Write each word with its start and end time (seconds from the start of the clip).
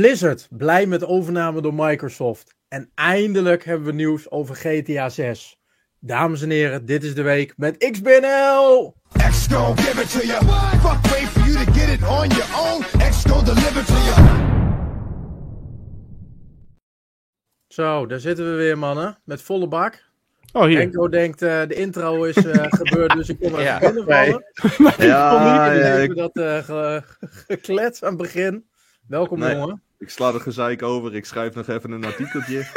Blizzard 0.00 0.46
blij 0.50 0.86
met 0.86 1.04
overname 1.04 1.60
door 1.60 1.74
Microsoft. 1.74 2.54
En 2.68 2.90
eindelijk 2.94 3.64
hebben 3.64 3.86
we 3.86 3.92
nieuws 3.92 4.30
over 4.30 4.54
GTA 4.56 5.08
6. 5.08 5.60
Dames 6.00 6.42
en 6.42 6.50
heren, 6.50 6.86
dit 6.86 7.04
is 7.04 7.14
de 7.14 7.22
week 7.22 7.52
met 7.56 7.76
XBNL! 7.90 8.94
Give 9.12 10.00
it 10.02 10.10
to 10.10 10.26
you. 10.26 10.44
Fuck 10.80 11.10
wait 11.12 11.28
for 11.28 11.46
you 11.50 11.64
to 11.64 11.72
get 11.72 11.88
it 11.88 12.02
on 12.08 12.28
your 12.28 12.56
own. 12.58 12.82
X 13.10 13.24
gon' 13.24 13.44
deliver 13.44 13.84
to 13.84 13.92
you. 13.94 14.38
Zo, 17.66 18.06
daar 18.06 18.20
zitten 18.20 18.50
we 18.50 18.56
weer, 18.56 18.78
mannen. 18.78 19.18
Met 19.24 19.42
volle 19.42 19.68
bak. 19.68 20.04
Oh, 20.52 20.64
hier. 20.64 20.80
Enko 20.80 21.08
denkt, 21.08 21.42
eh, 21.42 21.62
de 21.66 21.74
intro 21.74 22.22
is 22.24 22.36
eh, 22.36 22.64
gebeurd, 22.80 23.12
dus 23.12 23.28
ik 23.28 23.38
kom 23.38 23.48
even 23.52 23.62
Ja. 23.72 23.78
binnenvallen. 23.78 24.44
Ja, 24.98 25.66
Jullie 25.74 25.84
ja, 25.84 25.94
ik, 25.94 26.16
dat 26.16 26.36
eh, 26.36 26.58
ge- 26.58 27.02
geklets 27.48 28.02
aan 28.02 28.08
het 28.12 28.22
begin. 28.22 28.66
Welkom, 29.06 29.38
Nee. 29.38 29.54
jongen. 29.56 29.82
Ik 29.98 30.10
sla 30.10 30.32
er 30.32 30.40
gezeik 30.40 30.82
over. 30.82 31.14
Ik 31.14 31.24
schrijf 31.24 31.54
nog 31.54 31.68
even 31.68 31.90
een 31.90 32.04
artikeltje. 32.04 32.66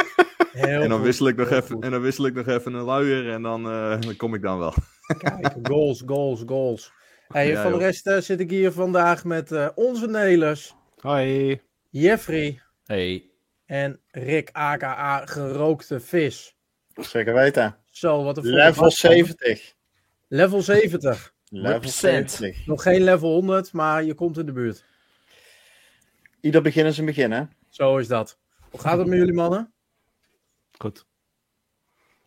Heel 0.52 0.82
en, 0.82 0.88
dan 0.88 1.02
wissel 1.02 1.28
ik 1.28 1.36
nog 1.36 1.48
heel 1.48 1.58
even, 1.58 1.74
goed. 1.74 1.84
en 1.84 1.90
dan 1.90 2.00
wissel 2.00 2.26
ik 2.26 2.34
nog 2.34 2.46
even 2.46 2.74
een 2.74 2.82
luier. 2.82 3.32
En 3.32 3.42
dan, 3.42 3.70
eh, 3.70 4.00
dan 4.00 4.16
kom 4.16 4.34
ik 4.34 4.42
dan 4.42 4.58
wel. 4.58 4.74
Kijk, 5.18 5.54
goals, 5.62 6.02
goals, 6.06 6.42
goals. 6.46 6.92
Hey, 7.28 7.48
Ja, 7.48 7.62
voor 7.62 7.78
de 7.78 7.84
rest 7.84 8.06
eh, 8.06 8.18
zit 8.18 8.40
ik 8.40 8.50
hier 8.50 8.72
vandaag 8.72 9.24
met 9.24 9.52
eh, 9.52 9.68
onze 9.74 10.06
Nelis, 10.06 10.74
Hoi. 11.00 11.60
Jeffrey 11.90 12.62
Hey. 12.84 13.30
en 13.66 14.00
Rick, 14.10 14.48
aka 14.52 15.26
Gerookte 15.26 16.00
Vis. 16.00 16.56
Zeker 16.94 17.34
weten. 17.34 17.76
Zo, 17.90 18.24
wat 18.24 18.36
een 18.36 18.44
Level 18.44 18.72
bak, 18.72 18.80
man. 18.80 18.90
70. 18.90 19.74
Level 20.28 20.62
70. 20.62 21.34
Level 21.48 21.70
Represent. 21.72 22.30
70. 22.30 22.66
Nog 22.66 22.82
geen 22.82 23.02
level 23.02 23.32
100, 23.32 23.72
maar 23.72 24.04
je 24.04 24.14
komt 24.14 24.38
in 24.38 24.46
de 24.46 24.52
buurt. 24.52 24.84
Ieder 26.40 26.62
begin 26.62 26.86
is 26.86 26.98
een 26.98 27.04
begin, 27.04 27.30
hè? 27.32 27.42
Zo 27.68 27.96
is 27.96 28.08
dat. 28.08 28.38
Hoe 28.70 28.80
gaat 28.80 28.98
het 28.98 29.06
met 29.06 29.18
jullie 29.18 29.34
mannen? 29.34 29.72
Goed. 30.78 31.04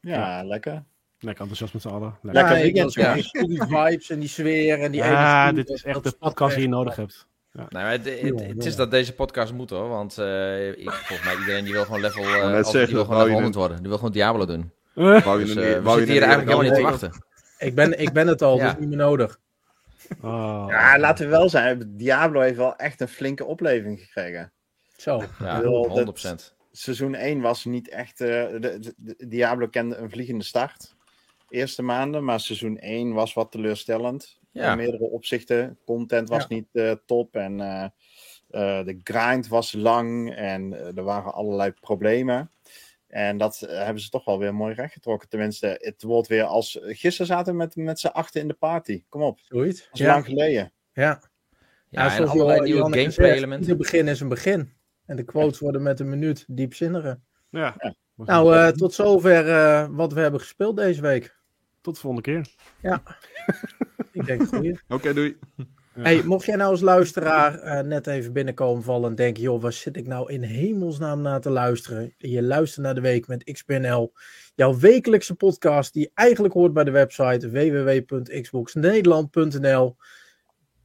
Ja, 0.01 0.43
lekker. 0.43 0.83
Lekker 1.19 1.41
enthousiast 1.41 1.73
met 1.73 1.81
z'n 1.81 1.87
allen. 1.87 2.17
Lekker. 2.21 2.43
Lekker 2.43 2.75
Ja, 2.75 3.13
ik 3.13 3.23
zeggen, 3.23 3.47
Die 3.49 3.61
vibes 3.67 4.09
en 4.09 4.19
die 4.19 4.29
sfeer 4.29 4.79
en 4.79 4.91
die 4.91 5.01
Ja, 5.03 5.41
energie, 5.47 5.63
dit 5.65 5.69
is 5.75 5.83
echt 5.83 6.03
de 6.03 6.11
podcast 6.11 6.53
die 6.55 6.63
je 6.63 6.69
nodig 6.69 6.95
hebt. 6.95 7.27
Nou, 7.51 7.67
maar 7.71 7.91
het, 7.91 8.05
het- 8.05 8.65
is 8.65 8.75
dat 8.75 8.91
deze 8.91 9.13
podcast 9.13 9.53
moet 9.53 9.69
hoor, 9.69 9.87
want 9.89 10.17
eh, 10.17 10.67
ik, 10.69 10.91
volgens 10.91 11.23
mij 11.27 11.37
iedereen 11.37 11.63
die 11.63 11.73
wil 11.73 11.85
gewoon 11.85 12.01
level, 12.01 12.23
eh, 12.23 12.49
net 12.51 12.65
of 12.65 12.71
zeggen, 12.71 12.85
die 12.85 12.95
wil 12.95 13.03
gewoon 13.03 13.03
level 13.03 13.15
wou 13.15 13.27
je 13.27 13.33
100 13.33 13.55
worden. 13.55 13.77
Die 13.77 13.87
wil 13.87 13.97
gewoon 13.97 14.11
Diablo 14.11 14.45
doen. 14.45 14.71
Wou 14.93 15.39
je 15.39 15.45
Dus 15.45 15.55
eh, 15.55 15.83
we 15.83 15.89
zitten 15.89 15.93
hier 15.93 16.21
er 16.21 16.27
eigenlijk 16.27 16.49
helemaal 16.49 16.61
niet 16.61 16.73
te 16.73 16.81
wachten. 16.81 17.23
Ik 17.57 17.75
ben, 17.75 17.99
ik 17.99 18.13
ben 18.13 18.27
het 18.27 18.41
al, 18.41 18.57
Ja. 18.57 18.69
dus 18.71 18.79
niet 18.79 18.89
meer 18.89 18.97
nodig. 18.97 19.39
Oh. 20.21 20.65
Ja, 20.69 20.99
laten 20.99 21.25
we 21.25 21.31
wel 21.31 21.49
zijn. 21.49 21.95
Diablo 21.97 22.39
heeft 22.41 22.57
wel 22.57 22.75
echt 22.75 23.01
een 23.01 23.07
flinke 23.07 23.45
opleving 23.45 23.99
gekregen. 23.99 24.51
Zo. 24.97 25.23
Ja, 25.39 25.61
wil 25.61 26.15
100%. 26.49 26.53
Seizoen 26.71 27.15
1 27.15 27.41
was 27.41 27.65
niet 27.65 27.89
echt... 27.89 28.21
eh, 28.21 28.27
de, 28.27 28.59
de- 28.59 28.93
de- 28.97 29.27
Diablo 29.27 29.67
kende 29.67 29.95
een 29.95 30.09
vliegende 30.09 30.43
start. 30.43 30.95
Eerste 31.49 31.81
maanden, 31.81 32.23
maar 32.23 32.39
seizoen 32.39 32.77
1 32.77 33.13
was 33.13 33.33
wat 33.33 33.51
teleurstellend. 33.51 34.39
Ja. 34.51 34.71
In 34.71 34.77
meerdere 34.77 35.03
opzichten. 35.09 35.77
Content 35.85 36.29
was 36.29 36.45
Ja. 36.47 36.55
niet 36.55 36.67
eh, 36.71 36.91
top 37.05 37.35
en 37.35 37.59
eh, 37.61 37.83
eh, 38.49 38.85
de 38.85 38.99
grind 39.03 39.47
was 39.47 39.73
lang 39.73 40.35
en 40.35 40.73
er 40.95 41.03
waren 41.03 41.33
allerlei 41.33 41.71
problemen. 41.71 42.51
En 43.13 43.37
dat 43.37 43.61
eh, 43.61 43.77
hebben 43.83 44.01
ze 44.03 44.09
toch 44.09 44.25
wel 44.25 44.39
weer 44.39 44.55
mooi 44.55 44.73
rechtgetrokken. 44.73 45.29
Tenminste, 45.29 45.77
het 45.81 46.03
wordt 46.03 46.27
weer 46.27 46.43
als... 46.43 46.79
Gisteren 46.81 47.27
zaten 47.27 47.51
we 47.51 47.57
met, 47.57 47.75
met 47.75 47.99
z'n 47.99 48.07
achten 48.07 48.41
in 48.41 48.47
de 48.47 48.53
party. 48.53 49.03
Kom 49.09 49.21
op, 49.21 49.37
dat 49.37 49.45
Zoiets. 49.47 49.89
is 49.91 49.99
Ja, 49.99 50.13
lang 50.13 50.25
geleden. 50.25 50.71
ja. 50.93 51.21
Ja, 51.89 52.17
en 52.17 52.27
allerlei 52.27 52.61
nieuwe 52.61 52.79
Janneke 52.79 53.01
gameplay 53.01 53.27
zegt, 53.27 53.37
elementen. 53.37 53.61
Ieder 53.69 53.77
begin 53.77 54.07
is 54.07 54.19
een 54.19 54.27
begin. 54.27 54.73
En 55.05 55.15
de 55.15 55.23
quotes 55.23 55.59
worden 55.59 55.81
met 55.83 55.99
een 55.99 56.09
minuut 56.09 56.45
diepzinniger. 56.47 57.19
Ja. 57.49 57.75
Ja. 57.77 57.95
Nou, 58.15 58.55
eh, 58.55 58.67
tot 58.67 58.93
zover 58.93 59.49
eh, 59.49 59.87
wat 59.91 60.13
we 60.13 60.19
hebben 60.19 60.39
gespeeld 60.39 60.77
deze 60.77 61.01
week. 61.01 61.35
Tot 61.81 61.93
de 61.95 62.01
volgende 62.01 62.31
keer. 62.31 62.47
Ik 64.11 64.25
denk 64.25 64.47
goeie. 64.47 64.79
Oké, 64.87 65.13
doei. 65.13 65.37
Hey, 65.93 66.23
mocht 66.23 66.45
jij 66.45 66.55
nou 66.55 66.71
als 66.71 66.81
luisteraar 66.81 67.59
eh, 67.59 67.83
net 67.83 68.07
even 68.07 68.33
binnenkomen 68.33 68.83
vallen 68.83 69.09
en 69.09 69.15
denken, 69.15 69.43
joh, 69.43 69.61
waar 69.61 69.73
zit 69.73 69.97
ik 69.97 70.07
nou 70.07 70.31
in 70.31 70.41
hemelsnaam 70.41 71.21
naar 71.21 71.41
te 71.41 71.49
luisteren? 71.49 72.13
Je 72.17 72.43
luistert 72.43 72.85
naar 72.85 72.95
de 72.95 73.01
week 73.01 73.27
met 73.27 73.43
XPNL, 73.43 74.13
jouw 74.55 74.77
wekelijkse 74.77 75.35
podcast 75.35 75.93
die 75.93 76.11
eigenlijk 76.13 76.53
hoort 76.53 76.73
bij 76.73 76.83
de 76.83 76.91
website 76.91 77.49
www.xboxnederland.nl. 77.49 79.95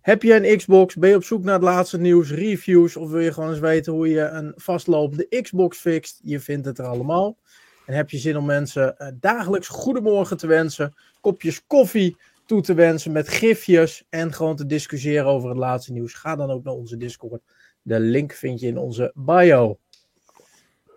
Heb 0.00 0.22
je 0.22 0.34
een 0.34 0.56
Xbox? 0.56 0.94
Ben 0.94 1.10
je 1.10 1.16
op 1.16 1.24
zoek 1.24 1.44
naar 1.44 1.54
het 1.54 1.62
laatste 1.62 1.98
nieuws, 1.98 2.30
reviews 2.30 2.96
of 2.96 3.10
wil 3.10 3.20
je 3.20 3.32
gewoon 3.32 3.50
eens 3.50 3.58
weten 3.58 3.92
hoe 3.92 4.08
je 4.08 4.20
een 4.20 4.52
vastlopende 4.56 5.40
Xbox 5.42 5.78
fixt? 5.78 6.20
Je 6.22 6.40
vindt 6.40 6.66
het 6.66 6.78
er 6.78 6.86
allemaal. 6.86 7.38
En 7.86 7.94
heb 7.94 8.10
je 8.10 8.18
zin 8.18 8.36
om 8.36 8.44
mensen 8.44 8.98
eh, 8.98 9.08
dagelijks 9.20 9.68
goedemorgen 9.68 10.36
te 10.36 10.46
wensen, 10.46 10.94
kopjes 11.20 11.66
koffie 11.66 12.16
toe 12.48 12.62
te 12.62 12.74
wensen 12.74 13.12
met 13.12 13.28
gifjes 13.28 14.04
en 14.08 14.32
gewoon 14.32 14.56
te 14.56 14.66
discussiëren 14.66 15.26
over 15.26 15.48
het 15.48 15.58
laatste 15.58 15.92
nieuws. 15.92 16.14
Ga 16.14 16.36
dan 16.36 16.50
ook 16.50 16.64
naar 16.64 16.74
onze 16.74 16.96
Discord. 16.96 17.42
De 17.82 18.00
link 18.00 18.32
vind 18.32 18.60
je 18.60 18.66
in 18.66 18.78
onze 18.78 19.12
bio. 19.14 19.78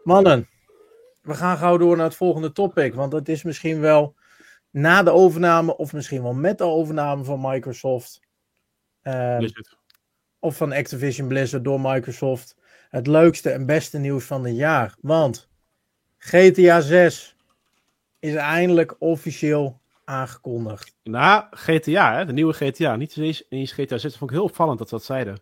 Mannen, 0.04 0.50
we 1.22 1.34
gaan 1.34 1.58
gauw 1.58 1.78
door 1.78 1.96
naar 1.96 2.06
het 2.06 2.16
volgende 2.16 2.52
topic, 2.52 2.94
want 2.94 3.14
het 3.14 3.30
is 3.30 3.44
misschien 3.44 3.80
wel 3.80 4.16
na 4.70 5.04
de 5.04 5.12
overname 5.12 5.78
of 5.78 5.94
misschien 5.94 6.24
wel 6.24 6.34
met 6.34 6.58
de 6.58 6.64
overname 6.64 7.24
van 7.24 7.42
Microsoft 7.42 8.22
eh, 9.02 9.38
Blizzard. 9.38 9.78
of 10.40 10.58
van 10.58 10.72
Activision 10.72 11.28
Blizzard 11.28 11.64
door 11.64 11.82
Microsoft 11.82 12.56
het 12.90 13.08
leukste 13.08 13.50
en 13.50 13.66
beste 13.66 13.98
nieuws 13.98 14.24
van 14.26 14.46
het 14.46 14.56
jaar. 14.56 14.96
Want 15.02 15.50
GTA 16.18 16.82
6 16.82 17.36
is 18.20 18.36
eindelijk 18.36 18.96
officieel 19.00 19.81
aangekondigd. 20.12 20.96
Nou, 21.04 21.44
GTA, 21.52 22.16
hè, 22.18 22.26
de 22.26 22.34
nieuwe 22.34 22.54
GTA. 22.54 22.96
Niet 22.96 23.18
eens, 23.18 23.44
eens 23.50 23.72
GTA 23.72 23.98
6. 23.98 24.02
Dat 24.02 24.16
vond 24.18 24.30
ik 24.32 24.36
heel 24.36 24.46
opvallend 24.46 24.78
dat 24.80 24.90
ze 24.90 24.96
dat 24.96 25.04
zeiden. 25.04 25.40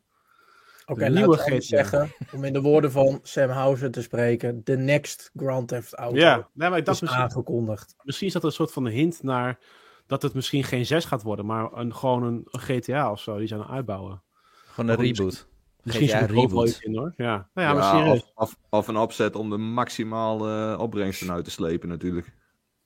Oké, 0.85 0.99
laten 0.99 1.15
nieuwe 1.15 1.35
we 1.35 1.41
GTA. 1.41 1.59
zeggen, 1.61 2.11
om 2.33 2.43
in 2.43 2.53
de 2.53 2.61
woorden 2.61 2.91
van 2.91 3.19
Sam 3.23 3.49
Houser 3.49 3.91
te 3.91 4.01
spreken, 4.01 4.61
de 4.63 4.77
next 4.77 5.31
Grand 5.35 5.67
Theft 5.67 5.93
Auto 5.93 6.17
Ja, 6.17 6.35
nee, 6.53 6.69
maar 6.69 6.77
ik 6.77 6.77
is 6.77 6.83
dacht 6.85 7.01
misschien, 7.01 7.21
aangekondigd. 7.21 7.95
misschien 8.03 8.27
is 8.27 8.33
dat 8.33 8.43
een 8.43 8.51
soort 8.51 8.71
van 8.71 8.85
een 8.85 8.91
hint 8.91 9.23
naar 9.23 9.59
dat 10.07 10.21
het 10.21 10.33
misschien 10.33 10.63
geen 10.63 10.85
6 10.85 11.05
gaat 11.05 11.21
worden, 11.23 11.45
maar 11.45 11.73
een, 11.73 11.95
gewoon 11.95 12.23
een, 12.23 12.41
een 12.45 12.59
GTA 12.59 13.11
of 13.11 13.19
zo 13.19 13.37
die 13.37 13.47
ze 13.47 13.53
aan 13.53 13.59
het 13.59 13.69
uitbouwen. 13.69 14.21
Gewoon 14.67 14.89
een 14.89 14.95
reboot. 14.95 15.47
Misschien 15.83 16.07
GTA 16.07 16.19
zit 16.19 16.29
ook 16.29 16.35
wel 16.35 16.45
reboot. 16.47 16.67
iets 16.67 16.79
in 16.79 16.95
hoor. 16.97 17.13
Ja, 17.17 17.49
nou 17.53 17.67
ja, 17.67 17.73
Ja, 17.73 17.73
maar 17.73 17.83
serieus. 17.83 18.21
of, 18.21 18.31
of, 18.35 18.57
of 18.69 18.87
een 18.87 18.97
opzet 18.97 19.35
om 19.35 19.49
de 19.49 19.57
maximale 19.57 20.73
eh, 20.73 20.79
opbrengsten 20.79 21.31
uit 21.31 21.43
te 21.43 21.51
slepen 21.51 21.89
natuurlijk. 21.89 22.33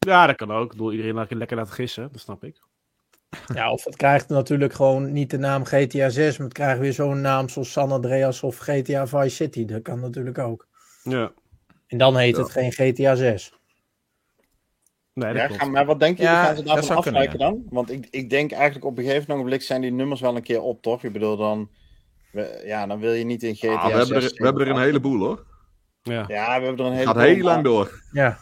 Ja, 0.06 0.28
dat 0.28 0.36
kan 0.36 0.52
ook. 0.52 0.64
Ik 0.64 0.70
bedoel, 0.72 0.92
iedereen 0.92 1.14
laat 1.14 1.32
lekker 1.32 1.58
laten 1.58 1.74
gissen, 1.74 2.10
dat 2.12 2.22
snap 2.22 2.44
ik. 2.44 2.62
Ja, 3.56 3.72
of 3.72 3.84
het 3.84 3.96
krijgt 3.96 4.30
natuurlijk 4.30 4.74
gewoon 4.74 5.12
niet 5.12 5.30
de 5.30 5.38
naam 5.38 5.64
GTA 5.66 6.10
6, 6.10 6.38
maar 6.38 6.48
het 6.48 6.56
krijgt 6.56 6.80
weer 6.80 6.94
zo'n 6.94 7.22
naam 7.22 7.50
zoals 7.50 7.72
San 7.72 7.92
Andreas 7.92 8.44
of 8.44 8.58
GTA 8.58 9.08
Vice 9.08 9.36
City. 9.36 9.66
Dat 9.66 9.82
kan 9.82 10.00
natuurlijk 10.00 10.38
ook. 10.38 10.68
Ja, 11.04 11.32
En 11.88 11.98
dan 11.98 12.18
heet 12.18 12.36
Ja. 12.36 12.42
het 12.42 12.52
geen 12.52 12.72
GTA 12.72 13.16
6. 13.16 13.54
nee, 15.14 15.34
dat 15.34 15.50
Ja, 15.52 15.58
gaan, 15.58 15.72
maar 15.72 15.86
wat 15.86 16.00
denk 16.00 16.18
je, 16.18 16.24
Ja, 16.24 16.46
gaan 16.46 16.56
ze 16.56 16.64
daarvan 16.64 17.02
kunnen, 17.02 17.22
afwijken 17.22 17.40
dan? 17.40 17.64
Want 17.70 17.92
ik, 17.92 18.08
ik 18.10 18.30
denk 18.30 18.52
eigenlijk 18.52 18.86
op 18.86 18.98
een 18.98 19.04
gegeven 19.04 19.38
moment 19.38 19.64
zijn 19.64 19.82
die 19.82 19.92
nummers 19.92 20.22
wel 20.22 20.36
een 20.36 20.44
keer 20.44 20.62
op, 20.62 20.82
toch? 20.82 21.04
Ik 21.04 21.14
bedoel, 21.14 21.38
dan, 21.38 21.70
we- 22.32 22.62
ja, 22.66 22.86
dan 22.88 23.00
wil 23.00 23.12
je 23.14 23.24
niet 23.24 23.44
in 23.44 23.56
GTA 23.56 23.68
Ah, 23.74 23.86
we, 23.86 23.92
hebben 23.98 24.22
6 24.22 24.32
er, 24.32 24.38
we 24.38 24.44
hebben 24.46 24.66
er 24.68 24.72
een 24.74 24.82
heleboel 24.82 25.20
hoor. 25.20 25.46
Ja. 26.02 26.26
Ja, 26.28 26.60
we 26.60 26.66
hebben 26.66 26.86
er 26.86 26.92
een 26.92 26.98
hele 26.98 27.06
Gaat 27.14 27.22
heel 27.22 27.44
lang 27.44 27.64
door. 27.64 28.02
Ja. 28.12 28.38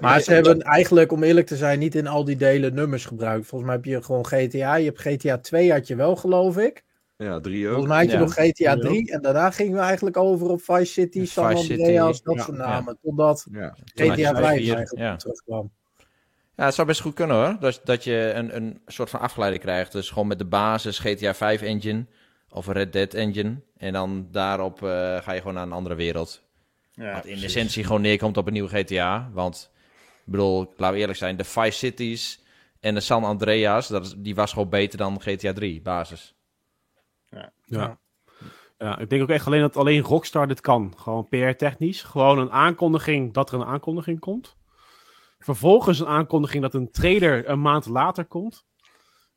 Maar 0.00 0.20
ze 0.20 0.32
hebben 0.32 0.60
eigenlijk, 0.60 1.12
om 1.12 1.22
eerlijk 1.22 1.46
te 1.46 1.56
zijn, 1.56 1.78
niet 1.78 1.94
in 1.94 2.06
al 2.06 2.24
die 2.24 2.36
delen 2.36 2.74
nummers 2.74 3.04
gebruikt. 3.04 3.46
Volgens 3.46 3.70
mij 3.70 3.80
heb 3.80 3.84
je 3.84 4.02
gewoon 4.02 4.26
GTA. 4.26 4.74
Je 4.74 4.84
hebt 4.84 5.00
GTA 5.00 5.38
2 5.38 5.72
had 5.72 5.86
je 5.86 5.96
wel, 5.96 6.16
geloof 6.16 6.56
ik. 6.58 6.84
Ja, 7.16 7.40
drie 7.40 7.66
ook. 7.66 7.72
Volgens 7.72 7.92
mij 7.92 8.02
had 8.02 8.10
je 8.10 8.16
Ja. 8.16 8.22
nog 8.22 8.32
GTA 8.32 8.72
Ja. 8.72 8.76
3. 8.76 9.12
En 9.12 9.22
daarna 9.22 9.50
gingen 9.50 9.72
we 9.72 9.80
eigenlijk 9.80 10.16
over 10.16 10.48
op 10.50 10.62
Vice 10.62 10.92
City, 10.92 11.26
San 11.26 11.54
Andreas, 11.54 12.22
dat 12.22 12.40
soort 12.40 12.56
ja. 12.56 12.66
namen. 12.66 12.98
Totdat 13.02 13.46
GTA 13.84 14.34
5 14.34 14.58
vier, 14.58 14.74
eigenlijk 14.74 14.98
ja. 14.98 15.16
terugkwam. 15.16 15.70
Ja, 16.56 16.64
het 16.64 16.74
zou 16.74 16.86
best 16.86 17.00
goed 17.00 17.14
kunnen 17.14 17.36
hoor. 17.36 17.56
Dat, 17.60 17.80
dat 17.84 18.04
je 18.04 18.32
een, 18.34 18.56
een 18.56 18.80
soort 18.86 19.10
van 19.10 19.20
afgeleide 19.20 19.58
krijgt. 19.58 19.92
Dus 19.92 20.08
gewoon 20.08 20.26
met 20.26 20.38
de 20.38 20.44
basis 20.44 20.98
GTA 20.98 21.34
5 21.34 21.62
engine 21.62 22.06
of 22.50 22.66
Red 22.66 22.92
Dead 22.92 23.14
engine. 23.14 23.60
En 23.76 23.92
dan 23.92 24.28
daarop 24.30 24.82
eh, 24.82 24.88
ga 25.22 25.32
je 25.32 25.38
gewoon 25.38 25.54
naar 25.54 25.62
een 25.62 25.72
andere 25.72 25.94
wereld. 25.94 26.42
Ja, 26.92 27.12
Wat 27.12 27.24
in 27.24 27.30
precies. 27.30 27.44
essentie 27.44 27.84
gewoon 27.84 28.00
neerkomt 28.00 28.36
op 28.36 28.46
een 28.46 28.52
nieuwe 28.52 28.68
GTA. 28.68 29.30
Want, 29.32 29.70
ik 30.24 30.32
bedoel, 30.32 30.72
laten 30.76 30.94
we 30.94 31.00
eerlijk 31.00 31.18
zijn, 31.18 31.36
de 31.36 31.44
Vice 31.44 31.78
Cities 31.78 32.42
en 32.80 32.94
de 32.94 33.00
San 33.00 33.24
Andreas, 33.24 33.88
dat 33.88 34.06
is, 34.06 34.14
die 34.16 34.34
was 34.34 34.52
gewoon 34.52 34.68
beter 34.68 34.98
dan 34.98 35.20
GTA 35.20 35.52
3, 35.52 35.82
basis. 35.82 36.34
Ja. 37.64 37.98
ja, 38.78 38.98
ik 38.98 39.10
denk 39.10 39.22
ook 39.22 39.28
echt 39.28 39.46
alleen 39.46 39.60
dat 39.60 39.76
alleen 39.76 40.02
Rockstar 40.02 40.46
dit 40.48 40.60
kan. 40.60 40.92
Gewoon 40.96 41.28
PR-technisch. 41.28 42.02
Gewoon 42.02 42.38
een 42.38 42.50
aankondiging 42.50 43.32
dat 43.32 43.52
er 43.52 43.60
een 43.60 43.66
aankondiging 43.66 44.18
komt. 44.20 44.56
Vervolgens 45.38 46.00
een 46.00 46.06
aankondiging 46.06 46.62
dat 46.62 46.74
een 46.74 46.90
trailer 46.90 47.48
een 47.48 47.60
maand 47.60 47.86
later 47.86 48.24
komt. 48.24 48.64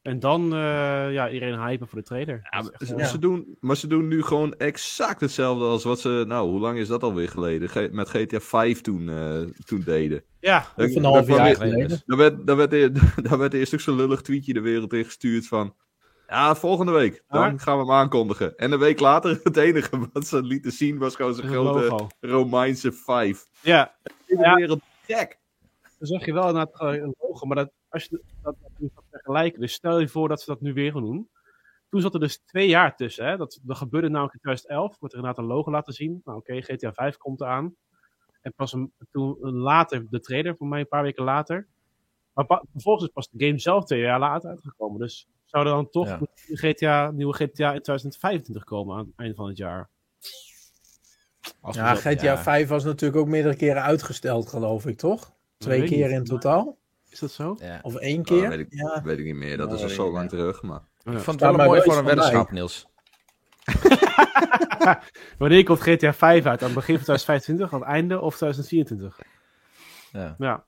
En 0.05 0.19
dan 0.19 0.53
eh, 0.53 1.13
ja, 1.13 1.29
iedereen 1.29 1.59
hypen 1.67 1.87
voor 1.87 1.97
de 1.99 2.03
trailer. 2.05 2.39
Ja, 2.51 2.61
Dat 2.61 2.89
maar, 2.89 2.99
ze, 3.05 3.11
ze 3.11 3.19
doen, 3.19 3.57
maar 3.59 3.75
ze 3.75 3.87
doen 3.87 4.07
nu 4.07 4.23
gewoon 4.23 4.53
exact 4.57 5.21
hetzelfde 5.21 5.65
als 5.65 5.83
wat 5.83 5.99
ze, 5.99 6.23
nou, 6.27 6.49
hoe 6.49 6.59
lang 6.59 6.77
is 6.77 6.87
dat 6.87 7.03
alweer 7.03 7.29
geleden? 7.29 7.69
G- 7.69 7.91
met 7.91 8.09
GTA 8.09 8.39
5 8.39 8.81
toen, 8.81 9.09
eh, 9.09 9.41
toen 9.65 9.81
deden. 9.85 10.23
ja, 10.39 10.65
Of 10.75 10.95
een 10.95 11.03
half 11.03 11.27
jaar 11.27 11.55
geleden. 11.55 12.01
Dan 12.05 12.17
werd, 12.17 12.47
dan, 12.47 12.57
werd, 12.57 12.71
dan 13.29 13.37
werd 13.39 13.53
eerst 13.53 13.73
ook 13.73 13.79
zo'n 13.79 13.95
lullig 13.95 14.21
tweetje 14.21 14.53
de 14.53 14.61
wereld 14.61 14.93
in 14.93 15.05
gestuurd 15.05 15.47
van... 15.47 15.75
Ja, 16.27 16.55
volgende 16.55 16.91
week. 16.91 17.23
Dan 17.27 17.39
Maar- 17.41 17.59
gaan 17.59 17.77
we 17.77 17.83
hem 17.85 17.91
aankondigen. 17.93 18.57
En 18.57 18.71
een 18.71 18.79
week 18.79 18.99
later, 18.99 19.39
het 19.43 19.57
enige 19.57 20.09
wat 20.13 20.27
ze 20.27 20.43
lieten 20.43 20.71
zien 20.71 20.97
was 20.97 21.15
gewoon 21.15 21.33
zo'n 21.33 21.43
een 21.45 21.49
grote 21.51 21.79
logo. 21.89 22.07
Romeinse 22.19 22.91
5. 22.91 23.45
Ja, 23.61 23.95
In 24.25 24.37
de 24.37 24.43
Ja. 24.43 24.53
wereld 24.55 24.81
gek. 25.07 25.39
dan 25.99 26.07
zag 26.07 26.25
je 26.25 26.33
wel 26.33 26.47
inderdaad 26.47 26.75
gewoon 26.75 26.93
een 26.93 27.15
logo. 27.19 27.45
Maar 27.45 27.55
dat, 27.55 27.71
als 27.89 28.03
je 28.03 28.21
dat 28.93 29.03
vergelijken, 29.11 29.59
dus 29.61 29.73
stel 29.73 29.99
je 29.99 30.07
voor 30.07 30.27
dat 30.27 30.41
ze 30.41 30.49
dat 30.49 30.61
nu 30.61 30.73
weer 30.73 30.91
gaan 30.91 31.01
doen. 31.01 31.29
Toen 31.89 32.01
zat 32.01 32.13
er 32.13 32.19
dus 32.19 32.37
twee 32.37 32.67
jaar 32.67 32.95
tussen. 32.95 33.25
Hè? 33.25 33.37
Dat, 33.37 33.59
dat 33.63 33.77
gebeurde 33.77 34.09
namelijk 34.09 34.33
in 34.33 34.39
2011. 34.39 34.99
Wordt 34.99 35.13
er 35.15 35.19
inderdaad 35.19 35.43
een 35.43 35.49
logo 35.51 35.71
laten 35.71 35.93
zien. 35.93 36.21
Nou 36.23 36.37
oké, 36.37 36.61
GTA 36.61 36.93
5 36.93 37.17
komt 37.17 37.41
eraan. 37.41 37.75
En 38.41 38.53
pas 38.55 38.73
een, 38.73 38.91
toen 39.11 39.37
een 39.41 39.53
later 39.55 40.05
de 40.09 40.19
trailer, 40.19 40.55
voor 40.57 40.67
mij 40.67 40.79
een 40.79 40.87
paar 40.87 41.03
weken 41.03 41.23
later. 41.23 41.67
Maar 42.33 42.45
pa- 42.45 42.63
vervolgens 42.71 43.05
is 43.07 43.13
pas 43.13 43.29
de 43.31 43.45
game 43.45 43.59
zelf 43.59 43.85
twee 43.85 43.99
jaar 44.01 44.19
later 44.19 44.49
uitgekomen. 44.49 44.99
Dus 44.99 45.27
zou 45.45 45.65
er 45.65 45.71
dan 45.71 45.89
toch 45.89 46.07
Ja. 46.07 46.19
een 46.47 46.57
GTA, 46.57 47.11
nieuwe 47.11 47.33
GTA 47.33 47.73
in 47.73 47.81
2025 47.81 48.63
komen 48.63 48.97
aan 48.97 49.05
het 49.05 49.13
einde 49.15 49.35
van 49.35 49.47
het 49.47 49.57
jaar? 49.57 49.89
Als 51.61 51.75
Ja, 51.75 51.93
dat- 51.93 52.01
GTA 52.01 52.23
ja. 52.23 52.37
5 52.37 52.67
was 52.69 52.83
natuurlijk 52.83 53.19
ook 53.21 53.27
meerdere 53.27 53.55
keren 53.55 53.81
uitgesteld, 53.81 54.47
geloof 54.49 54.85
ik, 54.85 54.97
toch? 54.97 55.33
Twee 55.57 55.83
keer 55.83 56.07
niet. 56.07 56.17
in 56.17 56.23
totaal? 56.23 56.77
Is 57.15 57.21
dat 57.21 57.31
zo? 57.31 57.55
Ja. 57.59 57.79
Of 57.81 57.95
één 57.95 58.19
Oh, 58.19 58.23
keer? 58.25 58.49
weet, 58.49 58.59
ik, 58.59 58.67
Ja. 58.69 59.01
weet 59.03 59.19
ik 59.19 59.25
niet 59.25 59.35
meer. 59.35 59.57
Dat 59.57 59.73
is 59.73 59.83
al 59.83 59.89
zo 59.89 60.11
lang 60.11 60.29
terug. 60.29 60.61
Maar... 60.61 60.79
Ik 61.03 61.11
vond 61.11 61.25
het 61.25 61.39
wel 61.39 61.53
maar 61.53 61.65
mooi 61.65 61.81
voor 61.81 61.97
een 61.97 62.05
weddenschap, 62.05 62.51
Niels. 62.51 62.87
Wanneer 65.37 65.63
komt 65.63 65.81
GTA 65.81 66.13
5 66.13 66.45
uit? 66.45 66.59
Aan 66.59 66.65
het 66.65 66.75
begin 66.75 66.95
van 66.95 67.03
2025, 67.03 67.73
aan 67.73 67.79
het 67.79 67.89
einde 67.89 68.21
of 68.21 68.35
2024? 68.35 69.19
Ja. 70.11 70.35
Ja. 70.37 70.63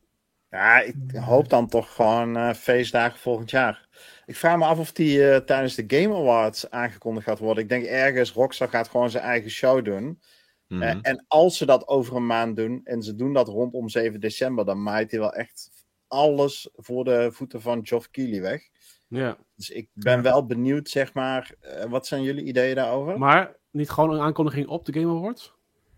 Ja, 0.50 0.80
ik 0.80 0.96
hoop 1.16 1.50
dan 1.50 1.68
toch 1.68 1.96
gewoon 1.96 2.38
eh, 2.38 2.54
feestdagen 2.54 3.20
volgend 3.20 3.50
jaar. 3.50 3.88
Ik 4.26 4.36
vraag 4.36 4.58
me 4.58 4.66
af 4.66 4.80
of 4.80 4.92
die 4.92 5.30
eh, 5.32 5.40
tijdens 5.40 5.76
de 5.76 5.84
Game 5.88 6.16
Awards 6.16 6.70
aangekondigd 6.70 7.26
gaat 7.28 7.40
worden. 7.40 7.64
Ik 7.64 7.70
denk 7.70 7.86
ergens, 7.86 8.32
Rockstar 8.32 8.70
gaat 8.70 8.88
gewoon 8.88 9.10
zijn 9.10 9.24
eigen 9.24 9.50
show 9.50 9.86
doen. 9.86 10.22
Mhm. 10.68 10.82
Eh, 10.82 10.96
en 11.02 11.26
als 11.28 11.58
ze 11.58 11.66
dat 11.66 11.88
over 11.88 12.16
een 12.16 12.26
maand 12.26 12.56
doen, 12.56 12.82
en 12.84 13.02
ze 13.02 13.16
doen 13.16 13.34
dat 13.34 13.48
rondom 13.48 13.90
7 13.90 14.20
december, 14.20 14.66
dan 14.66 14.84
maait 14.84 15.12
hij 15.12 15.20
wel 15.20 15.34
echt 15.34 15.70
alles 16.08 16.70
voor 16.76 17.04
de 17.04 17.30
voeten 17.32 17.62
van 17.62 17.88
Geoff 17.88 18.10
Keighley 18.12 18.42
weg. 18.42 18.62
ja. 19.08 19.38
Dus 19.56 19.70
ik 19.70 19.90
ben 19.94 20.22
wel 20.22 20.46
benieuwd, 20.46 20.90
zeg 20.90 21.14
maar, 21.14 21.52
eh, 21.60 21.86
wat 21.86 22.08
zijn 22.08 22.22
jullie 22.24 22.44
ideeën 22.44 22.76
daarover? 22.76 23.20
Maar 23.20 23.56
niet 23.72 23.90
gewoon 23.90 24.14
een 24.14 24.22
aankondiging 24.22 24.68
op 24.68 24.86
de 24.86 24.94
Game 24.94 25.18
Awards? 25.18 25.56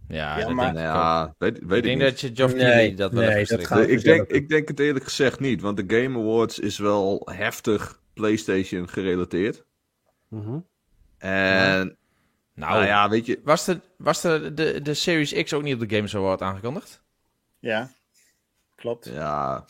Ja, 0.08 0.38
Ja, 0.40 0.46
dat 0.46 0.54
maar- 0.54 0.74
denk 0.74 0.86
ja, 0.86 1.36
weet, 1.38 1.60
weet 1.60 1.62
Ik 1.72 1.76
ik 1.78 1.84
denk 1.84 1.98
niet. 1.98 2.10
dat 2.10 2.20
je 2.20 2.32
Geoff 2.36 2.54
Nee, 2.54 2.64
Keighley 2.64 2.96
dat 2.96 3.12
wel 3.14 3.22
nee, 3.24 3.32
heeft 3.34 3.50
dat 3.50 3.68
gaat- 3.68 3.88
ik, 3.88 4.04
denk, 4.04 4.28
ik 4.32 4.50
denk 4.50 4.68
het 4.68 4.80
eerlijk 4.80 5.06
gezegd 5.06 5.40
niet. 5.40 5.62
Want 5.62 5.78
de 5.88 6.02
Game 6.02 6.20
Awards 6.20 6.60
is 6.60 6.78
wel 6.78 7.22
heftig 7.32 8.02
PlayStation 8.14 8.90
gerelateerd. 8.90 9.66
Mhm. 10.28 10.60
En 11.18 11.98
Nou, 12.54 12.72
nou 12.74 12.86
ja, 12.86 13.10
weet 13.10 13.26
je... 13.26 13.40
was, 13.44 13.66
de, 13.66 13.80
was 13.98 14.22
de, 14.22 14.54
de, 14.54 14.82
de 14.82 14.94
Series 14.94 15.44
X 15.44 15.54
ook 15.54 15.64
niet 15.64 15.82
op 15.82 15.90
de 15.90 15.96
Games 15.96 16.16
Award 16.16 16.42
aangekondigd? 16.42 17.04
Ja, 17.60 17.92
klopt. 18.76 19.06
Ja, 19.06 19.66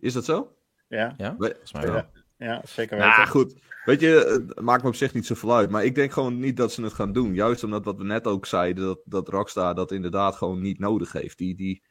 is 0.00 0.12
dat 0.12 0.24
zo? 0.24 0.56
Ja, 0.88 1.14
Ja, 1.18 1.34
We- 1.38 1.46
volgens 1.46 1.72
mij 1.72 1.86
wel. 1.92 2.04
ja 2.38 2.62
zeker 2.64 2.96
weten. 2.96 3.12
Nou 3.16 3.28
goed, 3.28 3.54
weet 3.84 4.00
je, 4.00 4.42
het 4.48 4.60
maakt 4.60 4.82
me 4.82 4.88
op 4.88 4.94
zich 4.94 5.14
niet 5.14 5.26
zoveel 5.26 5.54
uit. 5.54 5.70
Maar 5.70 5.84
ik 5.84 5.94
denk 5.94 6.12
gewoon 6.12 6.38
niet 6.38 6.56
dat 6.56 6.72
ze 6.72 6.82
het 6.82 6.92
gaan 6.92 7.12
doen. 7.12 7.34
Juist 7.34 7.64
omdat 7.64 7.84
wat 7.84 7.96
we 7.96 8.04
net 8.04 8.26
ook 8.26 8.46
zeiden, 8.46 8.84
dat, 8.84 9.00
dat 9.04 9.28
Rockstar 9.28 9.74
dat 9.74 9.92
inderdaad 9.92 10.36
gewoon 10.36 10.60
niet 10.60 10.78
nodig 10.78 11.12
heeft. 11.12 11.38
Die, 11.38 11.54
die, 11.56 11.82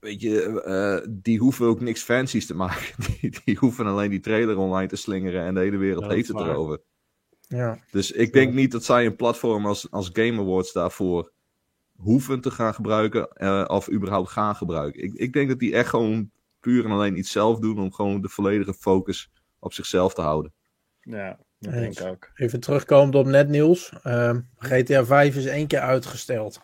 weet 0.00 0.20
je, 0.20 0.62
eh, 0.62 1.08
die 1.10 1.38
hoeven 1.38 1.66
ook 1.66 1.80
niks 1.80 2.02
fancies 2.02 2.46
te 2.46 2.54
maken. 2.54 2.94
Die, 3.20 3.40
die 3.44 3.56
hoeven 3.58 3.86
alleen 3.86 4.10
die 4.10 4.20
trailer 4.20 4.56
online 4.58 4.88
te 4.88 4.96
slingeren 4.96 5.42
en 5.44 5.54
de 5.54 5.60
hele 5.60 5.76
wereld 5.76 6.06
heeft 6.06 6.28
het 6.28 6.36
waar. 6.36 6.48
erover. 6.50 6.80
Ja. 7.48 7.78
Dus 7.90 8.12
ik 8.12 8.32
denk 8.32 8.54
niet 8.54 8.72
dat 8.72 8.84
zij 8.84 9.06
een 9.06 9.16
platform 9.16 9.66
als, 9.66 9.90
als 9.90 10.10
Game 10.12 10.40
Awards 10.40 10.72
daarvoor 10.72 11.32
hoeven 11.96 12.40
te 12.40 12.50
gaan 12.50 12.74
gebruiken. 12.74 13.28
eh, 13.32 13.64
of 13.66 13.90
überhaupt 13.90 14.30
gaan 14.30 14.56
gebruiken. 14.56 15.02
Ik, 15.02 15.12
ik 15.14 15.32
denk 15.32 15.48
dat 15.48 15.58
die 15.58 15.74
echt 15.74 15.88
gewoon 15.88 16.30
puur 16.62 16.84
en 16.84 16.90
alleen 16.90 17.18
iets 17.18 17.30
zelf 17.32 17.58
doen 17.58 17.78
om 17.78 17.92
gewoon 17.92 18.20
de 18.20 18.28
volledige 18.28 18.74
focus 18.74 19.30
op 19.58 19.72
zichzelf 19.72 20.14
te 20.14 20.20
houden. 20.20 20.52
Ja, 21.00 21.38
dat 21.58 21.72
denk 21.72 21.98
ik 21.98 22.06
ook. 22.06 22.30
Even 22.34 22.60
terugkomend 22.60 23.14
op 23.14 23.26
net 23.26 23.48
nieuws. 23.48 23.92
Ehm, 24.02 24.40
GTA 24.58 25.04
5 25.04 25.36
is 25.36 25.46
één 25.46 25.66
keer 25.66 25.80
uitgesteld. 25.80 26.60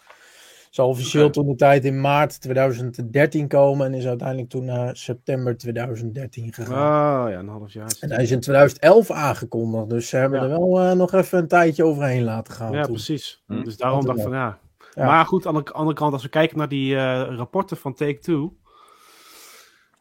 Zou 0.71 0.89
officieel 0.89 1.31
toen 1.31 1.47
de 1.47 1.55
tijd 1.55 1.85
in 1.85 2.01
maart 2.01 2.41
2013 2.41 3.49
komen 3.49 3.87
en 3.87 3.95
is 3.95 4.07
uiteindelijk 4.07 4.49
toen 4.49 4.65
naar 4.65 4.97
september 4.97 5.57
2013 5.57 6.53
gegaan. 6.53 7.25
Oh 7.27 7.31
ja, 7.31 7.39
een 7.39 7.49
half 7.49 7.73
jaar. 7.73 7.97
En 8.01 8.11
hij 8.11 8.23
is 8.23 8.31
in 8.31 8.41
2011 8.41 9.11
aangekondigd, 9.11 9.91
dus 9.91 10.09
ze 10.09 10.17
hebben 10.17 10.39
Ja. 10.39 10.45
er 10.45 10.51
wel 10.51 10.81
eh, 10.81 10.93
nog 10.93 11.13
even 11.13 11.39
een 11.39 11.49
tijdje 11.49 11.85
overheen 11.85 12.23
laten 12.25 12.55
gaan. 12.55 12.73
Ja, 12.73 12.83
toen. 12.83 12.93
precies. 12.93 13.43
Hm. 13.47 13.63
Dus 13.63 13.77
daarom 13.77 14.05
dacht 14.05 14.17
ik 14.19 14.25
van 14.25 14.33
ja. 14.33 14.59
Ja. 14.95 15.05
Maar 15.07 15.27
goed, 15.27 15.47
aan 15.47 15.55
de 15.55 15.73
andere 15.73 15.97
kant, 15.97 16.13
als 16.13 16.23
we 16.23 16.29
kijken 16.29 16.59
naar 16.59 16.69
die 16.69 16.95
eh, 16.97 17.01
rapporten 17.37 17.77
van 17.77 17.95
Take-Two, 17.95 18.53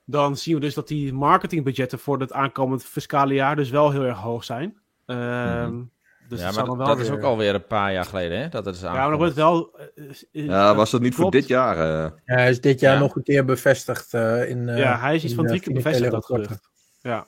dan 0.09 0.37
zien 0.37 0.53
we 0.55 0.59
dus 0.61 0.73
dat 0.73 0.87
die 0.87 1.13
marketingbudgetten 1.13 1.99
voor 1.99 2.19
het 2.19 2.33
aankomend 2.33 2.83
fiscale 2.85 3.33
jaar 3.33 3.55
dus 3.55 3.69
wel 3.69 3.91
heel 3.91 4.03
erg 4.03 4.17
hoog 4.17 4.43
zijn. 4.43 4.77
Ehm, 5.05 5.81
Dus 6.27 6.39
ja, 6.39 6.45
het 6.45 6.55
maar 6.55 6.65
zal 6.65 6.65
dan 6.65 6.77
wel 6.77 6.87
dat 6.87 6.97
weer... 6.97 7.05
is 7.05 7.11
ook 7.11 7.21
alweer 7.23 7.55
een 7.55 7.65
paar 7.67 7.93
jaar 7.93 8.05
geleden, 8.05 8.39
hè? 8.39 8.49
Dat 8.49 8.65
het 8.65 8.75
is 8.75 8.81
Ja, 8.81 8.91
maar 8.91 9.09
dan 9.09 9.17
wordt 9.17 9.35
het 9.35 9.43
wel... 9.43 9.79
eh, 9.95 10.09
eh, 10.09 10.45
Ja, 10.47 10.69
eh, 10.69 10.75
was 10.75 10.91
dat 10.91 11.01
niet 11.01 11.15
voor 11.15 11.31
dit 11.31 11.47
jaar? 11.47 11.77
eh? 11.77 12.11
Ja, 12.25 12.35
hij 12.35 12.49
is 12.49 12.61
dit 12.61 12.79
jaar 12.79 12.93
Ja. 12.93 12.99
nog 12.99 13.15
een 13.15 13.23
keer 13.23 13.45
bevestigd 13.45 14.13
eh, 14.13 14.49
in. 14.49 14.69
eh, 14.69 14.77
ja, 14.77 14.99
hij 14.99 15.15
is 15.15 15.21
iets 15.21 15.29
in, 15.31 15.35
van 15.35 15.43
eh, 15.45 15.49
drie 15.51 15.63
keer 15.63 15.73
bevestigd, 15.73 16.11
dat 16.11 16.25
gerucht. 16.25 16.69
Ja, 17.01 17.25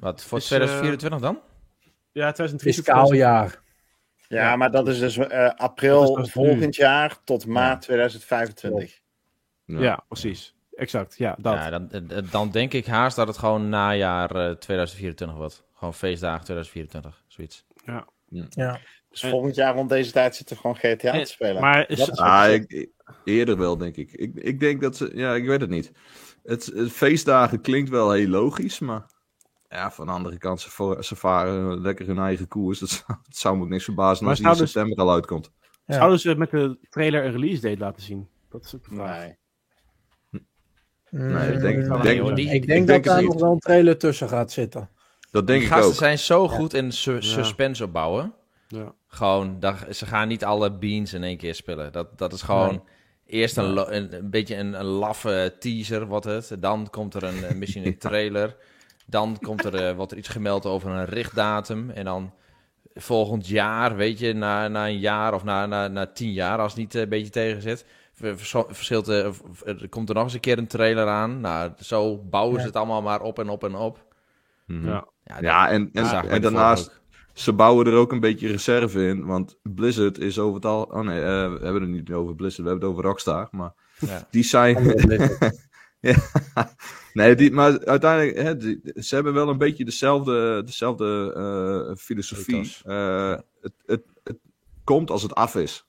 Wat, 0.00 0.22
voor 0.24 0.38
Dus, 0.38 0.46
2024 0.46 1.20
dan? 1.20 1.38
ja 2.12 2.32
2023. 2.32 2.74
Fiscaal 2.74 3.12
jaar. 3.12 3.60
Ja, 4.28 4.42
Ja. 4.42 4.56
maar 4.56 4.70
dat 4.70 4.88
is 4.88 4.98
dus 4.98 5.16
eh, 5.16 5.28
Dat 5.44 5.58
april 5.58 6.02
is 6.02 6.08
dus 6.24 6.34
nu. 6.34 6.44
volgend 6.44 6.76
jaar 6.76 7.16
tot 7.24 7.46
maart 7.46 7.82
2025. 7.82 9.00
Ja. 9.64 10.04
precies. 10.08 10.54
Exact, 10.78 11.16
ja, 11.18 11.36
dat. 11.40 11.54
Ja, 11.54 11.70
dan, 11.70 11.90
eh, 11.90 12.18
dan 12.30 12.50
denk 12.50 12.72
ik 12.72 12.86
haast 12.86 13.16
dat 13.16 13.26
het 13.26 13.38
gewoon 13.38 13.68
najaar 13.68 14.30
eh 14.30 14.50
2024 14.54 15.36
wordt. 15.36 15.64
Gewoon 15.74 15.94
feestdagen 15.94 16.44
2024, 16.44 17.24
zoiets. 17.26 17.64
Ja. 17.84 18.80
Dus 19.10 19.22
En- 19.22 19.30
volgend 19.30 19.54
jaar 19.54 19.74
rond 19.74 19.88
deze 19.88 20.12
tijd 20.12 20.36
zitten 20.36 20.54
we 20.56 20.60
gewoon 20.62 20.76
GTA 20.76 21.12
En- 21.12 21.24
te 21.24 21.30
spelen. 21.30 21.60
maar 21.60 21.88
is- 21.88 21.98
Dat 21.98 22.08
is 22.10 22.18
wat 22.18 22.28
Ah, 22.28 22.52
ik 22.52 22.88
eerder 23.24 23.58
wel, 23.58 23.76
denk 23.76 23.96
ik. 23.96 24.12
ik. 24.12 24.34
Ik 24.34 24.60
denk 24.60 24.80
dat 24.80 24.96
ze... 24.96 25.10
Ja, 25.14 25.34
ik 25.34 25.46
weet 25.46 25.60
het 25.60 25.70
niet. 25.70 25.92
Het, 26.42 26.66
het 26.74 26.92
feestdagen 26.92 27.60
klinkt 27.60 27.90
wel 27.90 28.10
heel 28.10 28.28
logisch, 28.28 28.78
maar... 28.78 29.06
Ja, 29.68 29.90
van 29.90 30.06
de 30.06 30.12
andere 30.12 30.38
kant, 30.38 30.60
ze, 30.60 30.96
ze 31.00 31.16
varen 31.16 31.80
lekker 31.80 32.06
hun 32.06 32.18
eigen 32.18 32.48
koers. 32.48 32.78
Dat 32.78 32.88
zou, 32.88 33.18
het 33.26 33.36
zou 33.36 33.56
me 33.56 33.62
ook 33.62 33.68
niks 33.68 33.84
verbazen 33.84 34.24
Maar 34.24 34.32
als 34.34 34.42
die 34.42 34.52
in 34.52 34.56
dus- 34.58 34.70
september 34.70 35.04
al 35.04 35.12
uitkomt. 35.12 35.52
Ja. 35.86 35.94
Zouden 35.94 36.20
ze 36.20 36.34
met 36.34 36.50
de 36.50 36.78
trailer 36.90 37.24
een 37.24 37.32
release 37.32 37.60
date 37.60 37.78
laten 37.78 38.02
zien? 38.02 38.28
Dat 38.50 38.64
is 38.64 38.74
ook 38.74 38.88
de 38.88 38.94
vraag. 38.94 39.18
Nee. 39.18 39.36
Nee, 41.10 41.52
ik 41.52 41.60
denk, 41.60 41.78
ik 41.78 41.88
Nee, 42.02 42.22
denk, 42.22 42.36
die- 42.36 42.50
ik 42.50 42.66
denk 42.66 42.86
dat 42.88 43.04
daar 43.04 43.22
nog 43.22 43.40
wel 43.40 43.52
een 43.52 43.58
trailer 43.58 43.98
tussen 43.98 44.28
gaat 44.28 44.52
zitten. 44.52 44.88
dat 45.30 45.46
denk 45.46 45.58
Die 45.60 45.68
ik 45.68 45.74
gasten 45.74 45.92
ook. 45.92 45.98
zijn 45.98 46.18
zo 46.18 46.48
goed 46.48 46.74
in 46.74 46.92
su- 46.92 47.22
suspense 47.22 47.84
opbouwen. 47.84 48.32
Ja. 48.68 48.92
Gewoon, 49.08 49.60
dat, 49.60 49.74
ze 49.90 50.06
gaan 50.06 50.28
niet 50.28 50.44
alle 50.44 50.72
beans 50.72 51.12
in 51.12 51.22
één 51.24 51.36
keer 51.36 51.54
spelen. 51.54 51.92
Dat, 51.92 52.18
dat 52.18 52.32
is 52.32 52.42
gewoon 52.42 52.68
Nee. 52.68 52.80
eerst 53.40 53.56
een, 53.56 53.94
een, 53.96 54.14
een 54.14 54.30
beetje 54.30 54.56
een, 54.56 54.72
een 54.80 54.84
laffe 54.84 55.54
teaser, 55.58 56.06
wat 56.06 56.24
het. 56.24 56.56
Dan 56.58 56.88
komt 56.90 57.14
er 57.14 57.22
een, 57.22 57.58
misschien 57.58 57.86
een 57.86 57.98
trailer. 58.08 58.56
Dan 59.06 59.38
komt 59.40 59.64
er, 59.64 59.74
eh, 59.74 59.94
wordt 59.96 60.12
er 60.12 60.18
iets 60.18 60.28
gemeld 60.28 60.66
over 60.66 60.90
een 60.90 61.04
richtdatum. 61.04 61.90
En 61.90 62.04
dan 62.04 62.32
volgend 62.94 63.46
jaar, 63.48 63.96
weet 63.96 64.18
je, 64.18 64.32
na, 64.32 64.68
na 64.68 64.86
een 64.86 64.98
jaar 64.98 65.34
of 65.34 65.44
na, 65.44 65.66
na, 65.66 65.88
na 65.88 66.06
tien 66.06 66.32
jaar, 66.32 66.58
als 66.58 66.72
het 66.72 66.80
niet 66.80 66.94
eh, 66.94 67.00
een 67.02 67.08
beetje 67.08 67.30
tegen 67.30 67.62
zit. 67.62 67.84
Ver- 68.18 68.38
vers- 68.38 68.64
Verschilt, 68.68 69.08
eh, 69.08 69.24
er 69.64 69.88
komt 69.88 70.08
er 70.08 70.14
nog 70.14 70.24
eens 70.24 70.34
een 70.34 70.40
keer 70.40 70.58
een 70.58 70.66
trailer 70.66 71.06
aan. 71.06 71.40
Nou, 71.40 71.72
zo 71.78 72.18
bouwen 72.18 72.54
Ja. 72.54 72.60
ze 72.60 72.66
het 72.66 72.76
allemaal 72.76 73.02
maar 73.02 73.20
op 73.20 73.38
en 73.38 73.48
op 73.48 73.64
en 73.64 73.74
op. 73.74 74.06
Mhm. 74.66 74.86
Ja. 74.86 75.08
Ja, 75.24 75.40
Ja, 75.40 75.68
en, 75.70 75.90
en, 75.92 76.40
daarnaast, 76.42 77.00
ze 77.32 77.52
bouwen 77.52 77.86
er 77.86 77.94
ook 77.94 78.12
een 78.12 78.20
beetje 78.20 78.48
reserve 78.48 79.06
in. 79.06 79.24
Want 79.26 79.58
Blizzard 79.62 80.18
is 80.18 80.38
over 80.38 80.54
het 80.54 80.64
al... 80.64 80.82
Oh 80.82 81.00
nee, 81.00 81.20
eh, 81.20 81.52
we 81.52 81.58
hebben 81.62 81.82
het 81.82 81.90
niet 81.90 82.12
over 82.12 82.34
Blizzard, 82.34 82.62
we 82.64 82.68
hebben 82.70 82.88
het 82.88 82.96
over 82.96 83.08
Rockstar. 83.10 83.48
Maar. 83.50 83.72
Ja. 83.98 84.26
die 84.30 84.42
zijn... 84.42 84.76
Ja. 86.00 86.16
Nee, 87.12 87.34
die, 87.34 87.52
maar 87.52 87.84
uiteindelijk, 87.84 88.36
hè, 88.38 88.56
die- 88.56 88.80
ze 88.94 89.14
hebben 89.14 89.34
wel 89.34 89.48
een 89.48 89.58
beetje 89.58 89.84
dezelfde, 89.84 90.62
dezelfde 90.64 91.32
eh, 91.88 91.96
filosofie. 91.96 92.76
Eh, 92.84 93.36
het, 93.60 93.72
het, 93.86 94.02
het 94.24 94.36
komt 94.84 95.10
als 95.10 95.22
het 95.22 95.34
af 95.34 95.54
is. 95.56 95.86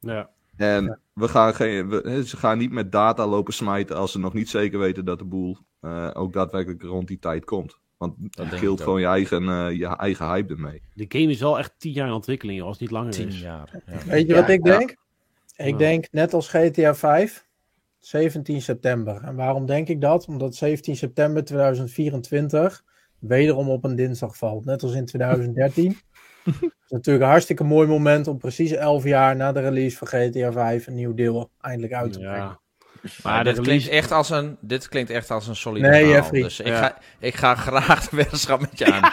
Ja. 0.00 0.30
En 0.56 1.00
we 1.14 1.28
gaan 1.28 1.54
geen, 1.54 1.88
we, 1.88 2.22
ze 2.26 2.36
gaan 2.36 2.58
niet 2.58 2.70
met 2.72 2.92
data 2.92 3.26
lopen 3.26 3.52
smijten 3.52 3.96
als 3.96 4.12
ze 4.12 4.18
nog 4.18 4.32
niet 4.32 4.48
zeker 4.48 4.78
weten 4.78 5.04
dat 5.04 5.18
de 5.18 5.24
boel 5.24 5.56
eh, 5.80 6.10
ook 6.12 6.32
daadwerkelijk 6.32 6.82
rond 6.82 7.08
die 7.08 7.18
tijd 7.18 7.44
komt. 7.44 7.78
Want 7.96 8.14
killt 8.50 8.78
ook. 8.78 8.80
gewoon 8.84 9.00
je 9.00 9.06
eigen, 9.06 9.48
eh, 9.48 9.70
je 9.78 9.86
eigen 9.86 10.26
hype 10.26 10.54
ermee. 10.54 10.82
De 10.94 11.04
game 11.08 11.30
is 11.30 11.40
wel 11.40 11.58
echt 11.58 11.74
tien 11.78 11.92
jaar 11.92 12.06
in 12.06 12.12
ontwikkeling, 12.12 12.60
als 12.62 12.70
het 12.70 12.80
niet 12.80 12.90
langer 12.90 13.10
Tien 13.12 13.28
is. 13.28 13.40
jaar. 13.40 13.82
Ja. 13.86 13.98
Weet 14.06 14.26
je 14.26 14.34
Ja, 14.34 14.40
wat 14.40 14.48
ik 14.48 14.66
ja. 14.66 14.78
denk? 14.78 14.90
Ik 15.56 15.70
Ja. 15.70 15.76
denk 15.76 16.06
net 16.10 16.34
als 16.34 16.48
GTA 16.48 16.94
5, 16.94 17.46
17 17.98 18.62
september. 18.62 19.22
En 19.22 19.34
waarom 19.34 19.66
denk 19.66 19.88
ik 19.88 20.00
dat? 20.00 20.26
Omdat 20.26 20.54
17 20.54 20.96
september 20.96 21.44
2024 21.44 22.82
wederom 23.18 23.68
op 23.68 23.84
een 23.84 23.96
dinsdag 23.96 24.36
valt. 24.36 24.64
Net 24.64 24.82
als 24.82 24.94
in 24.94 25.04
2013. 25.16 25.96
Het 26.44 26.62
is 26.62 26.90
natuurlijk 26.90 27.24
een 27.24 27.30
hartstikke 27.30 27.64
mooi 27.64 27.88
moment 27.88 28.26
om 28.28 28.38
precies 28.38 28.72
11 28.72 29.04
jaar 29.04 29.36
na 29.36 29.52
de 29.52 29.60
release 29.60 29.96
van 29.96 30.06
GTA 30.08 30.52
5 30.52 30.86
een 30.86 30.94
nieuw 30.94 31.14
deel 31.14 31.50
eindelijk 31.60 31.92
uit 31.92 32.12
te 32.12 32.18
brengen. 32.18 32.36
Ja. 32.38 32.62
Maar 33.22 33.44
dit, 33.44 33.58
release- 33.58 33.62
klinkt 33.62 33.88
echt 33.88 34.10
als 34.12 34.30
een, 34.30 34.56
dit 34.60 34.88
klinkt 34.88 35.10
echt 35.10 35.30
als 35.30 35.46
een 35.48 35.56
solide 35.56 35.88
Nee, 35.88 36.04
verhaal. 36.04 36.20
Jeffrey. 36.22 36.42
Dus 36.42 36.60
ik, 36.60 36.72
ga, 36.74 36.98
ik 37.18 37.34
ga 37.34 37.54
graag 37.54 38.08
de 38.08 38.16
weddenschap 38.16 38.60
met 38.60 38.78
je 38.78 38.92
aan. 38.92 39.02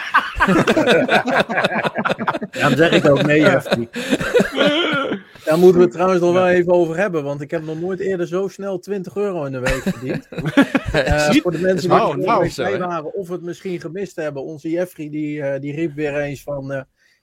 Ja, 2.52 2.68
dan 2.68 2.76
zeg 2.76 2.90
ik 2.90 3.08
ook 3.10 3.22
nee, 3.22 3.40
Jeffrey. 3.40 3.88
Daar 5.44 5.58
moeten 5.58 5.76
we 5.78 5.84
het 5.84 5.92
trouwens 5.92 6.20
nog 6.20 6.32
wel 6.32 6.48
even 6.48 6.72
over 6.72 6.96
hebben, 6.96 7.24
want 7.24 7.40
ik 7.40 7.50
heb 7.50 7.62
nog 7.64 7.80
nooit 7.80 8.00
eerder 8.00 8.26
zo 8.26 8.48
snel 8.48 8.78
20 8.78 9.16
euro 9.16 9.44
in 9.44 9.52
de 9.52 9.60
week 9.60 9.82
verdiend. 9.82 10.28
Eh, 10.92 11.30
Ziet- 11.30 11.42
voor 11.42 11.50
de 11.52 11.58
mensen 11.58 11.88
die 11.88 11.98
nou, 11.98 12.50
er 12.56 12.66
hè? 12.66 12.78
waren 12.78 13.14
of 13.14 13.28
het 13.28 13.42
misschien 13.42 13.80
gemist 13.80 14.16
hebben, 14.16 14.42
onze 14.44 14.70
Jeffrey 14.70 15.10
die, 15.10 15.42
eh, 15.42 15.60
die 15.60 15.74
riep 15.74 15.94
weer 15.94 16.16
eens 16.20 16.42
van... 16.42 16.72
eh, 16.72 16.80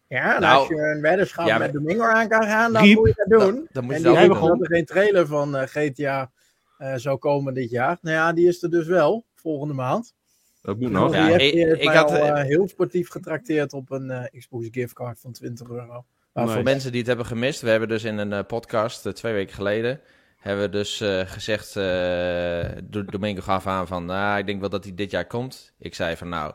ja, 0.10 0.36
en 0.36 0.42
Nou, 0.42 0.60
als 0.60 0.68
je 0.68 0.76
een 0.76 1.02
weddenschap 1.02 1.48
ja, 1.48 1.58
met 1.58 1.74
Domingo 1.74 2.04
aan 2.04 2.28
kan 2.28 2.44
gaan, 2.44 2.74
dan 2.74 2.84
Riep, 2.84 2.98
moet 2.98 3.08
je 3.08 3.26
dat 3.28 3.40
doen. 3.40 3.54
Dan, 3.56 3.68
dan 3.72 3.84
moet 3.84 3.94
en 3.94 4.02
je 4.02 4.08
die 4.08 4.18
riep 4.18 4.32
ook 4.32 4.50
dat 4.50 4.62
er 4.62 4.68
geen 4.76 4.86
trailer 4.86 5.28
van 5.28 5.56
eh, 5.58 5.68
GTA 5.68 6.32
eh, 6.78 6.94
zou 6.96 7.18
komen 7.18 7.54
dit 7.54 7.70
jaar. 7.70 7.98
Nou 8.02 8.16
ja, 8.16 8.34
die 8.34 8.48
is 8.48 8.64
er 8.64 8.70
dus 8.72 8.88
wel, 8.88 9.26
volgende 9.36 9.74
maand. 9.74 10.14
Dat 10.62 10.80
moet 10.80 10.92
nog. 10.92 11.14
Ja, 11.14 11.38
ik- 11.38 11.84
had, 11.90 12.10
al 12.12 12.18
eh, 12.18 12.44
heel 12.44 12.68
sportief 12.68 13.10
getrakteerd 13.10 13.74
op 13.74 13.92
een 13.92 14.12
eh, 14.12 14.40
Xbox 14.40 14.68
giftcard 14.72 15.20
van 15.20 15.32
20 15.32 15.70
euro. 15.70 16.06
Waarvoor 16.32 16.54
Voor 16.54 16.64
mensen 16.64 16.90
die 16.90 17.00
het 17.00 17.08
hebben 17.08 17.26
gemist, 17.26 17.62
we 17.62 17.70
hebben 17.70 17.90
dus 17.90 18.04
in 18.04 18.18
een 18.18 18.46
podcast 18.46 19.16
twee 19.16 19.34
weken 19.34 19.56
geleden, 19.56 20.02
hebben 20.38 20.64
we 20.64 20.70
dus 20.70 21.02
eh, 21.02 21.20
gezegd, 21.26 21.76
eh 21.76 22.66
Do- 22.84 23.06
Domingo 23.06 23.42
gaf 23.42 23.68
aan 23.68 23.88
van, 23.88 24.06
nou, 24.06 24.40
ik 24.40 24.46
denk 24.46 24.60
wel 24.60 24.70
dat 24.70 24.84
hij 24.84 24.96
dit 24.96 25.12
jaar 25.12 25.26
komt. 25.28 25.74
Ik 25.80 25.96
zei 25.96 26.16
van, 26.18 26.30
nou, 26.30 26.54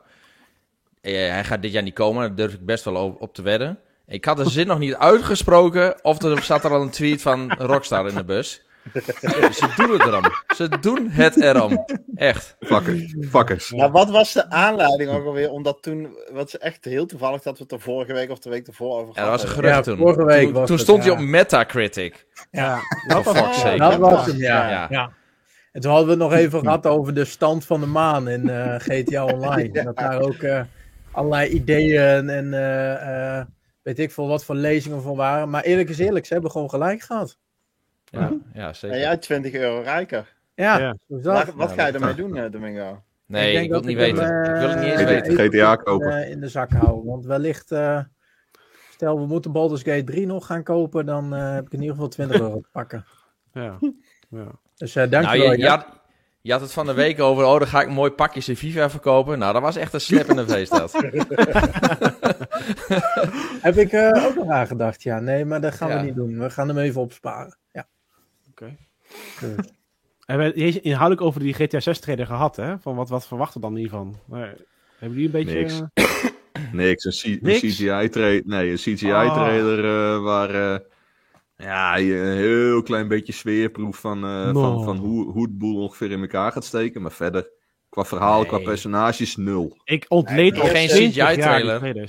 hij 1.12 1.44
gaat 1.44 1.62
dit 1.62 1.72
jaar 1.72 1.82
niet 1.82 1.94
komen, 1.94 2.22
daar 2.22 2.34
durf 2.34 2.52
ik 2.52 2.64
best 2.66 2.84
wel 2.84 2.94
op, 2.94 3.20
op 3.22 3.34
te 3.34 3.42
wedden. 3.42 3.78
Ik 4.06 4.24
had 4.24 4.36
de 4.36 4.50
zin 4.50 4.66
nog 4.66 4.78
niet 4.78 4.94
uitgesproken, 4.94 6.04
of 6.04 6.22
er 6.22 6.42
zat 6.42 6.64
er 6.64 6.70
al 6.70 6.82
een 6.82 6.90
tweet 6.90 7.22
van 7.22 7.52
Rockstar 7.58 8.08
in 8.08 8.14
de 8.14 8.24
bus. 8.24 8.62
Ze 8.92 9.72
doen 9.76 9.90
het 9.92 10.02
erom. 10.06 10.22
Ze 10.56 10.68
doen 10.80 11.08
het 11.10 11.40
erom. 11.42 11.84
Echt. 12.14 12.56
Fuckers. 12.60 13.14
Fuckers. 13.30 13.72
Maar 13.72 13.90
wat 13.90 14.10
was 14.10 14.32
de 14.32 14.50
aanleiding 14.50 15.10
ook 15.10 15.24
alweer? 15.26 15.50
Omdat 15.50 15.82
toen, 15.82 16.16
wat 16.32 16.46
is 16.46 16.58
echt 16.58 16.84
heel 16.84 17.06
toevallig 17.06 17.42
dat 17.42 17.56
we 17.58 17.62
het 17.62 17.72
er 17.72 17.80
vorige 17.80 18.12
week 18.12 18.30
of 18.30 18.38
de 18.38 18.50
week 18.50 18.66
ervoor 18.66 19.00
over 19.00 19.14
Ja, 19.14 19.20
dat 19.20 19.30
was 19.30 19.42
een 19.42 19.48
gerucht 19.48 19.74
Ja, 19.74 19.80
toen. 19.80 19.96
vorige 19.96 20.24
week 20.24 20.44
toen 20.44 20.52
was 20.52 20.66
toen 20.66 20.76
het, 20.76 20.84
stond 20.84 21.04
ja. 21.04 21.10
hij 21.12 21.20
op 21.22 21.28
Metacritic. 21.28 22.26
Ja, 22.50 22.78
Dat 23.08 23.24
was 23.24 23.36
fuck's 23.38 23.60
sake. 23.60 23.78
dat 23.78 23.96
was 23.96 24.10
was- 24.12 24.26
hem, 24.26 24.36
ja. 24.36 24.70
Ja. 24.70 24.86
ja. 24.90 25.10
En 25.72 25.80
toen 25.80 25.90
hadden 25.90 26.06
we 26.18 26.24
het 26.24 26.30
nog 26.30 26.40
even 26.40 26.60
gehad 26.60 26.86
over 26.86 27.14
de 27.14 27.24
stand 27.24 27.64
van 27.66 27.80
de 27.80 27.86
maan 27.86 28.28
in 28.28 28.48
eh, 28.48 28.74
GTA 28.78 29.24
Online. 29.24 29.82
Dat 29.84 29.96
daar 29.96 30.20
ook 30.20 30.34
eh, 30.42 30.60
allerlei 31.14 31.48
ideeën 31.50 32.28
en 32.28 32.54
eh, 32.54 33.38
eh, 33.38 33.46
weet 33.82 33.98
ik 33.98 34.10
veel 34.12 34.28
wat 34.28 34.44
voor 34.44 34.54
lezingen 34.54 35.02
van 35.02 35.16
waren. 35.16 35.50
Maar 35.50 35.62
eerlijk 35.62 35.88
is 35.88 35.98
eerlijk, 35.98 36.26
ze 36.26 36.32
hebben 36.32 36.50
gewoon 36.50 36.70
gelijk 36.70 37.00
gehad. 37.02 37.38
Ja, 38.04 38.32
ja 38.52 38.72
zeker. 38.72 38.96
En 38.96 39.02
jij 39.02 39.16
20 39.16 39.52
euro 39.52 39.80
rijker. 39.82 40.34
Ja, 40.54 40.78
Ja. 40.78 40.96
Wat, 41.06 41.22
wat 41.54 41.68
Ja, 41.68 41.74
ga 41.74 41.86
je 41.86 41.92
ermee 41.92 42.14
doen, 42.14 42.36
eh, 42.36 42.50
Domingo? 42.50 43.02
Nee, 43.26 43.62
ik, 43.62 43.68
wil 43.68 43.76
het 43.78 43.86
niet 43.86 43.98
hem, 43.98 44.14
weten. 44.14 44.44
ik 44.44 44.60
wil 44.60 44.68
het 44.68 44.80
niet 44.80 44.90
eens 44.92 45.02
weten. 45.02 45.34
GTA 45.34 45.70
in, 45.72 45.82
kopen. 45.82 46.22
eh, 46.22 46.30
in 46.30 46.40
de 46.40 46.48
zak 46.48 46.70
houden. 46.72 47.04
Want 47.04 47.24
wellicht, 47.24 47.70
eh, 47.72 48.00
stel 48.90 49.18
we 49.20 49.26
moeten 49.26 49.52
Baldur's 49.52 49.82
Gate 49.82 50.04
3 50.04 50.26
nog 50.26 50.46
gaan 50.46 50.62
kopen, 50.62 51.06
dan 51.06 51.34
eh, 51.34 51.54
heb 51.54 51.66
ik 51.66 51.72
in 51.72 51.78
ieder 51.80 51.94
geval 51.94 52.08
20 52.10 52.40
euro 52.40 52.60
te 52.60 52.68
pakken. 52.72 53.04
Ja. 53.52 53.78
ja. 54.28 54.46
Dus 54.76 54.96
eh 54.96 55.08
Nou, 55.08 55.22
dankjewel. 55.22 55.52
je, 55.52 55.68
had, 55.68 55.86
je 56.46 56.52
had 56.52 56.60
het 56.60 56.72
van 56.72 56.86
de 56.86 56.94
week 56.94 57.20
over, 57.20 57.44
oh, 57.44 57.58
dan 57.58 57.68
ga 57.68 57.80
ik 57.80 57.86
een 57.86 57.92
mooi 57.92 58.10
pakje 58.10 58.42
in 58.46 58.56
FIFA 58.56 58.90
verkopen. 58.90 59.38
Nou, 59.38 59.52
dat 59.52 59.62
was 59.62 59.76
echt 59.76 59.92
een 59.94 60.00
slip 60.00 60.26
in 60.28 60.36
de 60.36 60.46
feest 60.54 60.70
dat. 60.70 60.92
Heb 63.62 63.76
ik 63.76 63.92
eh, 63.92 64.24
ook 64.26 64.34
nog 64.34 64.48
aan 64.48 64.66
gedacht, 64.66 65.02
ja. 65.02 65.20
Nee, 65.20 65.44
maar 65.44 65.60
dat 65.60 65.74
gaan 65.74 65.88
Ja. 65.88 65.96
we 66.00 66.02
niet 66.04 66.14
doen. 66.14 66.38
We 66.38 66.50
gaan 66.50 66.68
hem 66.68 66.78
even 66.78 67.00
opsparen. 67.00 67.56
Ja. 67.72 67.86
Oké. 68.50 68.76
Dus, 69.40 69.50
En 70.26 70.36
we 70.36 70.42
hebben 70.42 70.82
inhoudelijk 70.82 71.20
over 71.20 71.40
die 71.40 71.54
GTA 71.54 71.80
6 71.80 71.98
trailer 71.98 72.26
gehad, 72.26 72.56
hè? 72.56 72.78
Van 72.78 72.94
wat, 72.96 73.08
wat 73.08 73.26
verwachten 73.26 73.60
we 73.60 73.66
dan 73.66 73.76
hiervan? 73.76 74.16
Maar, 74.26 74.54
hebben 74.98 75.18
jullie 75.20 75.24
een 75.38 75.44
beetje... 75.44 75.60
Niks. 75.60 75.82
Niks, 76.72 77.04
een, 77.04 77.12
C- 77.12 77.24
een 77.24 77.38
Niks? 77.42 77.60
CGI-trailer. 77.60 78.42
Nee, 78.44 78.66
een 78.66 78.72
Ah. 78.72 78.78
CGI-trailer 78.78 79.84
eh, 79.84 80.22
waar 80.22 80.50
eh, 80.74 80.78
ja, 81.64 81.98
een 81.98 82.36
heel 82.36 82.82
klein 82.82 83.08
beetje 83.08 83.32
sfeerproef 83.32 83.96
van, 83.98 84.24
eh, 84.24 84.50
No. 84.50 84.60
van, 84.62 84.84
van 84.84 84.96
hoe, 84.96 85.30
hoe 85.32 85.42
het 85.42 85.58
boel 85.58 85.82
ongeveer 85.82 86.10
in 86.10 86.20
elkaar 86.20 86.52
gaat 86.52 86.64
steken. 86.64 87.02
Maar 87.02 87.12
verder, 87.12 87.50
qua 87.88 88.04
verhaal, 88.04 88.38
Nee. 88.38 88.48
qua 88.48 88.58
personages, 88.58 89.36
nul. 89.36 89.76
ik 89.84 90.04
ontleed 90.08 90.52
Nee, 90.52 90.60
al 90.62 90.68
geen 90.68 90.88
20 90.88 91.14
jaar 91.14 91.32
CGI-trailer. 91.32 91.82
Nee, 91.82 92.06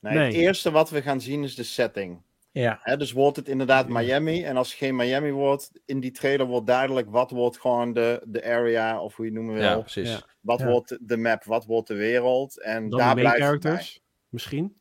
Nee. 0.00 0.24
Het 0.24 0.34
eerste 0.34 0.70
wat 0.70 0.90
we 0.90 1.02
gaan 1.02 1.20
zien 1.20 1.42
is 1.42 1.54
de 1.54 1.62
setting. 1.62 2.22
ja. 2.50 2.78
Hè, 2.82 2.96
dus 2.96 3.12
wordt 3.12 3.36
het 3.36 3.48
inderdaad 3.48 3.88
Miami. 3.88 4.44
En 4.44 4.56
als 4.56 4.68
het 4.68 4.78
geen 4.78 4.96
Miami 4.96 5.30
wordt, 5.30 5.70
in 5.86 6.00
die 6.00 6.10
trailer 6.10 6.46
wordt 6.46 6.66
duidelijk 6.66 7.10
wat 7.10 7.30
wordt 7.30 7.60
gewoon 7.60 7.92
de, 7.92 8.22
de 8.26 8.44
area, 8.44 9.00
of 9.02 9.16
hoe 9.16 9.24
je 9.24 9.30
het 9.30 9.40
noemen 9.40 9.60
wil. 9.60 9.68
Ja, 9.70 9.78
precies. 9.80 10.10
Ja. 10.10 10.20
Wat 10.40 10.58
Ja. 10.58 10.66
wordt 10.66 10.98
de 11.00 11.16
map, 11.16 11.44
wat 11.44 11.64
wordt 11.64 11.88
de 11.88 11.94
wereld. 11.94 12.60
En 12.62 12.88
Dan 12.88 12.98
daar 12.98 13.14
blijft 13.14 13.36
bij. 13.38 13.46
characters, 13.46 14.00
misschien. 14.28 14.80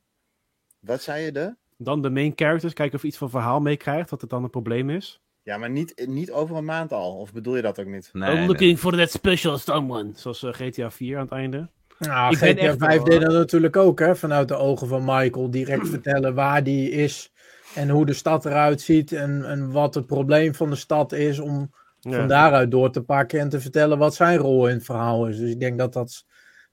Wat 0.80 1.02
zei 1.02 1.24
je 1.26 1.32
de? 1.32 1.56
Dan 1.84 2.02
de 2.02 2.10
main 2.10 2.34
characters, 2.36 2.74
kijken 2.74 2.96
of 2.96 3.02
je 3.02 3.08
iets 3.08 3.18
van 3.18 3.30
verhaal 3.30 3.60
meekrijgt, 3.60 4.10
dat 4.10 4.22
het 4.22 4.30
dan 4.30 4.44
een 4.44 4.50
probleem 4.50 4.90
is. 4.90 5.22
Ja, 5.44 5.58
maar 5.58 5.70
niet, 5.70 6.04
niet 6.08 6.32
over 6.32 6.56
een 6.58 6.66
maand 6.66 6.94
al. 6.94 7.18
Of 7.18 7.34
bedoel 7.34 7.56
je 7.56 7.62
dat 7.62 7.80
ook 7.80 7.86
niet? 7.86 8.10
Nee, 8.14 8.30
I'm 8.30 8.36
nee. 8.38 8.48
looking 8.48 8.80
for 8.80 8.98
that 8.98 9.12
special 9.12 9.58
someone. 9.58 10.10
Zoals 10.16 10.44
eh, 10.44 10.54
GTA 10.54 10.92
4 10.92 11.16
aan 11.18 11.24
het 11.24 11.32
einde. 11.32 11.70
Nou, 12.00 12.34
Ik 12.34 12.40
ben 12.40 12.50
GTA 12.50 12.62
echt 12.66 12.78
5 12.78 12.96
wel, 12.96 13.04
deed 13.04 13.22
dat 13.22 13.32
natuurlijk 13.32 13.76
ook, 13.76 14.00
hè. 14.00 14.16
Vanuit 14.16 14.48
de 14.48 14.56
ogen 14.56 14.88
van 14.88 15.02
Michael. 15.06 15.52
Direct 15.52 15.88
vertellen 15.96 16.34
waar 16.34 16.64
die 16.64 16.90
is. 16.92 17.32
En 17.76 17.90
hoe 17.90 18.06
de 18.06 18.14
stad 18.14 18.46
eruit 18.46 18.82
ziet. 18.82 19.12
En, 19.12 19.46
en 19.46 19.72
wat 19.72 19.96
het 19.96 20.06
probleem 20.06 20.56
van 20.56 20.70
de 20.70 20.76
stad 20.76 21.12
is. 21.12 21.40
Om 21.40 21.72
Ja. 22.00 22.18
van 22.18 22.28
daaruit 22.28 22.72
door 22.72 22.92
te 22.92 23.02
pakken. 23.02 23.40
En 23.40 23.50
te 23.50 23.62
vertellen 23.62 23.98
wat 23.98 24.16
zijn 24.16 24.38
rol 24.38 24.68
in 24.68 24.76
het 24.76 24.86
verhaal 24.86 25.28
is. 25.28 25.38
Dus 25.38 25.50
ik 25.50 25.60
denk 25.60 25.78
dat 25.80 25.94
dat 25.94 26.26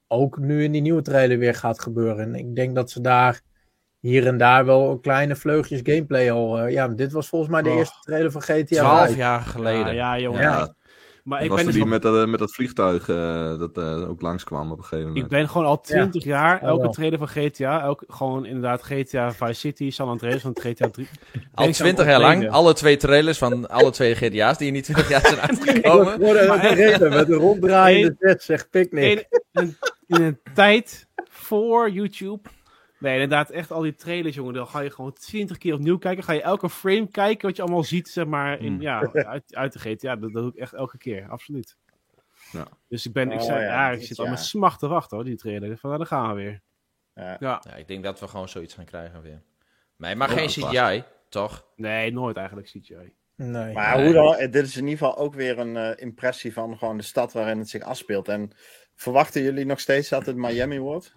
ook 0.07 0.39
nu 0.39 0.65
in 0.65 0.73
die 0.73 0.81
nieuwe 0.83 1.03
trailer 1.03 1.39
weer 1.39 1.55
gaat 1.55 1.81
gebeuren. 1.81 2.19
En 2.19 2.35
ik 2.35 2.55
denk 2.55 2.75
dat 2.75 2.91
ze 2.91 3.01
daar 3.01 3.41
hier 4.01 4.27
en 4.27 4.39
daar 4.39 4.65
wel 4.65 4.99
kleine 4.99 5.37
vleugjes 5.37 5.81
gameplay 5.83 6.31
al... 6.31 6.59
eh, 6.59 6.73
ja, 6.73 6.89
dit 6.89 7.13
was 7.13 7.29
volgens 7.29 7.51
mij 7.51 7.63
de 7.63 7.71
eerste 7.71 7.97
trailer 8.01 8.31
van 8.33 8.43
GTA 8.43 8.65
Twaalf 8.65 9.05
5. 9.07 9.17
jaar 9.17 9.41
geleden. 9.41 9.95
Ja, 9.95 10.15
ja, 10.15 10.19
jongen. 10.19 10.41
Ja, 10.43 10.75
Maar 11.25 11.43
ik 11.43 11.49
was 11.49 11.57
ben, 11.59 11.59
er 11.59 11.65
dus 11.65 11.75
die 11.75 11.83
al- 11.83 11.89
met, 11.89 12.03
dat, 12.03 12.29
met 12.29 12.39
dat 12.39 12.53
vliegtuig 12.55 13.09
eh, 13.09 13.59
dat 13.59 13.79
eh, 13.79 14.09
ook 14.09 14.21
langskwam 14.23 14.71
op 14.71 14.79
een 14.79 14.83
gegeven 14.85 15.07
moment. 15.07 15.25
ik 15.25 15.31
ben 15.31 15.49
gewoon 15.49 15.67
al 15.67 15.81
20 15.81 16.25
jaar, 16.25 16.63
elke 16.63 16.89
trailer 16.89 17.19
van 17.19 17.29
GTA, 17.29 17.83
elke, 17.83 18.05
gewoon 18.09 18.47
inderdaad 18.47 18.83
GTA 18.83 19.33
Vice 19.33 19.53
City, 19.55 19.91
San 19.91 20.09
Andreas 20.09 20.41
van 20.41 20.57
GTA 20.61 20.89
3. 20.89 21.09
Al 21.35 21.41
Ben 21.55 21.69
ik 21.69 21.75
20 21.75 22.05
aan 22.05 22.11
jaar 22.11 22.21
lang, 22.21 22.51
alle 22.51 22.73
twee 22.73 22.97
trailers 22.97 23.39
van 23.39 23.69
alle 23.69 23.91
twee 23.91 24.15
GTA's 24.15 24.59
die 24.59 24.67
in 24.67 24.73
die 24.73 24.83
20 24.83 25.09
jaar 25.09 25.21
zijn 25.27 25.41
uitgekomen. 25.49 26.19
reden 26.75 27.11
met 27.11 27.29
een 27.29 27.35
ronddraaiende 27.37 28.17
set, 28.19 28.43
zegt 28.43 28.71
Picnic. 28.71 29.27
In, 29.53 29.63
in, 29.63 29.77
in 30.07 30.23
een 30.23 30.39
tijd 30.55 31.07
voor 31.31 31.91
YouTube. 31.91 32.49
Nee, 32.99 33.13
inderdaad, 33.13 33.51
echt 33.51 33.71
al 33.73 33.81
die 33.83 33.95
trailers, 33.95 34.35
jongen. 34.35 34.55
Dan 34.55 34.67
ga 34.67 34.81
je 34.81 34.91
gewoon 34.91 35.13
20 35.13 35.59
keer 35.59 35.75
opnieuw 35.75 35.99
kijken. 35.99 36.25
Ga 36.25 36.33
je 36.33 36.43
elke 36.43 36.71
frame 36.71 37.09
kijken 37.11 37.47
wat 37.47 37.57
je 37.57 37.63
allemaal 37.63 37.85
ziet, 37.85 38.09
zeg 38.09 38.27
maar, 38.27 38.61
in, 38.61 38.73
Hmm. 38.73 38.81
ja, 38.81 39.11
uit, 39.13 39.55
uit 39.55 39.73
de 39.73 39.79
GTA. 39.79 40.17
Dat, 40.17 40.33
dat 40.33 40.43
doe 40.43 40.51
ik 40.53 40.57
echt 40.57 40.73
elke 40.73 40.99
keer, 40.99 41.27
absoluut. 41.29 41.77
Ja. 42.53 42.67
Dus 42.89 43.07
ik 43.07 43.13
ben, 43.13 43.31
ik, 43.33 43.39
Oh, 43.41 43.45
zei, 43.45 43.61
ja, 43.61 43.67
ja, 43.67 43.91
ik 43.97 44.03
zit 44.03 44.19
al 44.19 44.27
met 44.27 44.41
smacht 44.41 44.79
te 44.79 44.89
wachten, 44.89 45.17
hoor, 45.17 45.27
die 45.27 45.37
trailer. 45.37 45.79
Van, 45.79 45.91
nou, 45.91 45.97
daar 46.03 46.07
gaan 46.19 46.29
we 46.29 46.35
weer. 46.43 46.61
Ja. 47.15 47.37
Ja. 47.41 47.63
Ja, 47.69 47.75
ik 47.75 47.89
denk 47.89 48.05
dat 48.05 48.21
we 48.21 48.29
gewoon 48.29 48.49
zoiets 48.49 48.75
gaan 48.75 48.85
krijgen 48.85 49.23
weer. 49.23 49.43
Nee, 49.97 50.15
maar 50.15 50.29
geen. 50.29 50.49
CGI, 50.49 51.05
toch? 51.29 51.67
Nee, 51.77 52.13
nooit 52.13 52.37
eigenlijk, 52.37 52.67
CGI. 52.69 53.13
Nee. 53.35 53.73
Maar 53.75 53.97
Nee. 53.97 54.05
hoe 54.05 54.15
dan, 54.15 54.35
eh, 54.35 54.53
dit 54.53 54.67
is 54.67 54.77
in 54.77 54.87
ieder 54.87 54.99
geval 54.99 55.17
ook 55.25 55.35
weer 55.35 55.59
een 55.59 55.77
eh, 55.77 55.91
impressie 56.03 56.53
van 56.53 56.79
gewoon 56.79 56.97
de 56.97 57.03
stad 57.03 57.33
waarin 57.33 57.59
het 57.59 57.69
zich 57.69 57.83
afspeelt. 57.83 58.29
En 58.29 58.51
verwachten 58.95 59.43
jullie 59.43 59.65
nog 59.67 59.81
steeds 59.81 60.09
dat 60.09 60.27
het 60.27 60.37
Miami 60.37 60.79
wordt? 60.79 61.15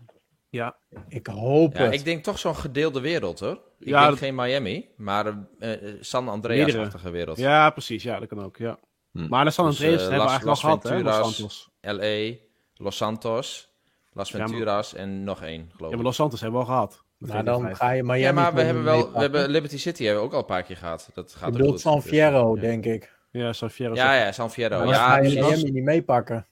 Ja, 0.52 0.76
Ik 1.08 1.28
hoop 1.28 1.78
Ja, 1.78 1.84
het. 1.84 1.94
ik 1.94 2.04
denk 2.04 2.24
toch 2.24 2.40
zo'n 2.40 2.56
gedeelde 2.56 3.00
wereld, 3.00 3.40
hoor. 3.40 3.60
Ik 3.80 3.88
Ja, 3.88 4.00
denk 4.00 4.10
dat- 4.10 4.20
geen 4.20 4.36
Miami, 4.36 4.90
maar 4.98 5.26
eh, 5.60 5.70
San 6.00 6.28
Andreas-achtige 6.30 7.10
wereld. 7.10 7.38
ja 7.38 7.70
precies. 7.70 8.04
Ja, 8.04 8.20
dat 8.20 8.28
kan 8.28 8.44
ook, 8.44 8.58
ja. 8.58 8.80
Hm. 9.12 9.28
Maar 9.28 9.46
de 9.46 9.52
San 9.52 9.66
Dus, 9.66 9.76
Andreas 9.80 10.02
eh, 10.02 10.10
hebben 10.10 10.18
we 10.18 10.24
Las- 10.24 10.32
eigenlijk 10.44 10.64
al 10.64 10.70
Las 10.74 10.82
gehad, 10.82 10.98
hè, 10.98 11.20
Los. 11.24 11.36
Santos. 11.38 11.70
L.A., 11.82 12.36
Los 12.84 12.98
Santos, 12.98 13.70
Las 14.14 14.30
Ja, 14.30 14.38
maar- 14.38 14.48
Venturas 14.48 14.94
en 14.94 15.24
nog 15.24 15.42
één, 15.42 15.62
geloof 15.62 15.80
Ja, 15.80 15.88
ik. 15.88 15.96
maar 15.96 16.04
Los 16.04 16.16
Santos 16.16 16.42
hebben 16.42 16.60
we 16.60 16.66
al 16.66 16.72
gehad. 16.74 17.04
Maar 17.18 17.30
GTA 17.30 17.44
dan 17.44 17.62
5. 17.62 17.78
ga 17.78 17.92
je 17.92 18.04
Miami 18.04 18.20
ja, 18.20 18.32
maar 18.32 18.54
we 18.54 18.62
hebben 18.62 18.84
wel, 18.84 19.12
we 19.14 19.20
hebben 19.20 19.50
Liberty 19.50 19.78
City 19.78 20.04
hebben 20.04 20.22
we 20.22 20.28
ook 20.28 20.34
al 20.34 20.40
een 20.40 20.46
paar 20.46 20.64
keer 20.64 20.78
gehad. 20.78 21.10
Dat 21.14 21.34
gaat 21.34 21.52
bedoelt 21.52 21.70
goed. 21.72 21.80
San 21.80 21.96
Dus, 21.96 22.04
Fierro, 22.04 22.56
ja. 22.56 22.62
denk 22.62 22.86
ik. 22.86 23.16
Ja, 23.32 23.54
San 23.54 23.70
Fierro. 23.70 23.96
Ja, 23.96 24.14
ja, 24.16 24.32
San 24.32 24.52
Fierro. 24.52 24.78
Maar 24.78 24.88
Ja, 24.88 25.16
dan 25.22 25.26
ga 25.26 25.30
je. 25.30 25.42
Miami 25.42 25.72
niet 25.72 25.84
meepakken. 25.84 26.48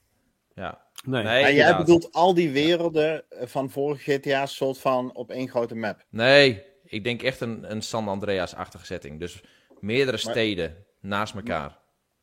Ja. 0.55 0.87
Nee. 1.05 1.23
Nee, 1.23 1.33
en 1.33 1.39
jij 1.41 1.49
inderdaad. 1.51 1.77
bedoelt 1.77 2.11
al 2.13 2.33
die 2.33 2.51
werelden 2.51 3.29
eh, 3.29 3.47
van 3.47 3.69
vorige 3.69 4.11
GTA's 4.13 4.55
soort 4.55 4.77
van 4.79 5.15
op 5.15 5.29
één 5.31 5.49
grote 5.49 5.75
map. 5.75 6.05
Nee, 6.09 6.63
ik 6.83 7.03
denk 7.03 7.21
echt 7.21 7.41
een, 7.41 7.71
een 7.71 7.81
San 7.81 8.07
Andreas-achtige 8.07 8.85
setting. 8.85 9.19
Dus 9.19 9.43
meerdere 9.79 10.17
steden 10.17 10.75
naast 11.01 11.35
elkaar. 11.35 11.77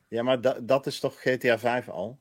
Ja, 0.08 0.22
maar 0.22 0.40
da- 0.40 0.56
dat 0.62 0.86
is 0.86 1.00
toch 1.00 1.20
GTA 1.20 1.58
5 1.58 1.88
al? 1.88 2.18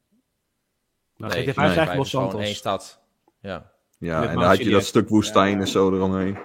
Nou, 1.17 1.33
nee, 1.33 1.41
GTA 1.43 1.53
5 1.53 1.69
is 1.71 1.77
eigenlijk 1.77 1.97
Los 1.97 2.09
gewoon 2.09 2.25
Santos. 2.29 2.45
één 2.47 2.55
stad. 2.55 3.01
Ja. 3.39 3.71
Ja, 4.00 4.27
en 4.27 4.35
dan 4.35 4.43
had 4.43 4.57
je 4.57 4.69
dat 4.69 4.85
stuk 4.85 5.09
woestijn 5.09 5.53
Ja. 5.53 5.59
en 5.59 5.67
zo 5.67 5.93
eromheen. 5.93 6.38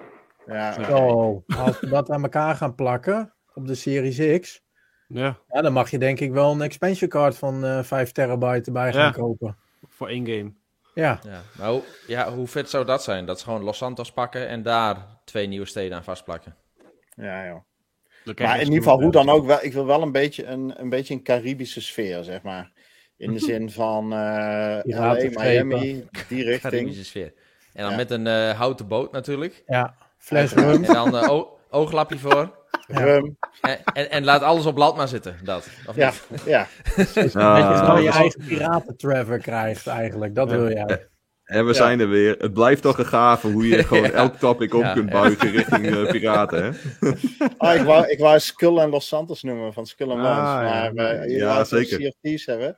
Ja. 0.47 0.83
Zo, 0.85 1.43
als 1.57 1.79
we 1.79 1.87
dat 1.87 2.09
aan 2.09 2.23
elkaar 2.23 2.55
gaan 2.55 2.75
plakken 2.75 3.33
op 3.53 3.67
de 3.67 3.75
Series 3.75 4.39
X, 4.39 4.61
Ja, 5.07 5.37
ja, 5.47 5.61
dan 5.61 5.73
mag 5.73 5.91
je 5.91 5.97
denk 5.97 6.19
ik 6.19 6.31
wel 6.31 6.51
een 6.51 6.61
expansion 6.61 7.09
card 7.09 7.37
van 7.37 7.65
eh 7.65 7.83
5 7.83 8.11
terabyte 8.11 8.65
erbij 8.65 8.93
gaan 8.93 9.01
Ja. 9.05 9.11
kopen. 9.11 9.57
Voor 9.87 10.07
één 10.07 10.25
game. 10.27 10.53
Ja, 10.93 11.19
Ja. 11.23 11.41
Maar 11.57 11.69
hoe, 11.69 11.81
ja, 12.07 12.33
hoe 12.33 12.47
vet 12.47 12.69
zou 12.69 12.85
dat 12.85 13.03
zijn? 13.03 13.25
Dat 13.25 13.39
ze 13.39 13.45
gewoon 13.45 13.63
Los 13.63 13.77
Santos 13.77 14.11
pakken 14.11 14.47
en 14.47 14.61
daar 14.63 14.97
twee 15.25 15.47
nieuwe 15.47 15.65
steden 15.65 15.97
aan 15.97 16.03
vastplakken. 16.03 16.55
ja, 17.15 17.45
joh. 17.47 17.59
Krijg 18.23 18.39
Maar 18.49 18.59
in 18.59 18.65
ieder 18.65 18.77
geval, 18.83 19.01
hoe 19.01 19.11
dan 19.11 19.29
ook, 19.29 19.45
wel, 19.45 19.57
ik 19.63 19.73
wil 19.73 19.85
wel 19.85 20.01
een 20.01 20.11
beetje 20.11 20.45
een, 20.45 20.73
een, 20.77 20.89
beetje 20.89 21.13
een 21.13 21.23
Caribische 21.23 21.81
sfeer, 21.81 22.23
zeg 22.23 22.41
maar. 22.41 22.71
In 23.17 23.33
de 23.33 23.39
zin 23.49 23.71
van 23.71 24.03
eh 24.13 24.17
LA, 24.17 24.81
Piratenschepen. 24.81 25.67
Miami, 25.67 26.07
die 26.27 26.43
richting. 26.49 26.73
Caribische 26.73 27.05
sfeer. 27.05 27.33
En 27.73 27.81
dan 27.83 27.91
Ja. 27.91 27.97
met 27.97 28.11
een 28.11 28.27
eh, 28.27 28.49
houten 28.49 28.87
boot 28.87 29.11
natuurlijk. 29.11 29.63
ja. 29.67 29.95
Fles 30.17 30.53
rum. 30.53 30.83
En 30.83 30.93
dan 30.93 31.17
eh, 31.17 31.41
ooglapje 31.69 32.17
voor. 32.17 32.55
Rum. 32.93 33.37
En, 33.61 33.79
en, 33.93 34.09
en 34.11 34.23
laat 34.23 34.41
alles 34.41 34.65
op 34.65 34.77
land 34.77 34.95
maar 34.95 35.07
zitten. 35.07 35.35
Dat. 35.43 35.67
Of 35.87 35.95
Ja, 35.95 36.11
niet? 36.29 36.41
ja. 36.45 36.67
Dat 36.95 37.13
je 37.13 37.39
Ah, 37.39 37.79
je 37.79 37.87
dat 37.87 37.97
is- 37.99 38.15
eigen 38.15 38.45
piraten-Trevor 38.47 39.37
krijgt 39.37 39.87
eigenlijk. 39.87 40.35
Dat 40.35 40.49
wil 40.49 40.69
jij. 40.71 41.09
En 41.43 41.65
we 41.65 41.73
zijn 41.73 41.99
er 41.99 42.09
weer. 42.09 42.35
Het 42.39 42.53
blijft 42.53 42.81
toch 42.81 42.97
een 42.97 43.05
gave 43.05 43.47
hoe 43.51 43.67
je 43.67 43.83
gewoon 43.87 44.11
elk 44.11 44.35
topic 44.35 44.73
op 44.73 44.81
Ja, 44.81 44.93
kunt 44.93 45.09
buigen 45.09 45.51
richting 45.51 45.85
eh, 45.85 46.09
piraten. 46.11 46.63
Hè? 46.63 46.69
Oh, 47.57 47.73
ik, 47.79 47.81
wou, 47.81 48.07
ik 48.07 48.19
wou 48.19 48.39
Skull 48.39 48.77
en 48.77 48.89
Los 48.89 49.07
Santos 49.07 49.43
noemen 49.43 49.73
van 49.73 49.85
Skull 49.85 50.09
and 50.09 50.19
Ah, 50.19 50.35
Bones. 50.35 50.71
ja. 50.73 50.91
maar 50.93 51.05
eh, 51.11 51.29
je 51.29 51.35
Ja, 51.37 51.63
zeker. 51.63 52.13
Thieves 52.21 52.45
hebben. 52.45 52.77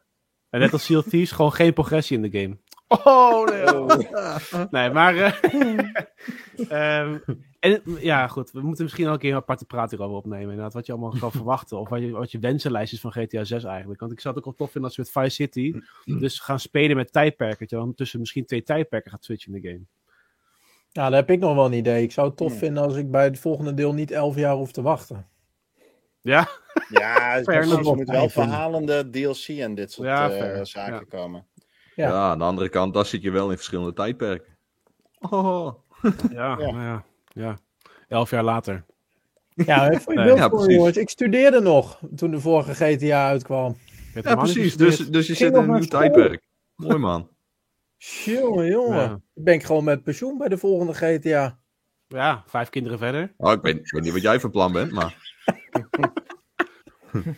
En 0.49 0.59
net 0.59 0.73
als 0.73 0.85
Thieves, 0.85 1.31
gewoon 1.31 1.53
geen 1.53 1.73
progressie 1.73 2.17
in 2.21 2.29
de 2.31 2.39
game. 2.39 2.57
Oh, 3.03 3.47
nee. 3.47 4.67
Nee, 4.71 4.89
maar... 4.89 5.15
eh, 5.17 5.79
ehm, 6.99 7.17
en, 7.59 7.81
ja, 7.99 8.27
goed. 8.27 8.51
We 8.51 8.61
moeten 8.61 8.83
misschien 8.83 9.07
ook 9.07 9.13
een 9.13 9.19
keer 9.19 9.31
een 9.31 9.37
aparte 9.37 9.65
praat 9.65 9.89
hierover 9.89 10.15
opnemen. 10.17 10.41
Inderdaad, 10.49 10.73
wat 10.73 10.85
je 10.85 10.91
allemaal 10.91 11.15
kan 11.19 11.31
verwachten. 11.41 11.79
Of 11.79 11.89
wat 11.89 12.01
je, 12.01 12.11
wat 12.11 12.31
je 12.31 12.39
wensenlijst 12.39 12.93
is 12.93 12.99
van 12.99 13.11
GTA 13.11 13.43
6 13.43 13.63
eigenlijk. 13.63 13.99
Want 13.99 14.11
ik 14.11 14.19
zou 14.19 14.35
het 14.35 14.43
ook 14.45 14.49
wel 14.49 14.67
tof 14.67 14.71
vinden 14.71 14.89
als 14.89 14.99
we 14.99 15.03
met 15.13 15.23
Vice 15.23 15.35
City... 15.43 15.73
dus 16.19 16.39
gaan 16.39 16.59
spelen 16.59 16.95
met 16.95 17.11
tijdperken. 17.11 17.57
Dat 17.59 17.69
je 17.69 17.75
dan 17.75 17.93
tussen 17.95 18.19
misschien 18.19 18.45
twee 18.45 18.63
tijdperken 18.63 19.11
gaat 19.11 19.23
switchen 19.23 19.53
in 19.53 19.61
de 19.61 19.67
game. 19.67 19.81
Ja, 20.89 21.09
daar 21.09 21.19
heb 21.19 21.29
ik 21.29 21.39
nog 21.39 21.55
wel 21.55 21.65
een 21.65 21.73
idee. 21.73 22.03
Ik 22.03 22.11
zou 22.11 22.27
het 22.27 22.37
tof 22.37 22.51
Ja. 22.51 22.57
vinden 22.57 22.83
als 22.83 22.95
ik 22.95 23.11
bij 23.11 23.23
het 23.23 23.39
volgende 23.39 23.73
deel 23.73 23.93
niet 23.93 24.11
11 24.11 24.35
jaar 24.35 24.55
hoef 24.55 24.71
te 24.71 24.81
wachten. 24.81 25.27
Ja? 26.21 26.47
Ja. 26.89 27.37
Er 27.43 27.67
moet 27.67 28.09
wel 28.09 28.29
verhalende 28.29 29.09
DLC 29.09 29.47
en 29.47 29.75
dit 29.75 29.91
soort 29.91 30.07
Ja, 30.07 30.31
eh, 30.31 30.63
zaken 30.63 30.93
Ja. 30.93 31.03
komen. 31.09 31.45
Ja. 31.95 32.07
Ja. 32.07 32.29
aan 32.29 32.37
de 32.37 32.43
andere 32.43 32.69
kant, 32.69 32.93
daar 32.93 33.05
zit 33.05 33.21
je 33.21 33.31
wel 33.31 33.49
in 33.49 33.55
verschillende 33.55 33.93
tijdperken. 33.93 34.57
Oh. 35.19 35.73
Ja, 36.01 36.11
Ja. 36.31 36.55
nou 36.55 36.81
ja. 36.81 37.03
ja. 37.27 37.57
Elf 38.07 38.29
jaar 38.29 38.43
later. 38.43 38.85
Ja, 39.55 39.91
je 39.91 39.99
Nee. 40.05 40.15
beeld 40.25 40.37
Ja, 40.37 40.49
voor, 40.49 40.71
jongens. 40.71 40.97
Ik 40.97 41.09
studeerde 41.09 41.59
nog 41.59 41.99
toen 42.15 42.31
de 42.31 42.39
vorige 42.39 42.73
GTA 42.75 43.27
uitkwam. 43.27 43.77
Ja, 44.21 44.35
precies. 44.35 44.77
Dus, 44.77 44.97
dus 45.09 45.27
je 45.27 45.33
zit 45.33 45.53
in 45.53 45.59
een 45.59 45.71
nieuw 45.71 45.79
tijdperk. 45.87 46.41
Mooi 46.75 46.97
man. 46.97 47.29
Jongen, 48.25 48.67
jongen. 48.67 48.97
Ja. 48.97 49.19
Ik 49.33 49.43
ben 49.43 49.61
gewoon 49.61 49.83
met 49.83 50.03
pensioen 50.03 50.37
bij 50.37 50.47
de 50.47 50.57
volgende 50.57 50.93
GTA. 50.93 51.57
Ja, 52.07 52.43
vijf 52.47 52.69
kinderen 52.69 52.97
verder. 52.97 53.33
Oh, 53.37 53.51
ik, 53.51 53.61
weet, 53.61 53.75
ik 53.75 53.91
weet 53.91 54.01
niet 54.03 54.13
wat 54.13 54.21
jij 54.21 54.39
van 54.39 54.51
plan 54.51 54.71
bent, 54.71 54.91
maar 54.91 55.15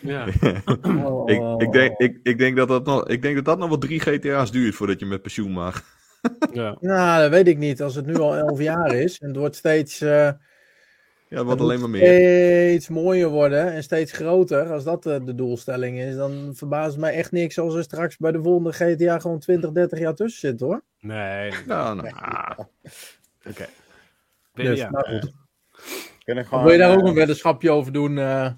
Ja. 0.00 0.26
Oh. 0.82 1.30
ik, 1.30 1.62
ik, 1.62 1.72
denk, 1.72 1.98
ik, 1.98 2.18
ik, 2.22 2.38
denk 2.38 2.56
dat 2.56 2.68
dat 2.68 2.86
nog, 2.86 3.08
ik 3.08 3.22
denk 3.22 3.34
dat 3.34 3.44
dat 3.44 3.58
nog 3.58 3.68
wel 3.68 3.78
drie 3.78 4.00
GTA's 4.00 4.50
duurt 4.50 4.74
voordat 4.74 5.00
je 5.00 5.06
met 5.06 5.22
pensioen 5.22 5.50
mag. 5.50 5.84
ja. 6.52 6.76
Nou, 6.80 7.22
dat 7.22 7.30
weet 7.30 7.48
ik 7.48 7.58
niet. 7.58 7.82
Als 7.82 7.94
het 7.94 8.06
nu 8.06 8.16
al 8.16 8.36
11 8.36 8.60
jaar 8.60 8.94
is 8.94 9.18
en 9.18 9.28
het 9.28 9.36
wordt 9.36 9.56
steeds, 9.56 10.00
eh, 10.00 10.08
Ja, 10.08 10.36
het 11.28 11.44
wordt 11.44 11.60
alleen 11.60 11.80
maar 11.80 11.90
meer. 11.90 12.02
steeds 12.02 12.88
mooier 12.88 13.28
worden 13.28 13.72
en 13.72 13.82
steeds 13.82 14.12
groter. 14.12 14.72
Als 14.72 14.84
dat 14.84 15.06
eh, 15.06 15.16
de 15.24 15.34
doelstelling 15.34 15.98
is, 15.98 16.14
dan 16.14 16.52
verbaast 16.54 16.90
het 16.90 17.00
mij 17.00 17.14
echt 17.14 17.32
niks 17.32 17.58
als 17.58 17.74
er 17.74 17.82
straks 17.82 18.16
bij 18.16 18.32
de 18.32 18.42
volgende 18.42 18.72
GTA 18.72 19.18
gewoon 19.18 19.38
20, 19.38 19.72
30 19.72 19.98
jaar 19.98 20.14
tussen 20.14 20.48
zit 20.48 20.60
hoor. 20.60 20.82
Nee. 21.00 21.52
Ja, 21.66 21.94
nou, 21.94 22.08
Oké. 23.48 23.66
Dus, 24.54 24.78
ja. 24.78 24.90
nou 24.90 25.04
goed. 25.04 25.32
Wil 26.50 26.70
je 26.70 26.78
daar 26.78 26.96
ook 26.96 27.02
eh, 27.02 27.08
een 27.08 27.14
weddenschapje 27.14 27.70
over 27.70 27.92
doen, 27.92 28.18
eh 28.18 28.50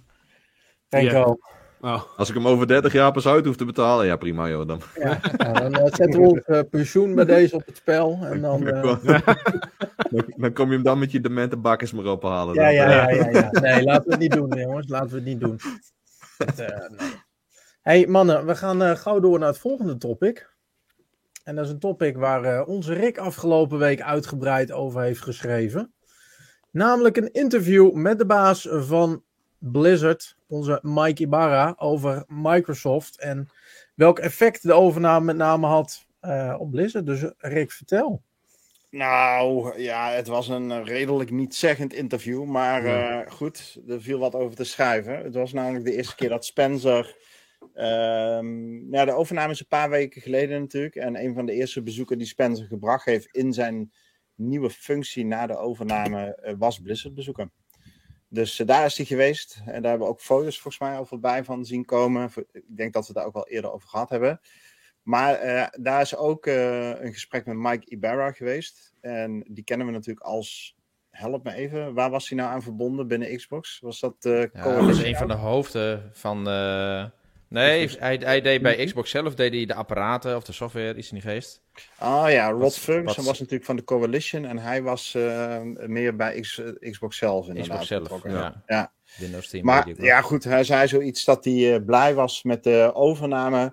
Renko? 0.88 1.38
Oh. 1.80 2.02
als 2.16 2.28
ik 2.28 2.34
hem 2.34 2.48
over 2.48 2.66
30 2.66 2.92
jaar 2.92 3.12
pas 3.12 3.26
uit 3.26 3.44
hoef 3.44 3.56
te 3.56 3.64
betalen, 3.64 4.06
ja 4.06 4.16
prima 4.16 4.48
joh. 4.48 4.66
Dan, 4.66 4.80
Ja. 4.94 5.20
Dan 5.52 5.74
eh, 5.74 5.94
zetten 5.94 6.20
we 6.20 6.28
ons 6.28 6.42
eh, 6.42 6.60
pensioen 6.70 7.14
bij 7.14 7.24
deze 7.24 7.54
op 7.54 7.66
het 7.66 7.76
spel. 7.76 8.18
En 8.22 8.40
dan, 8.40 8.64
dan, 8.64 8.74
eh, 8.74 8.82
kom, 8.82 8.98
dan, 10.10 10.24
dan 10.36 10.52
kom 10.52 10.66
je 10.66 10.74
hem 10.74 10.82
dan 10.82 10.98
met 10.98 11.12
je 11.12 11.20
demente 11.20 11.56
bakkers 11.56 11.92
maar 11.92 12.06
ophalen. 12.06 12.54
ja, 12.54 12.64
dan. 12.64 12.74
ja, 12.74 13.10
ja, 13.10 13.10
ja, 13.10 13.30
ja. 13.30 13.60
Nee, 13.60 13.84
laten 13.84 14.04
we 14.04 14.10
het 14.10 14.20
niet 14.20 14.32
doen, 14.32 14.48
jongens. 14.58 14.88
Laten 14.88 15.08
we 15.08 15.14
het 15.14 15.24
niet 15.24 15.40
doen. 15.40 15.60
Eh, 16.38 16.88
nee. 16.98 17.14
hey, 17.82 18.06
mannen, 18.06 18.46
we 18.46 18.56
gaan 18.56 18.82
eh, 18.82 18.96
gauw 18.96 19.20
door 19.20 19.38
naar 19.38 19.48
het 19.48 19.58
volgende 19.58 19.96
topic. 19.96 20.56
En 21.44 21.54
dat 21.54 21.64
is 21.64 21.70
een 21.70 21.78
topic 21.78 22.16
waar 22.16 22.44
eh, 22.44 22.68
onze 22.68 22.92
Rick 22.92 23.18
afgelopen 23.18 23.78
week 23.78 24.00
uitgebreid 24.00 24.72
over 24.72 25.02
heeft 25.02 25.22
geschreven. 25.22 25.92
Namelijk 26.70 27.16
een 27.16 27.32
interview 27.32 27.92
met 27.92 28.18
de 28.18 28.26
baas 28.26 28.68
van 28.70 29.22
Blizzard, 29.58 30.36
onze 30.48 30.78
Mike 30.82 31.22
Ibarra, 31.22 31.74
over 31.78 32.24
Microsoft. 32.26 33.20
En 33.20 33.48
welk 33.94 34.18
effect 34.18 34.62
de 34.62 34.72
overname 34.72 35.24
met 35.24 35.36
name 35.36 35.66
had 35.66 36.06
eh, 36.20 36.56
op 36.58 36.70
Blizzard. 36.70 37.06
Dus 37.06 37.24
Rick, 37.38 37.72
vertel. 37.72 38.22
Nou, 38.90 39.78
ja, 39.80 40.10
het 40.10 40.26
was 40.26 40.48
een 40.48 40.84
redelijk 40.84 41.30
niet-zeggend 41.30 41.92
interview. 41.92 42.44
Maar 42.44 42.84
eh, 42.84 43.30
goed, 43.30 43.80
er 43.88 44.02
viel 44.02 44.18
wat 44.18 44.34
over 44.34 44.56
te 44.56 44.64
schrijven. 44.64 45.18
Het 45.24 45.34
was 45.34 45.52
namelijk 45.52 45.84
de 45.84 45.94
eerste 45.96 46.14
keer 46.14 46.28
dat 46.28 46.44
Spencer. 46.44 47.16
ehm, 47.74 48.88
nou, 48.90 49.06
de 49.06 49.12
overname 49.12 49.52
is 49.52 49.60
een 49.60 49.66
paar 49.66 49.90
weken 49.90 50.22
geleden 50.22 50.60
natuurlijk. 50.60 50.94
En 50.94 51.24
een 51.24 51.34
van 51.34 51.46
de 51.46 51.52
eerste 51.52 51.82
bezoeken 51.82 52.18
die 52.18 52.26
Spencer 52.26 52.66
gebracht 52.66 53.04
heeft 53.04 53.26
in 53.26 53.52
zijn 53.52 53.92
nieuwe 54.34 54.70
functie 54.70 55.24
na 55.24 55.46
de 55.46 55.56
overname 55.56 56.34
eh, 56.34 56.54
was 56.58 56.78
Blizzard 56.78 57.14
bezoeken. 57.14 57.52
Dus 58.28 58.60
eh, 58.60 58.66
daar 58.66 58.84
is 58.84 58.96
hij 58.96 59.06
geweest. 59.06 59.62
En 59.66 59.82
daar 59.82 59.90
hebben 59.90 60.08
we 60.08 60.12
ook 60.12 60.20
foto's 60.20 60.60
volgens 60.60 60.82
mij 60.82 60.96
al 60.96 61.04
voorbij 61.04 61.44
van 61.44 61.64
zien 61.64 61.84
komen. 61.84 62.30
Ik 62.52 62.76
denk 62.76 62.92
dat 62.92 63.06
we 63.06 63.12
daar 63.12 63.26
ook 63.26 63.34
al 63.34 63.48
eerder 63.48 63.72
over 63.72 63.88
gehad 63.88 64.10
hebben. 64.10 64.40
Maar 65.02 65.34
eh, 65.34 65.66
daar 65.80 66.00
is 66.00 66.16
ook 66.16 66.46
eh, 66.46 66.88
een 66.88 67.12
gesprek 67.12 67.46
met 67.46 67.56
Mike 67.56 67.90
Ibarra 67.90 68.32
geweest. 68.32 68.92
En 69.00 69.44
die 69.48 69.64
kennen 69.64 69.86
we 69.86 69.92
natuurlijk 69.92 70.26
als. 70.26 70.76
Help 71.10 71.44
me 71.44 71.52
even, 71.52 71.94
waar 71.94 72.10
was 72.10 72.28
hij 72.28 72.38
nou 72.38 72.50
aan 72.50 72.62
verbonden 72.62 73.08
binnen 73.08 73.36
Xbox? 73.36 73.80
Was 73.80 74.00
dat 74.00 74.14
Ja, 74.20 74.46
dat 74.46 74.84
was 74.84 75.02
een 75.02 75.16
van 75.16 75.28
de 75.28 75.34
hoofden 75.34 76.10
van... 76.12 76.44
Nee, 77.48 77.88
hij, 77.98 78.16
hij 78.24 78.40
deed 78.40 78.62
bij 78.62 78.84
Xbox 78.84 79.10
zelf 79.10 79.34
deed 79.34 79.52
hij 79.52 79.66
de 79.66 79.74
apparaten 79.74 80.36
of 80.36 80.44
de 80.44 80.52
software, 80.52 80.96
iets 80.96 81.12
in 81.12 81.20
die 81.20 81.30
geest. 81.30 81.62
Ah 81.98 82.30
ja, 82.30 82.50
Rod 82.50 82.60
Wat- 82.60 82.78
Ferguson 82.78 83.16
wat- 83.16 83.24
was 83.24 83.38
natuurlijk 83.38 83.64
van 83.64 83.76
de 83.76 83.84
Coalition. 83.84 84.44
En 84.44 84.58
hij 84.58 84.82
was 84.82 85.14
eh, 85.14 85.60
meer 85.86 86.16
bij 86.16 86.40
X- 86.40 86.58
eh, 86.58 86.90
Xbox 86.90 87.16
zelf 87.16 87.48
inderdaad. 87.48 87.80
Xbox 87.82 88.08
zelf, 88.08 88.22
ja. 88.24 88.62
Ja. 88.66 88.92
Windows 89.18 89.48
10. 89.48 89.64
Maar 89.64 90.02
ja, 90.02 90.20
goed, 90.20 90.44
hij 90.44 90.64
zei 90.64 90.88
zoiets 90.88 91.24
dat 91.24 91.44
hij 91.44 91.74
eh, 91.74 91.84
blij 91.84 92.14
was 92.14 92.42
met 92.42 92.64
de 92.64 92.90
overname. 92.94 93.72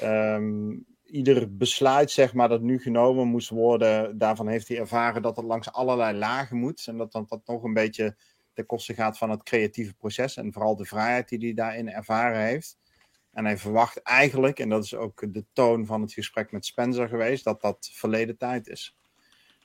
Ehm, 0.00 0.70
ieder 1.04 1.56
besluit, 1.56 2.10
zeg 2.10 2.34
maar, 2.34 2.48
dat 2.48 2.60
nu 2.62 2.78
genomen 2.78 3.26
moest 3.26 3.48
worden, 3.48 4.18
daarvan 4.18 4.48
heeft 4.48 4.68
hij 4.68 4.78
ervaren 4.78 5.22
dat 5.22 5.36
het 5.36 5.44
langs 5.44 5.72
allerlei 5.72 6.18
lagen 6.18 6.56
moet. 6.56 6.86
En 6.86 6.96
dat 6.96 7.12
dan 7.12 7.26
dat 7.28 7.40
nog 7.46 7.62
een 7.62 7.74
beetje 7.74 8.16
ten 8.52 8.66
koste 8.66 8.94
gaat 8.94 9.18
van 9.18 9.30
het 9.30 9.42
creatieve 9.42 9.94
proces. 9.94 10.36
En 10.36 10.52
vooral 10.52 10.76
de 10.76 10.84
vrijheid 10.84 11.28
die 11.28 11.38
hij 11.38 11.54
daarin 11.54 11.90
ervaren 11.90 12.40
heeft. 12.40 12.76
En 13.34 13.44
hij 13.44 13.58
verwacht 13.58 14.02
eigenlijk, 14.02 14.58
en 14.58 14.68
dat 14.68 14.84
is 14.84 14.94
ook 14.94 15.32
de 15.32 15.44
toon 15.52 15.86
van 15.86 16.00
het 16.00 16.12
gesprek 16.12 16.52
met 16.52 16.66
Spencer 16.66 17.08
geweest, 17.08 17.44
dat 17.44 17.60
dat 17.60 17.90
verleden 17.92 18.36
tijd 18.36 18.68
is. 18.68 18.96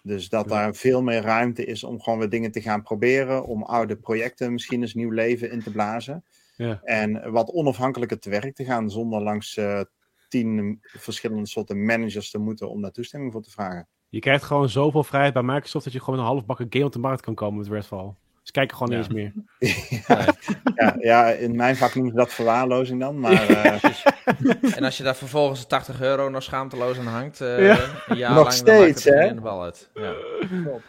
Dus 0.02 0.30
dat 0.30 0.48
daar 0.48 0.76
veel 0.76 1.04
meer 1.04 1.22
ruimte 1.22 1.66
is 1.66 1.84
om 1.84 2.02
gewoon 2.02 2.20
weer 2.20 2.30
dingen 2.30 2.52
te 2.52 2.62
gaan 2.62 2.82
proberen. 2.82 3.46
Om 3.46 3.64
oude 3.64 3.98
projecten 3.98 4.54
misschien 4.54 4.82
eens 4.82 4.94
nieuw 4.94 5.12
leven 5.12 5.52
in 5.52 5.62
te 5.62 5.72
blazen. 5.72 6.24
Ja. 6.56 6.82
En 6.84 7.32
wat 7.32 7.52
onafhankelijker 7.52 8.20
te 8.20 8.30
werk 8.30 8.56
te 8.56 8.66
gaan 8.66 8.90
zonder 8.90 9.22
langs 9.22 9.58
eh, 9.58 9.82
tien 10.28 10.80
verschillende 10.82 11.48
soorten 11.48 11.86
managers 11.86 12.32
te 12.32 12.38
moeten 12.38 12.70
om 12.70 12.82
daar 12.82 12.92
toestemming 12.92 13.32
voor 13.32 13.42
te 13.42 13.52
vragen. 13.52 13.88
Je 14.10 14.20
krijgt 14.20 14.44
gewoon 14.44 14.70
zoveel 14.70 15.04
vrijheid 15.04 15.34
bij 15.34 15.44
Microsoft 15.44 15.84
dat 15.84 15.94
je 15.94 16.00
gewoon 16.00 16.20
een 16.20 16.26
halfbakken 16.26 16.68
game 16.70 16.86
op 16.86 16.92
de 16.92 17.00
markt 17.00 17.22
kan 17.22 17.36
komen 17.36 17.60
met 17.60 17.68
Redfall. 17.68 18.14
Ze 18.50 18.56
kijken 18.56 18.78
gewoon 18.78 18.92
Ja. 18.94 19.08
niet 19.08 19.10
eens 19.10 19.34
meer. 19.60 20.08
Ja, 20.76 20.96
ja, 21.00 21.30
in 21.30 21.56
mijn 21.56 21.76
vak 21.76 21.94
noemen 21.96 22.12
ze 22.12 22.18
dat 22.18 22.34
verwaarlozing 22.34 23.00
dan. 23.00 23.20
Maar 23.20 23.32
eh, 23.50 24.76
En 24.78 24.84
als 24.84 24.98
je 24.98 25.04
daar 25.04 25.16
vervolgens 25.16 25.66
80 25.68 26.02
euro 26.02 26.30
nog 26.30 26.44
schaamteloos 26.44 26.98
aan 27.00 27.06
hangt, 27.08 27.42
eh, 27.42 27.66
Ja. 27.66 27.78
een 28.08 28.18
jaar 28.18 28.34
Nog 28.34 28.44
lang, 28.44 28.56
dan 28.56 28.76
maakt 28.78 28.88
het 28.88 29.00
steeds, 29.00 29.04
hè? 29.04 29.34
de 29.34 29.42
bal 29.42 29.64
uit. 29.64 29.90
Ja. 29.94 30.14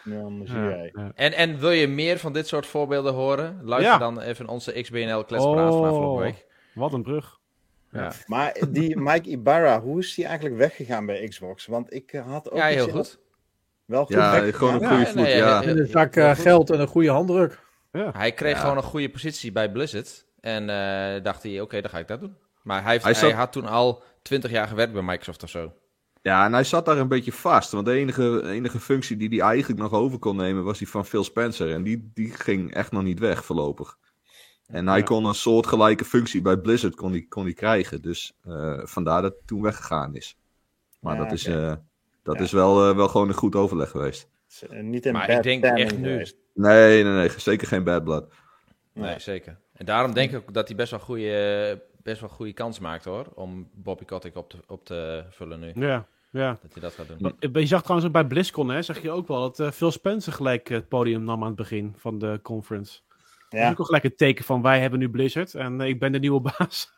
dan 0.03 0.41
zie 0.45 0.57
Ja, 0.57 0.67
jij. 0.69 0.89
ja. 0.93 1.11
En, 1.15 1.33
en 1.33 1.59
wil 1.59 1.71
je 1.71 1.87
meer 1.87 2.17
van 2.17 2.33
dit 2.33 2.47
soort 2.47 2.65
voorbeelden 2.65 3.13
horen? 3.13 3.59
Luister 3.63 3.91
Ja. 3.93 3.97
dan 3.99 4.19
even 4.21 4.47
onze 4.47 4.81
XBNL 4.81 5.23
kletspraat 5.23 5.73
van 5.73 5.83
afgelopen 5.83 6.09
Oh, 6.09 6.19
week. 6.19 6.45
wat 6.73 6.93
een 6.93 7.03
brug. 7.03 7.39
Ja, 7.91 8.11
Maar 8.25 8.57
die 8.69 8.99
Mike 8.99 9.29
Ibarra, 9.29 9.81
hoe 9.81 9.99
is 9.99 10.15
die 10.15 10.25
eigenlijk 10.25 10.57
weggegaan 10.57 11.05
bij 11.05 11.27
Xbox? 11.27 11.65
Want 11.65 11.93
ik 11.93 12.13
eh, 12.13 12.27
had 12.27 12.51
ook 12.51 12.57
ja 12.57 12.65
heel 12.65 12.87
goed. 12.89 13.19
Wel 13.91 14.05
goed 14.05 14.15
Ja, 14.15 14.51
gewoon 14.51 14.73
een 14.73 14.87
goede 14.89 15.05
voet, 15.05 15.19
ja, 15.19 15.27
ja. 15.27 15.59
heel- 15.59 15.69
En 15.69 15.79
een 15.79 15.87
zak 15.87 16.15
eh, 16.15 16.35
geld 16.35 16.69
en 16.69 16.79
een 16.79 16.87
goede 16.87 17.09
handdruk. 17.09 17.59
Hij 17.91 18.31
kreeg 18.31 18.53
Ja. 18.55 18.59
gewoon 18.59 18.77
een 18.77 18.83
goede 18.83 19.09
positie 19.09 19.51
bij 19.51 19.71
Blizzard. 19.71 20.25
En 20.39 20.69
eh, 20.69 21.23
dacht 21.23 21.43
hij, 21.43 21.61
oké, 21.61 21.81
dan 21.81 21.89
ga 21.89 21.97
ik 21.97 22.07
dat 22.07 22.19
doen. 22.19 22.35
Maar 22.63 22.83
hij, 22.83 22.99
heeft, 23.03 23.21
Hij 23.21 23.31
had 23.31 23.51
toen 23.51 23.65
al 23.65 24.03
20 24.21 24.51
jaar 24.51 24.67
gewerkt 24.67 24.93
bij 24.93 25.01
Microsoft 25.01 25.43
of 25.43 25.49
zo. 25.49 25.73
Ja, 26.21 26.45
en 26.45 26.53
hij 26.53 26.63
zat 26.63 26.85
daar 26.85 26.97
een 26.97 27.07
beetje 27.07 27.31
vast. 27.31 27.71
Want 27.71 27.85
de 27.85 27.91
enige, 27.91 28.41
enige 28.49 28.79
functie 28.79 29.17
die 29.17 29.29
hij 29.29 29.39
eigenlijk 29.39 29.79
nog 29.81 29.91
over 29.93 30.19
kon 30.19 30.35
nemen 30.35 30.63
was 30.63 30.77
die 30.77 30.89
van 30.89 31.05
Phil 31.05 31.23
Spencer. 31.23 31.73
En 31.73 31.83
die, 31.83 32.11
die 32.13 32.31
ging 32.33 32.73
echt 32.73 32.91
nog 32.91 33.03
niet 33.03 33.19
weg 33.19 33.45
voorlopig. 33.45 33.97
En 34.67 34.87
hij 34.87 34.97
Ja. 34.97 35.03
kon 35.03 35.25
een 35.25 35.33
soortgelijke 35.33 36.05
functie 36.05 36.41
bij 36.41 36.57
Blizzard 36.57 36.95
kon 36.95 37.11
die, 37.11 37.27
kon 37.27 37.45
die 37.45 37.53
krijgen. 37.53 38.01
Dus 38.01 38.33
eh, 38.43 38.79
vandaar 38.83 39.21
dat 39.21 39.31
hij 39.31 39.41
toen 39.45 39.61
weggegaan 39.61 40.15
is. 40.15 40.37
Maar 40.99 41.15
Ja, 41.15 41.23
dat, 41.23 41.31
is, 41.31 41.45
eh, 41.45 41.73
dat 42.23 42.35
Ja. 42.37 42.41
is 42.43 42.51
wel, 42.51 42.89
eh, 42.89 42.95
wel 42.95 43.07
gewoon 43.07 43.27
een 43.27 43.33
goed 43.33 43.55
overleg 43.55 43.89
geweest. 43.89 44.29
Is, 44.49 44.67
eh, 44.67 44.79
Niet 44.83 45.05
in 45.05 45.13
Maar 45.13 45.27
bad 45.27 45.37
ik 45.37 45.43
denk 45.43 45.63
echt 45.77 45.97
nu- 45.97 46.09
geweest. 46.09 46.35
Nee, 46.53 47.03
nee, 47.03 47.13
nee. 47.13 47.29
Zeker 47.37 47.67
geen 47.67 47.83
bad 47.83 48.03
blood. 48.03 48.33
Nee, 48.93 49.05
Nee. 49.05 49.19
zeker. 49.19 49.59
En 49.73 49.85
daarom 49.85 50.13
denk 50.13 50.31
ik 50.31 50.37
ook 50.37 50.53
dat 50.53 50.67
hij 50.67 50.77
best 50.77 50.91
wel 50.91 50.99
goede, 50.99 51.81
best 52.03 52.19
wel 52.19 52.29
goede 52.29 52.53
kans 52.53 52.79
maakt 52.79 53.05
hoor. 53.05 53.25
Om 53.33 53.69
Bobby 53.73 54.05
Kotick 54.05 54.35
op 54.35 54.49
te, 54.49 54.57
op 54.67 54.85
te 54.85 55.23
vullen 55.29 55.59
nu. 55.59 55.71
Ja, 55.75 56.05
ja. 56.31 56.57
Dat 56.61 56.73
hij 56.73 56.81
dat 56.81 56.93
gaat 56.93 57.07
doen. 57.19 57.61
Je 57.61 57.65
zag 57.67 57.81
trouwens 57.81 58.07
ook 58.07 58.13
bij 58.13 58.25
BlizzCon, 58.27 58.69
hè, 58.69 58.81
zag 58.81 59.01
je 59.01 59.11
ook 59.11 59.27
wel 59.27 59.39
dat 59.41 59.59
eh, 59.59 59.71
Phil 59.71 59.91
Spencer 59.91 60.33
gelijk 60.33 60.67
het 60.69 60.87
podium 60.87 61.23
nam 61.23 61.41
aan 61.41 61.47
het 61.47 61.55
begin 61.55 61.93
van 61.97 62.19
de 62.19 62.39
conference. 62.43 62.99
Dat 63.09 63.59
is 63.59 63.65
Ja. 63.65 63.71
ook 63.71 63.79
al 63.79 63.85
gelijk 63.85 64.03
een 64.03 64.15
teken 64.15 64.45
van 64.45 64.61
wij 64.61 64.79
hebben 64.81 64.99
nu 64.99 65.09
Blizzard 65.09 65.53
en 65.55 65.81
eh, 65.81 65.87
ik 65.87 65.99
ben 65.99 66.11
de 66.11 66.19
nieuwe 66.19 66.41
baas. 66.57 66.91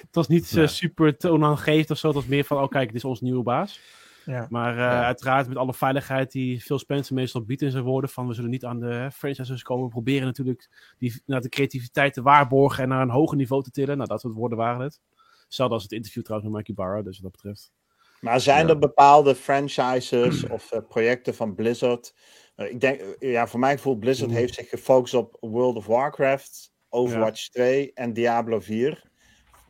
het 0.00 0.14
was 0.14 0.28
niet 0.28 0.50
eh, 0.50 0.56
Ja. 0.56 0.66
super 0.66 1.16
toonaangevend 1.16 1.90
of 1.90 1.98
zo, 1.98 2.06
het 2.06 2.16
was 2.16 2.26
meer 2.26 2.44
van, 2.44 2.62
oh 2.62 2.68
kijk, 2.68 2.86
dit 2.86 2.96
is 2.96 3.04
onze 3.04 3.24
nieuwe 3.24 3.42
baas. 3.42 3.80
Ja. 4.24 4.46
Maar 4.50 4.72
eh, 4.72 4.78
Ja. 4.78 5.04
uiteraard 5.04 5.48
met 5.48 5.56
alle 5.56 5.74
veiligheid 5.74 6.32
die 6.32 6.60
Phil 6.60 6.78
Spencer 6.78 7.14
meestal 7.14 7.42
biedt 7.44 7.62
in 7.62 7.70
zijn 7.70 7.84
woorden 7.84 8.10
van 8.10 8.26
we 8.26 8.34
zullen 8.34 8.50
niet 8.50 8.64
aan 8.64 8.80
de 8.80 8.86
hè, 8.86 9.10
franchises 9.10 9.62
komen. 9.62 9.84
We 9.84 9.90
proberen 9.90 10.26
natuurlijk 10.26 10.68
die, 10.98 11.22
nou, 11.26 11.42
de 11.42 11.48
creativiteit 11.48 12.12
te 12.14 12.22
waarborgen 12.22 12.82
en 12.82 12.88
naar 12.88 13.02
een 13.02 13.10
hoger 13.10 13.36
niveau 13.36 13.62
te 13.62 13.70
tillen. 13.70 13.96
Nou, 13.96 14.08
dat 14.08 14.20
soort 14.20 14.34
woorden 14.34 14.58
waren 14.58 14.80
het. 14.80 15.00
Hetzelfde 15.44 15.74
als 15.74 15.82
het 15.82 15.92
interview 15.92 16.22
trouwens 16.22 16.50
met 16.52 16.58
Mikey 16.60 16.74
Barra, 16.84 17.02
dus 17.02 17.20
wat 17.20 17.32
dat 17.32 17.42
betreft. 17.42 17.72
Maar 18.20 18.40
zijn 18.40 18.66
Ja. 18.66 18.72
er 18.72 18.78
bepaalde 18.78 19.34
franchises 19.34 20.44
of 20.56 20.72
eh, 20.72 20.80
projecten 20.88 21.34
van 21.34 21.54
Blizzard? 21.54 22.14
Eh, 22.56 22.70
ik 22.70 22.80
denk, 22.80 23.00
eh, 23.00 23.32
ja, 23.32 23.46
voor 23.46 23.60
mijn 23.60 23.76
gevoel, 23.76 23.96
Blizzard 23.96 24.30
heeft 24.30 24.54
zich 24.54 24.68
gefocust 24.68 25.14
op 25.14 25.36
World 25.40 25.76
of 25.76 25.86
Warcraft, 25.86 26.72
Overwatch 26.88 27.48
2 27.48 27.90
en 27.94 28.12
Diablo 28.12 28.60
4. 28.60 29.08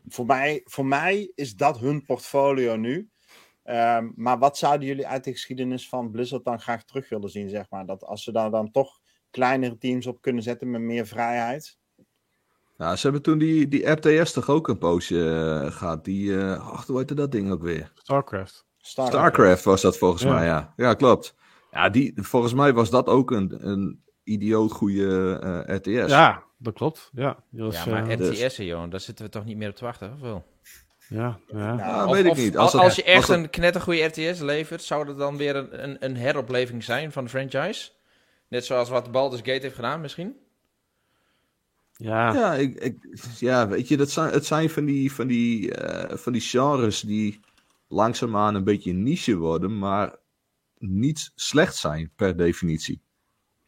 Voor 0.08 0.26
mij, 0.26 0.60
voor 0.64 0.86
mij 0.86 1.32
is 1.34 1.56
dat 1.56 1.78
hun 1.78 2.04
portfolio 2.04 2.76
nu. 2.76 3.08
Ehm, 3.70 4.08
maar 4.16 4.38
wat 4.38 4.58
zouden 4.58 4.86
jullie 4.86 5.06
uit 5.06 5.24
de 5.24 5.32
geschiedenis 5.32 5.88
van 5.88 6.10
Blizzard 6.10 6.44
dan 6.44 6.60
graag 6.60 6.84
terug 6.84 7.08
willen 7.08 7.28
zien, 7.30 7.48
zeg 7.48 7.66
maar? 7.70 7.86
Dat 7.86 8.04
als 8.04 8.22
ze 8.24 8.32
daar 8.32 8.50
dan 8.50 8.70
toch 8.70 9.00
kleinere 9.30 9.78
teams 9.78 10.06
op 10.06 10.20
kunnen 10.20 10.42
zetten 10.42 10.70
met 10.70 10.80
meer 10.80 11.06
vrijheid? 11.06 11.78
Nou, 12.76 12.96
ze 12.96 13.02
hebben 13.02 13.22
toen 13.22 13.38
die, 13.38 13.68
die 13.68 13.90
RTS 13.90 14.32
toch 14.32 14.48
ook 14.48 14.68
een 14.68 14.78
poosje 14.78 15.30
eh, 15.64 15.70
gehad. 15.72 16.04
Die, 16.04 16.38
eh 16.40 16.68
ach, 16.70 16.86
hoe 16.86 16.98
heette 16.98 17.14
dat 17.14 17.32
ding 17.32 17.50
ook 17.50 17.62
weer? 17.62 17.90
StarCraft. 17.94 18.66
Starcraft. 18.76 19.16
Starcraft 19.26 19.64
was 19.64 19.80
dat 19.80 19.98
volgens 19.98 20.22
Ja. 20.22 20.32
mij, 20.34 20.44
ja. 20.44 20.72
Ja, 20.76 20.94
klopt. 20.94 21.34
Ja, 21.70 21.88
die, 21.88 22.12
volgens 22.16 22.54
mij 22.54 22.72
was 22.72 22.90
dat 22.90 23.06
ook 23.06 23.30
een, 23.30 23.68
een 23.68 24.02
idioot 24.24 24.72
goede 24.72 25.38
eh, 25.66 25.76
RTS. 25.76 26.10
Ja, 26.10 26.42
dat 26.58 26.74
klopt. 26.74 27.10
Ja, 27.12 27.36
is, 27.52 27.84
Ja, 27.84 27.90
maar 27.90 28.08
eh, 28.08 28.16
dus- 28.16 28.42
RTS'en, 28.44 28.64
joh, 28.64 28.90
daar 28.90 29.00
zitten 29.00 29.24
we 29.24 29.30
toch 29.30 29.44
niet 29.44 29.56
meer 29.56 29.68
op 29.68 29.76
te 29.76 29.84
wachten, 29.84 30.12
of 30.12 30.20
wel? 30.20 30.44
Ja, 31.10 31.38
ja. 31.46 31.74
Nou, 31.74 32.08
Of- 32.08 32.14
weet 32.14 32.24
ik 32.24 32.36
niet. 32.36 32.56
Als, 32.56 32.72
je 32.96 33.02
echt 33.02 33.16
als 33.16 33.28
het- 33.28 33.36
een 33.36 33.50
knettergoeie 33.50 34.04
RTS 34.04 34.40
levert, 34.40 34.82
zou 34.82 35.04
dat 35.06 35.18
dan 35.18 35.36
weer 35.36 35.56
een, 35.56 35.82
een, 35.84 35.96
een 36.04 36.16
heropleving 36.16 36.84
zijn 36.84 37.12
van 37.12 37.24
de 37.24 37.30
franchise? 37.30 37.90
Net 38.48 38.64
zoals 38.64 38.88
wat 38.88 39.12
Baldur's 39.12 39.42
Gate 39.42 39.60
heeft 39.62 39.74
gedaan, 39.74 40.00
misschien? 40.00 40.36
ja. 41.96 42.32
Ja, 42.34 42.54
ik, 42.54 42.74
ik, 42.74 42.96
ja, 43.38 43.68
weet 43.68 43.88
je, 43.88 43.96
dat 43.96 44.10
zijn, 44.10 44.32
het 44.32 44.46
zijn 44.46 44.70
van 44.70 44.84
die, 44.84 45.12
van, 45.12 45.26
die, 45.26 45.74
eh, 45.74 46.16
van 46.16 46.32
die 46.32 46.42
genres 46.42 47.00
die 47.00 47.40
langzaamaan 47.88 48.54
een 48.54 48.64
beetje 48.64 48.92
niche 48.92 49.36
worden, 49.36 49.78
maar 49.78 50.14
niet 50.78 51.32
slecht 51.34 51.76
zijn 51.76 52.10
per 52.16 52.36
definitie. 52.36 53.00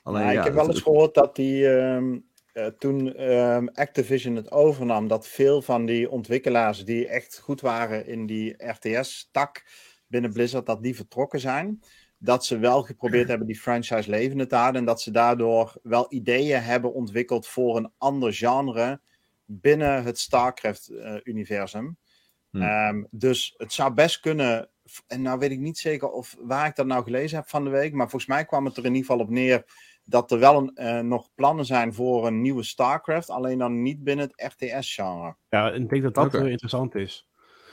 Alleen, 0.02 0.22
Ja, 0.22 0.30
ja, 0.30 0.38
ik 0.38 0.44
heb 0.44 0.54
wel 0.54 0.68
eens 0.68 0.80
gehoord 0.80 1.14
dat 1.14 1.36
die, 1.36 1.68
ehm, 1.68 2.18
eh, 2.52 2.66
toen 2.66 3.14
ehm, 3.14 3.66
Activision 3.66 4.36
het 4.36 4.50
overnam, 4.50 5.08
dat 5.08 5.28
veel 5.28 5.62
van 5.62 5.86
die 5.86 6.10
ontwikkelaars 6.10 6.84
die 6.84 7.08
echt 7.08 7.38
goed 7.38 7.60
waren 7.60 8.06
in 8.06 8.26
die 8.26 8.66
RTS-tak 8.66 9.64
binnen 10.06 10.32
Blizzard, 10.32 10.66
dat 10.66 10.82
die 10.82 10.96
vertrokken 10.96 11.40
zijn. 11.40 11.82
Dat 12.18 12.46
ze 12.46 12.58
wel 12.58 12.82
geprobeerd 12.82 13.28
hebben 13.28 13.46
die 13.46 13.60
franchise 13.60 14.10
levende 14.10 14.46
te 14.46 14.54
houden 14.54 14.80
en 14.80 14.86
dat 14.86 15.02
ze 15.02 15.10
daardoor 15.10 15.76
wel 15.82 16.06
ideeën 16.08 16.62
hebben 16.62 16.92
ontwikkeld 16.94 17.46
voor 17.46 17.76
een 17.76 17.92
ander 17.98 18.32
genre 18.32 19.00
binnen 19.44 20.04
het 20.04 20.18
StarCraft-universum. 20.18 21.96
Hm. 22.50 22.62
Ehm, 22.62 23.04
dus 23.10 23.54
het 23.56 23.72
zou 23.72 23.94
best 23.94 24.20
kunnen, 24.20 24.68
en 25.06 25.22
nou 25.22 25.38
weet 25.38 25.50
ik 25.50 25.58
niet 25.58 25.78
zeker 25.78 26.10
of 26.10 26.36
waar 26.40 26.66
ik 26.66 26.76
dat 26.76 26.86
nou 26.86 27.04
gelezen 27.04 27.38
heb 27.38 27.48
van 27.48 27.64
de 27.64 27.70
week, 27.70 27.92
maar 27.92 28.10
volgens 28.10 28.30
mij 28.30 28.44
kwam 28.44 28.64
het 28.64 28.76
er 28.76 28.84
in 28.84 28.94
ieder 28.94 29.10
geval 29.10 29.24
op 29.24 29.30
neer 29.30 29.64
dat 30.12 30.30
er 30.30 30.38
wel 30.38 30.56
een, 30.56 30.74
eh, 30.74 31.00
nog 31.00 31.28
plannen 31.34 31.64
zijn 31.64 31.94
voor 31.94 32.26
een 32.26 32.40
nieuwe 32.40 32.62
StarCraft, 32.62 33.30
alleen 33.30 33.58
dan 33.58 33.82
niet 33.82 34.04
binnen 34.04 34.26
het 34.26 34.52
RTS-genre. 34.52 35.36
Ja, 35.48 35.72
en 35.72 35.82
ik 35.82 35.88
denk 35.88 36.02
dat 36.02 36.14
dat 36.14 36.26
Oké. 36.26 36.36
heel 36.36 36.46
interessant 36.46 36.94
is. 36.94 37.28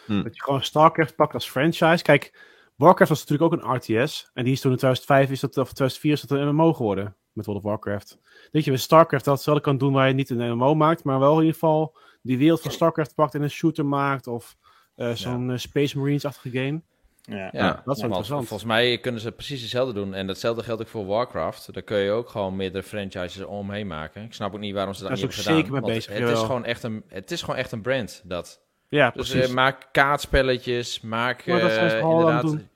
Hm. 0.06 0.24
Dat 0.24 0.36
je 0.36 0.44
gewoon 0.44 0.64
StarCraft 0.64 1.16
pakt 1.16 1.34
als 1.34 1.50
franchise. 1.50 2.04
Kijk, 2.04 2.38
Warcraft 2.76 3.10
was 3.10 3.26
natuurlijk 3.26 3.54
ook 3.54 3.62
een 3.62 3.76
RTS. 3.76 4.30
En 4.34 4.44
die 4.44 4.54
is 4.54 4.62
toen 4.62 4.72
in 4.72 4.78
2005, 4.78 5.32
is 5.32 5.40
dat, 5.40 5.58
of 5.58 5.74
2004 5.74 6.12
is 6.12 6.22
dat 6.22 6.40
een 6.40 6.56
MMO 6.56 6.74
geworden. 6.74 7.16
Met 7.32 7.46
World 7.46 7.64
of 7.64 7.70
Warcraft. 7.70 8.20
Dat 8.52 8.64
je 8.66 8.72
met 8.72 8.80
StarCraft 8.80 9.26
dat 9.26 9.34
hetzelfde 9.34 9.64
kan 9.64 9.78
doen 9.78 9.94
waar 9.94 10.08
je 10.08 10.14
niet 10.14 10.30
een 10.30 10.58
MMO 10.58 10.76
maakt. 10.76 11.04
Maar 11.04 11.20
wel 11.20 11.34
in 11.34 11.40
ieder 11.40 11.54
geval 11.54 11.98
die 12.22 12.38
wereld 12.38 12.62
van 12.62 12.72
StarCraft 12.72 13.16
pakt 13.16 13.36
en 13.36 13.42
een 13.42 13.50
shooter 13.50 13.86
maakt. 13.86 14.28
Of 14.28 14.56
eh, 14.96 15.12
zo'n 15.12 15.52
eh, 15.52 15.58
Space 15.58 15.98
Marines-achtige 15.98 16.50
game. 16.50 16.82
Ja. 17.22 17.50
Ja, 17.52 17.82
dat 17.86 17.96
is 17.96 18.02
wel 18.02 18.10
interessant. 18.10 18.48
Volgens 18.48 18.70
mij 18.70 18.98
kunnen 18.98 19.22
ze 19.22 19.32
precies 19.32 19.62
hetzelfde 19.62 19.94
doen. 19.94 20.14
En 20.14 20.28
datzelfde 20.28 20.64
geldt 20.64 20.82
ook 20.82 20.88
voor 20.88 21.06
Warcraft. 21.06 21.74
Daar 21.74 21.84
kun 21.84 21.98
je 21.98 22.12
ook 22.12 22.30
gewoon 22.30 22.56
meerdere 22.56 22.84
franchises 22.84 23.44
omheen 23.46 23.88
maken. 23.88 24.24
Ik 24.24 24.34
snap 24.34 24.54
ook 24.54 24.60
niet 24.60 24.74
waarom 24.74 24.94
ze 24.94 25.00
dat 25.00 25.10
Daar 25.10 25.18
is 25.18 25.24
niet 25.24 25.34
hebben 25.36 25.54
gedaan. 25.54 25.72
zeker 25.72 25.88
mee 25.88 25.96
bezig, 25.96 26.14
het, 26.28 26.38
is 26.38 26.44
gewoon 26.46 26.66
echt 26.66 26.84
een, 26.84 27.04
het 27.08 27.32
is 27.32 27.42
gewoon 27.42 27.56
echt 27.60 27.72
een 27.72 27.82
brand, 27.82 28.22
dat. 28.26 28.62
Ja, 28.90 29.12
Dus 29.12 29.30
precies. 29.30 29.50
eh, 29.50 29.56
maak 29.56 29.88
kaartspelletjes, 29.92 31.02
maak 31.02 31.46
Maar 31.46 31.60
dat 31.60 31.72
het 31.72 31.94
inderdaad... 32.02 32.42
doen. 32.42 32.68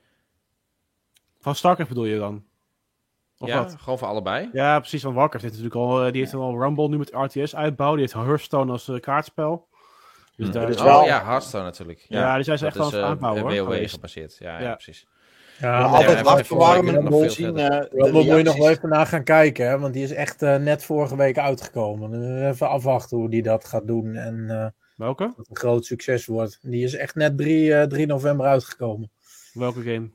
Van 1.40 1.54
StarCraft 1.54 1.88
bedoel 1.88 2.04
je 2.04 2.18
dan? 2.18 2.44
Of 3.38 3.48
ja, 3.48 3.58
wat? 3.62 3.76
gewoon 3.78 3.98
voor 3.98 4.08
allebei. 4.08 4.48
Ja, 4.52 4.78
precies. 4.78 5.02
Want 5.02 5.14
Warcraft 5.14 5.44
heeft 5.44 5.56
natuurlijk 5.56 5.84
al, 5.86 6.04
eh, 6.04 6.12
die 6.12 6.20
heeft 6.20 6.34
al 6.34 6.58
Rumble 6.58 6.88
nu 6.88 6.98
met 6.98 7.10
RTS 7.12 7.54
uitbouw. 7.54 7.90
Die 7.92 8.00
heeft 8.00 8.12
Hearthstone 8.12 8.72
als 8.72 8.90
kaartspel. 9.00 9.68
Dus 10.36 10.46
Hm. 10.46 10.52
daar 10.52 10.66
Dus 10.66 10.74
is 10.74 10.80
Oh 10.80 10.86
wel- 10.86 11.04
ja, 11.04 11.24
Hearthstone 11.24 11.64
natuurlijk. 11.64 12.04
Ja, 12.08 12.34
die 12.34 12.44
zijn 12.44 12.58
ze 12.58 12.66
echt 12.66 12.78
aan 12.78 12.84
het 12.84 12.94
eh, 12.94 13.02
aanbouwen, 13.02 13.42
hoor, 13.42 13.50
WoW 13.52 13.72
geweest. 13.72 13.94
gebaseerd. 13.94 14.36
Ja, 14.38 14.58
ja. 14.58 14.64
Ja. 14.64 14.72
precies. 14.74 15.06
Ja, 15.58 15.70
Maar 15.70 15.80
maar 15.80 15.98
altijd 15.98 16.18
ja, 16.18 16.24
wat 16.24 16.32
even 16.34 16.46
verwarmen 16.46 16.94
nog 16.94 17.02
om 17.04 17.10
veel 17.10 17.20
te 17.22 17.28
zien. 17.34 17.44
verder. 17.44 17.70
eh, 17.72 17.90
de 17.90 17.96
Rumble 18.02 18.24
moet 18.24 18.36
je 18.36 18.42
nog 18.42 18.56
wel 18.56 18.68
even 18.70 18.88
naar 18.88 19.06
gaan 19.06 19.24
kijken, 19.24 19.68
hè, 19.68 19.78
want 19.78 19.94
die 19.94 20.02
is 20.02 20.12
echt 20.12 20.42
eh, 20.42 20.56
net 20.56 20.84
vorige 20.84 21.16
week 21.16 21.38
uitgekomen. 21.38 22.10
Dus 22.10 22.52
even 22.52 22.68
afwachten 22.68 23.16
hoe 23.18 23.28
die 23.30 23.42
dat 23.42 23.64
gaat 23.64 23.86
doen 23.86 24.14
en 24.16 24.50
eh, 24.50 24.66
Welke? 24.96 25.22
dat 25.26 25.36
het 25.36 25.48
een 25.50 25.56
groot 25.56 25.84
succes 25.84 26.26
wordt. 26.26 26.58
Die 26.62 26.84
is 26.84 26.94
echt 26.94 27.14
net 27.14 27.36
3, 27.38 27.74
eh, 27.74 27.86
3 27.86 28.06
november 28.06 28.46
uitgekomen. 28.46 29.10
Welke 29.52 29.82
game? 29.82 30.10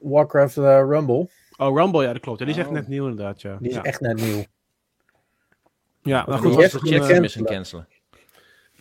Warcraft 0.00 0.56
Rumble, 0.56 1.28
Oh, 1.58 1.76
Rumble, 1.78 2.02
ja, 2.02 2.12
dat 2.12 2.22
klopt. 2.22 2.38
Ja, 2.38 2.44
die 2.44 2.54
is 2.54 2.60
echt 2.60 2.68
Oh. 2.70 2.74
net 2.74 2.88
nieuw 2.88 3.08
inderdaad, 3.08 3.40
ja. 3.42 3.56
die 3.60 3.68
is 3.68 3.74
ja. 3.74 3.82
echt 3.82 4.00
net 4.00 4.16
nieuw. 4.16 4.44
Ja, 6.02 6.26
nou 6.26 6.40
Die 6.40 6.50
goed, 6.50 6.62
echt 6.62 6.72
er 6.72 7.36
een 7.36 7.44
cancelen. 7.44 7.88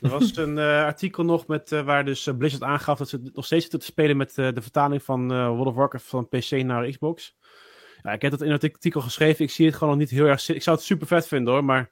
Er 0.01 0.09
was 0.09 0.35
een 0.35 0.57
eh, 0.57 0.83
artikel 0.83 1.23
nog 1.23 1.47
met, 1.47 1.71
eh, 1.71 1.81
waar 1.81 2.05
dus 2.05 2.27
eh, 2.27 2.37
Blizzard 2.37 2.63
aangaf 2.63 2.97
dat 2.97 3.09
ze 3.09 3.29
nog 3.33 3.45
steeds 3.45 3.61
zitten 3.61 3.79
te 3.79 3.85
spelen 3.85 4.17
met 4.17 4.35
de 4.35 4.61
vertaling 4.61 5.03
van 5.03 5.27
World 5.27 5.67
of 5.67 5.75
Warcraft 5.75 6.05
van 6.05 6.27
PC 6.27 6.51
naar 6.51 6.89
Xbox. 6.89 7.35
Ja, 8.05 8.11
ik 8.11 8.21
heb 8.21 8.31
dat 8.31 8.41
in 8.41 8.51
het 8.51 8.63
artikel 8.63 9.01
geschreven. 9.01 9.45
Ik 9.45 9.51
zie 9.51 9.65
het 9.65 9.75
gewoon 9.75 9.89
nog 9.89 9.99
niet 9.99 10.09
heel 10.09 10.25
erg. 10.25 10.49
Ik 10.49 10.61
zou 10.61 10.75
het 10.75 10.85
super 10.85 11.07
vet 11.07 11.27
vinden 11.27 11.53
hoor, 11.53 11.63
maar 11.63 11.89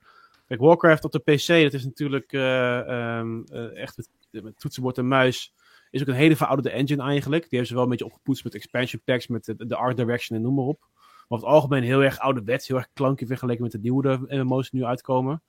kijk, 0.47 0.59
Warcraft 0.59 1.03
op 1.03 1.11
de 1.11 1.19
PC, 1.19 1.47
dat 1.47 1.73
is 1.73 1.83
natuurlijk 1.83 2.33
eh, 2.33 2.79
ehm, 2.79 3.41
eh, 3.43 3.81
echt 3.81 4.09
met, 4.29 4.59
toetsenbord 4.59 4.97
en 4.97 5.07
muis. 5.07 5.53
Is 5.91 6.01
ook 6.01 6.07
een 6.07 6.13
hele 6.13 6.35
verouderde 6.35 6.69
engine 6.69 7.03
eigenlijk. 7.03 7.41
Die 7.41 7.49
hebben 7.49 7.67
ze 7.67 7.73
wel 7.73 7.83
een 7.83 7.89
beetje 7.89 8.05
opgepoetst 8.05 8.43
met 8.43 8.55
expansion 8.55 9.01
packs, 9.05 9.27
met 9.27 9.53
de, 9.57 9.75
art 9.75 9.97
direction 9.97 10.37
en 10.37 10.43
noem 10.43 10.55
maar 10.55 10.65
op. 10.65 10.87
over 11.27 11.45
het 11.47 11.55
algemeen 11.55 11.83
heel 11.83 12.03
erg 12.03 12.19
ouderwets, 12.19 12.67
heel 12.67 12.77
erg 12.77 12.89
klankje 12.93 13.25
vergeleken 13.25 13.63
met 13.63 13.71
de 13.71 13.79
nieuwe 13.79 14.19
MMO's 14.27 14.69
die 14.69 14.79
nu 14.79 14.85
uitkomen. 14.85 15.43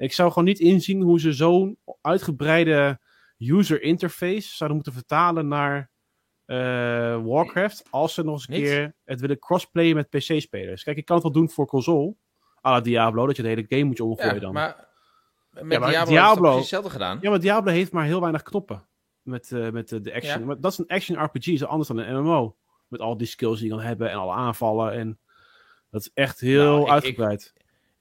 Ik 0.00 0.12
zou 0.12 0.28
gewoon 0.28 0.44
niet 0.44 0.58
inzien 0.58 1.02
hoe 1.02 1.20
ze 1.20 1.32
zo'n 1.32 1.78
uitgebreide 2.00 3.00
user 3.38 3.82
interface 3.82 4.56
zouden 4.56 4.74
moeten 4.78 4.92
vertalen 4.94 5.48
naar 5.48 5.90
eh, 6.44 6.56
Warcraft. 7.24 7.82
Als 7.90 8.14
ze 8.14 8.22
nog 8.24 8.34
eens 8.34 8.48
een 8.48 8.54
keer 8.54 8.94
het 9.04 9.20
willen 9.20 9.38
crossplayen 9.38 9.94
met 9.96 10.08
PC-spelers. 10.10 10.82
Kijk, 10.82 10.96
ik 10.96 11.04
kan 11.04 11.14
het 11.14 11.24
wel 11.24 11.34
doen 11.34 11.50
voor 11.50 11.66
console. 11.66 12.14
à 12.66 12.70
la 12.70 12.80
Diablo, 12.80 13.26
dat 13.26 13.36
je 13.36 13.42
de 13.42 13.48
hele 13.48 13.64
game 13.68 13.84
moet 13.84 14.00
omgooien 14.00 14.34
Ja, 14.34 14.40
dan. 14.40 14.52
maar 14.52 14.88
met 15.50 15.72
Ja, 15.72 15.78
maar 15.78 15.88
Diablo, 15.88 15.88
Diablo- 15.90 16.10
Diablo... 16.14 16.42
precies 16.42 16.60
hetzelfde 16.60 16.90
gedaan. 16.90 17.18
Ja, 17.20 17.30
maar 17.30 17.40
Diablo 17.40 17.72
heeft 17.72 17.92
maar 17.92 18.04
heel 18.04 18.20
weinig 18.20 18.42
knoppen. 18.42 18.88
Met, 19.22 19.52
eh, 19.52 19.70
met 19.70 19.88
de, 19.88 20.00
de 20.00 20.14
action. 20.14 20.38
Ja. 20.40 20.46
Maar 20.46 20.60
dat 20.60 20.72
is 20.72 20.78
een 20.78 20.86
action 20.86 21.24
RPG, 21.24 21.46
is 21.46 21.64
anders 21.64 21.88
dan 21.88 21.98
een 21.98 22.22
MMO. 22.22 22.56
Met 22.88 23.00
al 23.00 23.16
die 23.16 23.26
skills 23.26 23.58
die 23.58 23.68
je 23.68 23.74
kan 23.74 23.84
hebben 23.84 24.10
en 24.10 24.16
alle 24.16 24.32
aanvallen. 24.32 24.92
En 24.92 25.18
dat 25.90 26.00
is 26.00 26.10
echt 26.14 26.40
heel 26.40 26.64
Nou, 26.72 26.82
ik- 26.82 26.88
uitgebreid. 26.90 27.52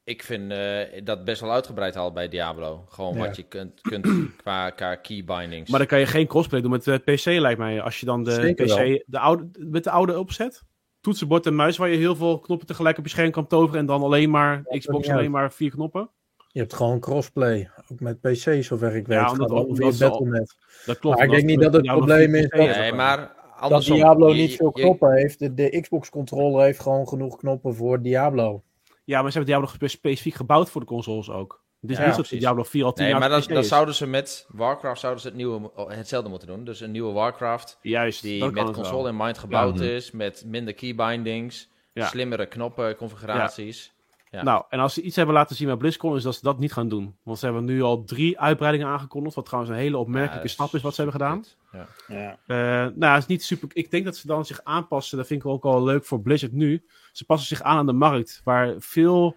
Ik 0.09 0.23
vind 0.23 0.51
eh, 0.51 1.01
dat 1.03 1.23
best 1.25 1.41
wel 1.41 1.51
uitgebreid 1.51 1.95
al 1.95 2.11
bij 2.11 2.27
Diablo. 2.29 2.85
Gewoon 2.89 3.13
Ja. 3.17 3.25
wat 3.25 3.35
je 3.35 3.43
kunt, 3.43 3.81
kunt 3.81 4.07
qua, 4.43 4.69
qua 4.69 4.95
key 4.95 5.23
bindings. 5.23 5.69
Maar 5.69 5.79
dan 5.79 5.87
kan 5.87 5.99
je 5.99 6.05
geen 6.05 6.27
crossplay 6.27 6.61
doen 6.61 6.71
met 6.71 6.83
de 6.83 6.97
PC, 6.97 7.25
lijkt 7.25 7.59
mij. 7.59 7.81
Als 7.81 7.99
je 7.99 8.05
dan 8.05 8.23
de 8.23 8.31
Zeker 8.31 8.65
PC, 8.65 8.77
wel. 8.77 9.03
de 9.05 9.19
oude, 9.19 9.49
met 9.57 9.83
de 9.83 9.89
oude 9.89 10.19
opzet. 10.19 10.63
Toetsenbord 11.01 11.45
en 11.45 11.55
muis 11.55 11.77
waar 11.77 11.89
je 11.89 11.97
heel 11.97 12.15
veel 12.15 12.39
knoppen 12.39 12.67
tegelijk 12.67 12.97
op 12.97 13.03
je 13.03 13.09
scherm 13.09 13.31
kan 13.31 13.47
toveren. 13.47 13.79
En 13.79 13.85
dan 13.85 14.01
alleen 14.03 14.29
maar 14.29 14.61
Xbox 14.63 15.09
alleen 15.09 15.31
maar 15.31 15.51
vier 15.53 15.71
knoppen. 15.71 16.09
Je 16.47 16.59
hebt 16.59 16.73
gewoon 16.73 16.99
crossplay, 16.99 17.69
ook 17.91 17.99
met 17.99 18.19
PC, 18.21 18.63
zover 18.63 18.95
ik 18.95 19.07
weet. 19.07 19.17
Ja, 19.17 19.31
omdat- 19.31 19.49
al- 19.51 19.73
Battle.net. 19.73 20.55
Dat 20.85 20.99
klopt. 20.99 21.17
Maar 21.17 21.25
ik 21.25 21.31
denk 21.31 21.43
niet 21.45 21.61
dat 21.61 21.73
het 21.73 21.81
Diablo 21.83 22.05
probleem 22.05 22.35
is 22.35 22.49
dat- 22.49 22.59
nee, 22.77 22.93
maar 22.93 23.17
Dat 23.17 23.31
andersom. 23.59 23.95
Diablo 23.95 24.27
je- 24.29 24.35
niet 24.35 24.51
je- 24.51 24.57
veel 24.57 24.71
je- 24.73 24.81
knoppen 24.81 25.13
heeft. 25.13 25.39
De, 25.39 25.53
de 25.53 25.79
Xbox-controller 25.81 26.63
heeft 26.65 26.79
gewoon 26.79 27.07
genoeg 27.07 27.37
knoppen 27.37 27.75
voor 27.75 28.01
Diablo. 28.01 28.63
Ja, 29.09 29.21
maar 29.21 29.31
ze 29.31 29.37
hebben 29.37 29.55
Diablo 29.55 29.75
spe- 29.75 29.87
specifiek 29.87 30.33
gebouwd 30.33 30.69
voor 30.69 30.81
de 30.81 30.87
consoles 30.87 31.29
ook. 31.29 31.63
Het 31.81 31.89
is 31.89 31.97
Ja, 31.97 32.05
niet 32.05 32.15
zo 32.15 32.21
dat. 32.21 32.29
Diablo 32.29 32.63
4 32.63 32.83
al 32.83 32.93
10 32.93 33.03
Nee, 33.03 33.11
jaar 33.11 33.29
maar 33.29 33.41
dan, 33.47 33.63
zouden 33.63 33.95
ze 33.95 34.07
met 34.07 34.45
Warcraft 34.49 34.99
zouden 34.99 35.21
ze 35.21 35.27
het 35.27 35.37
nieuwe, 35.37 35.71
hetzelfde 35.87 36.29
moeten 36.29 36.47
doen. 36.47 36.63
Dus 36.63 36.79
een 36.79 36.91
nieuwe 36.91 37.11
Warcraft 37.13 37.77
Juist, 37.81 38.21
die 38.21 38.39
met 38.45 38.53
het 38.55 38.63
wel. 38.63 38.71
console 38.73 39.09
in 39.09 39.17
mind 39.17 39.37
gebouwd 39.37 39.79
Ja. 39.79 39.85
is, 39.85 40.11
met 40.11 40.43
minder 40.45 40.73
key 40.73 40.95
bindings, 40.95 41.69
Ja. 41.93 42.07
slimmere 42.07 42.45
knoppen, 42.45 42.95
configuraties. 42.95 43.93
Ja. 44.31 44.43
Nou, 44.43 44.63
en 44.69 44.79
als 44.79 44.93
ze 44.93 45.01
iets 45.01 45.15
hebben 45.15 45.35
laten 45.35 45.55
zien 45.55 45.67
bij 45.67 45.77
BlizzCon, 45.77 46.15
is 46.15 46.23
dat 46.23 46.35
ze 46.35 46.41
dat 46.41 46.59
niet 46.59 46.73
gaan 46.73 46.89
doen. 46.89 47.17
Want 47.23 47.39
ze 47.39 47.45
hebben 47.45 47.65
nu 47.65 47.81
al 47.81 48.03
drie 48.03 48.39
uitbreidingen 48.39 48.87
aangekondigd. 48.87 49.35
Wat 49.35 49.45
trouwens 49.45 49.73
een 49.73 49.79
hele 49.79 49.97
opmerkelijke 49.97 50.47
Ja, 50.47 50.53
stap 50.53 50.73
is 50.73 50.81
wat 50.81 50.95
ze 50.95 51.01
hebben 51.01 51.21
gedaan. 51.21 51.43
Ja. 51.71 51.87
Ja. 52.07 52.39
Eh, 52.45 52.95
nou, 52.95 53.13
het 53.13 53.21
is 53.21 53.27
niet 53.27 53.43
super. 53.43 53.69
Ik 53.73 53.91
denk 53.91 54.05
dat 54.05 54.17
ze 54.17 54.27
dan 54.27 54.45
zich 54.45 54.63
aanpassen. 54.63 55.17
Dat 55.17 55.27
vind 55.27 55.41
ik 55.41 55.47
ook 55.47 55.63
wel 55.63 55.83
leuk 55.83 56.05
voor 56.05 56.21
Blizzard 56.21 56.51
nu. 56.51 56.85
Ze 57.11 57.25
passen 57.25 57.47
zich 57.47 57.61
aan 57.61 57.77
aan 57.77 57.85
de 57.85 57.93
markt. 57.93 58.41
Waar 58.43 58.75
veel 58.77 59.35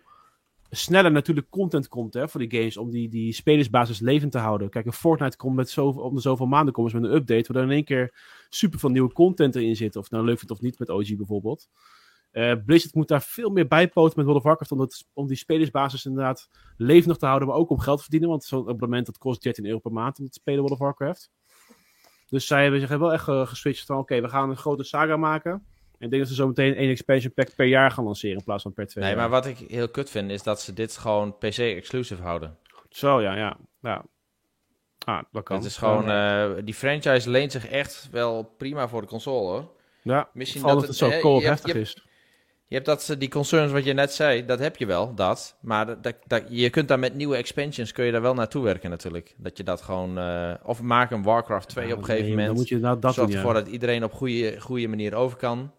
sneller 0.71 1.13
natuurlijk 1.13 1.51
content 1.51 1.89
komt 1.89 2.15
hè, 2.15 2.29
voor 2.29 2.41
die 2.41 2.59
games. 2.59 2.77
Om 2.77 2.91
die, 2.91 3.09
die 3.09 3.33
spelersbasis 3.33 4.01
levend 4.01 4.33
te 4.33 4.39
houden. 4.39 4.71
Kijk, 4.71 4.87
een 4.87 4.93
Fortnite 4.93 5.37
komt 5.37 5.57
met 5.57 5.71
zoveel, 5.71 6.03
om 6.03 6.15
de 6.15 6.21
zoveel 6.21 6.47
maanden 6.47 6.75
komen 6.75 6.91
ze 6.91 7.01
met 7.01 7.11
een 7.11 7.17
update. 7.17 7.53
Waar 7.53 7.63
er 7.63 7.69
in 7.69 7.75
één 7.75 7.85
keer 7.85 8.15
super 8.49 8.79
veel 8.79 8.91
nieuwe 8.91 9.13
content 9.13 9.55
erin 9.55 9.77
zit. 9.77 9.97
Of 9.97 10.11
nou 10.11 10.25
leuk 10.25 10.39
vindt 10.39 10.53
of 10.53 10.61
niet 10.61 10.79
met 10.79 10.91
OG 10.91 11.17
bijvoorbeeld. 11.17 11.69
Eh, 12.33 12.53
Blizzard 12.67 12.95
moet 12.95 13.09
daar 13.09 13.23
veel 13.23 13.51
meer 13.51 13.67
bijpoten 13.67 14.13
met 14.17 14.25
World 14.25 14.39
of 14.41 14.45
Warcraft. 14.47 14.73
Om, 14.73 14.79
dat, 14.79 15.05
om 15.13 15.27
die 15.27 15.37
spelersbasis 15.37 16.05
inderdaad 16.05 16.49
levendig 16.77 17.17
te 17.17 17.27
houden. 17.27 17.49
Maar 17.49 17.57
ook 17.57 17.71
om 17.71 17.79
geld 17.81 17.97
te 17.97 18.03
verdienen. 18.03 18.29
Want 18.29 18.45
zo'n 18.45 18.69
abonnement 18.69 19.07
dat 19.07 19.19
kost 19.19 19.43
13 19.43 19.67
euro 19.67 19.79
per 19.79 19.93
maand 19.93 20.19
om 20.19 20.27
te 20.27 20.33
spelen 20.33 20.61
World 20.61 20.73
of 20.73 20.79
Warcraft. 20.79 21.31
Dus 22.29 22.47
zij 22.47 22.63
hebben 22.63 22.81
zich 22.81 22.89
wel 22.99 23.13
echt 23.13 23.29
eh, 23.29 23.47
geswitcht 23.47 23.87
van... 23.87 23.99
Oké, 23.99 24.21
we 24.21 24.29
gaan 24.29 24.51
een 24.51 24.57
grote 24.57 24.85
saga 24.85 25.17
maken. 25.17 25.53
En 25.53 26.09
ik 26.09 26.11
denk 26.11 26.23
dat 26.23 26.29
ze 26.29 26.35
zo 26.35 26.47
meteen 26.47 26.75
één 26.75 26.91
expansion 26.91 27.33
pack 27.33 27.55
per 27.55 27.67
jaar 27.67 27.91
gaan 27.91 28.05
lanceren. 28.05 28.37
In 28.39 28.45
plaats 28.45 28.63
van 28.63 28.73
per 28.73 28.87
twee 28.87 29.05
Nee, 29.05 29.13
jaar. 29.13 29.23
maar 29.23 29.31
wat 29.31 29.47
ik 29.47 29.59
heel 29.59 29.89
kut 29.89 30.11
vind, 30.11 30.31
is 30.31 30.43
dat 30.43 30.61
ze 30.61 30.73
dit 30.73 30.97
gewoon 30.97 31.39
PC-exclusive 31.39 32.23
houden. 32.23 32.59
Zo, 32.89 33.21
ja, 33.21 33.35
ja. 33.37 33.57
ja. 33.81 34.05
Ah, 35.05 35.23
dat 35.33 35.43
kan. 35.43 35.57
Het 35.57 35.67
is 35.67 35.77
gewoon, 35.77 36.11
eh, 36.11 36.51
die 36.65 36.75
franchise 36.75 37.31
leent 37.31 37.53
zich 37.53 37.67
echt 37.69 38.09
wel 38.11 38.43
prima 38.59 38.89
voor 38.89 39.01
de 39.01 39.07
console 39.07 39.51
hoor. 39.51 39.71
Ja, 40.03 40.29
Misschien 40.33 40.63
dat 40.63 40.77
het 40.77 40.87
het- 40.87 40.97
zo 40.97 41.11
hebt- 41.11 41.43
heftig 41.45 41.73
je 41.73 41.81
is. 41.81 42.07
Je 42.73 42.79
hebt 42.79 42.91
dat, 42.91 43.09
eh, 43.09 43.19
die 43.19 43.29
concerns 43.29 43.73
wat 43.73 43.85
je 43.85 43.93
net 43.93 44.13
zei, 44.13 44.45
dat 44.45 44.59
heb 44.59 44.77
je 44.77 44.87
wel, 44.87 45.15
dat. 45.15 45.57
Maar 45.61 46.03
dat, 46.03 46.15
dat, 46.27 46.43
je 46.49 46.71
kunt 46.71 46.89
daar 46.89 46.99
met 46.99 47.15
nieuwe 47.15 47.37
expansions, 47.37 47.93
kun 47.93 48.05
je 48.05 48.13
daar 48.13 48.23
wel 48.23 48.35
naartoe 48.35 48.63
werken 48.63 48.91
natuurlijk. 48.91 49.35
Dat 49.37 49.57
je 49.57 49.63
dat 49.63 49.83
gewoon, 49.83 50.19
eh, 50.19 50.55
of 50.63 50.83
maak 50.83 51.11
een 51.11 51.23
Warcraft 51.23 51.69
2 51.69 51.87
Ja, 51.87 51.93
op 51.93 51.99
een 51.99 52.05
gegeven 52.05 52.27
nee, 52.27 52.37
moment. 52.37 52.49
Dan 52.49 52.57
moet 52.57 52.69
je 52.69 52.79
nou 52.79 52.99
dat 52.99 53.15
Zorg 53.15 53.31
doen, 53.31 53.41
ja. 53.43 53.53
dat 53.53 53.67
iedereen 53.67 54.05
op 54.05 54.13
goede, 54.13 54.61
goede 54.61 54.89
manier 54.89 55.15
over 55.15 55.39
kan. 55.39 55.73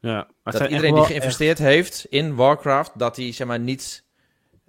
ja. 0.00 0.26
Maar 0.42 0.52
dat 0.52 0.70
iedereen 0.70 0.94
die 0.94 1.04
geïnvesteerd 1.04 1.58
heeft 1.58 2.06
in 2.08 2.34
Warcraft, 2.34 2.98
dat 2.98 3.14
die 3.14 3.32
zeg 3.32 3.46
maar 3.46 3.60
niet, 3.60 4.04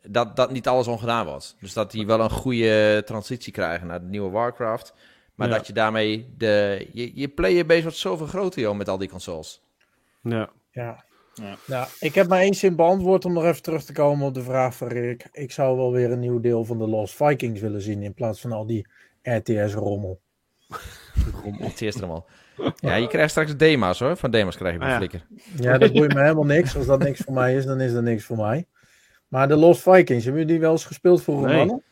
dat, 0.02 0.36
dat 0.36 0.52
niet 0.52 0.68
alles 0.68 0.88
ongedaan 0.88 1.26
wordt. 1.26 1.56
Dus 1.60 1.74
dat 1.74 1.92
die 1.92 2.06
wel 2.06 2.20
een 2.20 2.30
goede 2.30 3.02
transitie 3.06 3.54
krijgen 3.54 3.88
naar 3.88 4.00
de 4.00 4.08
nieuwe 4.08 4.30
Warcraft. 4.30 4.94
Maar 5.36 5.48
Ja. 5.48 5.56
dat 5.56 5.68
je 5.68 5.74
daarmee, 5.74 6.34
de, 6.38 6.88
je, 6.94 7.12
je 7.16 7.28
playerbase 7.28 7.82
wordt 7.82 7.98
zoveel 7.98 8.28
groter 8.28 8.62
joh, 8.62 8.76
met 8.76 8.90
al 8.90 8.98
die 8.98 9.10
consoles. 9.10 9.62
Ja. 10.22 10.50
Ja. 10.72 11.06
Ja. 11.42 11.56
Nou, 11.66 11.88
ik 12.00 12.16
heb 12.16 12.28
maar 12.28 12.40
één 12.40 12.54
zin 12.54 12.76
beantwoord 12.76 13.26
om 13.26 13.34
nog 13.34 13.44
even 13.46 13.62
terug 13.62 13.84
te 13.84 13.94
komen 13.94 14.28
op 14.28 14.34
de 14.34 14.42
vraag 14.44 14.76
van 14.76 14.88
Rick. 14.88 15.28
Ik 15.32 15.52
zou 15.52 15.78
wel 15.78 15.92
weer 15.92 16.12
een 16.12 16.20
nieuw 16.20 16.40
deel 16.40 16.66
van 16.66 16.78
de 16.78 16.88
Lost 16.88 17.16
Vikings 17.16 17.62
willen 17.62 17.82
zien 17.82 18.02
in 18.04 18.14
plaats 18.14 18.42
van 18.42 18.52
al 18.52 18.66
die 18.66 18.88
RTS-rommel. 19.22 20.20
Het 21.60 21.82
eerste 21.82 22.00
allemaal. 22.02 22.26
Ja, 22.80 22.96
je 22.96 23.08
krijgt 23.08 23.30
straks 23.32 23.56
dema's 23.58 24.00
hoor. 24.00 24.18
Van 24.18 24.32
dema's 24.32 24.56
krijg 24.56 24.74
je 24.74 24.80
Ah, 24.80 24.86
een 24.86 24.92
ja. 24.92 24.98
flikker. 24.98 25.26
Ja, 25.60 25.78
dat 25.78 25.94
boeit 25.94 26.14
me 26.14 26.22
helemaal 26.22 26.46
niks. 26.46 26.76
Als 26.76 26.86
dat 26.86 27.00
niks 27.00 27.20
voor 27.20 27.34
mij 27.34 27.56
is, 27.56 27.66
dan 27.66 27.80
is 27.82 27.94
dat 27.94 28.04
niks 28.04 28.24
voor 28.24 28.38
mij. 28.38 28.66
Maar 29.28 29.48
de 29.48 29.56
Lost 29.56 29.82
Vikings, 29.82 30.24
hebben 30.24 30.42
jullie 30.42 30.46
die 30.46 30.60
wel 30.60 30.72
eens 30.72 30.86
gespeeld 30.86 31.24
vroeger, 31.24 31.48
Nee. 31.48 31.58
mannen? 31.58 31.84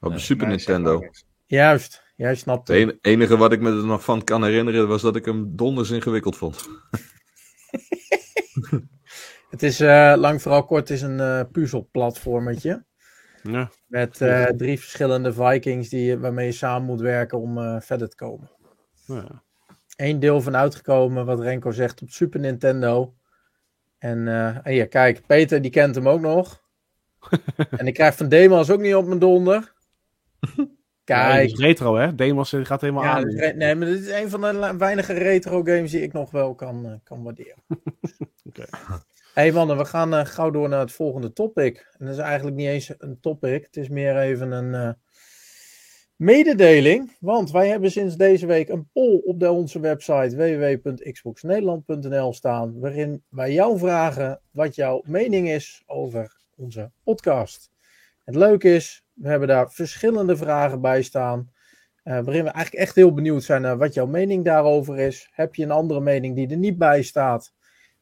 Op 0.00 0.12
de 0.12 0.18
Super 0.18 0.46
Nee, 0.46 0.56
Nintendo. 0.56 1.04
Juist, 1.46 2.02
jij 2.16 2.34
snapt 2.34 2.68
Het 2.68 2.78
het. 2.78 2.90
en- 2.90 2.98
enige 3.00 3.36
wat 3.36 3.52
ik 3.52 3.60
me 3.60 3.68
er 3.68 3.84
nog 3.86 4.04
van 4.04 4.24
kan 4.24 4.44
herinneren 4.44 4.88
was 4.88 5.02
dat 5.02 5.16
ik 5.16 5.24
hem 5.24 5.56
donders 5.56 5.90
ingewikkeld 5.90 6.36
vond. 6.36 6.68
Het 9.50 9.62
is 9.62 9.80
eh, 9.80 10.14
lang 10.16 10.42
vooral 10.42 10.64
kort, 10.64 10.88
het 10.88 10.96
is 10.96 11.02
een 11.02 11.20
eh 11.20 11.40
puzzelplatformetje. 11.52 12.84
Ja. 13.42 13.70
Met 13.86 14.20
eh, 14.20 14.44
drie 14.44 14.78
verschillende 14.78 15.32
Vikings 15.32 15.88
die, 15.88 16.18
waarmee 16.18 16.46
je 16.46 16.52
samen 16.52 16.86
moet 16.86 17.00
werken 17.00 17.40
om 17.40 17.80
verder 17.80 18.08
te 18.08 18.16
komen. 18.16 18.50
Ja. 19.06 19.42
Eén 19.96 20.20
deel 20.20 20.40
van 20.40 20.56
uitgekomen, 20.56 21.26
wat 21.26 21.40
Renko 21.40 21.70
zegt, 21.70 22.02
op 22.02 22.10
Super 22.10 22.40
Nintendo. 22.40 23.14
En, 23.98 24.28
en 24.62 24.74
ja, 24.74 24.86
kijk, 24.86 25.26
Peter 25.26 25.62
die 25.62 25.70
kent 25.70 25.94
hem 25.94 26.08
ook 26.08 26.20
nog. 26.20 26.62
en 27.78 27.86
ik 27.86 27.94
krijg 27.94 28.16
van 28.16 28.28
Demos 28.28 28.70
ook 28.70 28.80
niet 28.80 28.94
op 28.94 29.06
mijn 29.06 29.18
donder. 29.18 29.72
Ja, 31.10 31.30
Kijk, 31.30 31.50
is 31.50 31.58
retro, 31.58 31.96
hè? 31.96 32.14
Demos 32.14 32.54
gaat 32.62 32.80
helemaal 32.80 33.02
ja, 33.02 33.10
aan. 33.14 33.30
re- 33.30 33.52
nee, 33.52 33.74
maar 33.74 33.86
dit 33.86 34.00
is 34.00 34.10
een 34.10 34.30
van 34.30 34.40
de 34.40 34.74
weinige 34.78 35.12
retro 35.12 35.62
games 35.62 35.90
die 35.90 36.02
ik 36.02 36.12
nog 36.12 36.30
wel 36.30 36.54
kan, 36.54 36.86
eh, 36.86 36.92
kan 37.04 37.22
waarderen. 37.22 37.56
Oké. 38.48 38.64
hey 39.34 39.52
mannen, 39.52 39.76
we 39.76 39.84
gaan 39.84 40.14
eh, 40.14 40.24
gauw 40.24 40.50
door 40.50 40.68
naar 40.68 40.80
het 40.80 40.92
volgende 40.92 41.32
topic. 41.32 41.94
En 41.98 42.06
dat 42.06 42.14
is 42.14 42.20
eigenlijk 42.20 42.56
niet 42.56 42.66
eens 42.66 42.92
een 42.98 43.20
topic, 43.20 43.64
het 43.64 43.76
is 43.76 43.88
meer 43.88 44.18
even 44.18 44.50
een 44.50 44.74
eh, 44.74 44.90
mededeling. 46.16 47.16
Want 47.20 47.50
wij 47.50 47.68
hebben 47.68 47.90
sinds 47.90 48.16
deze 48.16 48.46
week 48.46 48.68
een 48.68 48.88
poll 48.92 49.20
op 49.24 49.40
de, 49.40 49.50
onze 49.50 49.80
website 49.80 50.36
www.xboxnederland.nl 50.36 52.32
staan. 52.32 52.80
Waarin 52.80 53.22
wij 53.28 53.52
jou 53.52 53.78
vragen 53.78 54.40
wat 54.50 54.74
jouw 54.74 55.02
mening 55.04 55.48
is 55.48 55.82
over 55.86 56.36
onze 56.56 56.90
podcast. 57.04 57.70
Het 58.24 58.34
leuke 58.34 58.74
is, 58.74 59.04
we 59.20 59.28
hebben 59.28 59.48
daar 59.48 59.70
verschillende 59.70 60.36
vragen 60.36 60.80
bij 60.80 61.02
staan. 61.02 61.50
eh, 62.02 62.12
waarin 62.12 62.44
we 62.44 62.50
eigenlijk 62.50 62.84
echt 62.84 62.94
heel 62.94 63.12
benieuwd 63.14 63.42
zijn 63.42 63.62
naar 63.62 63.78
wat 63.78 63.94
jouw 63.94 64.06
mening 64.06 64.44
daarover 64.44 64.98
is. 64.98 65.28
Heb 65.32 65.54
je 65.54 65.62
een 65.62 65.70
andere 65.70 66.00
mening 66.00 66.34
die 66.34 66.48
er 66.48 66.56
niet 66.56 66.78
bij 66.78 67.02
staat? 67.02 67.52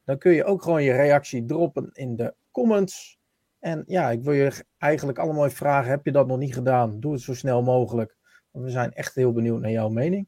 Dan 0.03 0.17
kun 0.17 0.31
je 0.31 0.43
ook 0.43 0.63
gewoon 0.63 0.83
je 0.83 0.91
reactie 0.91 1.45
droppen 1.45 1.89
in 1.93 2.15
de 2.15 2.33
comments. 2.51 3.19
En 3.59 3.83
ja, 3.87 4.09
ik 4.11 4.23
wil 4.23 4.33
je 4.33 4.65
eigenlijk 4.77 5.19
allemaal 5.19 5.45
even 5.45 5.57
vragen: 5.57 5.89
heb 5.89 6.05
je 6.05 6.11
dat 6.11 6.27
nog 6.27 6.37
niet 6.37 6.53
gedaan? 6.53 6.99
Doe 6.99 7.13
het 7.13 7.21
zo 7.21 7.33
snel 7.33 7.61
mogelijk. 7.61 8.17
Want 8.51 8.65
we 8.65 8.71
zijn 8.71 8.93
echt 8.93 9.15
heel 9.15 9.31
benieuwd 9.33 9.59
naar 9.59 9.71
jouw 9.71 9.89
mening. 9.89 10.27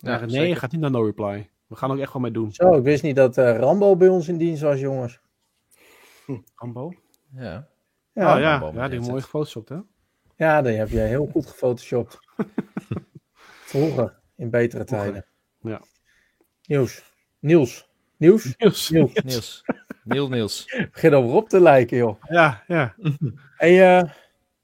Ja, 0.00 0.18
nee, 0.20 0.30
zeker. 0.30 0.48
je 0.48 0.56
gaat 0.56 0.72
niet 0.72 0.80
naar 0.80 0.90
no 0.90 1.04
reply. 1.04 1.50
We 1.66 1.76
gaan 1.76 1.90
ook 1.90 1.98
echt 1.98 2.12
wel 2.12 2.22
mee 2.22 2.30
doen. 2.30 2.52
Zo, 2.52 2.72
ik 2.76 2.82
wist 2.82 3.02
niet 3.02 3.16
dat 3.16 3.38
eh, 3.38 3.56
Rambo 3.56 3.96
bij 3.96 4.08
ons 4.08 4.28
in 4.28 4.38
dienst 4.38 4.62
was, 4.62 4.80
jongens. 4.80 5.20
Rambo? 6.54 6.92
Ja. 7.34 7.68
Ja, 8.18 8.34
oh 8.34 8.40
ja, 8.40 8.70
ja 8.74 8.88
die 8.88 9.00
het. 9.00 9.22
gefotoshopt, 9.22 9.68
hè? 9.68 9.76
ja 10.36 10.62
die 10.62 10.76
heb 10.76 10.88
jij 10.88 11.08
heel 11.08 11.26
goed 11.26 11.46
gefotoshopt. 11.46 12.18
Vroeger, 13.70 14.20
in 14.36 14.50
betere 14.50 14.84
tijden. 14.84 15.26
Ja. 15.60 15.80
Nieuws. 16.62 17.12
Niels. 17.38 17.88
Nieuws? 18.16 18.54
Niels. 18.56 18.90
Niels. 18.90 19.14
Niels. 19.24 19.64
Niels, 20.04 20.28
Niels. 20.28 20.64
Begin 20.92 21.14
over 21.14 21.34
op 21.36 21.48
te 21.48 21.60
lijken, 21.60 21.96
joh. 21.96 22.22
Ja, 22.28 22.64
ja. 22.66 22.94
Hey, 23.56 23.98
eh, 23.98 24.10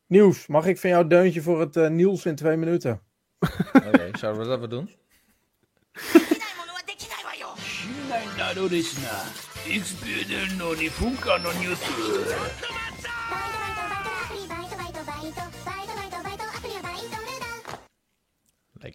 Nieuws, 0.07 0.47
mag 0.47 0.67
ik 0.67 0.79
van 0.79 0.91
jou 0.91 1.07
deuntje 1.07 1.43
voor 1.43 1.61
het 1.61 1.77
eh, 1.77 1.89
Niels 1.89 2.27
in 2.27 2.35
twee 2.35 2.57
minuten? 2.57 3.03
Oké, 3.73 4.11
zouden 4.13 4.43
we 4.43 4.49
dat 4.49 4.59
wel 4.59 4.69
doen? 4.69 4.91
で 8.69 8.83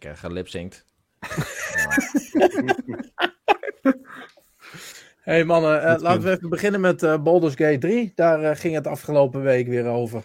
Lekker 0.00 0.16
gelipzinkt. 0.16 0.84
hey 5.20 5.44
mannen, 5.44 5.82
eh, 5.82 6.00
laten 6.00 6.22
we 6.22 6.30
even 6.30 6.48
beginnen 6.48 6.80
met 6.80 7.02
eh 7.02 7.22
Baldur's 7.22 7.54
Gate 7.54 7.78
3. 7.78 8.12
Daar 8.14 8.42
eh, 8.42 8.56
ging 8.56 8.74
het 8.74 8.86
afgelopen 8.86 9.42
week 9.42 9.68
weer 9.68 9.86
over. 9.86 10.24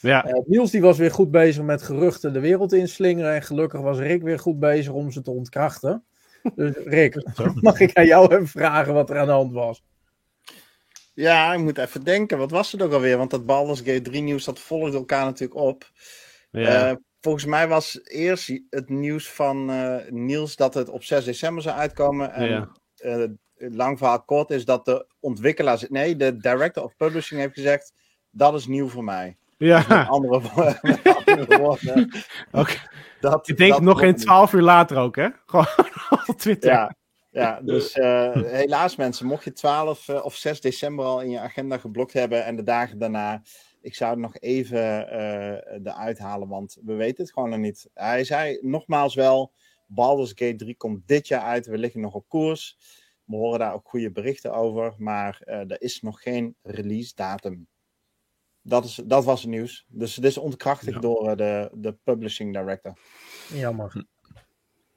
Ja, 0.00 0.24
Eh, 0.24 0.40
Niels 0.46 0.70
die 0.70 0.80
was 0.80 0.98
weer 0.98 1.10
goed 1.10 1.30
bezig 1.30 1.64
met 1.64 1.82
geruchten 1.82 2.32
de 2.32 2.40
wereld 2.40 2.72
inslingeren. 2.72 3.34
En 3.34 3.42
gelukkig 3.42 3.80
was 3.80 3.98
Rick 3.98 4.22
weer 4.22 4.38
goed 4.38 4.58
bezig 4.58 4.92
om 4.92 5.10
ze 5.10 5.22
te 5.22 5.30
ontkrachten. 5.30 6.04
Dus 6.54 6.74
Rick, 6.76 7.22
mag 7.60 7.80
ik 7.80 7.96
aan 7.96 8.06
jou 8.06 8.32
even 8.32 8.48
vragen 8.48 8.94
wat 8.94 9.10
er 9.10 9.18
aan 9.18 9.26
de 9.26 9.32
hand 9.32 9.52
was? 9.52 9.82
Ja, 11.14 11.52
ik 11.52 11.60
moet 11.60 11.78
even 11.78 12.04
denken. 12.04 12.38
Wat 12.38 12.50
was 12.50 12.72
het 12.72 12.82
ook 12.82 12.92
alweer? 12.92 13.16
Want 13.16 13.30
dat 13.30 13.46
Baldur's 13.46 13.78
Gate 13.78 14.00
3 14.00 14.22
nieuws, 14.22 14.44
dat 14.44 14.58
volgde 14.58 14.96
elkaar 14.96 15.24
natuurlijk 15.24 15.60
op. 15.60 15.90
ja. 16.50 16.98
Volgens 17.22 17.44
mij 17.44 17.68
was 17.68 18.00
eerst 18.04 18.52
het 18.70 18.88
nieuws 18.88 19.30
van 19.30 19.70
eh, 19.70 19.96
Niels 20.10 20.56
dat 20.56 20.74
het 20.74 20.88
op 20.88 21.04
6 21.04 21.24
december 21.24 21.62
zou 21.62 21.76
uitkomen. 21.76 22.32
En 22.32 22.48
Ja. 22.48 22.68
eh, 22.96 23.24
lang 23.56 23.98
verhaal 23.98 24.22
kort 24.22 24.50
is 24.50 24.64
dat 24.64 24.84
de 24.84 25.06
ontwikkelaar, 25.20 25.84
nee, 25.88 26.16
de 26.16 26.36
director 26.36 26.82
of 26.84 26.96
publishing 26.96 27.40
heeft 27.40 27.54
gezegd, 27.54 27.92
dat 28.30 28.54
is 28.54 28.66
nieuw 28.66 28.88
voor 28.88 29.04
mij. 29.04 29.36
Met 29.58 29.68
ja. 29.68 30.02
andere, 30.02 30.40
met 30.82 31.00
andere 31.26 31.58
woorden. 31.58 32.10
Oké. 32.52 32.74
Dat, 33.20 33.48
Ik 33.48 33.56
denk 33.56 33.72
dat 33.72 33.82
nog 33.82 33.98
geen 33.98 34.16
twaalf 34.16 34.52
uur 34.52 34.62
later 34.62 34.96
ook, 34.96 35.16
hè? 35.16 35.28
Gewoon 35.46 35.66
op 36.26 36.38
Twitter. 36.38 36.70
Ja, 36.70 36.94
ja 37.30 37.60
dus 37.62 37.92
eh, 37.92 38.30
helaas 38.32 38.96
mensen, 38.96 39.26
mocht 39.26 39.44
je 39.44 39.52
12 39.52 40.08
eh, 40.08 40.24
of 40.24 40.34
6 40.34 40.60
december 40.60 41.04
al 41.04 41.20
in 41.20 41.30
je 41.30 41.38
agenda 41.40 41.78
geblokt 41.78 42.12
hebben 42.12 42.44
en 42.44 42.56
de 42.56 42.62
dagen 42.62 42.98
daarna, 42.98 43.42
ik 43.82 43.94
zou 43.94 44.10
het 44.10 44.20
nog 44.20 44.36
even 44.38 45.08
eh 45.10 45.80
eruit 45.84 46.18
halen, 46.18 46.48
want 46.48 46.78
we 46.84 46.94
weten 46.94 47.24
het 47.24 47.32
gewoon 47.32 47.50
nog 47.50 47.58
niet. 47.58 47.90
Hij 47.94 48.24
zei 48.24 48.58
nogmaals 48.60 49.14
wel, 49.14 49.52
Baldur's 49.86 50.28
Gate 50.34 50.54
3 50.56 50.76
komt 50.76 51.06
dit 51.08 51.28
jaar 51.28 51.42
uit, 51.42 51.66
we 51.66 51.78
liggen 51.78 52.00
nog 52.00 52.14
op 52.14 52.28
koers. 52.28 52.78
We 53.24 53.36
horen 53.36 53.58
daar 53.58 53.74
ook 53.74 53.88
goede 53.88 54.10
berichten 54.12 54.52
over, 54.54 54.94
maar 54.98 55.40
eh, 55.44 55.70
er 55.70 55.80
is 55.82 56.00
nog 56.02 56.22
geen 56.22 56.56
release 56.62 57.12
datum. 57.14 57.66
Dat, 58.62 58.84
is, 58.84 59.00
dat 59.06 59.24
was 59.24 59.40
het 59.42 59.50
nieuws. 59.50 59.84
Dus 59.88 60.16
het 60.16 60.24
is 60.24 60.38
ontkrachtigd 60.38 60.94
Ja. 60.94 61.00
door 61.00 61.36
de, 61.36 61.70
de 61.74 61.92
publishing 61.92 62.52
director. 62.52 62.92
Jammer. 63.54 64.04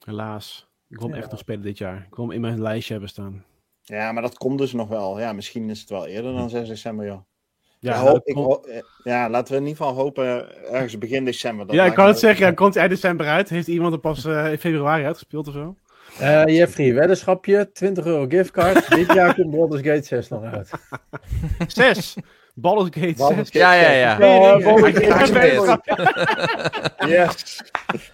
Helaas. 0.06 0.70
Ik 0.90 0.98
wil 0.98 1.06
hem 1.08 1.16
Ja. 1.16 1.22
echt 1.22 1.32
nog 1.32 1.40
spelen 1.40 1.62
dit 1.62 1.78
jaar. 1.78 2.06
Ik 2.10 2.16
wil 2.16 2.26
hem 2.26 2.34
in 2.34 2.42
mijn 2.42 2.62
lijstje 2.62 2.92
hebben 2.92 3.10
staan. 3.10 3.46
Ja, 3.82 4.12
maar 4.12 4.22
dat 4.22 4.38
komt 4.38 4.58
dus 4.58 4.74
nog 4.74 4.88
wel. 4.88 5.20
Ja, 5.20 5.34
misschien 5.34 5.70
is 5.70 5.80
het 5.80 5.90
wel 5.90 6.06
eerder 6.06 6.34
dan 6.34 6.50
6 6.50 6.68
december, 6.68 7.06
joh. 7.06 7.22
Ja, 7.86 7.94
ik 7.96 8.08
hoop, 8.08 8.24
komt- 8.34 8.68
eh, 8.68 8.78
ja, 9.04 9.30
laten 9.30 9.54
we 9.54 9.60
in 9.60 9.68
ieder 9.68 9.86
geval 9.86 10.02
hopen 10.02 10.46
ergens 10.74 10.98
begin 10.98 11.26
december. 11.26 11.66
Dat 11.66 11.76
ja, 11.76 11.86
ik 11.86 11.94
kan 11.94 12.08
het 12.08 12.20
zeggen. 12.20 12.46
Ja, 12.46 12.52
komt 12.52 12.74
hij 12.74 12.84
eind 12.84 12.96
december 12.96 13.28
uit? 13.28 13.50
Heeft 13.50 13.68
iemand 13.68 13.94
er 13.94 14.00
pas 14.00 14.26
eh, 14.26 14.52
in 14.52 14.58
februari 14.58 15.06
uitgespeeld 15.06 15.48
of 15.48 15.54
zo? 15.54 15.76
Eh, 16.20 16.44
Jeffrey, 16.46 16.94
weddenschapje, 16.94 17.72
20 17.72 18.06
euro 18.06 18.26
giftcard. 18.30 18.90
Dit 18.96 19.14
jaar 19.14 19.36
komt 19.36 19.52
Baldur's 19.52 19.82
Gate 19.82 20.04
6 20.04 20.28
nog 20.30 20.44
uit. 20.44 20.70
Zes! 21.68 22.16
Baldur's 22.58 22.90
Gate 22.94 23.14
Baldur's 23.18 23.50
6. 23.52 23.62
Ja, 23.62 23.74
ja, 23.74 23.92
ja. 23.92 24.14
Oh, 24.14 24.64
Baldur's 24.64 24.98
Gate 24.98 25.26
6. 25.26 25.78
Yes. 27.10 27.62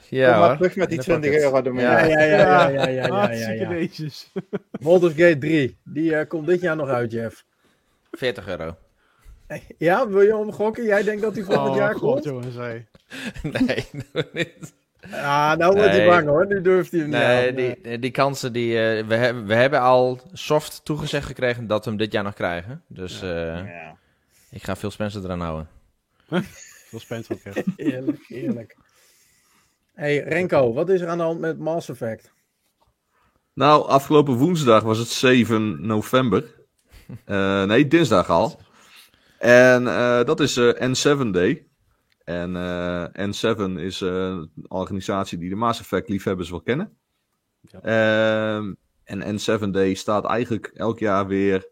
Ja, 0.09 0.29
Kom 0.31 0.39
maar 0.39 0.47
hoor. 0.47 0.57
terug 0.57 0.75
met 0.75 0.89
die 0.89 0.97
In 0.97 1.03
de 1.21 1.29
20 1.29 1.31
pocket. 1.51 1.65
euro. 1.65 1.79
Ja, 1.79 2.05
Ja, 2.05 2.19
ja, 2.19 2.25
ja, 2.25 2.37
ja, 2.37 2.67
ja, 2.69 2.69
ja, 2.69 2.87
ja, 2.87 3.05
ja, 3.05 3.13
Hartstikke 3.13 3.63
ja. 3.63 3.69
netjes. 3.69 4.31
Baldur's 4.81 5.13
Gate 5.13 5.37
3, 5.37 5.77
die 5.83 6.15
eh, 6.15 6.27
komt 6.27 6.47
dit 6.47 6.61
jaar 6.61 6.75
nog 6.75 6.87
uit, 6.89 7.11
Jeff. 7.11 7.43
40 8.11 8.47
euro. 8.47 8.75
Ja, 9.77 10.07
wil 10.07 10.21
je 10.21 10.35
omgokken? 10.35 10.83
Jij 10.83 11.03
denkt 11.03 11.21
dat 11.21 11.33
die 11.33 11.43
volgend 11.43 11.69
Oh, 11.69 11.75
jaar 11.75 11.93
god, 11.95 12.11
komt? 12.13 12.23
jongens. 12.23 12.55
Hey. 12.55 12.87
Nee, 13.65 13.85
doe 14.13 14.29
niet. 14.33 14.73
Ja, 15.09 15.55
nou 15.55 15.73
wordt 15.75 15.89
hij 15.91 16.05
bang 16.05 16.27
hoor. 16.27 16.47
Nu 16.47 16.61
durft 16.61 16.91
hij 16.91 16.99
hem 16.99 17.09
niet 17.09 17.17
Nee, 17.19 17.49
aan. 17.49 17.55
die, 17.83 17.99
die 17.99 18.11
kansen 18.11 18.53
die... 18.53 18.79
eh, 18.79 19.07
we, 19.07 19.15
hebben, 19.15 19.45
we 19.45 19.53
hebben 19.55 19.79
al 19.81 20.19
soft 20.33 20.81
toegezegd 20.85 21.25
gekregen 21.25 21.67
dat 21.67 21.83
we 21.83 21.89
hem 21.89 21.99
dit 21.99 22.11
jaar 22.11 22.23
nog 22.23 22.33
krijgen. 22.33 22.83
Dus 22.87 23.21
eh, 23.21 23.29
Ja. 23.29 23.95
ik 24.51 24.63
ga 24.63 24.75
veel 24.75 24.91
Spencer 24.91 25.23
eraan 25.23 25.39
houden. 25.41 25.67
Veel 26.91 26.99
Spencer 26.99 27.37
ook. 27.47 27.63
Eerlijk, 27.75 28.25
eerlijk. 28.27 28.75
hey, 29.93 30.17
Renko, 30.19 30.73
wat 30.73 30.89
is 30.89 31.01
er 31.01 31.07
aan 31.07 31.17
de 31.17 31.23
hand 31.23 31.39
met 31.39 31.57
Mass 31.59 31.89
Effect? 31.89 32.31
Nou, 33.53 33.87
afgelopen 33.87 34.33
woensdag 34.33 34.83
was 34.83 34.97
het 34.97 35.07
7 35.07 35.85
november. 35.85 36.43
Eh, 37.25 37.63
nee, 37.63 37.87
dinsdag 37.87 38.29
al. 38.29 38.59
En 39.41 39.87
eh, 39.87 40.23
dat 40.23 40.39
is 40.39 40.57
eh, 40.57 40.89
N7 40.89 41.29
Day. 41.29 41.67
En 42.23 42.55
eh, 42.55 43.05
N7 43.27 43.71
is 43.75 44.01
een 44.01 44.51
organisatie 44.67 45.37
die 45.37 45.49
de 45.49 45.55
Mass 45.55 45.79
Effect 45.79 46.09
liefhebbers 46.09 46.49
wel 46.49 46.61
kennen. 46.61 46.97
Ehm, 47.81 48.73
en 49.03 49.39
N7 49.39 49.69
Day 49.69 49.93
staat 49.93 50.25
eigenlijk 50.25 50.71
elk 50.73 50.99
jaar 50.99 51.27
weer 51.27 51.69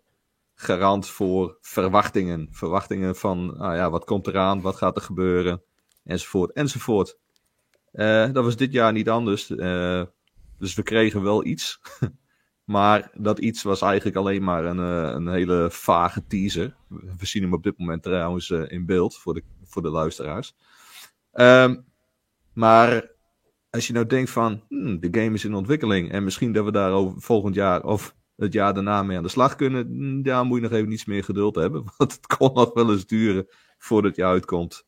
garant 0.55 1.09
voor 1.09 1.57
verwachtingen. 1.61 2.47
Verwachtingen 2.51 3.15
van, 3.15 3.45
nou 3.57 3.75
ja, 3.75 3.89
wat 3.89 4.05
komt 4.05 4.27
eraan, 4.27 4.61
wat 4.61 4.75
gaat 4.75 4.95
er 4.95 5.01
gebeuren, 5.01 5.61
enzovoort, 6.03 6.51
enzovoort. 6.51 7.17
Dat 7.91 8.43
was 8.43 8.55
dit 8.55 8.71
jaar 8.71 8.91
niet 8.91 9.09
anders. 9.09 9.47
Dus 10.57 10.75
we 10.75 10.83
kregen 10.83 11.23
wel 11.23 11.45
iets. 11.45 11.79
maar 12.69 13.11
dat 13.13 13.39
iets 13.39 13.63
was 13.63 13.81
eigenlijk 13.81 14.15
alleen 14.17 14.43
maar 14.43 14.65
een, 14.65 14.79
eh, 14.79 15.11
een 15.15 15.27
hele 15.27 15.67
vage 15.71 16.23
teaser. 16.27 16.75
We 16.87 17.25
zien 17.25 17.43
hem 17.43 17.53
op 17.53 17.63
dit 17.63 17.77
moment 17.77 18.03
trouwens 18.03 18.49
eh, 18.51 18.71
in 18.71 18.85
beeld 18.85 19.17
voor 19.17 19.33
de, 19.33 19.43
voor 19.63 19.81
de 19.81 19.89
luisteraars. 19.89 20.55
Ehm, 21.31 21.75
maar 22.53 23.11
als 23.69 23.87
je 23.87 23.93
nou 23.93 24.05
denkt 24.05 24.29
van, 24.29 24.63
hmm, 24.67 24.99
de 24.99 25.07
game 25.21 25.33
is 25.33 25.45
in 25.45 25.53
ontwikkeling 25.53 26.11
en 26.11 26.23
misschien 26.23 26.53
dat 26.53 26.65
we 26.65 26.71
daar 26.71 26.91
over 26.91 27.21
volgend 27.21 27.55
jaar 27.55 27.83
of 27.83 28.15
het 28.35 28.53
jaar 28.53 28.73
daarna 28.73 29.03
mee 29.03 29.17
aan 29.17 29.23
de 29.23 29.29
slag 29.29 29.55
kunnen, 29.55 29.87
hmm, 29.87 30.23
daar 30.23 30.45
moet 30.45 30.57
je 30.57 30.63
nog 30.63 30.71
even 30.73 30.91
iets 30.91 31.05
meer 31.05 31.23
geduld 31.23 31.55
hebben. 31.55 31.83
Want 31.97 32.11
het 32.11 32.27
kon 32.37 32.53
nog 32.53 32.73
wel 32.73 32.91
eens 32.91 33.05
duren 33.05 33.47
voordat 33.77 34.15
je 34.15 34.25
uitkomt. 34.25 34.85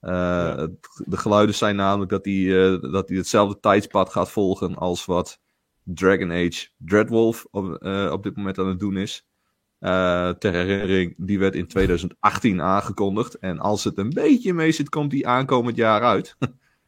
Eh, 0.00 0.56
het- 0.56 0.88
De 1.04 1.16
geluiden 1.16 1.54
zijn 1.54 1.76
namelijk 1.76 2.10
dat 2.10 2.24
hij, 2.24 2.78
dat 2.90 3.08
hij 3.08 3.16
hetzelfde 3.18 3.60
tijdspad 3.60 4.08
gaat 4.12 4.30
volgen 4.30 4.76
als 4.76 5.04
wat 5.04 5.40
Dragon 5.94 6.30
Age 6.30 6.68
Dreadwolf 6.76 7.46
op, 7.50 7.74
eh, 7.74 8.10
op 8.12 8.22
dit 8.22 8.36
moment 8.36 8.58
aan 8.58 8.68
het 8.68 8.80
doen 8.80 8.96
is. 8.96 9.26
Eh, 9.78 10.30
ter 10.30 10.52
herinnering, 10.52 11.14
die 11.16 11.38
werd 11.38 11.54
in 11.54 11.66
2018 11.66 12.62
aangekondigd. 12.62 13.38
En 13.38 13.58
als 13.58 13.84
het 13.84 13.98
een 13.98 14.10
beetje 14.10 14.54
mee 14.54 14.72
zit, 14.72 14.88
komt 14.88 15.10
die 15.10 15.26
aankomend 15.26 15.76
jaar 15.76 16.02
uit. 16.02 16.36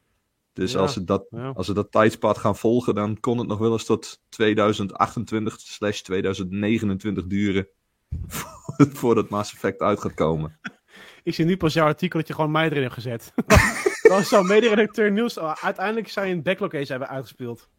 dus 0.53 0.71
Ja, 0.71 0.79
als, 0.79 0.93
ze 0.93 1.03
dat, 1.03 1.25
ja. 1.29 1.49
als 1.49 1.65
ze 1.65 1.73
dat 1.73 1.91
tijdspad 1.91 2.37
gaan 2.37 2.57
volgen, 2.57 2.95
dan 2.95 3.19
kon 3.19 3.37
het 3.37 3.47
nog 3.47 3.57
wel 3.57 3.71
eens 3.71 3.85
tot 3.85 4.19
2028-2029 4.29 7.27
duren. 7.27 7.67
voordat 8.99 9.29
Mass 9.29 9.53
Effect 9.53 9.81
uit 9.81 9.99
gaat 9.99 10.13
komen. 10.13 10.59
Ik 11.23 11.33
zie 11.33 11.45
nu 11.45 11.57
pas 11.57 11.73
jouw 11.73 11.85
artikel 11.85 12.19
dat 12.19 12.27
je 12.27 12.33
gewoon 12.33 12.51
mij 12.51 12.65
erin 12.65 12.81
hebt 12.81 12.93
gezet. 12.93 13.33
Dan 14.01 14.23
zou 14.23 14.45
mederedacteur 14.45 15.11
Niels 15.11 15.37
oh, 15.37 15.53
uiteindelijk 15.61 16.15
een 16.15 16.43
backlog 16.43 16.73
eens 16.73 16.89
hebben 16.89 17.07
uitgespeeld. 17.07 17.69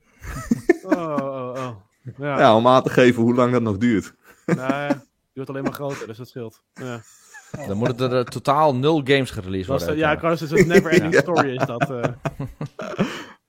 Oh, 0.84 0.92
oh, 0.92 1.52
oh. 1.56 1.76
Ja, 2.18 2.38
Ja, 2.38 2.56
om 2.56 2.66
aan 2.66 2.82
te 2.82 2.90
geven 2.90 3.22
hoe 3.22 3.34
lang 3.34 3.52
dat 3.52 3.62
nog 3.62 3.76
duurt. 3.78 4.14
nou 4.46 4.58
ja, 4.58 4.88
die 4.88 4.98
wordt 5.34 5.50
alleen 5.50 5.62
maar 5.62 5.72
groter, 5.72 6.06
dus 6.06 6.16
dat 6.16 6.28
scheelt. 6.28 6.62
Ja, 6.74 7.00
Dan 7.66 7.76
moeten 7.76 8.10
er 8.10 8.18
eh, 8.18 8.24
totaal 8.24 8.74
nul 8.74 9.00
games 9.04 9.30
gereleased 9.30 9.66
Dat 9.66 9.80
is, 9.80 9.86
worden. 9.86 10.04
ja 10.04 10.12
ik 10.12 10.18
kan 10.18 10.30
dus 10.30 10.50
een 10.50 10.66
never 10.66 10.90
ending 10.92 11.14
story 11.22 11.50
is 11.56 11.66
dat. 11.66 11.90
eh. 11.90 12.02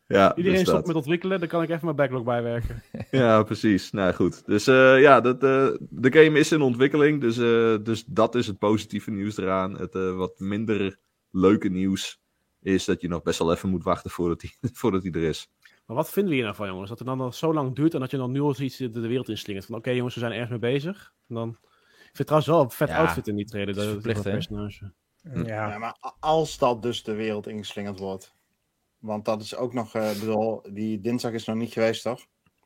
Ja, 0.07 0.35
iedereen 0.35 0.57
dus 0.59 0.67
stopt 0.67 0.77
dat. 0.77 0.87
met 0.87 0.95
ontwikkelen, 0.95 1.39
dan 1.39 1.47
kan 1.47 1.63
ik 1.63 1.69
even 1.69 1.85
mijn 1.85 1.95
backlog 1.95 2.23
bijwerken. 2.23 2.83
Ja, 3.11 3.43
precies. 3.43 3.91
Nou 3.91 4.13
goed. 4.13 4.45
Dus 4.45 4.67
eh, 4.67 5.01
ja, 5.01 5.21
dat, 5.21 5.43
eh, 5.43 5.67
de 5.79 6.11
game 6.13 6.39
is 6.39 6.51
in 6.51 6.61
ontwikkeling. 6.61 7.21
Dus, 7.21 7.37
eh, 7.37 7.75
dus 7.83 8.03
dat 8.07 8.35
is 8.35 8.47
het 8.47 8.57
positieve 8.57 9.11
nieuws 9.11 9.37
eraan. 9.37 9.77
Het 9.79 9.95
eh, 9.95 10.15
wat 10.15 10.39
minder 10.39 10.97
leuke 11.31 11.69
nieuws 11.69 12.21
is 12.61 12.85
dat 12.85 13.01
je 13.01 13.07
nog 13.07 13.21
best 13.21 13.39
wel 13.39 13.51
even 13.53 13.69
moet 13.69 13.83
wachten 13.83 14.11
voordat 14.11 14.41
hij 14.41 14.51
voordat 14.73 15.03
hij 15.03 15.11
er 15.11 15.23
is. 15.23 15.49
Maar 15.85 15.95
wat 15.95 16.09
vinden 16.09 16.29
we 16.31 16.35
hier 16.35 16.43
nou 16.45 16.55
van, 16.57 16.67
jongens? 16.67 16.89
Dat 16.89 16.99
het 16.99 17.07
dan 17.07 17.21
al 17.21 17.31
zo 17.31 17.53
lang 17.53 17.75
duurt 17.75 17.93
en 17.93 17.99
dat 17.99 18.11
je 18.11 18.17
dan 18.17 18.31
nu 18.31 18.41
al 18.41 18.53
zoiets 18.53 18.77
de, 18.77 18.89
de 18.89 18.99
wereld 19.07 19.29
inslingert. 19.29 19.65
Van 19.65 19.75
oké, 19.75 19.89
jongens, 19.89 20.13
we 20.13 20.19
zijn 20.19 20.31
ergens 20.31 20.49
mee 20.49 20.59
bezig. 20.73 21.13
En 21.27 21.35
dan... 21.35 21.49
Ik 22.09 22.19
vind 22.19 22.27
trouwens 22.27 22.47
wel 22.53 22.61
een 22.61 22.71
vet 22.71 22.87
Ja, 22.89 22.97
outfit 22.97 23.27
in 23.27 23.35
die 23.35 23.45
trailer. 23.45 23.69
het 23.73 23.77
is 23.77 23.83
Dat, 23.83 23.93
verplicht, 23.93 24.23
dat 24.23 24.25
hè? 24.25 24.31
personage. 24.31 24.93
Ja, 25.45 25.69
Ja, 25.71 25.77
maar 25.77 25.97
als 26.19 26.57
dat 26.57 26.81
dus 26.81 27.03
de 27.03 27.13
wereld 27.13 27.47
ingeslingerd 27.47 27.99
wordt. 27.99 28.33
Want 28.97 29.25
dat 29.25 29.41
is 29.41 29.55
ook 29.55 29.73
nog, 29.73 29.95
eh, 29.95 30.11
ik 30.11 30.19
bedoel, 30.19 30.61
die 30.73 30.99
dinsdag 31.01 31.31
is 31.31 31.45
nog 31.45 31.55
niet 31.55 31.73
geweest, 31.73 32.03
toch? 32.03 32.19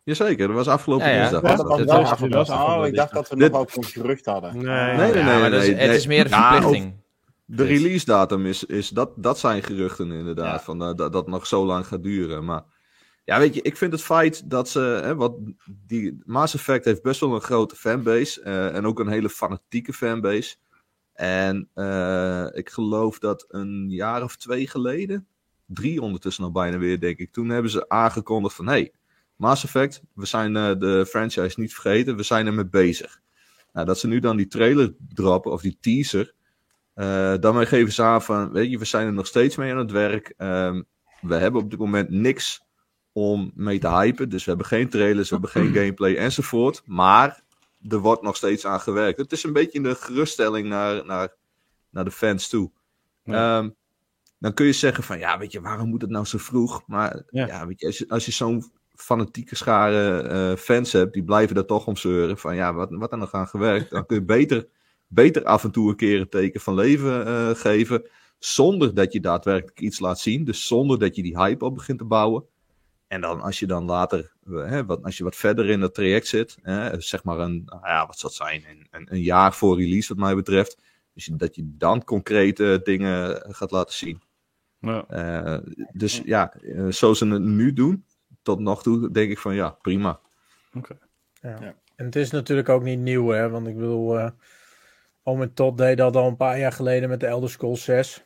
Jazeker, 0.04 0.48
dat 0.48 0.56
was 0.56 0.68
afgelopen 0.68 1.06
Ja, 1.08 1.12
ja. 1.14 1.20
dinsdag. 1.20 1.42
Ja, 1.42 1.48
was 1.48 1.58
dat 1.58 1.68
dat. 1.68 1.68
was 1.68 1.78
Dit 1.78 1.88
wel 1.90 2.00
was 2.02 2.12
afgelopen. 2.12 2.40
afgelopen 2.40 2.82
Oh, 2.82 2.88
ik 2.88 2.96
dacht 2.96 3.14
dat 3.14 3.30
we 3.30 3.36
Dit- 3.36 3.52
nog 3.52 3.62
ook 3.62 3.76
een 3.76 3.84
gerucht 3.84 4.26
hadden. 4.26 4.54
Nee, 4.58 4.64
Nee, 4.66 4.96
nee, 5.14 5.24
nee, 5.24 5.50
nee, 5.50 5.74
het 5.76 5.96
is 5.96 6.08
meer 6.08 6.24
een 6.26 6.30
Ja, 6.30 6.52
verplichting. 6.52 6.96
De 7.46 7.64
release 7.64 8.06
datum 8.06 8.46
is, 8.46 8.64
is 8.64 8.90
dat, 8.90 9.12
dat 9.16 9.40
zijn 9.40 9.64
geruchten 9.64 10.12
inderdaad. 10.12 10.60
Ja. 10.60 10.64
Van, 10.64 10.80
dat 10.80 11.14
dat 11.14 11.28
nog 11.28 11.48
zo 11.48 11.66
lang 11.66 11.88
gaat 11.88 12.04
duren. 12.04 12.46
Maar 12.46 12.64
Ja, 13.28 13.40
weet 13.40 13.54
je, 13.54 13.62
ik 13.62 13.78
vind 13.78 13.92
het 13.92 14.02
feit 14.04 14.50
dat 14.50 14.70
ze. 14.70 14.80
Hè, 14.80 15.16
wat, 15.16 15.38
die 15.66 16.22
Mass 16.26 16.54
Effect 16.54 16.86
heeft 16.86 17.02
best 17.02 17.20
wel 17.20 17.36
een 17.36 17.42
grote 17.42 17.76
fanbase. 17.76 18.42
eh, 18.42 18.76
en 18.76 18.86
ook 18.86 19.00
een 19.00 19.08
hele 19.08 19.30
fanatieke 19.30 19.94
fanbase. 19.94 20.56
En 21.14 21.70
eh, 21.74 22.48
ik 22.52 22.70
geloof 22.70 23.20
dat 23.20 23.46
een 23.48 23.90
jaar 23.90 24.24
of 24.24 24.36
twee 24.36 24.68
geleden. 24.68 25.28
Drie 25.66 26.02
ondertussen 26.02 26.44
al 26.44 26.52
bijna 26.52 26.78
weer, 26.78 27.00
denk 27.00 27.18
ik. 27.18 27.32
Toen 27.32 27.50
hebben 27.50 27.72
ze 27.72 27.90
aangekondigd 27.90 28.56
van. 28.56 28.68
Hey, 28.68 28.92
Mass 29.36 29.64
Effect, 29.64 30.02
we 30.14 30.26
zijn 30.26 30.56
eh, 30.56 30.80
de 30.80 31.06
franchise 31.06 31.60
niet 31.60 31.74
vergeten. 31.74 32.16
We 32.16 32.24
zijn 32.24 32.46
ermee 32.46 32.68
bezig. 32.68 33.20
Nou, 33.74 33.86
dat 33.86 34.00
ze 34.00 34.08
nu 34.08 34.20
dan 34.20 34.38
die 34.38 34.48
trailer 34.48 34.94
droppen, 35.14 35.52
of 35.52 35.62
die 35.62 35.78
teaser. 35.82 36.34
daarmee 37.40 37.66
geven 37.66 37.94
ze 37.94 38.04
aan 38.04 38.22
van. 38.22 38.52
Weet 38.52 38.72
je, 38.72 38.78
we 38.78 38.86
zijn 38.86 39.08
er 39.08 39.14
nog 39.14 39.28
steeds 39.28 39.56
mee 39.56 39.72
aan 39.72 39.78
het 39.78 39.92
werk. 39.92 40.34
Ehm, 40.38 40.82
we 41.22 41.36
hebben 41.36 41.62
op 41.62 41.70
dit 41.70 41.80
moment 41.80 42.10
niks 42.10 42.66
om 43.18 43.52
mee 43.56 43.80
te 43.80 43.90
hypen. 43.90 44.30
Dus 44.30 44.44
we 44.44 44.50
hebben 44.50 44.68
geen 44.68 44.90
trailers, 44.90 45.30
we 45.30 45.36
hebben 45.36 45.52
geen 45.52 45.74
gameplay 45.80 46.16
enzovoort. 46.16 46.82
Maar 46.86 47.44
er 47.90 48.00
wordt 48.00 48.22
nog 48.22 48.36
steeds 48.36 48.66
aan 48.66 48.80
gewerkt. 48.80 49.18
Het 49.18 49.32
is 49.32 49.44
een 49.44 49.54
beetje 49.54 49.80
een 49.80 49.96
geruststelling 49.96 50.68
naar, 50.68 51.06
naar, 51.06 51.34
naar 51.90 52.04
de 52.04 52.12
fans 52.12 52.50
toe. 52.50 52.72
Ehm, 53.24 53.70
dan 54.40 54.54
kun 54.54 54.66
je 54.66 54.74
zeggen 54.74 55.04
van, 55.04 55.20
ja, 55.20 55.38
weet 55.38 55.52
je, 55.52 55.62
waarom 55.62 55.90
moet 55.90 56.02
het 56.02 56.10
nou 56.10 56.26
zo 56.26 56.38
vroeg? 56.38 56.84
Maar 56.88 57.24
Ja. 57.30 57.48
ja, 57.48 57.68
weet 57.68 57.80
je, 57.80 57.86
als 57.86 57.98
je, 57.98 58.06
als 58.08 58.26
je 58.26 58.32
zo'n 58.32 58.72
fanatieke 58.96 59.56
schare 59.56 60.22
eh, 60.22 60.58
fans 60.58 60.92
hebt, 60.92 61.14
die 61.14 61.24
blijven 61.24 61.56
daar 61.56 61.66
toch 61.66 61.88
om 61.88 61.96
zeuren. 61.96 62.38
Van 62.38 62.56
ja, 62.56 62.74
wat, 62.74 62.90
wat 62.92 63.12
er 63.12 63.18
nog 63.18 63.34
aan 63.34 63.48
gewerkt? 63.48 63.90
Dan 63.90 64.06
kun 64.06 64.18
je 64.18 64.24
beter, 64.24 64.68
beter 65.08 65.44
af 65.44 65.64
en 65.64 65.72
toe 65.72 65.90
een 65.90 65.96
keer 65.96 66.20
een 66.20 66.30
teken 66.30 66.62
van 66.62 66.76
leven 66.76 67.26
eh, 67.26 67.50
geven. 67.50 68.08
Zonder 68.40 68.94
dat 68.94 69.14
je 69.14 69.20
daadwerkelijk 69.20 69.80
iets 69.80 70.00
laat 70.00 70.20
zien. 70.20 70.44
Dus 70.44 70.68
zonder 70.68 71.00
dat 71.00 71.16
je 71.16 71.24
die 71.24 71.38
hype 71.38 71.66
op 71.66 71.76
begint 71.76 71.98
te 71.98 72.06
bouwen. 72.06 72.46
En 73.08 73.22
dan 73.22 73.42
als 73.42 73.60
je 73.60 73.66
dan 73.66 73.86
later, 73.86 74.32
eh, 74.48 74.54
hè, 74.70 74.86
wat, 74.86 75.04
als 75.04 75.18
je 75.18 75.24
wat 75.24 75.36
verder 75.36 75.70
in 75.70 75.82
het 75.82 75.94
traject 75.94 76.28
zit, 76.28 76.58
hè, 76.62 77.02
zeg 77.02 77.24
maar 77.24 77.40
een, 77.40 77.62
nou 77.66 77.88
ja, 77.88 78.06
wat 78.08 78.20
zou 78.20 78.34
het 78.34 78.42
zijn, 78.42 78.66
een, 78.70 78.88
een, 78.92 79.08
een 79.12 79.22
jaar 79.22 79.54
voor 79.54 79.78
release 79.78 80.08
wat 80.08 80.18
mij 80.24 80.36
betreft. 80.36 80.78
Dus 81.14 81.26
je- 81.26 81.36
dat 81.36 81.56
je 81.56 81.62
dan 81.78 82.04
concrete 82.04 82.80
dingen 82.84 83.44
gaat 83.54 83.72
laten 83.72 83.94
zien. 83.96 84.22
Ja. 84.80 85.06
Eh, 85.08 85.58
dus 85.94 86.22
ja, 86.26 86.54
eh, 86.54 86.86
zoals 86.90 87.18
ze 87.18 87.28
het 87.28 87.42
nu 87.42 87.74
doen, 87.74 88.06
tot 88.42 88.60
nog 88.60 88.84
toe, 88.84 89.12
denk 89.12 89.32
ik 89.32 89.38
van 89.40 89.56
ja, 89.56 89.70
prima. 89.70 90.20
Ja. 90.74 90.82
Ja. 91.42 91.76
En 91.96 92.06
het 92.06 92.16
is 92.16 92.32
natuurlijk 92.32 92.70
ook 92.70 92.84
niet 92.84 93.00
nieuw, 93.00 93.28
hè? 93.30 93.50
Want 93.50 93.68
ik 93.68 93.76
bedoel, 93.76 94.18
eh 94.20 94.30
Oom 95.24 95.42
en 95.42 95.54
Todd 95.54 95.78
deed 95.78 95.98
dat 95.98 96.16
al 96.16 96.28
een 96.28 96.38
paar 96.38 96.60
jaar 96.60 96.72
geleden 96.72 97.10
met 97.10 97.20
de 97.20 97.26
Elder 97.26 97.50
Scrolls 97.50 97.84
6. 97.84 98.24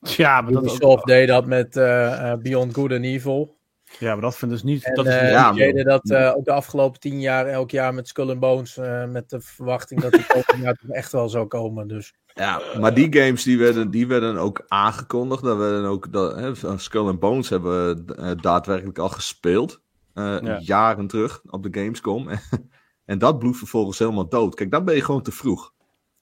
Ja, 0.00 0.40
maar 0.40 0.52
dat, 0.52 0.62
Ubisoft 0.62 1.06
deed 1.06 1.28
dat 1.28 1.46
met 1.46 1.76
eh, 1.76 2.30
eh, 2.32 2.38
Beyond 2.38 2.74
Good 2.74 2.92
and 2.92 3.04
Evil. 3.04 3.56
Ja, 3.98 4.12
maar 4.12 4.20
dat 4.20 4.36
vind 4.36 4.50
ik 4.52 4.56
dus 4.62 4.66
niet. 4.72 4.84
En 4.84 4.94
dat 4.94 5.06
is 5.06 5.14
ja, 5.14 5.52
deden 5.52 5.84
dat 5.84 6.10
eh, 6.10 6.32
ook 6.36 6.44
de 6.44 6.52
afgelopen 6.52 7.00
tien 7.00 7.20
jaar, 7.20 7.46
elk 7.46 7.70
jaar 7.70 7.94
met 7.94 8.08
Skull 8.08 8.30
and 8.30 8.40
Bones. 8.40 8.76
eh, 8.76 9.04
met 9.06 9.30
de 9.30 9.40
verwachting 9.40 10.00
dat 10.00 10.12
die 10.12 10.24
volgend 10.34 10.62
jaar 10.62 10.74
toch 10.74 10.90
echt 10.90 11.12
wel 11.12 11.28
zou 11.28 11.46
komen. 11.46 11.88
Dus 11.88 12.14
Ja, 12.34 12.60
maar 12.80 12.94
die 12.94 13.16
games 13.20 13.42
die 13.42 13.58
werden, 13.58 13.90
die 13.90 14.06
werden 14.06 14.36
ook 14.36 14.64
aangekondigd. 14.68 15.42
Daar 15.42 15.58
werden 15.58 15.84
ook, 15.84 16.12
dat, 16.12 16.36
hè, 16.36 16.78
Skull 16.78 17.06
and 17.08 17.20
Bones 17.20 17.48
hebben 17.48 17.96
we 18.06 18.34
daadwerkelijk 18.40 18.98
al 18.98 19.08
gespeeld. 19.08 19.80
eh, 20.14 20.38
Ja. 20.42 20.58
Jaren 20.60 21.06
terug 21.06 21.42
op 21.50 21.62
de 21.62 21.80
Gamescom. 21.80 22.28
en 23.04 23.18
dat 23.18 23.38
bloedt 23.38 23.58
vervolgens 23.58 23.98
helemaal 23.98 24.28
dood. 24.28 24.54
Kijk, 24.54 24.70
dan 24.70 24.84
ben 24.84 24.94
je 24.94 25.04
gewoon 25.04 25.22
te 25.22 25.32
vroeg. 25.32 25.72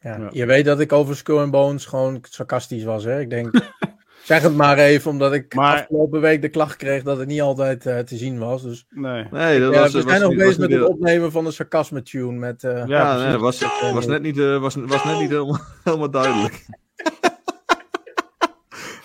ja, 0.01 0.16
Ja. 0.19 0.29
je 0.33 0.47
weet 0.47 0.64
dat 0.64 0.81
ik 0.81 0.93
over 0.93 1.16
Skull 1.16 1.39
and 1.39 1.51
Bones 1.51 1.85
gewoon 1.87 2.19
sarcastisch 2.29 2.85
was. 2.85 3.05
Hè? 3.05 3.21
Ik 3.21 3.31
denk, 3.31 3.51
zeg 4.29 4.43
het 4.43 4.57
maar 4.57 4.79
even, 4.79 5.11
omdat 5.11 5.33
ik 5.33 5.55
Maar- 5.55 5.81
afgelopen 5.81 6.20
week 6.20 6.43
de 6.43 6.49
klacht 6.49 6.76
kreeg 6.76 7.03
dat 7.03 7.18
het 7.18 7.29
niet 7.29 7.41
altijd 7.41 7.87
eh, 7.87 7.99
te 7.99 8.16
zien 8.16 8.39
was. 8.39 8.62
Dus 8.62 8.87
Nee. 8.91 9.24
Nee, 9.31 9.61
dat 9.61 9.74
ja, 9.74 9.81
was, 9.81 9.93
we 9.93 9.99
was 10.03 10.11
zijn 10.11 10.20
nog 10.20 10.31
niet- 10.31 10.39
bezig 10.39 10.59
met 10.59 10.72
het 10.72 10.83
opnemen 10.85 11.33
van 11.33 11.45
de 11.45 11.51
sarcasme 11.51 12.03
tune. 12.03 12.33
Met, 12.39 12.64
eh, 12.64 12.76
Ja, 12.76 12.85
Ja, 12.87 13.16
nee, 13.22 13.33
dat 13.33 13.41
was, 13.41 13.62
was 13.93 14.07
net 14.07 14.22
niet, 14.22 14.39
eh, 14.39 14.61
was, 14.61 14.74
was 14.74 15.05
net 15.05 15.18
niet 15.18 15.29
helemaal, 15.31 15.61
helemaal 15.85 16.11
duidelijk. 16.11 16.66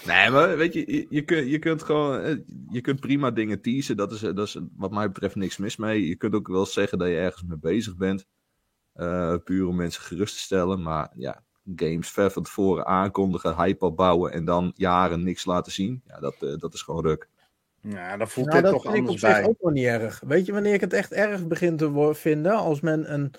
nee, 0.05 0.29
maar 0.29 0.57
weet 0.57 0.73
je, 0.73 0.93
je, 0.95 1.05
je, 1.09 1.21
kunt, 1.21 1.49
je 1.49 1.59
kunt 1.59 1.83
gewoon, 1.83 2.43
je 2.69 2.81
kunt 2.81 2.99
prima 2.99 3.31
dingen 3.31 3.61
teasen. 3.61 3.97
Dat 3.97 4.11
is, 4.11 4.19
dat 4.19 4.39
is 4.39 4.57
wat 4.75 4.91
mij 4.91 5.07
betreft 5.07 5.35
niks 5.35 5.57
mis 5.57 5.77
mee. 5.77 6.07
Je 6.07 6.15
kunt 6.15 6.35
ook 6.35 6.47
wel 6.47 6.65
zeggen 6.65 6.97
dat 6.97 7.07
je 7.07 7.17
ergens 7.17 7.43
mee 7.47 7.57
bezig 7.59 7.95
bent. 7.97 8.25
eh, 8.93 9.35
puur 9.43 9.67
om 9.67 9.75
mensen 9.75 10.01
gerust 10.01 10.33
te 10.35 10.41
stellen. 10.41 10.81
Maar 10.81 11.11
ja, 11.15 11.43
games 11.75 12.09
ver 12.09 12.31
van 12.31 12.43
tevoren 12.43 12.85
aankondigen, 12.85 13.55
hype 13.55 13.85
opbouwen 13.85 14.31
en 14.31 14.45
dan 14.45 14.71
jaren 14.75 15.23
niks 15.23 15.45
laten 15.45 15.71
zien. 15.71 16.01
Ja, 16.07 16.19
dat, 16.19 16.35
eh, 16.39 16.57
dat 16.57 16.73
is 16.73 16.81
gewoon 16.81 17.05
ruk. 17.05 17.27
Ja, 17.81 18.17
dan 18.17 18.27
voelt 18.27 18.47
Nou, 18.47 18.61
dit 18.61 18.71
dat 18.71 18.81
toch 18.81 18.91
vind 18.91 18.95
ik 18.95 19.01
op 19.01 19.07
anders 19.07 19.21
zich 19.25 19.31
bij. 19.41 19.47
ook 19.49 19.61
nog 19.61 19.71
niet 19.73 19.85
erg. 19.85 20.21
Weet 20.27 20.45
je 20.45 20.51
wanneer 20.53 20.73
ik 20.73 20.81
het 20.81 20.93
echt 20.93 21.11
erg 21.11 21.47
begin 21.47 21.77
te 21.77 22.09
vinden? 22.13 22.51
Als 22.55 22.81
men 22.81 23.13
een, 23.13 23.31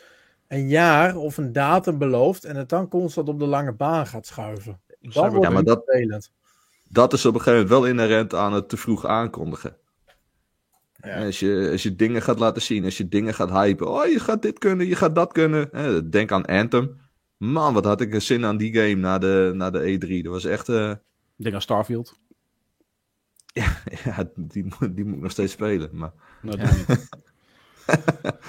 een 0.49 0.69
jaar 0.69 1.17
of 1.17 1.37
een 1.37 1.53
datum 1.53 1.99
belooft 1.99 2.45
en 2.45 2.57
het 2.57 2.69
dan 2.69 2.89
constant 2.89 3.29
op 3.29 3.39
de 3.39 3.47
lange 3.47 3.73
baan 3.73 4.07
gaat 4.07 4.27
schuiven. 4.27 4.81
Dan 5.01 5.13
Cyber- 5.13 5.31
wordt 5.31 5.45
Ja, 5.45 5.49
maar 5.51 5.59
het 5.59 5.67
dat- 5.67 5.83
vervelend. 5.85 6.31
Dat 6.89 7.13
is 7.13 7.27
op 7.27 7.35
een 7.35 7.41
gegeven 7.41 7.67
moment 7.69 7.81
wel 7.81 7.91
inherent 7.91 8.35
aan 8.35 8.53
het 8.53 8.69
te 8.69 8.77
vroeg 8.77 9.07
aankondigen. 9.07 9.77
Ja. 11.03 11.25
Als, 11.25 11.39
je, 11.41 11.69
als 11.73 11.83
je 11.83 11.97
dingen 11.97 12.23
gaat 12.23 12.39
laten 12.39 12.63
zien, 12.63 12.85
als 12.85 12.97
je 12.97 13.09
dingen 13.09 13.35
gaat 13.35 13.51
hypen. 13.51 13.89
Oh, 13.91 14.07
je 14.07 14.21
gaat 14.21 14.43
dit 14.43 14.59
kunnen, 14.59 14.87
je 14.87 14.97
gaat 14.97 15.15
dat 15.15 15.33
kunnen. 15.33 15.69
Hè, 15.73 16.09
denk 16.09 16.33
aan 16.33 16.45
Anthem. 16.45 17.01
Man, 17.53 17.75
wat 17.75 17.85
had 17.85 18.01
ik 18.01 18.15
een 18.15 18.23
zin 18.23 18.45
aan 18.45 18.57
die 18.57 18.75
game 18.75 18.95
na 18.95 19.19
de, 19.19 19.53
na 19.55 19.71
de 19.71 19.99
E3. 19.99 20.23
Dat 20.23 20.33
was 20.33 20.45
echt... 20.45 20.69
eh, 20.69 20.91
Ik 21.37 21.45
denk 21.45 21.55
aan 21.55 21.63
Starfield. 21.63 22.19
ja, 24.05 24.31
die, 24.37 24.65
moet- 24.65 24.97
die 24.97 25.05
moet 25.05 25.15
ik 25.17 25.23
nog 25.23 25.31
steeds 25.31 25.53
spelen. 25.53 25.89
Maar, 25.93 26.13
Nou. 26.43 26.59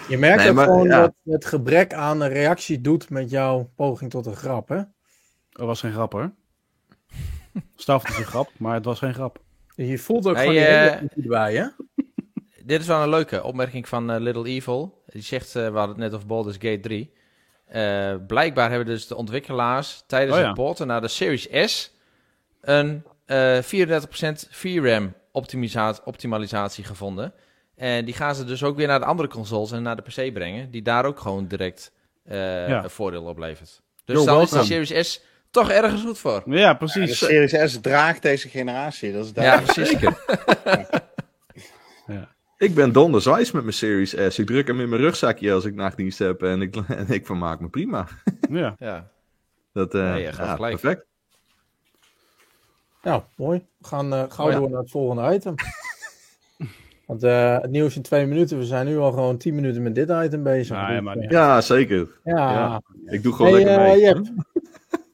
Je 0.10 0.18
merkt 0.18 0.38
Nee, 0.38 0.50
ook 0.50 0.56
maar, 0.56 0.66
gewoon 0.66 0.88
ja. 0.88 1.00
dat 1.02 1.14
het 1.24 1.46
gebrek 1.46 1.94
aan 1.94 2.22
een 2.22 2.30
reactie 2.30 2.82
doet 2.82 3.10
met 3.10 3.30
jouw 3.30 3.72
poging 3.76 4.12
tot 4.12 4.26
een 4.26 4.36
grap, 4.36 4.70
hè? 4.70 4.82
Dat 5.50 5.66
was 5.66 5.80
geen 5.80 5.92
grap 5.92 6.12
hoor. 6.12 6.32
Starfield 7.76 8.14
is 8.14 8.20
een 8.20 8.26
grap, 8.30 8.52
maar 8.58 8.74
het 8.74 8.86
was 8.86 9.00
geen 9.00 9.14
grap. 9.14 9.40
Je 9.76 9.98
voelt 9.98 10.28
ook 10.28 10.36
Hey, 10.36 10.44
gewoon 10.44 10.58
die 10.60 10.66
eh, 10.66 10.96
hele 10.96 11.10
erbij, 11.16 11.56
hè? 11.56 11.66
Dit 12.66 12.82
is 12.82 12.88
wel 12.88 13.02
een 13.04 13.10
leuke 13.10 13.44
opmerking 13.44 13.88
van 13.88 14.12
eh, 14.12 14.20
Little 14.22 14.46
Evil. 14.48 15.04
Die 15.06 15.22
zegt, 15.22 15.56
eh, 15.56 15.70
we 15.72 15.78
hadden 15.78 15.88
het 15.96 15.98
net 15.98 16.14
over 16.14 16.28
Baldur's 16.28 16.56
Gate 16.56 16.80
3. 16.80 17.14
Eh, 17.66 18.14
blijkbaar 18.28 18.70
hebben 18.70 18.88
dus 18.88 19.08
de 19.08 19.16
ontwikkelaars 19.16 20.04
tijdens 20.08 20.36
Oh 20.36 20.42
ja. 20.42 20.46
het 20.48 20.56
porten 20.56 20.88
naar 20.88 21.02
de 21.02 21.08
Series 21.08 21.48
S 21.72 21.92
een 22.62 23.04
eh 23.26 23.58
34% 23.62 24.48
VRAM 24.50 25.14
optimisa- 25.32 25.98
optimalisatie 26.04 26.84
gevonden. 26.84 27.34
En 27.76 28.06
die 28.06 28.14
gaan 28.14 28.36
ze 28.36 28.44
dus 28.46 28.64
ook 28.64 28.76
weer 28.76 28.88
naar 28.88 29.00
de 29.00 29.06
andere 29.06 29.30
consoles 29.30 29.72
en 29.72 29.82
naar 29.84 29.96
de 29.96 30.02
PC 30.02 30.34
brengen, 30.34 30.72
die 30.72 30.82
daar 30.82 31.06
ook 31.06 31.20
gewoon 31.20 31.48
direct 31.48 31.92
eh, 32.26 32.68
Ja. 32.68 32.84
een 32.84 32.90
voordeel 32.90 33.24
op 33.24 33.38
levert. 33.38 33.82
Dus 34.06 34.18
Yo, 34.18 34.26
dan 34.26 34.42
is 34.42 34.50
de. 34.50 34.64
Series 34.64 35.10
S 35.10 35.22
toch 35.52 35.70
ergens 35.72 36.02
goed 36.02 36.18
voor. 36.20 36.44
Ja, 36.46 36.58
Ja, 36.60 36.72
de 36.72 36.78
precies. 36.78 37.18
Series 37.18 37.72
S 37.72 37.80
draagt 37.82 38.22
deze 38.22 38.50
generatie. 38.50 39.14
Dat 39.14 39.26
is 39.26 39.32
Ja, 39.36 39.60
precies. 39.62 39.96
ik 42.58 42.76
ben 42.76 42.92
donderswijs 42.92 43.52
met 43.52 43.62
mijn 43.64 43.74
Series 43.76 44.16
S. 44.30 44.40
Ik 44.40 44.46
druk 44.48 44.68
hem 44.68 44.80
in 44.82 44.90
mijn 44.90 45.02
rugzakje 45.02 45.54
als 45.54 45.66
ik 45.66 45.76
nachtdienst 45.76 46.20
heb. 46.20 46.44
En 46.44 46.62
ik, 46.62 46.76
en 46.88 47.08
ik 47.10 47.26
vermaak 47.26 47.60
me 47.60 47.68
prima. 47.70 48.08
Ja. 48.50 48.76
Ja. 48.80 49.08
Dat, 49.74 49.94
eh, 49.96 50.12
Nee, 50.14 50.34
gaat 50.34 50.46
ja, 50.48 50.56
gelijk. 50.56 50.80
perfect. 50.80 51.06
Nou, 53.04 53.22
mooi. 53.36 53.66
We 53.78 53.88
gaan 53.88 54.14
eh, 54.14 54.24
gauw 54.30 54.46
Oh 54.46 54.52
ja. 54.52 54.58
door 54.60 54.70
naar 54.70 54.80
het 54.80 54.92
volgende 54.92 55.34
item. 55.34 55.56
Want 57.08 57.24
eh, 57.24 57.60
het 57.60 57.72
nieuws 57.72 57.96
in 57.96 58.02
twee 58.02 58.26
minuten. 58.26 58.58
We 58.58 58.66
zijn 58.66 58.86
nu 58.86 58.98
al 58.98 59.12
gewoon 59.12 59.38
tien 59.38 59.56
minuten 59.56 59.82
met 59.84 59.96
dit 59.96 60.10
item 60.10 60.44
bezig. 60.44 60.76
Nou, 60.78 61.20
ja. 61.22 61.26
Ja, 61.30 61.62
zeker. 61.62 62.08
ja. 62.24 62.34
Ja. 62.52 62.82
Ik 63.06 63.24
doe 63.24 63.34
gewoon 63.34 63.54
Hey, 63.54 63.64
lekker 63.64 63.84
mee. 63.84 64.00
Jep. 64.00 64.26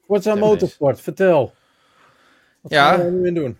Forza 0.06 0.32
Ja, 0.34 0.38
Motorsport, 0.38 1.00
vertel. 1.00 1.54
Wat 2.60 2.72
Ja. 2.72 2.94
gaan 2.94 3.04
we 3.04 3.10
nu 3.10 3.26
in 3.26 3.34
doen? 3.34 3.56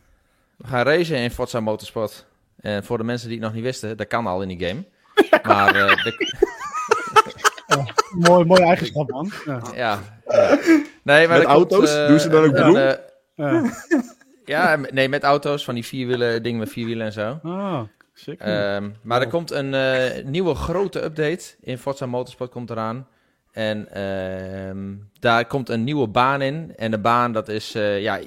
We 0.56 0.66
gaan 0.66 0.84
racen 0.86 1.16
in 1.18 1.30
Forza 1.30 1.60
Motorsport. 1.60 2.26
En 2.62 2.84
voor 2.84 2.98
de 2.98 3.04
mensen 3.04 3.28
die 3.28 3.36
het 3.36 3.46
nog 3.46 3.54
niet 3.54 3.64
wisten, 3.64 3.96
dat 3.96 4.06
kan 4.06 4.26
al 4.26 4.42
in 4.42 4.48
die 4.58 4.66
game. 4.66 4.84
Maar 5.54 5.74
eh, 5.74 6.04
de- 6.04 6.40
Mooi, 8.28 8.44
mooie 8.44 8.64
eigenschap, 8.64 9.10
man. 9.10 9.30
Ja. 9.44 9.60
ja, 9.74 9.98
ja. 10.26 10.58
Nee, 11.02 11.28
maar 11.28 11.38
Met 11.38 11.46
komt, 11.46 11.56
auto's? 11.72 11.94
eh, 11.96 12.06
Doen 12.06 12.20
ze 12.20 12.28
dan 12.28 12.44
ook 12.44 12.54
eh, 13.34 13.64
Ja. 14.44 14.76
nee, 14.90 15.08
met 15.08 15.22
auto's, 15.22 15.64
van 15.64 15.74
die 15.74 15.84
vierwielen, 15.84 16.42
dingen 16.42 16.58
met 16.58 16.70
vierwielen 16.70 17.06
en 17.06 17.12
zo. 17.12 17.38
Ah, 17.42 17.80
sick. 18.14 18.40
Ehm, 18.40 18.90
maar 19.02 19.20
er 19.20 19.28
komt 19.28 19.50
een 19.50 19.74
eh, 19.74 20.24
nieuwe 20.24 20.54
grote 20.54 21.04
update 21.04 21.54
in 21.60 21.78
Forza 21.78 22.06
Motorsport 22.06 22.50
komt 22.50 22.70
eraan. 22.70 23.06
En 23.52 23.88
ehm, 23.92 24.94
daar 25.20 25.46
komt 25.46 25.68
een 25.68 25.84
nieuwe 25.84 26.08
baan 26.08 26.42
in. 26.42 26.72
En 26.76 26.90
de 26.90 26.98
baan, 26.98 27.32
dat 27.32 27.48
is, 27.48 27.74
eh, 27.74 28.00
ja, 28.02 28.18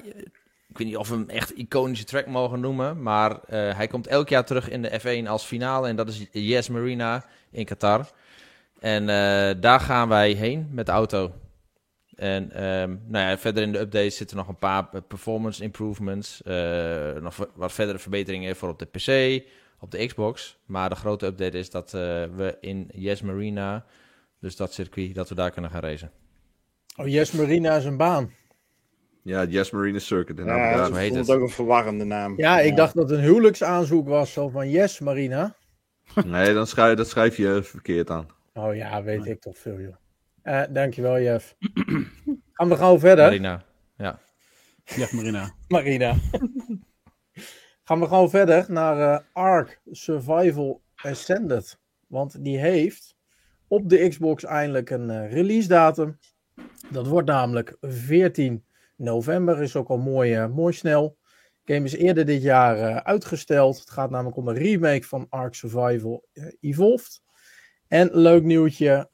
ik 0.78 0.82
weet 0.82 0.86
niet 0.92 0.96
of 1.00 1.08
we 1.08 1.14
hem 1.14 1.28
echt 1.28 1.50
iconische 1.50 2.04
track 2.04 2.26
mogen 2.26 2.60
noemen. 2.60 3.02
Maar 3.02 3.30
eh, 3.42 3.76
hij 3.76 3.86
komt 3.86 4.06
elk 4.06 4.28
jaar 4.28 4.44
terug 4.44 4.68
in 4.68 4.82
de 4.82 5.00
F1 5.24 5.28
als 5.28 5.44
finale. 5.44 5.88
En 5.88 5.96
dat 5.96 6.08
is 6.08 6.26
Yes 6.32 6.68
Marina 6.68 7.24
in 7.50 7.64
Qatar. 7.64 8.10
En 8.78 9.02
eh, 9.08 9.60
daar 9.60 9.80
gaan 9.80 10.08
wij 10.08 10.30
heen 10.32 10.68
met 10.70 10.86
de 10.86 10.92
auto. 10.92 11.32
En 12.14 12.50
ehm, 12.52 12.96
nou 13.06 13.28
ja, 13.30 13.38
verder 13.38 13.62
in 13.62 13.72
de 13.72 13.78
update 13.78 14.10
zitten 14.10 14.36
nog 14.36 14.48
een 14.48 14.56
paar 14.58 15.02
performance 15.02 15.62
improvements. 15.62 16.42
eh, 16.42 17.12
nog 17.20 17.36
wa- 17.36 17.46
wat 17.54 17.72
verdere 17.72 17.98
verbeteringen 17.98 18.56
voor 18.56 18.68
op 18.68 18.78
de 18.78 18.86
PC. 18.86 19.42
op 19.80 19.90
de 19.90 20.06
Xbox. 20.06 20.58
Maar 20.66 20.88
de 20.88 20.94
grote 20.94 21.26
update 21.26 21.58
is 21.58 21.70
dat 21.70 21.90
we 21.90 22.56
in 22.60 22.90
Yes 22.94 23.22
Marina, 23.22 23.84
dus 24.40 24.56
dat 24.56 24.72
circuit, 24.72 25.14
dat 25.14 25.28
we 25.28 25.34
daar 25.34 25.50
kunnen 25.50 25.70
gaan 25.70 25.80
racen. 25.80 26.10
Oh, 26.96 27.06
Yes 27.08 27.30
Marina 27.32 27.76
is 27.76 27.84
een 27.84 27.96
baan. 27.96 28.32
Ja, 29.26 29.40
het 29.40 29.52
Yes 29.52 29.70
Marina 29.70 29.98
Circuit. 29.98 30.38
Ja, 30.38 30.76
dat 30.76 30.96
het. 30.96 31.30
ook 31.30 31.40
een 31.40 31.48
verwarrende 31.48 32.04
naam. 32.04 32.34
Ja, 32.36 32.60
ik 32.60 32.76
dacht 32.76 32.94
dat 32.94 33.10
het 33.10 33.18
een 33.18 33.24
huwelijksaanzoek 33.24 34.08
was, 34.08 34.32
zo 34.32 34.48
van 34.48 34.70
Yes 34.70 35.00
Marina. 35.00 35.54
Nee, 36.26 36.54
dan 36.54 36.66
schrijf, 36.66 36.96
dat 36.96 37.08
schrijf 37.08 37.36
je 37.36 37.60
verkeerd 37.62 38.10
aan. 38.10 38.26
Oh 38.54 38.74
ja, 38.74 39.02
weet 39.02 39.26
ik 39.26 39.40
toch 39.40 39.58
veel, 39.58 39.80
joh. 39.80 39.94
Eh, 40.42 40.62
dankjewel, 40.70 41.20
Jeff. 41.20 41.56
Gaan 42.52 42.68
we 42.68 42.76
gewoon 42.76 43.00
verder? 43.00 43.24
Marina. 43.24 43.64
Ja. 43.96 44.18
Ja, 44.84 45.06
Marina. 45.10 45.54
Marina. 45.68 46.14
Gaan 47.84 48.00
we 48.00 48.06
gewoon 48.06 48.30
verder 48.30 48.64
naar 48.68 49.14
eh, 49.14 49.20
Ark 49.32 49.80
Survival 49.90 50.82
Ascended. 50.94 51.78
Want 52.06 52.44
die 52.44 52.58
heeft 52.58 53.16
op 53.68 53.88
de 53.88 54.08
Xbox 54.08 54.44
eindelijk 54.44 54.90
een 54.90 55.10
eh, 55.10 55.32
release 55.32 55.68
datum. 55.68 56.18
Dat 56.90 57.06
wordt 57.06 57.28
namelijk 57.28 57.76
14 57.80 58.65
november. 58.96 59.62
Is 59.62 59.76
ook 59.76 59.88
al 59.88 59.98
mooi, 59.98 60.34
eh, 60.34 60.48
mooi 60.48 60.72
snel. 60.72 61.16
De 61.64 61.72
game 61.74 61.84
is 61.86 61.94
eerder 61.94 62.24
dit 62.26 62.42
jaar 62.42 62.78
eh, 62.78 62.96
uitgesteld. 62.96 63.78
Het 63.78 63.90
gaat 63.90 64.10
namelijk 64.10 64.36
om 64.36 64.48
een 64.48 64.54
remake 64.54 65.02
van 65.02 65.26
Ark 65.28 65.54
Survival 65.54 66.24
eh, 66.32 66.44
Evolved. 66.60 67.22
En 67.88 68.08
leuk 68.12 68.42
nieuwtje. 68.42 69.10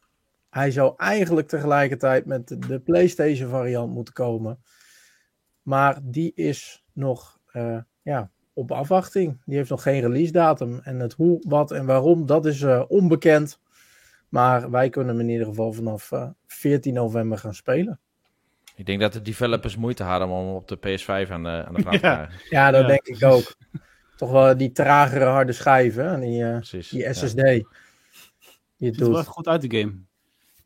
Hij 0.51 0.70
zou 0.70 0.95
eigenlijk 0.97 1.49
tegelijkertijd 1.49 2.26
met 2.26 2.49
de- 2.49 2.80
PlayStation 2.80 3.51
variant 3.51 3.93
moeten 3.93 4.14
komen. 4.14 4.62
Maar 5.62 5.99
die 6.03 6.33
is 6.35 6.85
nog 6.93 7.41
ja, 8.03 8.30
op 8.53 8.72
afwachting. 8.72 9.43
Die 9.45 9.57
heeft 9.57 9.70
nog 9.70 9.83
geen 9.83 10.01
release 10.01 10.33
datum. 10.33 10.80
En 10.83 11.01
het 11.01 11.12
hoe, 11.12 11.43
wat 11.49 11.70
en 11.70 11.87
waarom, 11.87 12.26
dat 12.26 12.47
is 12.47 12.64
onbekend. 12.89 13.61
Maar 14.33 14.70
wij 14.70 14.89
kunnen 14.89 15.16
hem 15.16 15.24
in 15.24 15.33
ieder 15.33 15.47
geval 15.47 15.72
vanaf 15.72 16.12
eh, 16.12 16.28
14 16.47 16.95
november 16.95 17.39
gaan 17.39 17.55
spelen. 17.55 18.01
Ik 18.83 18.89
denk 18.89 19.01
dat 19.01 19.12
de 19.12 19.22
developers 19.22 19.76
moeite 19.76 20.03
hadden 20.03 20.28
om 20.28 20.55
op 20.55 20.68
de 20.68 20.76
PS5 20.76 21.30
aan 21.30 21.43
de, 21.43 21.64
aan 21.66 21.74
de 21.74 21.80
vraag 21.83 21.95
te 22.01 22.07
Ja. 22.07 22.14
krijgen. 22.14 22.35
Ja, 22.51 22.70
dat 22.70 22.80
Ja. 22.80 22.87
denk 22.87 23.07
ik 23.07 23.24
ook. 23.24 23.55
Toch 24.16 24.30
wel 24.30 24.57
die 24.57 24.72
tragere 24.72 25.24
harde 25.24 25.53
schijven. 25.53 26.07
En 26.12 26.20
die, 26.20 26.45
eh, 26.45 26.55
Precies. 26.57 26.89
die 26.89 27.01
Ja. 27.01 27.12
SSD. 27.12 27.35
Die 27.37 27.45
het 27.53 27.66
Ziet 28.78 28.95
er 28.95 28.99
wel 29.01 29.09
doet. 29.09 29.18
echt 29.18 29.26
goed 29.26 29.49
uit, 29.49 29.70
de 29.70 29.78
game. 29.78 29.93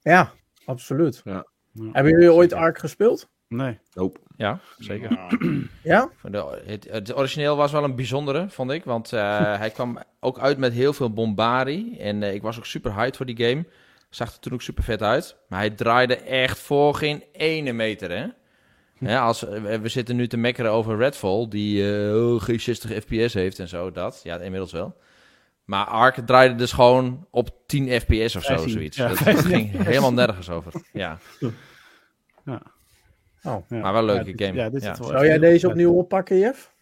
Ja, 0.03 0.33
absoluut. 0.65 1.21
Ja. 1.25 1.47
Ja. 1.73 1.89
Hebben 1.93 2.13
jullie 2.13 2.33
ooit. 2.33 2.53
Ark 2.53 2.79
gespeeld? 2.79 3.29
Nee. 3.49 3.79
Nope. 3.95 4.21
Ja, 4.37 4.61
zeker. 4.79 5.11
Ja. 5.13 5.29
Ja? 5.93 6.09
Van 6.17 6.33
de- 6.33 6.63
Het, 6.67 6.87
het 6.91 7.17
origineel 7.17 7.57
was 7.57 7.73
wel 7.73 7.85
een 7.85 7.97
bijzondere, 7.97 8.49
vond 8.49 8.71
ik. 8.71 8.85
Want 8.85 9.13
eh, 9.13 9.55
hij 9.63 9.71
kwam 9.71 9.99
ook 10.21 10.39
uit 10.39 10.59
met 10.59 10.73
heel 10.73 10.93
veel 10.93 11.13
bombardie. 11.13 11.99
En 11.99 12.23
eh, 12.23 12.35
ik 12.35 12.43
was 12.43 12.59
ook 12.59 12.67
super 12.67 12.95
hyped 12.95 13.17
voor 13.17 13.27
die 13.27 13.47
game. 13.49 13.65
Zag 14.11 14.33
er 14.33 14.39
toen 14.39 14.53
ook 14.53 14.63
super 14.63 14.85
vet 14.85 15.03
uit. 15.03 15.37
Maar 15.49 15.59
hij 15.59 15.71
draaide 15.71 16.17
echt 16.17 16.59
voor 16.59 16.95
geen 16.95 17.25
ene 17.33 17.73
meter, 17.73 18.11
hè? 18.11 18.27
Ja, 18.99 19.25
als, 19.25 19.41
we 19.81 19.81
zitten 19.89 20.17
nu 20.17 20.27
te 20.29 20.37
mekkeren 20.37 20.71
over 20.71 20.97
Redfall, 20.97 21.49
die 21.49 21.83
geen 22.41 22.61
60 22.61 22.91
fps 23.05 23.35
heeft 23.35 23.59
en 23.59 23.69
zo, 23.69 23.91
dat. 23.91 24.21
Ja, 24.23 24.37
inmiddels 24.39 24.73
wel. 24.73 24.97
Maar 25.65 25.85
Ark 25.85 26.15
draaide 26.27 26.55
dus 26.55 26.73
gewoon 26.73 27.27
op 27.31 27.51
10 27.67 28.01
fps 28.01 28.37
of 28.37 28.43
zo, 28.43 28.53
15, 28.53 28.71
zoiets. 28.71 28.97
ja, 28.97 29.09
dat 29.09 29.19
15 29.19 29.51
ging 29.51 29.85
helemaal 29.85 30.13
nergens 30.13 30.51
over. 30.51 30.73
Ja, 30.93 31.19
Ja. 32.45 32.63
Oh. 33.43 33.69
Ja. 33.69 33.79
Maar 33.81 33.93
wel 33.93 34.01
een 34.01 34.07
leuke 34.15 34.25
dit- 34.33 34.41
game. 34.47 34.59
Ja, 34.59 34.71
dit 34.71 34.83
Ja. 34.83 34.95
wel 34.99 35.07
Zou 35.09 35.27
jij 35.27 35.39
deze 35.39 35.69
opnieuw 35.69 35.93
oppakken, 35.93 36.39
Jeff? 36.39 36.75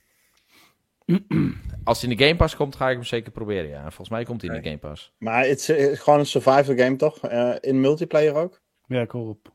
als 1.84 2.00
hij 2.02 2.10
in 2.10 2.16
de 2.16 2.24
Game 2.24 2.36
Pass 2.36 2.56
komt, 2.56 2.76
ga 2.76 2.88
ik 2.88 2.94
hem 2.94 3.04
zeker 3.04 3.32
proberen, 3.32 3.68
ja. 3.70 3.80
Volgens 3.82 4.08
mij 4.08 4.24
komt 4.24 4.42
hij 4.42 4.50
in 4.54 4.62
de 4.62 4.68
Game 4.68 4.78
Pass. 4.80 5.12
Maar 5.18 5.44
het 5.46 5.58
is 5.58 5.68
eh, 5.68 5.98
gewoon 6.00 6.18
een 6.18 6.26
survival 6.26 6.76
game, 6.76 6.96
toch? 6.96 7.18
Eh, 7.18 7.54
in 7.60 7.80
multiplayer 7.80 8.34
ook? 8.34 8.60
Ja, 8.86 9.00
ik 9.00 9.10
hoor 9.10 9.28
op. 9.28 9.52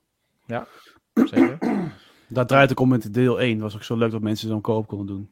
Zeker. 1.14 1.58
Daar 2.28 2.46
draait 2.46 2.70
het 2.70 2.80
om 2.80 2.90
met 2.90 3.14
deel 3.14 3.40
1. 3.42 3.60
was 3.60 3.76
ook 3.76 3.84
zo 3.84 3.96
leuk 3.98 4.12
dat 4.12 4.22
mensen 4.22 4.48
zo'n 4.48 4.62
koop 4.62 4.88
konden 4.88 5.08
doen. 5.08 5.32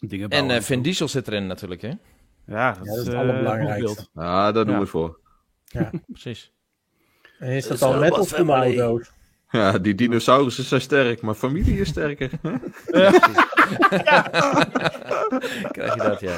Dingen 0.00 0.22
En 0.24 0.28
bouwen 0.28 0.50
eh 0.50 0.56
en 0.56 0.62
zo. 0.62 0.66
Vin 0.66 0.82
Diesel 0.82 1.08
zit 1.08 1.28
erin 1.28 1.46
natuurlijk, 1.46 1.82
hè? 1.82 1.92
Ja, 2.46 2.72
dat, 2.72 2.86
dat 2.86 2.96
is 2.98 3.06
het 3.06 3.14
allerbelangrijkste. 3.14 4.06
Ah, 4.14 4.24
daar 4.24 4.64
doen 4.64 4.68
Ja. 4.74 4.78
we 4.80 4.86
voor. 4.86 5.20
Precies. 6.06 6.52
En 7.38 7.48
is 7.50 7.66
dat 7.66 7.78
Dat 7.78 7.88
is 7.88 7.94
al 7.94 8.00
wat 8.10 8.18
of 8.18 8.28
family. 8.28 8.78
auto's? 8.80 9.12
Ja, 9.54 9.78
die 9.78 9.94
dinosaurussen 9.94 10.64
zijn 10.64 10.80
sterk, 10.80 11.20
maar 11.20 11.34
familie 11.34 11.80
is 11.80 11.88
sterker. 11.88 12.30
Krijg 15.72 15.94
je 15.94 16.00
dat, 16.02 16.20
ja. 16.20 16.36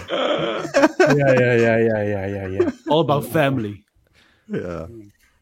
Ja, 1.14 1.32
ja, 1.32 1.52
ja, 1.52 1.74
ja, 1.76 1.98
ja, 1.98 2.24
ja, 2.24 2.46
ja. 2.46 2.72
All 2.84 3.00
about 3.00 3.26
family. 3.26 3.84
ja. 4.44 4.88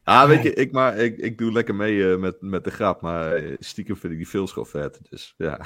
Ah, 0.04 0.28
weet 0.28 0.42
je, 0.42 0.54
ik, 0.54 0.72
maar, 0.72 0.96
ik, 0.96 1.16
ik 1.16 1.38
doe 1.38 1.52
lekker 1.52 1.74
mee 1.74 2.12
eh, 2.12 2.18
met, 2.18 2.36
met 2.40 2.64
de 2.64 2.70
grap, 2.70 3.00
maar 3.00 3.34
eh, 3.34 3.56
stiekem 3.58 3.96
vind 3.96 4.12
ik 4.12 4.18
die 4.18 4.28
veel 4.28 4.64
vet. 4.64 5.00
Dus 5.10 5.34
ja. 5.36 5.60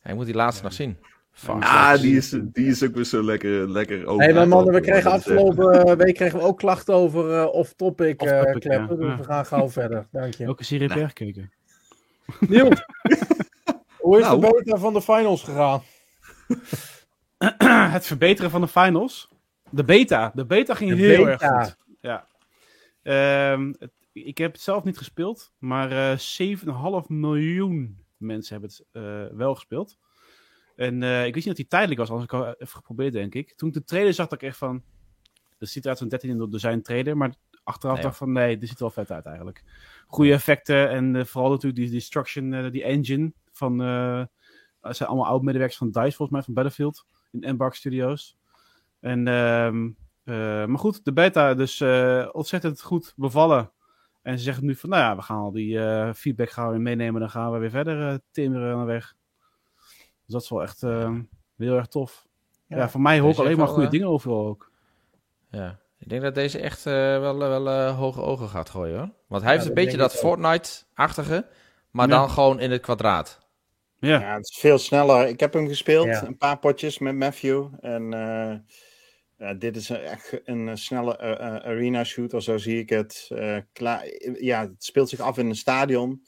Hij 0.00 0.14
moet 0.14 0.26
die 0.26 0.34
laatste 0.34 0.62
nog 0.62 0.72
zien. 0.72 0.96
Fuck. 1.36 1.62
Ah, 1.62 1.94
die 2.00 2.16
is, 2.16 2.30
die 2.42 2.66
is 2.66 2.82
ook 2.84 2.94
weer 2.94 3.04
zo 3.04 3.22
lekker, 3.22 3.70
lekker 3.70 4.06
over. 4.06 4.26
Hé, 4.26 4.32
maar 4.32 4.48
mannen, 4.48 4.74
we 4.74 4.80
kregen 4.80 5.10
afgelopen 5.10 5.84
eh, 5.84 5.96
week 5.96 6.14
kregen 6.14 6.38
we 6.38 6.44
ook 6.44 6.58
klachten 6.58 6.94
over 6.94 7.32
eh, 7.40 7.46
off-topic 7.52 8.22
eh 8.22 8.36
Off-topic, 8.38 8.60
kleppen. 8.60 8.96
ja. 8.96 9.02
Dus 9.02 9.10
Ja. 9.10 9.16
we 9.16 9.24
gaan 9.24 9.46
gauw 9.46 9.68
verder. 9.68 10.08
Dank 10.12 10.34
je. 10.34 10.48
Ook 10.48 10.58
een 10.58 10.64
serie 10.64 10.88
per 10.88 11.06
gekeken. 11.08 11.52
Niels, 12.48 12.82
hoe 13.98 14.18
is 14.18 14.24
Nou. 14.24 14.40
de 14.40 14.48
beta 14.64 14.76
van 14.78 14.92
de 14.92 15.02
finals 15.02 15.42
gegaan? 15.42 15.82
het 17.92 18.06
verbeteren 18.06 18.50
van 18.50 18.60
de 18.60 18.68
finals. 18.68 19.28
De 19.70 19.84
beta. 19.84 20.32
De 20.34 20.46
beta 20.46 20.74
ging 20.74 20.90
De 20.90 20.96
heel 20.96 21.24
beta. 21.24 21.50
erg 21.58 21.64
goed. 21.66 21.76
Ja. 22.00 22.26
Ehm, 23.02 23.72
het- 23.78 23.92
ik 24.12 24.38
heb 24.38 24.52
het 24.52 24.60
zelf 24.60 24.84
niet 24.84 24.98
gespeeld, 24.98 25.52
maar 25.58 25.90
eh 26.12 26.16
7,5 26.18 27.08
miljoen 27.08 28.04
mensen 28.16 28.52
hebben 28.52 28.70
het 28.76 28.86
eh, 28.92 29.36
wel 29.36 29.54
gespeeld. 29.54 29.96
En 30.76 31.02
eh, 31.02 31.26
ik 31.26 31.34
wist 31.34 31.46
niet 31.46 31.56
dat 31.56 31.56
hij 31.56 31.78
tijdelijk 31.78 32.00
was, 32.00 32.08
had 32.08 32.22
ik 32.22 32.32
al 32.32 32.46
even 32.46 32.76
geprobeerd, 32.76 33.12
denk 33.12 33.34
ik. 33.34 33.54
Toen 33.54 33.68
ik 33.68 33.74
de 33.74 33.84
trailer 33.84 34.14
zag, 34.14 34.28
dacht 34.28 34.42
ik 34.42 34.48
echt 34.48 34.58
van... 34.58 34.82
Dat 35.58 35.68
ziet 35.68 35.84
eruit 35.84 36.00
als 36.00 36.12
een 36.12 36.18
13 36.18 36.30
in 36.30 36.50
design 36.50 36.80
trailer, 36.80 37.16
maar 37.16 37.34
achteraf 37.64 37.94
Nee, 37.94 38.02
dacht 38.02 38.14
ik 38.14 38.20
van... 38.20 38.32
Nee, 38.32 38.58
dit 38.58 38.68
ziet 38.68 38.78
er 38.78 38.84
wel 38.84 39.04
vet 39.04 39.10
uit 39.10 39.26
eigenlijk. 39.26 39.64
Goede 40.06 40.32
effecten 40.32 40.90
en 40.90 41.16
eh, 41.16 41.24
vooral 41.24 41.50
natuurlijk 41.50 41.82
die 41.82 41.90
Destruction, 41.90 42.52
eh, 42.52 42.70
die 42.70 42.82
engine 42.82 43.32
van... 43.52 43.78
het 44.80 44.96
zijn 44.96 45.08
allemaal 45.08 45.26
oud-medewerkers 45.26 45.78
van 45.78 45.90
DICE, 45.90 46.16
volgens 46.16 46.30
mij, 46.30 46.42
van 46.42 46.54
Battlefield. 46.54 47.06
In 47.32 47.42
Embark 47.42 47.74
Studios. 47.74 48.36
En, 49.00 49.28
ehm, 49.28 49.90
eh, 50.24 50.66
maar 50.66 50.78
goed, 50.78 51.04
de 51.04 51.12
beta 51.12 51.54
dus 51.54 51.82
ontzettend 52.32 52.82
goed 52.82 53.12
bevallen. 53.16 53.70
En 54.22 54.38
ze 54.38 54.44
zeggen 54.44 54.64
nu 54.64 54.74
van, 54.74 54.90
nou 54.90 55.02
ja, 55.02 55.16
we 55.16 55.22
gaan 55.22 55.38
al 55.38 55.52
die 55.52 55.78
feedback 56.14 56.50
gaan 56.50 56.66
we 56.66 56.72
weer 56.72 56.80
meenemen. 56.80 57.20
Dan 57.20 57.30
gaan 57.30 57.52
we 57.52 57.58
weer 57.58 57.70
verder 57.70 58.20
timmeren 58.30 58.74
aan 58.74 58.86
de 58.86 58.92
weg. 58.92 59.14
Dus 60.26 60.34
dat 60.34 60.42
is 60.42 60.48
wel 60.50 60.62
echt 60.62 60.82
eh, 60.82 61.14
heel 61.56 61.76
erg 61.76 61.86
tof. 61.86 62.26
Ja, 62.66 62.76
Ja. 62.76 62.88
voor 62.88 63.00
mij 63.00 63.18
hoor 63.18 63.30
ik 63.30 63.38
alleen 63.38 63.56
maar 63.58 63.66
goede 63.66 63.82
wel, 63.82 63.90
dingen 63.90 64.08
overal 64.08 64.46
ook. 64.46 64.70
Ja. 65.50 65.78
Ik 65.98 66.08
denk 66.08 66.22
dat 66.22 66.34
deze 66.34 66.58
echt 66.60 66.86
eh, 66.86 66.92
wel, 66.92 67.38
wel 67.38 67.68
eh, 67.68 67.98
hoge 67.98 68.20
ogen 68.20 68.48
gaat 68.48 68.70
gooien, 68.70 68.98
hoor. 68.98 69.10
Want 69.26 69.42
hij 69.42 69.52
Ja, 69.52 69.56
heeft 69.58 69.68
een 69.68 69.74
beetje 69.82 69.96
dat. 69.96 70.14
Fortnite-achtige, 70.16 71.46
maar 71.90 72.08
Ja. 72.08 72.16
dan 72.16 72.30
gewoon 72.30 72.60
in 72.60 72.70
het 72.70 72.80
kwadraat. 72.82 73.44
Ja, 73.98 74.20
Ja, 74.20 74.34
het 74.34 74.48
is 74.48 74.58
veel 74.58 74.78
sneller. 74.78 75.28
Ik 75.28 75.40
heb 75.40 75.52
hem 75.52 75.68
gespeeld, 75.68 76.06
Ja. 76.06 76.26
een 76.26 76.36
paar 76.36 76.58
potjes 76.58 76.98
met 76.98 77.14
Matthew. 77.14 77.66
En 77.80 78.12
eh, 78.12 78.56
ja, 79.36 79.54
dit 79.54 79.76
is 79.76 79.90
echt 79.90 80.40
een 80.44 80.68
eh, 80.68 80.74
snelle 80.74 81.16
eh, 81.16 81.30
eh, 81.32 81.38
arena 81.64 82.04
shooter, 82.04 82.42
zo 82.42 82.58
zie 82.58 82.78
ik 82.78 82.88
het. 82.88 83.26
Eh, 83.32 83.56
klaar, 83.72 84.04
ja, 84.40 84.60
het 84.60 84.84
speelt 84.84 85.08
zich 85.08 85.20
af 85.20 85.38
in 85.38 85.46
een 85.48 85.54
stadion. 85.56 86.22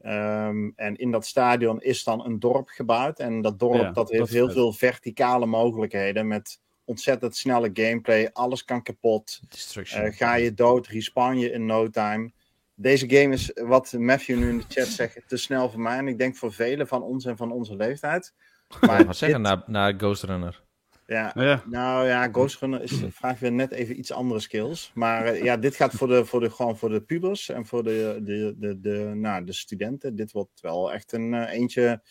Ehm, 0.00 0.70
en 0.76 0.96
in 0.96 1.10
dat 1.10 1.26
stadion 1.26 1.82
is 1.82 2.04
dan 2.04 2.24
een 2.24 2.38
dorp 2.38 2.68
gebouwd. 2.68 3.18
En 3.18 3.40
dat 3.40 3.58
dorp 3.58 3.80
Ja, 3.80 3.90
dat 3.90 4.10
heeft 4.10 4.30
heel 4.30 4.44
vet. 4.44 4.54
veel 4.54 4.72
verticale 4.72 5.46
mogelijkheden 5.46 6.26
met 6.26 6.60
ontzettend 6.84 7.36
snelle 7.36 7.70
gameplay. 7.72 8.30
Alles 8.32 8.64
kan 8.64 8.82
kapot. 8.82 9.40
Eh, 9.74 10.12
ga 10.12 10.34
je 10.34 10.54
dood, 10.54 10.86
respawn 10.86 11.38
je 11.38 11.50
in 11.50 11.66
no 11.66 11.88
time. 11.90 12.32
Deze 12.74 13.10
game 13.10 13.34
is, 13.34 13.50
wat 13.54 13.92
Matthew 13.92 14.38
nu 14.38 14.48
in 14.48 14.58
de 14.58 14.64
chat 14.68 14.86
zegt, 14.86 15.22
te 15.26 15.36
snel 15.36 15.70
voor 15.70 15.80
mij. 15.80 15.98
En 15.98 16.08
ik 16.08 16.18
denk 16.18 16.36
voor 16.36 16.52
velen 16.52 16.86
van 16.86 17.02
ons 17.02 17.24
en 17.24 17.36
van 17.36 17.52
onze 17.52 17.76
leeftijd. 17.76 18.34
Maar 18.80 19.06
wat 19.06 19.16
zeggen 19.16 19.40
naar, 19.40 19.62
naar 19.66 19.94
Ghost 19.96 20.22
Runner? 20.22 20.62
Ja, 21.10 21.32
ja. 21.34 21.62
nou 21.66 22.06
ja, 22.06 22.28
Ghost 22.28 22.60
Runner 22.60 22.82
is, 22.82 23.02
vraagt 23.10 23.40
weer 23.40 23.52
net 23.52 23.72
even 23.72 23.98
iets 23.98 24.12
andere 24.12 24.40
skills. 24.40 24.90
Maar 24.94 25.24
eh, 25.24 25.42
ja, 25.42 25.56
dit 25.56 25.74
gaat 25.74 25.92
voor 25.92 26.08
de, 26.08 26.24
voor 26.24 26.40
de, 26.40 26.50
gewoon 26.50 26.76
voor 26.76 26.88
de 26.88 27.00
pubers 27.00 27.48
en 27.48 27.66
voor 27.66 27.82
de, 27.84 28.20
de, 28.22 28.54
de, 28.58 28.80
de, 28.80 29.12
nou, 29.14 29.44
de 29.44 29.52
studenten. 29.52 30.16
Dit 30.16 30.32
wordt 30.32 30.60
wel 30.60 30.92
echt 30.92 31.12
een 31.12 31.34
eh, 31.34 31.52
eentje 31.52 32.02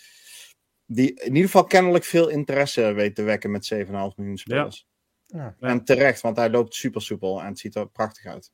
die 0.85 1.13
in 1.13 1.27
ieder 1.27 1.43
geval 1.43 1.63
kennelijk 1.63 2.03
veel 2.03 2.29
interesse 2.29 2.93
weet 2.93 3.15
te 3.15 3.23
wekken 3.23 3.51
met 3.51 3.73
7,5 3.73 3.89
miljoen 3.89 4.37
spelers. 4.37 4.87
Ja. 5.25 5.55
En 5.59 5.83
terecht, 5.83 6.21
want 6.21 6.37
hij 6.37 6.49
loopt 6.49 6.75
super 6.75 7.01
soepel 7.01 7.41
en 7.41 7.47
het 7.47 7.59
ziet 7.59 7.75
er 7.75 7.89
prachtig 7.89 8.25
uit. 8.25 8.51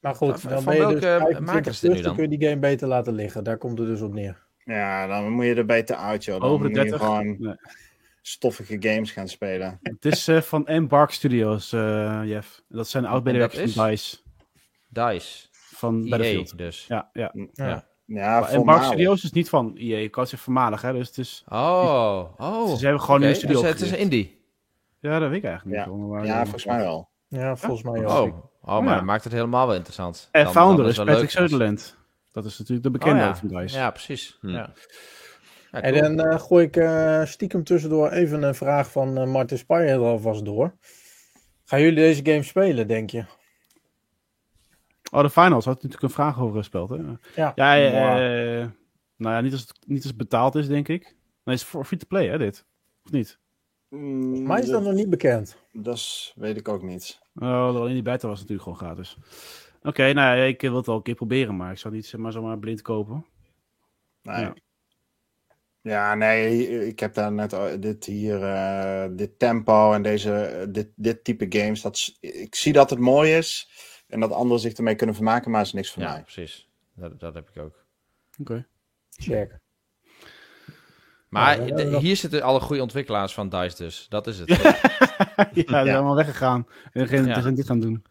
Maar 0.00 0.14
goed, 0.14 0.40
Van- 0.40 0.50
dan 0.50 0.62
van 0.62 0.74
ben 0.74 0.88
je 0.88 0.94
dus 0.94 1.02
welke 1.02 1.24
25 1.24 1.54
maker 1.54 1.70
is 1.70 1.80
dit 1.80 1.82
nu 1.82 1.88
plus, 1.88 2.06
dan 2.06 2.16
dan? 2.16 2.22
kun 2.22 2.30
je 2.30 2.38
die 2.38 2.48
game 2.48 2.60
beter 2.60 2.88
laten 2.88 3.14
liggen. 3.14 3.44
Daar 3.44 3.58
komt 3.58 3.78
het 3.78 3.88
dus 3.88 4.00
op 4.00 4.12
neer. 4.12 4.46
Ja, 4.64 5.06
dan 5.06 5.30
moet 5.30 5.44
je 5.44 5.54
er 5.54 5.64
beter 5.64 5.96
uit, 5.96 6.24
joh. 6.24 6.40
Dan 6.40 6.50
Over 6.50 6.68
de 6.68 6.74
moet 6.74 6.82
je 6.82 6.90
30. 6.90 7.06
gewoon... 7.06 7.36
Nee. 7.38 7.54
Stoffige 8.22 8.76
games 8.80 9.10
gaan 9.10 9.28
spelen. 9.28 9.78
Het 9.82 10.04
is 10.04 10.28
eh, 10.28 10.40
van 10.40 10.66
Embark 10.66 11.10
Studios, 11.10 11.72
eh 11.72 12.20
Jeff. 12.24 12.62
Dat 12.68 12.88
zijn 12.88 13.04
oud-medewerkers 13.06 13.72
van 13.74 13.88
DICE. 13.88 14.16
DICE. 14.88 15.46
Van 15.52 16.02
EA 16.04 16.08
Battlefield. 16.10 16.58
dus. 16.58 16.86
Ja, 16.86 17.10
ja. 17.12 17.30
Ja. 17.34 17.46
Ja. 17.52 17.86
Ja, 18.06 18.40
Maar 18.40 18.48
Embark. 18.50 18.82
Studios 18.82 19.24
is 19.24 19.32
niet 19.32 19.48
van 19.48 19.76
EA. 19.76 19.98
Ik 19.98 20.10
kan 20.10 20.22
zeggen 20.26 20.38
voormalig, 20.44 20.82
hè. 20.82 20.92
Dus 20.92 21.06
het 21.06 21.18
is... 21.18 21.44
Oh, 21.48 22.24
oh. 22.36 22.74
Ze 22.74 22.84
hebben 22.84 23.02
gewoon 23.02 23.22
een 23.22 23.34
studio 23.34 23.60
dus 23.60 23.70
het 23.70 23.80
is 23.80 23.90
een 23.90 23.98
indie. 23.98 24.40
Ja, 25.00 25.18
dat 25.18 25.28
weet 25.28 25.38
ik 25.38 25.44
eigenlijk 25.44 25.76
Ja. 25.86 25.92
niet. 25.92 26.06
maar- 26.08 26.26
Ja, 26.26 26.42
volgens 26.42 26.64
mij 26.64 26.78
wel. 26.78 27.08
Ja, 27.28 27.56
volgens 27.56 27.82
mij 27.82 28.06
ook. 28.06 28.10
Oh, 28.26 28.44
oh 28.62 28.78
maar 28.80 28.88
Ja. 28.88 28.94
dat 28.94 29.04
maakt 29.04 29.24
het 29.24 29.32
helemaal 29.32 29.66
wel 29.66 29.74
interessant. 29.76 30.28
En 30.32 30.44
Dan- 30.44 30.52
founder 30.52 30.76
dan 30.82 30.88
is 30.88 30.96
wel 30.96 31.06
Patrick 31.06 31.30
Sutherland. 31.30 31.96
Dat 32.32 32.44
is 32.44 32.58
natuurlijk 32.58 32.86
de 32.86 32.90
bekende 32.90 33.20
Oh, 33.20 33.26
ja. 33.26 33.36
van 33.36 33.48
DICE. 33.48 33.76
Ja, 33.76 33.90
precies. 33.90 34.38
Hm. 34.40 34.48
Ja. 34.48 34.72
Ja, 35.70 35.80
En 35.82 36.16
dan 36.16 36.26
eh, 36.26 36.40
gooi 36.40 36.66
ik 36.66 36.76
eh, 36.76 37.24
stiekem 37.24 37.64
tussendoor 37.64 38.10
even 38.10 38.42
een 38.42 38.54
vraag 38.54 38.90
van 38.90 39.18
eh, 39.18 39.26
Martin 39.26 39.58
Spire 39.58 39.86
er 39.86 39.98
alvast 39.98 40.44
door. 40.44 40.74
Gaan 41.64 41.80
jullie 41.80 41.94
deze 41.94 42.24
game 42.24 42.42
spelen, 42.42 42.86
denk 42.88 43.10
je? 43.10 43.24
Oh, 45.10 45.22
de 45.22 45.30
finals 45.30 45.64
had 45.64 45.74
natuurlijk 45.74 46.02
een 46.02 46.10
vraag 46.10 46.40
over 46.40 46.56
gespeeld, 46.58 46.90
hè? 46.90 46.96
Ja. 47.34 47.52
Ja, 47.54 47.76
eh, 47.78 48.66
nou 49.16 49.34
ja, 49.34 49.40
niet 49.40 49.52
als, 49.52 49.60
het, 49.60 49.78
niet 49.86 49.98
als 49.98 50.06
het 50.06 50.16
betaald 50.16 50.54
is, 50.54 50.68
denk 50.68 50.88
ik. 50.88 51.02
Nee, 51.02 51.14
het 51.44 51.54
is 51.54 51.64
voor 51.64 51.84
free-to-play, 51.84 52.28
hè, 52.28 52.38
dit? 52.38 52.64
Of 53.04 53.10
niet? 53.10 53.38
Mm, 53.88 54.42
Maar 54.42 54.58
is 54.58 54.68
dat 54.68 54.82
nog 54.82 54.92
niet 54.92 55.10
bekend? 55.10 55.56
Dat 55.72 56.32
weet 56.34 56.56
ik 56.56 56.68
ook 56.68 56.82
niet. 56.82 57.20
Oh, 57.34 57.66
alleen 57.66 57.92
die 57.92 58.02
beta 58.02 58.28
was 58.28 58.40
natuurlijk 58.40 58.62
gewoon 58.62 58.78
gratis. 58.78 59.16
Oké, 59.82 60.12
nou 60.12 60.36
ja, 60.36 60.44
ik 60.44 60.60
wil 60.60 60.76
het 60.76 60.86
wel 60.86 60.96
een 60.96 61.02
keer 61.02 61.14
proberen, 61.14 61.56
maar 61.56 61.72
ik 61.72 61.78
zou 61.78 61.94
niet 61.94 62.06
zeg 62.06 62.20
maar 62.20 62.32
zomaar 62.32 62.58
blind 62.58 62.82
kopen. 62.82 63.26
Nee. 64.22 64.40
Ja. 64.40 64.54
Ja. 65.80 66.14
nee, 66.14 66.86
ik 66.86 67.00
heb 67.00 67.14
daar 67.14 67.32
net 67.32 67.56
dit 67.82 68.04
hier, 68.04 68.42
eh, 68.42 69.08
dit 69.10 69.38
tempo 69.38 69.92
en 69.92 70.02
deze, 70.02 70.66
dit, 70.70 70.88
dit 70.96 71.24
type 71.24 71.46
games. 71.48 71.80
Dat 71.82 72.16
ik 72.20 72.54
zie 72.54 72.72
dat 72.72 72.90
het 72.90 72.98
mooi 72.98 73.32
is 73.36 73.70
en 74.08 74.20
dat 74.20 74.32
anderen 74.32 74.60
zich 74.60 74.72
ermee 74.72 74.94
kunnen 74.94 75.14
vermaken, 75.14 75.50
maar 75.50 75.58
het 75.60 75.68
is 75.68 75.74
niks 75.74 75.90
voor 75.92 76.02
ja, 76.02 76.12
mij. 76.12 76.22
precies. 76.22 76.68
Dat, 76.94 77.20
dat 77.20 77.34
heb 77.34 77.48
ik 77.54 77.62
ook. 77.62 77.84
Oké. 78.40 78.66
Check. 79.10 79.58
Maar 81.28 81.66
Ja, 81.66 81.74
de- 81.76 81.98
hier 81.98 82.16
zitten 82.16 82.42
alle 82.42 82.60
goede 82.60 82.82
ontwikkelaars 82.82 83.34
van 83.34 83.48
DICE 83.48 83.76
dus. 83.76 84.06
Dat 84.08 84.26
is 84.26 84.38
het. 84.38 84.48
ja, 84.56 85.50
die 85.52 85.64
zijn 85.68 85.86
Ja. 85.86 85.94
allemaal 85.94 86.14
weggegaan. 86.14 86.66
En 86.92 87.00
degene 87.02 87.26
Ja. 87.26 87.32
die 87.34 87.42
zijn 87.42 87.54
dit 87.54 87.66
gaan 87.66 87.80
doen. 87.80 88.02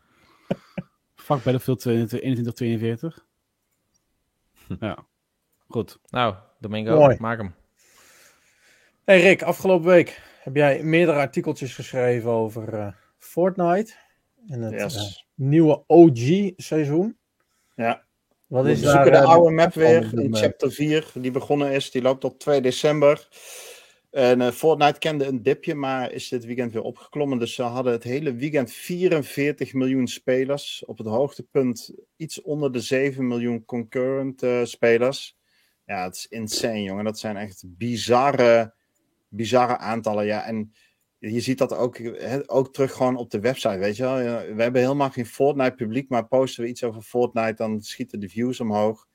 Fuck 1.16 1.44
Battlefield 1.44 1.80
2142. 1.80 3.26
Ja, 4.80 5.06
goed. 5.68 6.00
nou, 6.10 6.36
Domingo, 6.60 6.98
Mooi. 7.00 7.16
maak 7.20 7.38
hem. 7.38 7.54
Hey 9.04 9.22
Rick, 9.22 9.42
afgelopen 9.44 9.88
week 9.88 10.22
heb 10.42 10.56
jij 10.56 10.84
meerdere 10.84 11.18
artikeltjes 11.20 11.76
geschreven 11.76 12.30
over 12.30 12.74
eh, 12.74 12.88
Fortnite. 13.18 13.94
En 14.48 14.62
het 14.62 14.74
Yes. 14.74 14.96
eh, 14.96 15.04
nieuwe 15.36 15.84
OG-seizoen. 15.88 17.18
Ja. 17.76 18.06
Wat 18.48 18.64
We 18.64 18.72
is 18.72 18.82
daar... 18.82 18.92
zoeken 18.92 19.12
de 19.12 19.18
eh, 19.18 19.30
oude 19.30 19.52
map 19.52 19.74
weer 19.74 20.14
in 20.20 20.36
chapter 20.36 20.72
4, 20.72 21.12
die 21.14 21.32
begonnen 21.32 21.72
is. 21.72 21.92
Die 21.92 22.02
loopt 22.02 22.22
tot 22.22 22.40
2 22.40 22.62
december. 22.62 23.28
En 24.12 24.42
eh, 24.42 24.52
Fortnite 24.52 25.00
kende 25.00 25.26
een 25.26 25.44
dipje, 25.44 25.76
maar 25.76 26.12
is 26.12 26.30
dit 26.30 26.46
weekend 26.46 26.74
weer 26.74 26.82
opgeklommen. 26.82 27.40
Dus 27.40 27.54
ze 27.54 27.62
hadden 27.64 27.94
het 27.94 28.04
hele 28.04 28.34
weekend 28.36 28.72
44 28.72 29.74
miljoen 29.74 30.08
spelers. 30.08 30.84
Op 30.86 30.98
het 30.98 31.08
hoogtepunt 31.08 31.94
iets 32.16 32.42
onder 32.42 32.72
de 32.72 32.80
7 32.82 33.28
miljoen 33.28 33.66
concurrent 33.66 34.44
eh, 34.44 34.64
spelers. 34.64 35.37
Ja, 35.88 36.04
het 36.04 36.16
is 36.16 36.28
insane, 36.28 36.84
jongen. 36.84 37.04
Dat 37.04 37.20
zijn 37.20 37.38
echt 37.38 37.64
bizarre, 37.68 38.74
bizarre 39.28 39.78
aantallen. 39.78 40.26
Ja, 40.26 40.44
en 40.46 40.74
je 41.20 41.40
ziet 41.40 41.58
dat 41.58 41.74
ook, 41.74 42.00
ook 42.46 42.74
terug 42.74 42.94
gewoon 42.94 43.16
op 43.16 43.32
de 43.32 43.40
website, 43.40 43.78
weet 43.78 43.96
je 43.96 44.04
wel. 44.04 44.16
We 44.56 44.62
hebben 44.62 44.82
helemaal 44.82 45.10
geen 45.10 45.26
Fortnite 45.26 45.76
publiek, 45.76 46.10
maar 46.10 46.28
posten 46.28 46.64
we 46.64 46.70
iets 46.70 46.84
over 46.84 47.02
Fortnite, 47.02 47.54
dan 47.54 47.82
schieten 47.82 48.20
de 48.20 48.30
views 48.30 48.60
omhoog. 48.60 49.08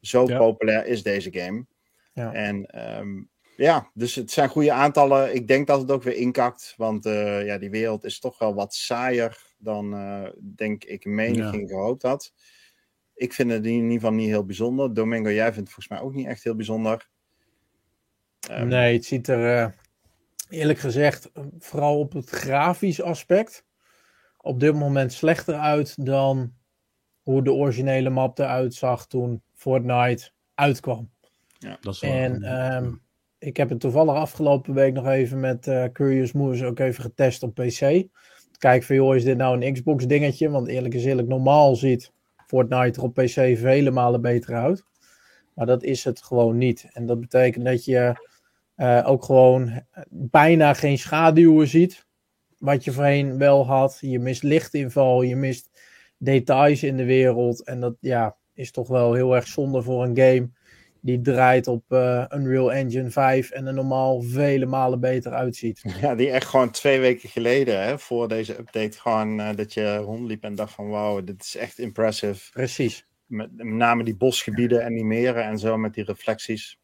Zo 0.00 0.26
Ja. 0.26 0.38
populair 0.38 0.86
is 0.86 1.02
deze 1.02 1.32
game. 1.32 1.66
Ja. 2.12 2.32
En 2.32 2.66
ehm, 2.66 3.22
ja, 3.56 3.90
dus 3.94 4.14
het 4.14 4.30
zijn 4.30 4.48
goede 4.48 4.72
aantallen. 4.72 5.34
Ik 5.34 5.48
denk 5.48 5.66
dat 5.66 5.80
het 5.80 5.90
ook 5.90 6.02
weer 6.02 6.16
inkakt, 6.16 6.74
want 6.76 7.06
eh, 7.06 7.46
ja, 7.46 7.58
die 7.58 7.70
wereld 7.70 8.04
is 8.04 8.20
toch 8.20 8.38
wel 8.38 8.54
wat 8.54 8.74
saaier 8.74 9.42
dan, 9.58 9.94
eh, 9.94 10.28
denk 10.56 10.84
ik, 10.84 11.04
menigeen 11.04 11.68
gehoopt 11.68 12.02
had. 12.02 12.32
Ik 13.20 13.32
vind 13.32 13.50
het 13.50 13.64
in 13.66 13.72
ieder 13.72 13.92
geval 13.92 14.12
niet 14.12 14.28
heel 14.28 14.44
bijzonder. 14.44 14.94
Domingo, 14.94 15.30
jij 15.30 15.52
vindt 15.52 15.56
het 15.58 15.66
volgens 15.68 15.88
mij 15.88 16.00
ook 16.00 16.14
niet 16.14 16.26
echt 16.26 16.44
heel 16.44 16.54
bijzonder. 16.54 17.08
Ehm, 18.48 18.68
Nee, 18.68 18.92
het 18.94 19.04
ziet 19.04 19.28
er 19.28 19.56
eh, 19.58 19.70
eerlijk 20.48 20.78
gezegd, 20.78 21.32
eh, 21.32 21.44
vooral 21.58 21.98
op 21.98 22.12
het 22.12 22.30
grafisch 22.30 23.02
aspect, 23.02 23.64
op 24.36 24.60
dit 24.60 24.74
moment 24.74 25.12
slechter 25.12 25.54
uit 25.54 26.06
dan 26.06 26.52
hoe 27.22 27.42
de 27.42 27.52
originele 27.52 28.10
map 28.10 28.38
eruit 28.38 28.74
zag 28.74 29.06
toen 29.06 29.42
Fortnite 29.54 30.30
uitkwam. 30.54 31.10
Dat 31.80 31.94
is 31.94 32.00
wel- 32.00 32.10
En 32.12 32.42
ehm, 32.42 32.92
ik 33.38 33.56
heb 33.56 33.68
het 33.68 33.80
toevallig 33.80 34.14
afgelopen 34.14 34.74
week 34.74 34.92
nog 34.92 35.06
even 35.06 35.40
met 35.40 35.66
eh, 35.66 35.84
Curious 35.92 36.32
Moves 36.32 36.62
ook 36.62 36.78
even 36.78 37.02
getest 37.02 37.42
op 37.42 37.54
PC. 37.54 38.06
Kijk 38.58 38.82
van 38.82 38.96
joh, 38.96 39.16
is 39.16 39.24
dit 39.24 39.36
nou 39.36 39.60
een 39.64 39.72
Xbox 39.72 40.06
dingetje? 40.06 40.50
Want 40.50 40.68
eerlijk 40.68 40.94
is 40.94 41.04
eerlijk, 41.04 41.28
normaal 41.28 41.76
ziet 41.76 42.12
Fortnite 42.50 42.98
er 42.98 43.06
op 43.06 43.14
PC 43.14 43.58
vele 43.58 43.90
malen 43.90 44.20
beter 44.20 44.54
uit. 44.54 44.84
Maar 45.54 45.66
dat 45.66 45.82
is 45.82 46.04
het 46.04 46.22
gewoon 46.22 46.58
niet. 46.58 46.88
En 46.92 47.06
dat 47.06 47.20
betekent 47.20 47.64
dat 47.64 47.84
je 47.84 48.28
eh, 48.74 49.02
ook 49.06 49.24
gewoon 49.24 49.68
eh, 49.68 50.02
bijna 50.08 50.74
geen 50.74 50.98
schaduwen 50.98 51.68
ziet. 51.68 52.06
Wat 52.58 52.84
je 52.84 52.92
voorheen 52.92 53.38
wel 53.38 53.66
had. 53.66 53.98
Je 54.00 54.18
mist 54.18 54.42
lichtinval, 54.42 55.22
je 55.22 55.36
mist 55.36 55.70
details 56.18 56.82
in 56.82 56.96
de 56.96 57.04
wereld. 57.04 57.64
En 57.64 57.80
dat 57.80 57.94
ja, 58.00 58.36
is 58.54 58.70
toch 58.70 58.88
wel 58.88 59.14
heel 59.14 59.34
erg 59.34 59.46
zonde 59.46 59.82
voor 59.82 60.02
een 60.04 60.16
game 60.16 60.50
die 61.02 61.20
draait 61.20 61.66
op 61.66 61.84
eh, 61.88 62.24
Unreal 62.34 62.72
Engine 62.72 63.10
5 63.10 63.50
en 63.50 63.66
er 63.66 63.74
normaal 63.74 64.22
vele 64.22 64.66
malen 64.66 65.00
beter 65.00 65.32
uitziet. 65.32 65.82
Ja, 66.00 66.14
die 66.14 66.30
echt 66.30 66.46
gewoon 66.46 66.70
twee 66.70 67.00
weken 67.00 67.28
geleden, 67.28 67.82
hè, 67.82 67.98
voor 67.98 68.28
deze 68.28 68.58
update, 68.58 69.00
gewoon 69.00 69.40
eh, 69.40 69.56
dat 69.56 69.74
je 69.74 69.96
rondliep 69.96 70.44
en 70.44 70.54
dacht 70.54 70.72
van 70.72 70.88
wauw, 70.88 71.24
dit 71.24 71.42
is 71.42 71.56
echt 71.56 71.78
impressive. 71.78 72.50
Precies. 72.50 73.06
Met, 73.26 73.56
met 73.56 73.66
name 73.66 74.04
die 74.04 74.16
bosgebieden 74.16 74.82
en 74.82 74.94
die 74.94 75.04
meren 75.04 75.44
en 75.44 75.58
zo 75.58 75.76
met 75.76 75.94
die 75.94 76.04
reflecties. 76.04 76.78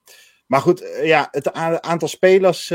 Maar 0.46 0.60
goed, 0.60 0.80
eh, 0.80 1.06
ja, 1.06 1.28
het 1.30 1.52
aantal 1.82 2.08
spelers, 2.08 2.68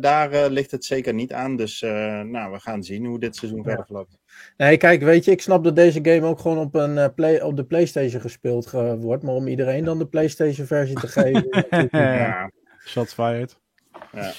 daar 0.00 0.50
ligt 0.50 0.70
het 0.70 0.84
zeker 0.84 1.14
niet 1.14 1.32
aan. 1.32 1.56
Dus 1.56 1.80
nou, 1.80 2.52
we 2.52 2.60
gaan 2.60 2.82
zien 2.82 3.04
hoe 3.04 3.18
dit 3.18 3.36
seizoen 3.36 3.62
verder 3.62 3.84
verloopt. 3.84 4.17
Nee, 4.56 4.76
kijk, 4.76 5.02
weet 5.02 5.24
je, 5.24 5.30
ik 5.30 5.40
snap 5.42 5.64
dat 5.64 5.76
deze 5.76 5.98
game 6.02 6.26
ook 6.26 6.38
gewoon 6.38 6.58
op, 6.58 6.74
een, 6.74 6.98
eh, 6.98 7.08
play, 7.14 7.40
op 7.40 7.56
de 7.56 7.64
PlayStation 7.64 8.20
gespeeld 8.20 8.66
ge- 8.66 8.96
wordt. 8.98 9.22
Maar 9.22 9.34
om 9.34 9.48
iedereen 9.48 9.84
dan 9.84 9.98
de 9.98 10.06
PlayStation-versie 10.06 11.00
te 11.00 11.06
geven. 11.08 11.44
is 11.50 11.50
natuurlijk 11.50 11.92
niet- 11.92 12.00
Ja, 12.02 12.50
Shots 12.86 13.12
fired. 13.14 13.58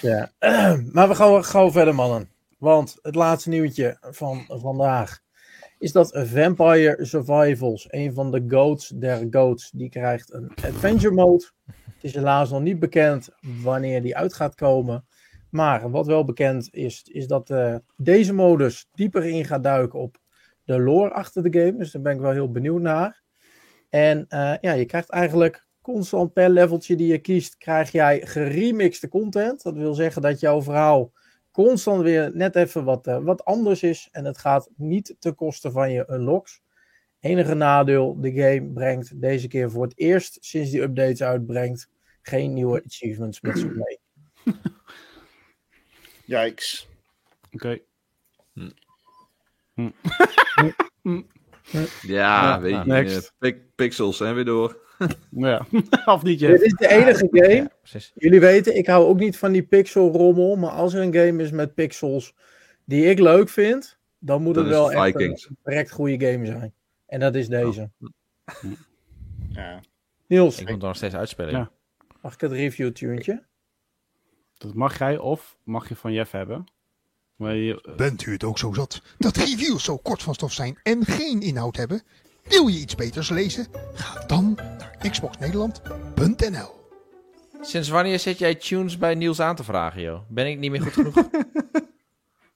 ja. 0.01 0.31
Maar 0.93 1.07
we 1.07 1.15
gaan 1.15 1.45
gauw 1.45 1.71
verder, 1.71 1.95
mannen. 1.95 2.29
Want 2.57 2.97
het 3.01 3.15
laatste 3.15 3.49
nieuwtje 3.49 3.97
van 4.01 4.43
vandaag 4.47 5.19
is 5.79 5.91
dat 5.91 6.11
Vampire 6.23 6.97
Survivals, 7.05 7.87
een 7.89 8.13
van 8.13 8.31
de 8.31 8.43
goats 8.47 8.87
der 8.87 9.27
goats, 9.31 9.71
die 9.71 9.89
krijgt 9.89 10.33
een 10.33 10.51
adventure 10.65 11.13
mode. 11.13 11.49
Het 11.65 12.03
is 12.03 12.13
helaas 12.13 12.49
nog 12.49 12.61
niet 12.61 12.79
bekend 12.79 13.29
wanneer 13.63 14.01
die 14.01 14.17
uit 14.17 14.33
gaat 14.33 14.55
komen. 14.55 15.05
Maar 15.49 15.89
wat 15.89 16.05
wel 16.05 16.25
bekend 16.25 16.73
is, 16.73 17.03
is 17.11 17.27
dat 17.27 17.49
eh, 17.49 17.75
deze 17.97 18.33
modus 18.33 18.89
dieper 18.93 19.25
in 19.25 19.45
gaat 19.45 19.63
duiken 19.63 19.99
op 19.99 20.17
de 20.63 20.79
lore 20.79 21.11
achter 21.11 21.51
de 21.51 21.59
game. 21.59 21.77
Dus 21.77 21.91
daar 21.91 22.01
ben 22.01 22.13
ik 22.13 22.21
wel 22.21 22.31
heel 22.31 22.51
benieuwd 22.51 22.81
naar. 22.81 23.21
En 23.89 24.25
eh, 24.27 24.53
ja, 24.61 24.71
je 24.71 24.85
krijgt 24.85 25.09
eigenlijk 25.09 25.67
constant 25.81 26.33
per 26.33 26.49
leveltje 26.49 26.95
die 26.95 27.07
je 27.07 27.17
kiest, 27.17 27.57
krijg 27.57 27.91
jij 27.91 28.21
geremixte 28.25 29.07
content. 29.07 29.63
Dat 29.63 29.75
wil 29.75 29.93
zeggen 29.93 30.21
dat 30.21 30.39
jouw 30.39 30.61
verhaal 30.61 31.11
constant 31.51 32.01
weer 32.01 32.31
net 32.33 32.55
even 32.55 32.83
wat, 32.83 33.07
eh, 33.07 33.17
wat 33.17 33.45
anders 33.45 33.83
is. 33.83 34.09
En 34.11 34.25
het 34.25 34.37
gaat 34.37 34.69
niet 34.75 35.15
ten 35.19 35.35
koste 35.35 35.71
van 35.71 35.91
je 35.91 36.11
unlocks. 36.11 36.61
Enige 37.19 37.53
nadeel, 37.53 38.21
de 38.21 38.31
game 38.31 38.71
brengt 38.73 39.21
deze 39.21 39.47
keer 39.47 39.71
voor 39.71 39.83
het 39.83 39.97
eerst 39.97 40.37
sinds 40.41 40.71
die 40.71 40.81
updates 40.81 41.23
uitbrengt 41.23 41.89
geen 42.21 42.53
nieuwe 42.53 42.83
achievements 42.85 43.41
met 43.41 43.57
zich 43.57 43.75
mee. 43.75 43.99
yikes. 46.29 46.87
Oké. 47.51 47.77
Ja, 49.73 51.21
Ja, 52.01 52.59
weet 52.61 52.71
je. 52.75 52.81
next. 52.85 53.33
pik- 53.37 53.75
pixels 53.75 54.17
zijn 54.17 54.35
weer 54.35 54.45
door. 54.45 54.77
Ja. 55.31 55.65
of 56.05 56.23
niet, 56.23 56.39
Dit 56.39 56.61
is 56.61 56.73
de 56.73 56.87
enige 56.89 57.27
game. 57.31 57.71
Ja. 57.83 57.99
Jullie 58.15 58.39
weten, 58.39 58.75
ik 58.77 58.87
hou 58.87 59.05
ook 59.07 59.19
niet 59.19 59.37
van 59.37 59.51
die 59.51 59.63
pixel 59.63 60.11
rommel. 60.11 60.55
Maar 60.55 60.69
als 60.71 60.93
er 60.93 61.01
een 61.01 61.13
game 61.13 61.43
is 61.43 61.51
met 61.51 61.73
pixels 61.73 62.33
die 62.85 63.05
ik 63.05 63.19
leuk 63.19 63.49
vind, 63.49 63.97
dan 64.19 64.41
moet 64.41 64.55
het 64.55 64.67
wel 64.67 64.91
echt 64.91 65.19
een 65.19 65.39
direct 65.63 65.91
goede 65.91 66.25
game 66.31 66.45
zijn. 66.45 66.73
En 67.05 67.19
dat 67.19 67.35
is 67.35 67.47
deze. 67.47 67.89
Ja. 69.49 69.79
Niels, 70.27 70.55
Ik 70.59 70.61
moet 70.65 70.71
het 70.75 70.81
nog 70.81 70.95
steeds 70.95 71.15
uitspelen. 71.15 71.51
Ja. 71.51 71.71
mag 72.21 72.33
ik 72.33 72.41
het 72.41 72.51
review 72.51 72.91
tuentje? 72.91 73.43
Dat 74.59 74.73
mag 74.73 74.97
jij 74.97 75.17
of 75.17 75.57
mag 75.63 75.89
je 75.89 75.95
van 75.95 76.13
Jeff 76.13 76.31
hebben. 76.31 76.65
Maar 77.35 77.55
je, 77.55 77.93
Bent 77.95 78.25
u 78.25 78.31
het 78.31 78.43
ook 78.43 78.57
zo 78.57 78.73
zat 78.73 79.01
dat 79.17 79.37
reviews 79.37 79.83
zo 79.83 79.97
kort 79.97 80.23
van 80.23 80.33
stof 80.33 80.53
zijn 80.53 80.79
en 80.83 81.05
geen 81.05 81.41
inhoud 81.41 81.75
hebben? 81.75 82.01
Wil 82.43 82.67
je 82.67 82.79
iets 82.79 82.95
beters 82.95 83.29
lezen? 83.29 83.67
Ga 83.93 84.25
dan 84.25 84.53
naar 84.55 84.97
xboxnederland.nl 85.11 86.77
Sinds 87.61 87.89
wanneer 87.89 88.19
zit 88.19 88.37
jij 88.37 88.55
tunes 88.55 88.97
bij 88.97 89.15
Niels 89.15 89.39
aan 89.39 89.55
te 89.55 89.63
vragen, 89.63 90.01
joh? 90.01 90.19
Ben 90.27 90.47
ik 90.47 90.59
niet 90.59 90.71
meer 90.71 90.81
goed 90.81 90.93
genoeg? 90.93 91.15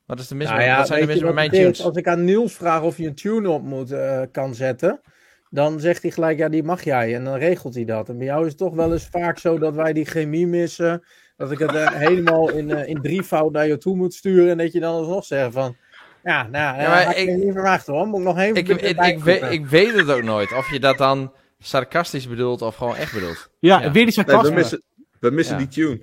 Wat 0.06 0.20
is 0.20 0.28
de 0.28 0.36
mis 0.36 0.47
Nou 0.47 0.62
ja, 0.62 0.78
wat 0.78 0.88
zijn 0.88 0.99
weet 0.99 1.08
mis 1.08 1.18
je 1.18 1.26
met 1.26 1.34
mijn 1.34 1.51
is? 1.51 1.58
tunes? 1.58 1.84
Als 1.84 1.95
ik 1.95 2.08
aan 2.08 2.24
Niels 2.24 2.54
vraag 2.54 2.82
of 2.82 2.97
je 2.97 3.08
een 3.08 3.16
tune 3.16 3.49
op 3.49 3.64
moet, 3.64 3.91
eh, 3.91 4.22
kan 4.32 4.56
zetten, 4.56 5.01
dan 5.49 5.80
zegt 5.80 6.01
hij 6.01 6.12
gelijk, 6.12 6.38
ja, 6.38 6.49
die 6.49 6.64
mag 6.64 6.84
jij. 6.84 7.16
En 7.16 7.24
dan 7.24 7.36
regelt 7.38 7.76
hij 7.76 7.86
dat. 7.86 8.10
En 8.10 8.18
bij 8.18 8.26
jou 8.26 8.41
is 8.41 8.47
het 8.49 8.58
toch 8.58 8.74
wel 8.74 8.93
eens 8.93 9.08
vaak 9.08 9.38
zo 9.39 9.58
dat 9.58 9.76
wij 9.76 9.93
die 9.93 10.06
chemie 10.06 10.47
missen. 10.47 11.04
Dat 11.44 11.52
ik 11.52 11.60
het 11.60 11.76
eh, 11.76 11.88
helemaal 11.91 12.50
in, 12.50 12.72
eh, 12.72 12.88
in 12.88 13.02
drievoud 13.02 13.52
naar 13.52 13.68
je 13.68 13.78
toe 13.78 13.96
moet 13.96 14.14
sturen. 14.14 14.50
En 14.50 14.58
dat 14.58 14.72
je 14.72 14.80
dan 14.80 14.94
alsnog 14.96 15.26
zegt 15.26 15.54
van, 15.54 15.76
ja, 16.24 16.44
nou, 16.48 16.76
Ja, 16.78 16.82
ja, 16.82 16.89
maar 16.89 17.18
ik 17.18 17.28
ik- 17.30 17.36
niet 17.44 17.54
verwacht 17.54 17.88
hoor. 17.88 18.08
Moet 18.08 18.20
ik 18.20 18.26
nog 18.26 18.38
even 18.38 18.56
Ik, 18.56 18.68
ik, 18.68 18.82
ik, 19.06 19.24
weet, 19.24 19.44
ik 19.52 19.66
weet 19.66 19.94
het 19.94 20.10
ook 20.12 20.24
nooit. 20.24 20.52
Of 20.58 20.72
je 20.72 20.80
dat 20.80 20.98
dan 20.98 21.34
sarcastisch 21.60 22.28
bedoelt 22.28 22.62
of 22.62 22.76
gewoon 22.76 22.96
echt 22.96 23.14
bedoelt. 23.14 23.50
ja, 23.60 23.76
Ja. 23.76 23.82
weer 23.82 23.91
die 23.91 24.04
Nee, 24.04 24.12
sarcasme. 24.12 24.50
we 24.50 24.56
missen, 24.56 24.82
we 25.20 25.30
missen 25.32 25.60
Ja. 25.60 25.66
die 25.66 25.68
tune. 25.70 26.02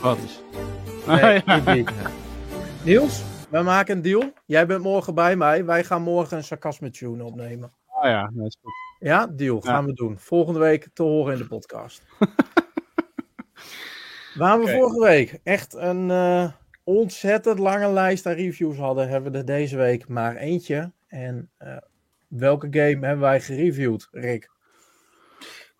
Wat 0.00 0.18
is? 0.24 0.40
Nee, 1.06 1.42
Ja. 1.46 1.56
niet 1.56 1.66
die. 1.66 1.84
Niels, 2.84 3.22
we 3.50 3.62
maken 3.62 3.96
een 3.96 4.02
deal. 4.02 4.32
Jij 4.46 4.66
bent 4.66 4.82
morgen 4.82 5.14
bij 5.14 5.36
mij. 5.36 5.64
Wij 5.64 5.84
gaan 5.84 6.02
morgen 6.02 6.36
een 6.36 6.44
sarcasme 6.44 6.90
tune 6.90 7.24
opnemen. 7.24 7.72
Oh 7.86 8.04
ja, 8.04 8.30
dat 8.34 8.46
is 8.46 8.56
goed. 8.62 8.72
Ja, 8.98 9.26
deal. 9.26 9.60
Gaan 9.60 9.84
we 9.86 9.92
doen. 9.92 10.18
Volgende 10.18 10.58
week 10.60 10.88
te 10.94 11.02
horen 11.02 11.32
in 11.32 11.38
de 11.38 11.46
podcast. 11.46 12.02
Waar 14.40 14.60
we 14.60 14.68
vorige 14.68 15.00
week 15.00 15.40
echt 15.42 15.74
een 15.74 16.10
eh, 16.10 16.52
ontzettend 16.84 17.58
lange 17.58 17.92
lijst 17.92 18.26
aan 18.26 18.32
reviews 18.32 18.76
hadden, 18.76 19.08
hebben 19.08 19.32
we 19.32 19.38
er 19.38 19.44
deze 19.44 19.76
week 19.76 20.08
maar 20.08 20.36
eentje. 20.36 20.92
En 21.08 21.50
eh, 21.56 21.76
welke 22.28 22.66
game 22.70 23.06
hebben 23.06 23.20
wij 23.20 23.40
gereviewd, 23.40 24.08
Rick? 24.10 24.50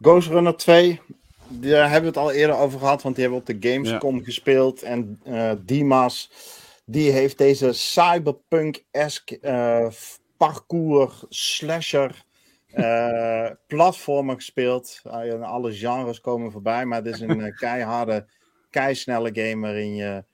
Ghost 0.00 0.28
Runner 0.28 0.56
2, 0.56 1.00
daar 1.48 1.90
hebben 1.90 2.12
we 2.12 2.18
het 2.18 2.28
al 2.28 2.32
eerder 2.32 2.56
over 2.56 2.78
gehad, 2.78 3.02
want 3.02 3.14
die 3.14 3.24
hebben 3.24 3.44
we 3.44 3.52
op 3.52 3.61
de 3.61 3.68
Gamescom 3.68 4.24
gespeeld. 4.24 4.82
En 4.82 5.20
eh, 5.24 5.52
Dimas, 5.64 6.30
die 6.84 7.11
heeft 7.11 7.38
deze 7.38 7.72
cyberpunk-esque 7.72 9.38
eh, 9.40 9.88
parkour 10.36 11.12
slasher 11.28 12.24
eh, 12.72 13.50
platformer 13.66 14.34
gespeeld. 14.34 15.00
Alle 15.42 15.72
genres 15.72 16.20
komen 16.20 16.52
voorbij, 16.52 16.84
maar 16.84 16.98
het 17.04 17.14
is 17.14 17.20
een 17.20 17.54
keiharde, 17.64 18.26
keisnelle 18.70 19.30
game 19.32 19.60
waarin 19.60 19.94
je, 19.94 20.24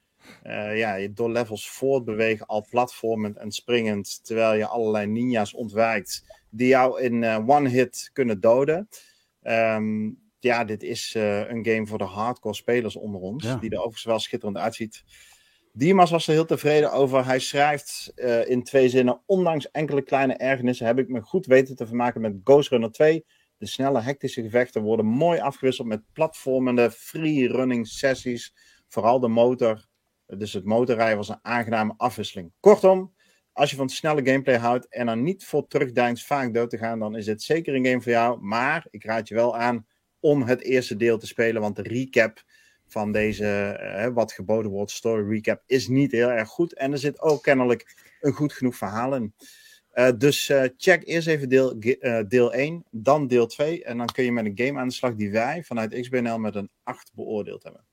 eh, 0.43 0.79
ja, 0.79 0.95
je 0.95 1.13
door 1.13 1.31
levels 1.31 1.71
voortbeweegt, 1.71 2.47
al 2.47 2.67
platformend 2.71 3.37
en 3.37 3.53
springend, 3.53 4.25
terwijl 4.25 4.55
je 4.59 4.67
allerlei 4.67 5.07
ninja's 5.07 5.55
ontwijkt 5.55 6.25
die 6.51 6.69
jou 6.69 7.01
in 7.03 7.25
eh, 7.25 7.49
one 7.49 7.69
hit 7.69 8.11
kunnen 8.13 8.41
doden. 8.41 8.89
Ehm, 9.43 10.11
ja, 10.39 10.65
dit 10.65 10.83
is 10.83 11.15
eh, 11.15 11.49
een 11.49 11.65
game 11.67 11.87
voor 11.87 11.99
de 11.99 12.05
hardcore 12.05 12.55
spelers 12.55 12.97
onder 12.97 13.21
ons, 13.21 13.45
Ja. 13.45 13.57
die 13.57 13.71
er 13.71 13.77
overigens 13.77 14.05
wel 14.05 14.19
schitterend 14.19 14.59
uitziet. 14.59 15.05
Dimas 15.73 16.11
was 16.11 16.27
er 16.27 16.33
heel 16.33 16.45
tevreden 16.45 16.93
over. 16.93 17.25
Hij 17.27 17.39
schrijft 17.39 18.13
in 18.47 18.63
twee 18.63 18.89
zinnen: 18.89 19.23
Ondanks 19.27 19.71
enkele 19.71 20.03
kleine 20.03 20.35
ergernissen 20.35 20.87
heb 20.87 20.99
ik 20.99 21.09
me 21.09 21.21
goed 21.21 21.47
weten 21.47 21.77
te 21.77 21.87
vermaken 21.87 22.21
met 22.21 22.35
Ghost 22.45 22.69
Runner 22.71 22.93
2. 22.93 23.25
De 23.59 23.67
snelle, 23.67 24.01
hectische 24.01 24.43
gevechten 24.43 24.83
worden 24.83 25.07
mooi 25.07 25.41
afgewisseld 25.41 25.89
met 25.89 26.13
platformende 26.13 26.91
free-running 26.91 27.87
sessies. 27.87 28.55
Vooral 28.89 29.21
de 29.21 29.29
motor, 29.29 29.87
dus 30.27 30.53
het 30.53 30.65
motorrijden 30.65 31.17
was 31.17 31.29
een 31.29 31.39
aangename 31.43 31.95
afwisseling. 31.97 32.53
Kortom, 32.61 33.15
als 33.53 33.71
je 33.71 33.77
van 33.77 33.89
snelle 33.89 34.27
gameplay 34.27 34.57
houdt 34.57 34.89
en 34.89 35.09
er 35.09 35.17
niet 35.17 35.45
voor 35.45 35.67
terugdeinst 35.67 36.27
vaak 36.27 36.55
dood 36.55 36.71
te 36.71 36.79
gaan, 36.79 36.99
dan 36.99 37.17
is 37.17 37.25
dit 37.25 37.43
zeker 37.43 37.75
een 37.75 37.87
game 37.87 38.01
voor 38.01 38.13
jou. 38.13 38.41
Maar 38.41 38.87
ik 38.91 39.05
raad 39.05 39.29
je 39.29 39.35
wel 39.35 39.57
aan 39.57 39.87
om 40.21 40.43
het 40.43 40.63
eerste 40.63 40.97
deel 40.97 41.19
te 41.19 41.27
spelen, 41.27 41.61
want 41.61 41.77
de 41.77 41.83
recap 41.83 42.45
van 42.87 43.13
deze, 43.13 43.47
eh, 43.47 44.13
wat 44.13 44.33
geboden 44.33 44.71
wordt, 44.71 44.91
story 44.91 45.29
recap, 45.31 45.63
is 45.67 45.89
niet 45.89 46.13
heel 46.13 46.31
erg 46.31 46.49
goed. 46.49 46.75
En 46.75 46.93
er 46.93 46.99
zit 46.99 47.21
ook 47.21 47.43
kennelijk 47.43 47.97
een 48.21 48.33
goed 48.33 48.53
genoeg 48.53 48.77
verhaal 48.77 49.15
in. 49.15 49.35
Eh, 49.97 50.09
dus 50.19 50.49
eh, 50.49 50.69
check 50.77 51.07
eerst 51.07 51.29
even 51.29 51.49
deel, 51.49 51.79
eh, 51.79 52.21
deel 52.29 52.55
1, 52.55 52.85
dan 52.91 53.27
deel 53.27 53.47
2. 53.47 53.85
En 53.85 53.99
dan 53.99 54.07
kun 54.07 54.25
je 54.25 54.33
met 54.33 54.45
een 54.45 54.67
game 54.67 54.81
aan 54.81 54.89
de 54.89 54.95
slag 54.95 55.15
die 55.15 55.31
wij 55.31 55.63
vanuit 55.63 56.01
XBNL 56.01 56.39
met 56.39 56.55
een 56.55 56.71
8 56.83 57.11
beoordeeld 57.15 57.63
hebben. 57.63 57.85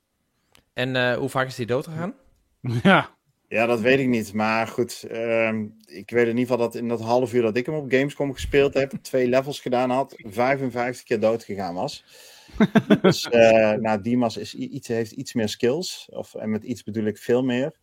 En 0.74 0.96
eh, 0.96 1.18
hoe 1.18 1.30
vaak 1.30 1.48
is 1.48 1.56
die 1.56 1.66
dood 1.66 1.88
gegaan? 1.88 2.16
Ja, 2.84 3.10
Ja, 3.48 3.66
dat 3.66 3.80
weet 3.82 4.00
ik 4.00 4.08
niet. 4.08 4.34
Maar 4.34 4.68
goed, 4.68 5.04
ehm, 5.04 5.68
ik 5.86 6.10
weet 6.10 6.28
in 6.28 6.38
ieder 6.38 6.40
geval 6.40 6.58
dat 6.58 6.76
in 6.76 6.88
dat 6.88 7.02
half 7.02 7.34
uur 7.34 7.42
dat 7.42 7.58
ik 7.58 7.66
hem 7.66 7.76
op 7.76 7.92
Gamescom 7.92 8.34
gespeeld 8.34 8.74
heb, 8.74 8.92
twee 9.02 9.28
levels 9.28 9.60
gedaan 9.60 9.90
had, 9.90 10.14
55 10.18 11.04
keer 11.04 11.20
dood 11.20 11.44
gegaan 11.44 11.74
was. 11.74 12.06
dus 13.02 13.30
eh 13.30 13.74
nou, 13.74 14.02
Dimas 14.02 14.38
is 14.38 14.56
iets, 14.56 14.88
heeft 14.88 15.12
iets 15.12 15.34
meer 15.34 15.50
skills. 15.50 16.08
Of, 16.12 16.36
en 16.36 16.50
met 16.50 16.64
iets 16.64 16.84
bedoel 16.84 17.06
ik 17.06 17.18
veel 17.18 17.44
meer. 17.44 17.74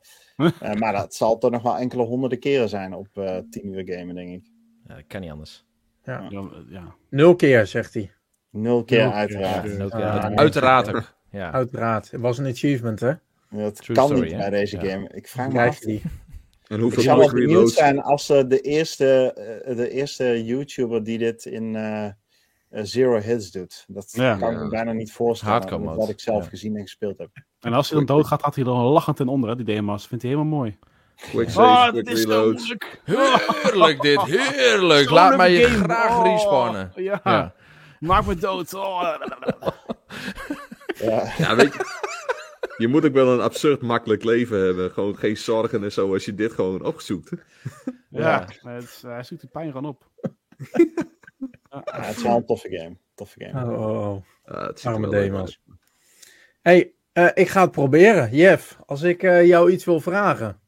Eh, 0.61 0.74
maar 0.74 0.93
dat 0.93 1.14
zal 1.14 1.38
toch 1.38 1.51
nog 1.51 1.62
wel 1.62 1.76
enkele 1.78 2.03
honderden 2.03 2.38
keren 2.38 2.68
zijn 2.68 2.95
op 2.95 3.09
eh 3.14 3.36
10 3.51 3.66
uur 3.66 3.82
gamen, 3.86 4.14
denk 4.14 4.30
ik. 4.30 4.51
Ja, 4.88 4.95
dat 4.95 5.05
kan 5.07 5.20
niet 5.20 5.30
anders. 5.30 5.64
ja, 6.05 6.28
ja. 6.68 6.95
Nul 7.11 7.36
keer, 7.36 7.66
zegt 7.66 7.95
hij. 7.95 8.11
Nul 8.51 8.84
keer, 8.84 8.99
Nul 8.99 9.09
keer, 9.11 9.18
uiteraard. 9.18 9.76
ja. 9.76 9.84
Ook, 9.84 9.91
Ah, 9.93 10.24
eh, 10.26 10.34
uiteraard 10.34 10.95
ook. 10.95 11.14
Ja. 11.30 11.53
Uiteraard. 11.53 12.11
Het 12.11 12.20
was 12.20 12.38
een 12.38 12.47
achievement, 12.47 13.01
hè? 13.01 13.12
Dat 13.51 13.76
True 13.76 13.97
kan 13.97 14.07
story, 14.07 14.22
niet 14.22 14.30
hè? 14.32 14.38
bij 14.38 14.51
deze 14.51 14.76
Ja. 14.80 14.91
game. 14.91 15.09
Ik 15.14 15.28
vraag 15.28 15.47
me 15.47 15.53
Krijg 15.53 15.68
af 15.68 15.78
die. 15.78 16.03
En 16.68 16.76
Ik 16.76 16.82
hoeveel 16.82 17.03
zou 17.03 17.18
wel 17.18 17.32
benieuwd 17.32 17.70
zijn 17.70 18.03
als 18.03 18.26
de 18.26 18.61
eerste, 18.61 19.32
eh, 19.64 19.76
de 19.76 19.91
eerste 19.91 20.45
YouTuber 20.45 21.05
die 21.05 21.18
dit 21.18 21.45
in 21.45 21.76
eh, 21.76 22.05
eh, 22.07 22.12
Zero 22.70 23.18
Hits 23.20 23.50
doet. 23.50 23.84
Dat 23.88 24.12
Ja. 24.12 24.36
kan 24.36 24.52
ik 24.52 24.58
me 24.58 24.68
bijna 24.68 24.92
niet 24.92 25.12
voorstellen. 25.12 25.94
Wat 25.96 26.08
ik 26.08 26.20
zelf 26.20 26.42
Ja. 26.44 26.48
gezien 26.50 26.76
en 26.76 26.82
gespeeld 26.82 27.18
heb. 27.18 27.28
En 27.60 27.72
als 27.72 27.88
hij 27.90 27.98
dan 27.98 28.06
doodgaat, 28.16 28.42
gaat 28.42 28.54
hij 28.54 28.64
dan 28.64 28.76
lachend 28.76 29.16
ten 29.16 29.28
onder, 29.28 29.50
hè, 29.50 29.56
die 29.64 29.76
DMA's. 29.80 30.06
Vindt 30.06 30.22
hij 30.24 30.32
helemaal 30.32 30.58
mooi. 30.58 30.78
Quick 31.16 31.46
Oh, 31.48 31.52
save, 31.54 31.90
quick 31.90 32.04
dit 32.04 32.14
is 32.16 32.22
zo 32.22 32.28
reloads. 32.28 32.58
moeilijk. 32.58 33.00
Heerlijk 33.04 34.00
dit, 34.00 34.22
heerlijk. 34.22 35.10
Laat 35.10 35.36
mij 35.36 35.52
je 35.52 35.64
game. 35.66 35.84
graag 35.84 36.18
Oh, 36.18 36.24
respawnen. 36.32 36.92
Ja. 36.94 37.20
Ja. 37.24 37.54
Maak 37.98 38.26
me 38.26 38.34
dood. 38.36 38.74
Oh. 38.74 39.14
Ja, 40.94 41.32
Ja, 41.38 41.56
weet 41.56 41.72
je, 41.74 41.84
je 42.76 42.88
moet 42.88 43.04
ook 43.04 43.12
wel 43.12 43.32
een 43.32 43.40
absurd 43.40 43.82
makkelijk 43.82 44.24
leven 44.24 44.60
hebben. 44.64 44.90
Gewoon 44.90 45.16
geen 45.16 45.36
zorgen 45.36 45.84
en 45.84 45.92
zo 45.92 46.12
als 46.12 46.24
je 46.24 46.34
dit 46.34 46.52
gewoon 46.52 46.84
opzoekt. 46.84 47.30
Ja, 48.10 48.46
Het, 48.62 48.82
is- 48.82 49.02
hij 49.02 49.22
zoekt 49.22 49.40
de 49.40 49.46
pijn 49.48 49.72
gewoon 49.72 49.84
op. 49.86 50.06
ja, 51.70 51.82
het 51.84 52.16
is 52.16 52.22
wel 52.22 52.36
een 52.36 52.46
toffe 52.46 52.68
game. 52.70 52.96
Toffe 53.14 53.44
game. 53.44 53.72
Oh, 53.72 53.80
oh, 53.80 54.08
oh. 54.08 54.24
Ja, 54.44 54.66
het 54.66 54.86
Arme 54.86 55.48
hey, 56.62 56.92
eh, 57.12 57.28
ik 57.34 57.48
ga 57.48 57.62
het 57.62 57.70
proberen. 57.70 58.36
Jeff, 58.36 58.78
als 58.86 59.02
ik 59.02 59.22
eh, 59.22 59.46
jou 59.46 59.70
iets 59.70 59.84
wil 59.84 60.00
vragen, 60.00 60.60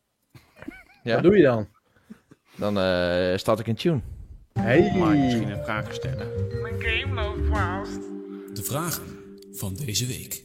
Ja. 1.02 1.14
wat 1.14 1.22
doe 1.22 1.36
je 1.36 1.42
dan? 1.42 1.68
Dan 2.56 2.78
eh 2.78 3.36
start 3.36 3.58
ik 3.58 3.66
een 3.66 3.74
tune. 3.74 4.00
Hey. 4.52 4.92
Mag 4.96 5.12
ik 5.12 5.18
misschien 5.18 5.50
een 5.50 5.64
vraag 5.64 5.94
stellen? 5.94 6.50
De 8.54 8.62
vragen 8.62 9.02
van 9.52 9.74
deze 9.74 10.06
week. 10.06 10.44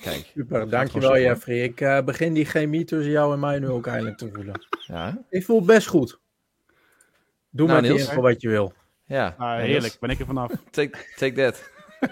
Kijk. 0.00 0.30
Super, 0.34 0.70
dankjewel 0.70 1.18
Jeffrey. 1.18 1.62
Ik 1.62 1.80
eh, 1.80 2.02
begin 2.02 2.32
die 2.32 2.44
chemie 2.44 2.84
tussen 2.84 3.12
jou 3.12 3.32
en 3.32 3.40
mij 3.40 3.58
nu 3.58 3.68
ook 3.68 3.86
eindelijk 3.86 4.16
te 4.18 4.30
voelen. 4.32 4.66
Ja. 4.86 5.24
Ik 5.30 5.44
voel 5.44 5.56
het 5.56 5.66
best 5.66 5.86
goed. 5.86 6.20
Doe 7.50 7.66
Nou, 7.66 7.80
maar 7.80 7.90
info 7.90 8.20
wat 8.20 8.40
je 8.40 8.48
wil. 8.48 8.72
Ja. 9.06 9.34
Ah, 9.38 9.58
heerlijk, 9.58 9.96
ben 10.00 10.10
ik 10.10 10.18
er 10.18 10.26
vanaf. 10.26 10.52
Take, 10.70 10.98
take 11.16 11.32
that. 11.32 11.70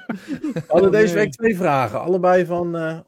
We 0.53 0.63
hadden 0.69 0.91
deze 0.91 1.15
nee. 1.15 1.25
week 1.25 1.33
twee 1.33 1.57
vragen. 1.57 2.01
Allebei 2.01 2.47
van 2.47 2.77
eh, 2.77 2.99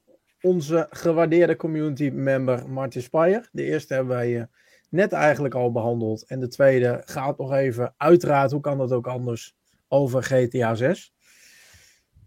onze 0.41 0.87
gewaardeerde 0.91 1.57
community 1.57 2.11
member 2.13 2.69
Martin 2.71 3.03
Speyer. 3.03 3.49
De 3.53 3.63
eerste 3.63 3.95
hebben 3.95 4.17
wij 4.17 4.39
eh, 4.39 4.45
net 4.89 5.13
eigenlijk 5.13 5.55
al 5.55 5.73
behandeld. 5.73 6.25
En 6.27 6.41
de 6.41 6.49
tweede 6.49 7.03
gaat 7.05 7.39
nog 7.39 7.53
even, 7.53 7.95
uiteraard, 7.97 8.51
hoe 8.51 8.61
kan 8.61 8.79
dat 8.79 8.93
ook 8.93 9.07
anders, 9.07 9.55
over 9.89 10.23
GTA 10.23 10.75
6. 10.75 11.13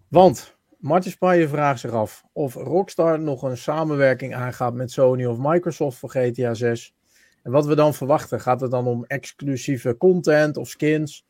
Want 0.08 0.58
Martin 0.78 1.12
Speyer 1.12 1.50
vraagt 1.50 1.80
zich 1.80 1.92
af 1.92 2.24
of 2.34 2.54
Rockstar 2.54 3.20
nog 3.20 3.44
een 3.44 3.58
samenwerking 3.58 4.36
aangaat 4.36 4.74
met 4.74 4.92
Sony 4.92 5.26
of 5.26 5.38
Microsoft 5.40 5.98
voor 5.98 6.10
GTA 6.10 6.54
6. 6.54 6.94
En 7.44 7.52
wat 7.52 7.66
we 7.66 7.76
dan 7.76 7.94
verwachten, 7.94 8.42
gaat 8.42 8.62
het 8.62 8.72
dan 8.72 8.88
om 8.88 9.06
exclusieve 9.06 9.98
content 9.98 10.58
of 10.58 10.70
skins? 10.70 11.28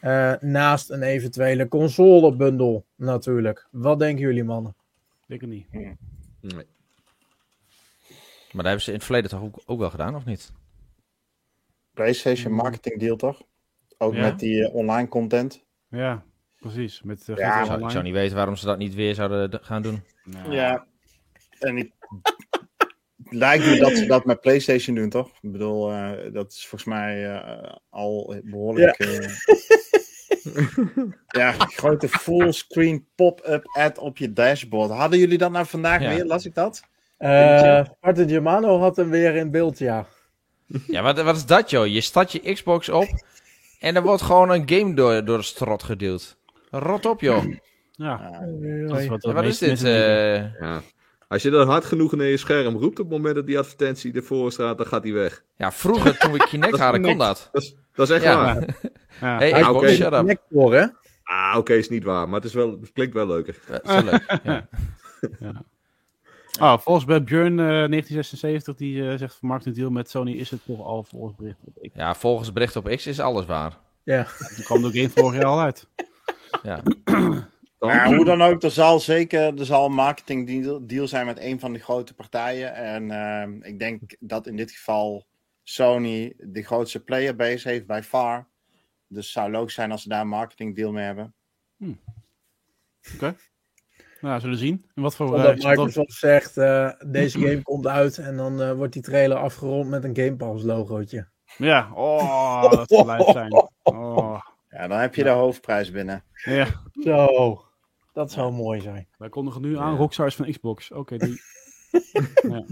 Eh, 0.00 0.34
naast 0.40 0.90
een 0.90 1.02
eventuele 1.02 1.68
console-bundel 1.68 2.86
natuurlijk. 2.96 3.66
Wat 3.70 3.98
denken 3.98 4.24
jullie 4.24 4.44
mannen? 4.44 4.74
Ik 5.26 5.40
het 5.40 5.50
niet. 5.50 5.72
Nee. 5.72 5.96
Maar 8.52 8.62
dat 8.62 8.64
hebben 8.64 8.80
ze 8.80 8.88
in 8.90 8.96
het 8.96 9.04
verleden 9.04 9.30
toch 9.30 9.42
ook, 9.42 9.62
ook 9.66 9.78
wel 9.78 9.90
gedaan, 9.90 10.14
of 10.14 10.24
niet? 10.24 10.52
PlayStation 11.92 12.52
marketing 12.52 13.00
deal 13.00 13.16
toch? 13.16 13.42
Ook 13.98 14.14
Ja. 14.14 14.20
met 14.20 14.38
die 14.38 14.64
eh, 14.66 14.74
online 14.74 15.08
content. 15.08 15.64
Ja, 15.88 16.22
precies. 16.60 17.02
Met, 17.02 17.28
uh, 17.28 17.36
Ja, 17.36 17.60
Ik 17.60 17.90
zou, 17.90 18.02
niet 18.02 18.12
weten 18.12 18.36
waarom 18.36 18.56
ze 18.56 18.66
dat 18.66 18.78
niet 18.78 18.94
weer 18.94 19.14
zouden 19.14 19.58
gaan 19.64 19.82
doen. 19.82 20.02
Nou, 20.24 20.52
Ja. 20.52 20.86
En 21.58 21.76
ik... 21.76 21.92
Lijkt 23.30 23.64
me 23.66 23.76
dat 23.76 23.96
ze 23.96 24.06
dat 24.06 24.24
met 24.24 24.40
PlayStation 24.40 24.96
doen, 24.96 25.08
toch? 25.08 25.26
Ik 25.40 25.52
bedoel, 25.52 25.90
eh, 25.92 26.10
dat 26.32 26.52
is 26.52 26.60
volgens 26.66 26.84
mij 26.90 27.30
eh, 27.34 27.74
al 27.90 28.36
behoorlijk. 28.44 28.98
eh, 28.98 29.30
Ja, 31.30 31.52
grote 31.52 32.08
fullscreen 32.08 33.06
pop-up 33.14 33.68
ad 33.72 33.98
op 33.98 34.18
je 34.18 34.32
dashboard. 34.32 34.90
Hadden 34.90 35.18
jullie 35.18 35.38
dat 35.38 35.50
nou 35.50 35.66
vandaag 35.66 36.02
Ja. 36.02 36.08
weer? 36.08 36.24
Las 36.24 36.46
ik 36.46 36.54
dat? 36.54 36.82
Eh 37.18 37.84
Martin 38.00 38.28
Germano 38.28 38.78
had 38.78 38.96
hem 38.96 39.10
weer 39.10 39.34
in 39.34 39.50
beeld, 39.50 39.78
ja. 39.78 40.06
Ja, 40.86 41.02
wat, 41.02 41.20
wat 41.22 41.36
is 41.36 41.46
dat, 41.46 41.70
joh? 41.70 41.86
Je 41.86 42.00
start 42.00 42.32
je 42.32 42.52
Xbox 42.52 42.88
op 42.88 43.08
en 43.80 43.96
er 43.96 44.02
wordt 44.02 44.22
gewoon 44.22 44.50
een 44.50 44.62
game 44.68 44.94
door, 44.94 45.24
door 45.24 45.36
de 45.38 45.44
strot 45.44 45.82
geduwd. 45.82 46.36
Rot 46.70 47.06
op, 47.06 47.20
joh. 47.20 47.44
Ja, 47.90 48.40
dat 48.88 48.98
is 49.00 49.06
wat, 49.06 49.22
Ja, 49.22 49.32
wat 49.32 49.44
is 49.44 49.58
dit? 49.58 49.82
eh? 49.82 50.54
Ja. 50.60 50.82
Als 51.30 51.42
je 51.42 51.50
dat 51.50 51.66
hard 51.66 51.84
genoeg 51.84 52.16
naar 52.16 52.26
je 52.26 52.36
scherm 52.36 52.76
roept 52.76 52.98
op 52.98 53.06
het 53.08 53.16
moment 53.16 53.34
dat 53.34 53.46
die 53.46 53.58
advertentie 53.58 54.12
ervoor 54.12 54.52
staat, 54.52 54.76
dan 54.78 54.86
gaat 54.86 55.02
die 55.02 55.14
weg. 55.14 55.42
ja, 55.56 55.72
vroeger 55.72 56.18
toen 56.18 56.32
we 56.32 56.38
Kinect 56.38 56.78
hadden, 56.84 57.02
kon 57.02 57.18
dat. 57.18 57.48
Dat 57.52 57.62
is, 57.62 57.74
dat 57.94 58.08
is 58.08 58.14
echt 58.14 58.24
Ja. 58.24 58.36
waar. 58.36 58.64
Ja. 59.20 59.36
Hey, 59.38 59.64
Ah, 59.64 59.74
oké. 59.74 59.88
shut 59.88 60.06
up. 60.06 60.12
Connect 60.12 60.42
voor, 60.50 60.74
hè? 60.74 60.86
Ah, 61.22 61.54
oké, 61.56 61.72
is 61.72 61.88
niet 61.88 62.04
waar, 62.04 62.26
maar 62.28 62.36
het, 62.40 62.44
is 62.44 62.54
wel, 62.54 62.70
het 62.80 62.92
klinkt 62.92 63.14
wel 63.14 63.26
leuker. 63.26 63.56
Dat 63.68 63.84
is 63.84 63.92
wel 63.94 64.02
leuk. 64.04 64.38
Ja. 64.42 64.68
Oh, 66.60 66.78
volgens 66.78 67.04
bij 67.06 67.22
Björn 67.24 67.58
eh, 67.58 67.66
1976, 67.66 68.74
die 68.74 69.08
eh, 69.10 69.18
zegt 69.18 69.34
van 69.34 69.48
Mark 69.48 69.62
de 69.62 69.70
deal 69.70 69.90
met 69.90 70.10
Sony 70.10 70.32
is 70.32 70.50
het 70.50 70.60
toch 70.66 70.80
al 70.86 71.02
volgens 71.02 71.36
bericht. 71.36 71.58
Ik 71.80 71.90
ja, 71.94 72.14
volgens 72.14 72.52
bericht 72.52 72.76
op 72.76 72.88
X 72.88 73.06
is 73.06 73.20
alles 73.20 73.46
waar. 73.46 73.78
Ja. 74.02 74.26
toen 74.56 74.64
kwam 74.64 74.82
de 74.82 74.92
game 74.92 75.08
vorig 75.08 75.34
jaar 75.34 75.44
al 75.50 75.60
uit. 75.60 75.86
Ja. 76.62 76.82
Ja, 77.88 78.14
hoe 78.14 78.24
dan 78.34 78.42
ook, 78.42 78.62
er 78.62 78.70
zal 78.70 79.00
zeker 79.00 79.58
er 79.58 79.64
zal 79.64 79.86
een 79.86 79.92
marketing 79.92 80.46
deal, 80.46 80.86
deal 80.86 81.08
zijn 81.08 81.26
met 81.26 81.40
een 81.40 81.60
van 81.60 81.72
de 81.72 81.78
grote 81.78 82.14
partijen. 82.14 82.74
En 82.74 83.10
ehm, 83.10 83.62
ik 83.62 83.78
denk 83.78 84.16
dat 84.18 84.46
in 84.46 84.56
dit 84.56 84.70
geval 84.70 85.26
Sony 85.62 86.34
de 86.36 86.62
grootste 86.62 87.00
playerbase 87.04 87.68
heeft 87.68 87.86
bij 87.86 88.02
far. 88.02 88.48
Dus 89.08 89.24
het 89.24 89.32
zou 89.34 89.50
logisch 89.50 89.74
zijn 89.74 89.90
als 89.90 90.02
ze 90.02 90.08
daar 90.08 90.20
een 90.20 90.28
marketing 90.28 90.76
deal 90.76 90.92
mee 90.92 91.04
hebben. 91.04 91.34
Nou, 94.20 94.34
we 94.34 94.40
zullen 94.40 94.58
zien. 94.58 94.86
En 94.94 95.02
wat 95.02 95.16
voor... 95.16 95.38
Eh, 95.38 95.54
Microsoft 95.54 96.12
zegt, 96.12 96.56
eh, 96.56 96.90
deze 97.06 97.38
game 97.38 97.62
komt 97.70 97.86
uit 97.86 98.18
en 98.18 98.36
dan 98.36 98.62
eh, 98.62 98.72
wordt 98.72 98.92
die 98.92 99.02
trailer 99.02 99.36
afgerond 99.36 99.88
met 99.88 100.04
een 100.04 100.16
Game 100.16 100.36
Pass 100.36 100.64
logootje. 100.64 101.28
Ja, 101.56 101.90
oh, 101.94 102.70
dat 102.70 102.88
zou 102.88 103.32
zijn. 103.32 103.52
Oh, 103.82 104.40
Ja, 104.68 104.88
dan 104.88 104.98
heb 104.98 105.14
je 105.14 105.22
de 105.22 105.28
hoofdprijs 105.28 105.90
binnen. 105.90 106.24
ja. 106.44 106.66
Zo, 107.04 107.64
dat 108.20 108.32
zou 108.32 108.52
mooi 108.52 108.80
zijn. 108.80 109.06
Wij 109.18 109.28
kondigen 109.28 109.60
nu 109.62 109.78
aan 109.78 109.96
Rockstars 109.96 110.34
van 110.34 110.50
Xbox. 110.50 110.92
Oké, 110.92 111.16
die... 111.16 111.40
ja. 112.50 112.64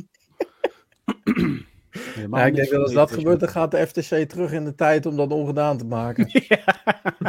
Ja, 2.30 2.46
ik 2.46 2.54
denk 2.54 2.70
dat 2.70 2.82
als 2.82 2.92
dat 2.92 3.10
gebeurt, 3.12 3.40
dan 3.40 3.48
gaat 3.48 3.70
de 3.70 3.86
FTC 3.86 4.28
terug 4.28 4.52
in 4.52 4.64
de 4.64 4.74
tijd 4.74 5.06
om 5.06 5.16
dat 5.16 5.30
ongedaan 5.30 5.78
te 5.78 5.84
maken. 5.84 6.26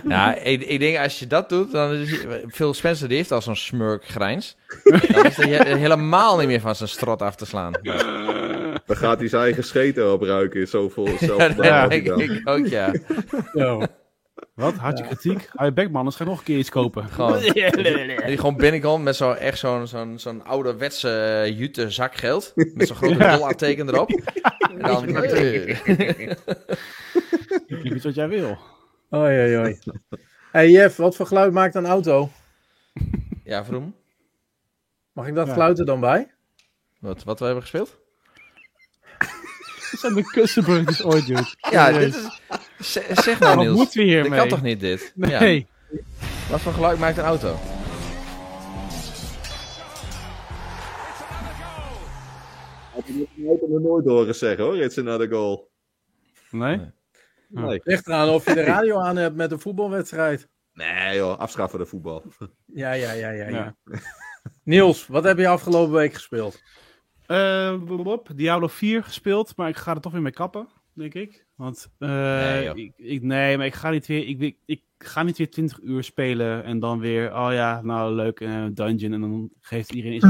Ja, 0.08 0.36
ik, 0.36 0.62
ik 0.62 0.80
denk 0.80 0.98
als 0.98 1.20
je 1.20 1.28
dat 1.28 1.50
doet, 1.50 1.72
dan 1.72 1.94
is 1.94 2.26
Phil 2.50 2.74
Spencer 2.74 3.08
die 3.08 3.18
heeft 3.18 3.32
al 3.32 3.42
zo'n 3.42 3.56
smurkgrijns. 3.56 4.58
Dan 4.84 5.26
is 5.26 5.36
hij 5.36 5.50
he- 5.50 5.76
helemaal 5.76 6.38
niet 6.38 6.48
meer 6.48 6.60
van 6.60 6.76
zijn 6.76 6.90
strot 6.90 7.22
af 7.22 7.36
te 7.36 7.46
slaan. 7.46 7.74
Dan 8.86 8.96
gaat 8.96 9.20
hij 9.20 9.28
zijn 9.28 9.42
eigen 9.44 9.64
scheten 9.64 10.14
opruiken. 10.14 10.68
Zoveel 10.68 11.08
Ja, 11.10 11.18
zelf 11.18 11.54
dat 11.54 11.90
denk 11.90 12.08
ik 12.08 12.42
ook, 12.50 12.68
ja. 12.68 12.94
Zo. 13.54 13.82
Wat? 14.54 14.74
Had 14.76 14.98
je 14.98 15.04
kritiek? 15.06 15.50
Hou 15.54 15.66
je 15.66 15.74
bek, 15.74 15.92
man. 15.92 16.04
Dan 16.04 16.12
ga 16.14 16.24
je 16.24 16.30
nog 16.30 16.40
een 16.40 16.46
keer 16.46 16.58
iets 16.58 16.70
kopen. 16.70 17.06
Gewoon, 17.12 17.40
die 17.42 18.38
gewoon 18.38 18.56
binnenkomt 18.58 19.04
met 19.04 19.16
zo, 19.16 19.32
echt 19.32 19.60
zo'n 19.60 19.88
zo'n 19.88 20.20
zo'n 20.20 20.46
ouderwetse 20.46 21.44
uh, 21.48 21.58
jute 21.60 21.90
zakgeld. 21.92 22.52
Met 22.56 22.88
zo'n 22.88 22.96
grote 22.96 23.16
Ja. 23.24 23.36
dollaarteken 23.36 23.88
erop. 23.90 24.10
En 24.10 24.80
dan, 24.80 25.08
Ik 27.68 27.92
weet 27.92 28.04
wat 28.04 28.16
jij 28.16 28.28
wil. 28.28 28.58
Oei, 29.16 29.40
oei, 29.40 29.58
oei. 29.58 29.80
Hey 30.52 30.70
Jeff, 30.72 30.98
wat 30.98 31.16
voor 31.16 31.26
geluid 31.26 31.54
maakt 31.54 31.76
een 31.76 31.86
auto? 31.86 32.30
ja, 33.44 33.66
Vroom. 33.66 33.96
Mag 35.12 35.28
ik 35.28 35.36
dat 35.36 35.48
Ja. 35.48 35.54
geluid 35.54 35.80
er 35.80 35.86
dan 35.86 36.00
bij? 36.00 36.32
Wat, 37.00 37.24
wat 37.24 37.40
we 37.40 37.46
hebben 37.46 37.62
gespeeld? 37.64 37.98
Dat 39.92 40.00
zijn 40.00 40.14
de 40.14 40.24
kussenburgers 40.24 41.04
ooit, 41.04 41.26
dude. 41.26 41.54
Ja, 41.72 41.92
dit 41.92 42.16
is... 42.16 42.42
Zeg, 42.80 43.20
zeg 43.24 43.40
nou, 43.40 43.56
Wat 43.56 43.64
Niels. 43.64 43.78
moeten 43.78 44.00
we 44.00 44.06
hiermee? 44.06 44.40
kan 44.40 44.48
toch 44.48 44.62
niet, 44.62 44.80
dit? 44.80 45.14
Ja. 45.16 45.40
Nee. 45.40 45.68
Wat 46.50 46.62
voor 46.62 46.74
geluid 46.74 47.00
maakt 47.00 47.18
een 47.18 47.24
auto? 47.24 47.56
Ik 52.96 53.06
heb 53.36 53.60
het 53.62 53.70
nog 53.70 53.82
nooit 53.82 54.06
horen 54.06 54.36
zeggen 54.36 54.64
hoor, 54.64 54.78
it's 54.78 54.98
another 54.98 55.30
goal. 55.30 55.72
Nee? 56.52 56.92
Nee, 57.48 57.82
Ligt 57.84 58.08
eraan 58.08 58.30
of 58.30 58.46
je 58.46 58.54
de 58.54 58.62
radio 58.64 59.00
aan 59.00 59.16
hebt 59.16 59.36
met 59.36 59.52
een 59.52 59.60
voetbalwedstrijd. 59.60 60.50
nee 60.74 61.16
joh, 61.16 61.38
afschaffen 61.40 61.80
de 61.80 61.86
voetbal. 61.86 62.24
Ja, 62.66 62.92
ja, 62.94 63.12
ja, 63.12 63.30
ja. 63.30 63.48
ja. 63.48 63.76
Ja. 63.86 64.00
Niels, 64.64 65.08
wat 65.08 65.24
heb 65.24 65.38
je 65.38 65.48
afgelopen 65.48 65.94
week 65.94 66.14
gespeeld? 66.14 66.62
Eh, 67.26 67.84
blablabla. 67.84 68.36
Diablo 68.36 68.68
4 68.68 69.04
gespeeld, 69.04 69.56
maar 69.56 69.70
ik 69.70 69.78
ga 69.78 69.94
er 69.96 70.02
toch 70.02 70.12
weer 70.12 70.22
mee 70.22 70.32
kappen, 70.32 70.68
denk 70.94 71.14
ik. 71.14 71.46
Want 71.60 71.90
eh, 71.98 72.10
Nee, 72.10 72.74
ik, 72.74 72.94
ik, 72.96 73.22
nee, 73.22 73.58
maar 73.58 73.66
ik 73.66 73.74
ga 73.74 73.90
niet 73.90 74.08
weer. 74.08 74.28
Ik, 74.28 74.40
ik, 74.40 74.58
ik 74.66 74.82
ga 74.98 75.24
niet 75.24 75.38
weer 75.38 75.52
20 75.52 75.80
uur 75.82 76.04
spelen 76.04 76.64
en 76.64 76.80
dan 76.80 77.00
weer. 77.00 77.36
Oh 77.36 77.50
ja, 77.52 77.82
nou 77.82 78.14
leuk, 78.14 78.40
eh, 78.40 78.66
dungeon 78.72 79.14
en 79.14 79.22
dan 79.22 79.50
geeft 79.62 79.94
iedereen. 79.94 80.18
Is 80.18 80.24
er 80.24 80.30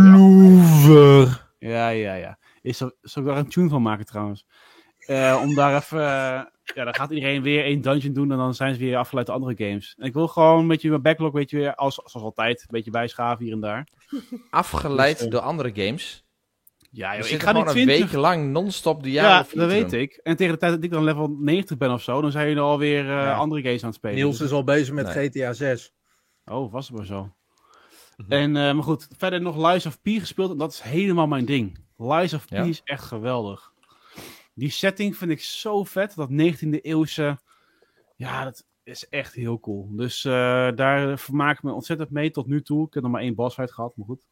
Ja, 1.59 1.89
ja, 1.89 2.13
ja. 2.13 2.37
Is 2.61 2.77
zal 2.77 3.21
ik 3.21 3.25
daar 3.25 3.37
een 3.37 3.49
tune 3.49 3.69
van 3.69 3.81
maken 3.81 4.05
trouwens? 4.05 4.45
Eh, 4.97 5.39
om 5.43 5.55
daar 5.55 5.75
even. 5.75 5.99
ja, 5.99 6.83
dan 6.83 6.95
gaat 6.95 7.11
iedereen 7.11 7.41
weer 7.41 7.63
één 7.63 7.81
dungeon 7.81 8.13
doen 8.13 8.31
en 8.31 8.37
dan 8.37 8.55
zijn 8.55 8.73
ze 8.73 8.79
weer 8.79 8.97
afgeleid 8.97 9.25
door 9.25 9.35
andere 9.35 9.67
games. 9.67 9.95
En 9.97 10.05
ik 10.05 10.13
wil 10.13 10.27
gewoon 10.27 10.59
een 10.59 10.67
beetje 10.67 10.89
mijn 10.89 11.01
backlog, 11.01 11.31
weet 11.31 11.49
je 11.49 11.57
weer, 11.57 11.75
als, 11.75 11.95
zoals 11.95 12.25
altijd, 12.25 12.61
een 12.61 12.67
beetje 12.69 12.91
bijschaven 12.91 13.43
hier 13.43 13.53
en 13.53 13.59
daar. 13.59 13.87
Afgeleid 14.49 15.19
Dus, 15.19 15.27
door 15.27 15.41
andere 15.41 15.71
games. 15.73 16.27
Ja, 16.91 17.17
joh, 17.17 17.27
ik 17.29 17.41
ga 17.41 17.51
gewoon 17.51 17.67
een 17.67 17.73
20 17.73 17.99
week 17.99 18.11
lang 18.11 18.51
non-stop 18.51 19.03
de 19.03 19.11
jaren 19.11 19.47
Ja, 19.53 19.59
dat 19.59 19.69
weet 19.69 19.93
ik. 19.93 20.19
En 20.23 20.35
tegen 20.35 20.53
de 20.53 20.59
tijd 20.59 20.73
dat 20.73 20.83
ik 20.83 20.91
dan 20.91 21.03
level 21.03 21.27
90 21.39 21.77
ben 21.77 21.91
of 21.91 22.01
zo, 22.01 22.21
dan 22.21 22.31
zijn 22.31 22.47
jullie 22.47 22.61
alweer 22.61 22.99
eh 22.99 23.05
Ja. 23.05 23.35
andere 23.35 23.61
games 23.61 23.81
aan 23.81 23.87
het 23.89 23.97
spelen. 23.97 24.15
Niels 24.15 24.41
is 24.41 24.51
al 24.51 24.63
bezig 24.63 24.93
met 24.93 25.15
Nee. 25.15 25.29
GTA 25.29 25.53
6. 25.53 25.93
Oh, 26.45 26.71
was 26.71 26.87
het 26.87 26.97
maar 26.97 27.05
zo. 27.05 27.33
En, 28.29 28.55
eh, 28.55 28.73
maar 28.73 28.83
goed, 28.83 29.07
verder 29.17 29.41
nog 29.41 29.71
Lies 29.71 29.85
of 29.85 30.01
P 30.01 30.07
gespeeld. 30.07 30.51
En 30.51 30.57
dat 30.57 30.71
is 30.71 30.81
helemaal 30.81 31.27
mijn 31.27 31.45
ding. 31.45 31.77
Lies 31.97 32.33
of 32.33 32.45
P 32.45 32.49
Ja? 32.49 32.63
is 32.63 32.81
echt 32.83 33.03
geweldig. 33.03 33.71
Die 34.53 34.69
setting 34.69 35.17
vind 35.17 35.31
ik 35.31 35.41
zo 35.41 35.83
vet. 35.83 36.15
Dat 36.15 36.29
19e 36.29 36.79
eeuwse. 36.81 37.39
Ja, 38.15 38.43
dat 38.43 38.65
is 38.83 39.07
echt 39.09 39.33
heel 39.33 39.59
cool. 39.59 39.89
Dus 39.95 40.25
eh, 40.25 40.31
daar 40.75 41.19
vermaak 41.19 41.57
ik 41.57 41.63
me 41.63 41.71
ontzettend 41.71 42.09
mee 42.09 42.31
tot 42.31 42.47
nu 42.47 42.61
toe. 42.61 42.87
Ik 42.87 42.93
heb 42.93 43.03
nog 43.03 43.11
maar 43.11 43.21
één 43.21 43.35
boss 43.35 43.55
fight 43.55 43.71
gehad, 43.73 43.93
maar 43.95 44.05
goed. 44.05 44.25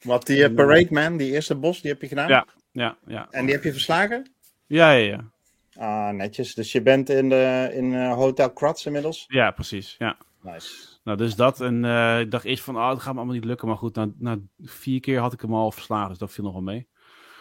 Wat 0.00 0.26
die 0.26 0.44
eh, 0.44 0.54
Parade 0.54 0.86
Man, 0.90 1.16
die 1.16 1.32
eerste 1.32 1.54
bos, 1.54 1.80
die 1.80 1.90
heb 1.90 2.00
je 2.00 2.08
gedaan? 2.08 2.28
Ja. 2.28 2.46
Ja, 2.72 2.96
ja. 3.06 3.26
En 3.30 3.44
die 3.44 3.54
heb 3.54 3.64
je 3.64 3.72
verslagen? 3.72 4.32
Ja, 4.66 4.90
ja, 4.90 5.06
ja. 5.06 5.30
Ah, 5.74 6.14
netjes. 6.14 6.54
Dus 6.54 6.72
je 6.72 6.82
bent 6.82 7.08
in, 7.08 7.28
de, 7.28 7.70
in 7.72 7.94
eh, 7.94 8.14
Hotel 8.14 8.52
Kratz 8.52 8.86
inmiddels? 8.86 9.24
Ja, 9.28 9.50
precies. 9.50 9.94
Ja. 9.98 10.16
Nice. 10.42 10.88
Nou, 11.04 11.18
dus 11.18 11.34
dat. 11.34 11.60
En 11.60 11.84
eh, 11.84 12.20
ik 12.20 12.30
dacht 12.30 12.44
eerst 12.44 12.62
van, 12.62 12.76
oh, 12.76 12.88
het 12.88 12.98
gaat 12.98 13.12
me 13.12 13.18
allemaal 13.18 13.34
niet 13.34 13.44
lukken. 13.44 13.68
Maar 13.68 13.76
goed, 13.76 13.94
na, 13.94 14.10
na 14.18 14.38
vier 14.58 15.00
keer 15.00 15.18
had 15.18 15.32
ik 15.32 15.40
hem 15.40 15.54
al 15.54 15.72
verslagen. 15.72 16.08
Dus 16.08 16.18
dat 16.18 16.32
viel 16.32 16.44
nog 16.44 16.52
wel 16.52 16.62
mee. 16.62 16.88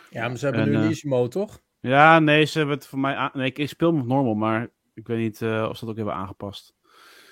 Ja, 0.09 0.27
maar 0.27 0.37
ze 0.37 0.45
hebben 0.45 0.63
En, 0.63 0.69
nu 0.69 0.75
eh, 0.75 0.81
een 0.81 0.87
easy 0.87 1.07
mode, 1.07 1.29
toch? 1.29 1.61
Ja, 1.79 2.19
nee, 2.19 2.45
ze 2.45 2.57
hebben 2.57 2.75
het 2.75 2.87
voor 2.87 2.99
mij. 2.99 3.29
Nee, 3.33 3.51
ik 3.51 3.69
speel 3.69 3.87
hem 3.87 3.97
nog 3.97 4.07
normal, 4.07 4.33
maar 4.33 4.69
ik 4.93 5.07
weet 5.07 5.19
niet 5.19 5.41
eh, 5.41 5.67
of 5.69 5.77
ze 5.77 5.81
dat 5.81 5.89
ook 5.89 5.95
hebben 5.95 6.15
aangepast. 6.15 6.73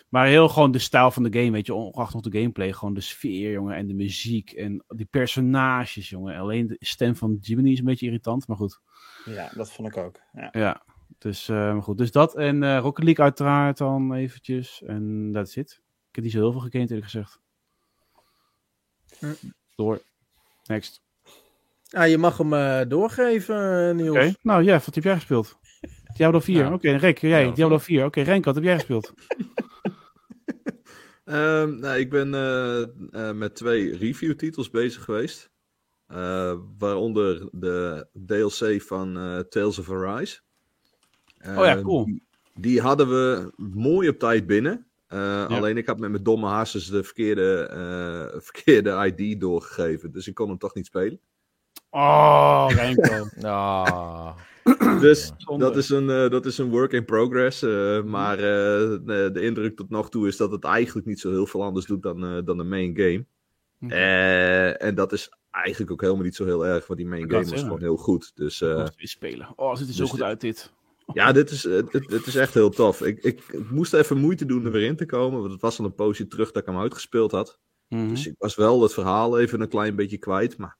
Maar 0.09 0.27
heel 0.27 0.49
gewoon 0.49 0.71
de 0.71 0.79
stijl 0.79 1.11
van 1.11 1.23
de 1.23 1.39
game, 1.39 1.51
weet 1.51 1.65
je, 1.65 1.73
ongeacht 1.73 2.13
nog 2.13 2.23
de 2.23 2.39
gameplay. 2.39 2.73
Gewoon 2.73 2.93
de 2.93 3.01
sfeer, 3.01 3.51
jongen, 3.51 3.75
en 3.75 3.87
de 3.87 3.93
muziek 3.93 4.51
en 4.51 4.83
die 4.87 5.05
personages, 5.05 6.09
jongen. 6.09 6.37
Alleen 6.37 6.67
de 6.67 6.77
stem 6.79 7.15
van 7.15 7.37
Jiminy 7.41 7.71
is 7.71 7.79
een 7.79 7.85
beetje 7.85 8.05
irritant, 8.05 8.47
maar 8.47 8.57
goed. 8.57 8.79
Ja, 9.25 9.49
dat 9.53 9.71
vond 9.71 9.87
ik 9.87 9.97
ook. 9.97 10.19
Ja. 10.33 10.49
Ja, 10.51 10.83
dus, 11.17 11.49
eh, 11.49 11.81
goed. 11.81 11.97
Dus 11.97 12.11
dat 12.11 12.35
en 12.35 12.63
eh, 12.63 12.79
Rocket 12.79 13.03
League 13.03 13.23
uiteraard 13.23 13.77
dan 13.77 14.13
eventjes. 14.13 14.83
En 14.85 15.31
dat 15.31 15.47
is 15.47 15.55
het. 15.55 15.71
Ik 16.09 16.15
heb 16.15 16.23
niet 16.23 16.33
zo 16.33 16.39
heel 16.39 16.51
veel 16.51 16.61
gekend, 16.61 16.89
eerlijk 16.89 17.09
gezegd. 17.09 17.39
Hm. 19.19 19.33
Door. 19.75 20.01
Next. 20.63 21.01
Ja, 21.83 22.03
je 22.03 22.17
mag 22.17 22.37
hem 22.37 22.53
eh, 22.53 22.81
doorgeven, 22.87 23.95
Niels. 23.95 24.17
Oké, 24.17 24.33
nou 24.41 24.63
Jeff, 24.63 24.85
wat 24.85 24.95
heb 24.95 25.03
jij 25.03 25.15
gespeeld? 25.15 25.57
Diablo 26.17 26.39
4. 26.39 26.61
Nou, 26.61 26.73
Oké, 26.73 26.91
Rick, 26.91 27.17
jij. 27.17 27.29
Diablo 27.29 27.55
Diablo 27.55 27.77
4. 27.77 28.05
Oké, 28.05 28.21
Renk, 28.21 28.45
wat 28.45 28.55
heb 28.55 28.63
jij 28.63 28.75
gespeeld? 28.75 29.13
Ehm, 31.27 31.79
nou, 31.79 31.97
ik 31.99 32.09
ben 32.09 32.33
eh, 32.33 32.81
eh, 32.81 33.35
met 33.35 33.55
twee 33.55 33.97
review-titels 33.97 34.69
bezig 34.69 35.03
geweest. 35.03 35.49
Eh, 36.07 36.53
waaronder 36.77 37.49
de 37.51 38.07
DLC 38.25 38.81
van 38.81 39.17
eh, 39.17 39.39
Tales 39.39 39.79
of 39.79 39.91
Arise. 39.91 40.39
Oh 41.45 41.53
ja, 41.55 41.75
Eh, 41.77 41.83
cool. 41.83 42.05
Die, 42.05 42.23
die 42.53 42.81
hadden 42.81 43.09
we 43.09 43.51
mooi 43.57 44.09
op 44.09 44.19
tijd 44.19 44.47
binnen. 44.47 44.85
Eh, 45.07 45.47
Alleen 45.47 45.77
ik 45.77 45.87
had 45.87 45.99
met 45.99 46.11
mijn 46.11 46.23
domme 46.23 46.47
hasses 46.47 46.87
de 46.87 47.03
verkeerde, 47.03 47.67
eh, 47.71 48.39
verkeerde 48.49 49.13
ID 49.15 49.39
doorgegeven. 49.41 50.11
Dus 50.11 50.27
ik 50.27 50.33
kon 50.35 50.49
hem 50.49 50.57
toch 50.57 50.73
niet 50.73 50.85
spelen. 50.85 51.19
Oh, 51.89 52.65
Renko. 52.69 53.27
Ah. 53.47 54.35
Dus 54.99 55.31
Zonde. 55.37 55.65
dat 55.65 55.77
is, 55.77 55.89
een, 55.89 56.09
eh, 56.09 56.29
dat 56.29 56.45
is 56.45 56.57
een 56.57 56.69
work 56.69 56.91
in 56.91 57.05
progress. 57.05 57.61
eh, 57.61 58.03
maar 58.03 58.37
eh, 58.37 58.97
de, 59.33 59.39
indruk 59.41 59.75
tot 59.75 59.89
nog 59.89 60.09
toe 60.09 60.27
is 60.27 60.37
dat 60.37 60.51
het 60.51 60.63
eigenlijk 60.63 61.07
niet 61.07 61.19
zo 61.19 61.29
heel 61.29 61.45
veel 61.47 61.63
anders 61.63 61.85
doet 61.85 62.03
dan, 62.03 62.45
dan 62.45 62.57
de 62.57 62.63
main 62.63 62.95
game. 62.95 63.25
Mhm. 63.77 63.91
En 63.91 64.95
dat 64.95 65.11
is 65.13 65.29
eigenlijk 65.51 65.91
ook 65.91 66.01
helemaal 66.01 66.23
niet 66.23 66.35
zo 66.35 66.45
heel 66.45 66.65
erg, 66.65 66.87
want 66.87 66.99
die 66.99 67.09
main 67.09 67.31
game 67.31 67.49
was 67.49 67.61
gewoon 67.61 67.79
heel 67.81 67.97
goed. 67.97 68.31
Dus 68.35 68.59
weer 68.59 68.91
spelen. 68.95 69.47
Oh, 69.55 69.75
ziet 69.75 69.87
er 69.87 69.93
zo 69.93 70.01
dus 70.01 70.09
goed 70.09 70.19
dit- 70.19 70.27
uit 70.27 70.41
dit. 70.41 70.73
ja, 71.13 71.31
dit 71.31 71.49
is, 71.49 71.63
het, 71.63 72.25
is 72.25 72.35
echt 72.35 72.53
heel 72.53 72.69
tof. 72.69 73.01
Ik, 73.01 73.23
ik, 73.23 73.43
ik 73.51 73.69
moest 73.69 73.93
even 73.93 74.17
moeite 74.17 74.45
doen 74.45 74.65
er 74.65 74.71
weer 74.71 74.85
in 74.87 74.95
te 74.95 75.05
komen, 75.05 75.39
want 75.39 75.51
het 75.51 75.61
was 75.61 75.79
al 75.79 75.85
een 75.85 75.95
poosje 75.95 76.27
terug 76.27 76.51
dat 76.51 76.61
ik 76.61 76.67
hem 76.69 76.79
uitgespeeld 76.79 77.31
had. 77.31 77.59
Mhm. 77.89 78.07
Dus 78.09 78.27
ik 78.27 78.35
was 78.37 78.55
wel 78.55 78.81
het 78.81 78.93
verhaal 78.93 79.39
even 79.39 79.61
een 79.61 79.69
klein 79.69 79.95
beetje 79.95 80.17
kwijt. 80.17 80.57
Maar 80.57 80.77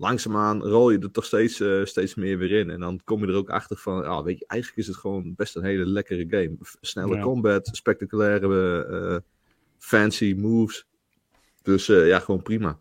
langzaamaan 0.00 0.62
rol 0.62 0.90
je 0.90 0.98
er 0.98 1.10
toch 1.10 1.24
steeds, 1.24 1.60
eh, 1.60 1.84
steeds 1.84 2.14
meer 2.14 2.38
weer 2.38 2.50
in. 2.50 2.70
En 2.70 2.80
dan 2.80 3.00
kom 3.04 3.20
je 3.20 3.26
er 3.26 3.34
ook 3.38 3.50
achter 3.50 3.76
van, 3.76 4.04
ah, 4.04 4.24
weet 4.24 4.38
je, 4.38 4.44
eigenlijk 4.46 4.80
is 4.80 4.86
het 4.86 4.96
gewoon 4.96 5.34
best 5.36 5.56
een 5.56 5.64
hele 5.64 5.86
lekkere 5.86 6.26
game. 6.28 6.56
Snelle 6.80 7.16
Ja. 7.16 7.22
combat, 7.22 7.68
spectaculaire, 7.72 8.84
eh, 8.84 9.16
fancy 9.78 10.34
moves. 10.38 10.86
Dus 11.62 11.88
eh, 11.88 12.06
ja, 12.06 12.18
gewoon 12.18 12.42
prima. 12.42 12.78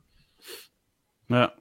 Ja. 1.26 1.56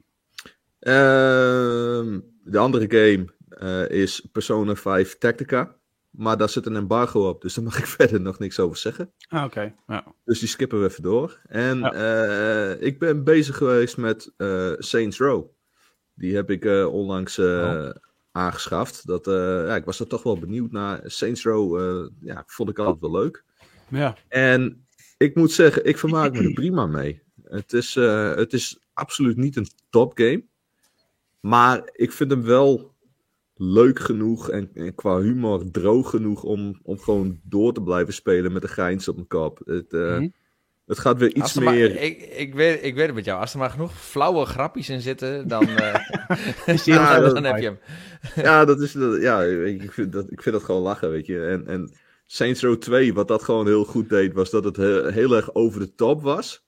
Ehm, 0.78 2.20
de 2.44 2.58
andere 2.58 2.86
game 2.88 3.88
is 3.88 4.26
Persona 4.32 4.76
5 4.76 5.18
Tactica. 5.18 5.76
Maar 6.18 6.36
daar 6.36 6.48
zit 6.48 6.66
een 6.66 6.76
embargo 6.76 7.28
op, 7.28 7.42
dus 7.42 7.54
daar 7.54 7.64
mag 7.64 7.78
ik 7.78 7.86
verder 7.98 8.20
nog 8.20 8.38
niks 8.38 8.58
over 8.60 8.76
zeggen. 8.76 9.12
Ah, 9.28 9.44
oké. 9.44 9.74
Ja. 9.86 10.04
Dus 10.24 10.38
die 10.38 10.48
skippen 10.48 10.80
we 10.80 10.86
even 10.88 11.02
door. 11.02 11.40
En 11.48 11.78
Ja. 11.78 11.92
eh, 11.92 12.82
ik 12.86 12.98
ben 12.98 13.24
bezig 13.24 13.56
geweest 13.56 13.96
met 13.96 14.32
eh, 14.36 14.72
Saints 14.78 15.18
Row. 15.18 15.46
Die 16.14 16.34
heb 16.34 16.50
ik 16.50 16.64
eh, 16.64 16.86
onlangs 16.92 17.38
eh, 17.38 17.90
aangeschaft. 18.32 19.06
Dat, 19.06 19.24
ja, 19.66 19.76
ik 19.76 19.84
was 19.84 20.00
er 20.00 20.06
toch 20.06 20.22
wel 20.22 20.38
benieuwd 20.38 20.70
naar. 20.72 21.00
Saints 21.04 21.42
Row 21.44 21.78
ja, 22.20 22.42
vond 22.46 22.68
ik 22.70 22.78
altijd 22.78 23.00
wel 23.00 23.20
leuk. 23.20 23.44
Ja. 23.88 24.16
En 24.28 24.86
ik 25.16 25.34
moet 25.34 25.52
zeggen, 25.52 25.84
ik 25.84 25.98
vermaak 25.98 26.32
me 26.32 26.42
er 26.42 26.52
prima 26.52 26.86
mee. 26.86 27.22
Het 27.42 27.72
is, 27.72 27.94
het 27.94 28.52
is 28.52 28.78
absoluut 28.92 29.36
niet 29.36 29.56
een 29.56 29.66
topgame. 29.90 30.44
Maar 31.40 31.88
ik 31.92 32.12
vind 32.12 32.30
hem 32.30 32.42
wel 32.42 32.94
leuk 33.58 33.98
genoeg 33.98 34.50
en, 34.50 34.70
en 34.74 34.94
qua 34.94 35.18
humor 35.20 35.70
droog 35.70 36.10
genoeg 36.10 36.42
om, 36.42 36.80
om 36.82 36.98
gewoon 36.98 37.40
door 37.42 37.72
te 37.72 37.82
blijven 37.82 38.14
spelen 38.14 38.52
met 38.52 38.62
een 38.62 38.68
grijns 38.68 39.08
op 39.08 39.14
mijn 39.14 39.26
kop. 39.28 39.60
Het, 39.64 39.92
eh, 39.92 40.00
Mhm. 40.00 40.28
het 40.86 40.98
gaat 40.98 41.18
weer 41.18 41.34
iets 41.34 41.54
maar- 41.54 41.74
meer... 41.74 42.00
ik, 42.02 42.20
ik, 42.22 42.54
weet, 42.54 42.84
ik 42.84 42.94
weet 42.94 43.06
het 43.06 43.14
met 43.14 43.24
jou. 43.24 43.40
Als 43.40 43.52
er 43.52 43.58
maar 43.58 43.70
genoeg 43.70 43.92
flauwe 44.00 44.44
grapjes 44.44 44.88
in 44.88 45.00
zitten, 45.00 45.48
dan, 45.48 45.68
eh, 45.78 45.94
Ja, 46.84 47.20
dan, 47.20 47.34
dat- 47.34 47.44
heb 47.44 47.56
je 47.58 47.64
hem. 47.64 47.78
Ja, 48.44 48.64
dat 48.64 48.80
is, 48.80 48.92
dat, 48.92 49.20
ja 49.22 49.42
ik, 49.42 49.92
vind 49.92 50.12
dat, 50.12 50.30
ik 50.30 50.42
vind 50.42 50.54
dat 50.54 50.64
gewoon 50.64 50.82
lachen, 50.82 51.10
weet 51.10 51.26
je. 51.26 51.44
En, 51.46 51.66
en 51.66 51.92
Saints 52.26 52.62
Row 52.62 52.76
2, 52.76 53.14
wat 53.14 53.28
dat 53.28 53.42
gewoon 53.42 53.66
heel 53.66 53.84
goed 53.84 54.08
deed, 54.08 54.32
was 54.32 54.50
dat 54.50 54.64
het 54.64 54.76
he- 54.76 55.10
heel 55.12 55.36
erg 55.36 55.54
over 55.54 55.80
de 55.80 55.94
top 55.94 56.22
was. 56.22 56.66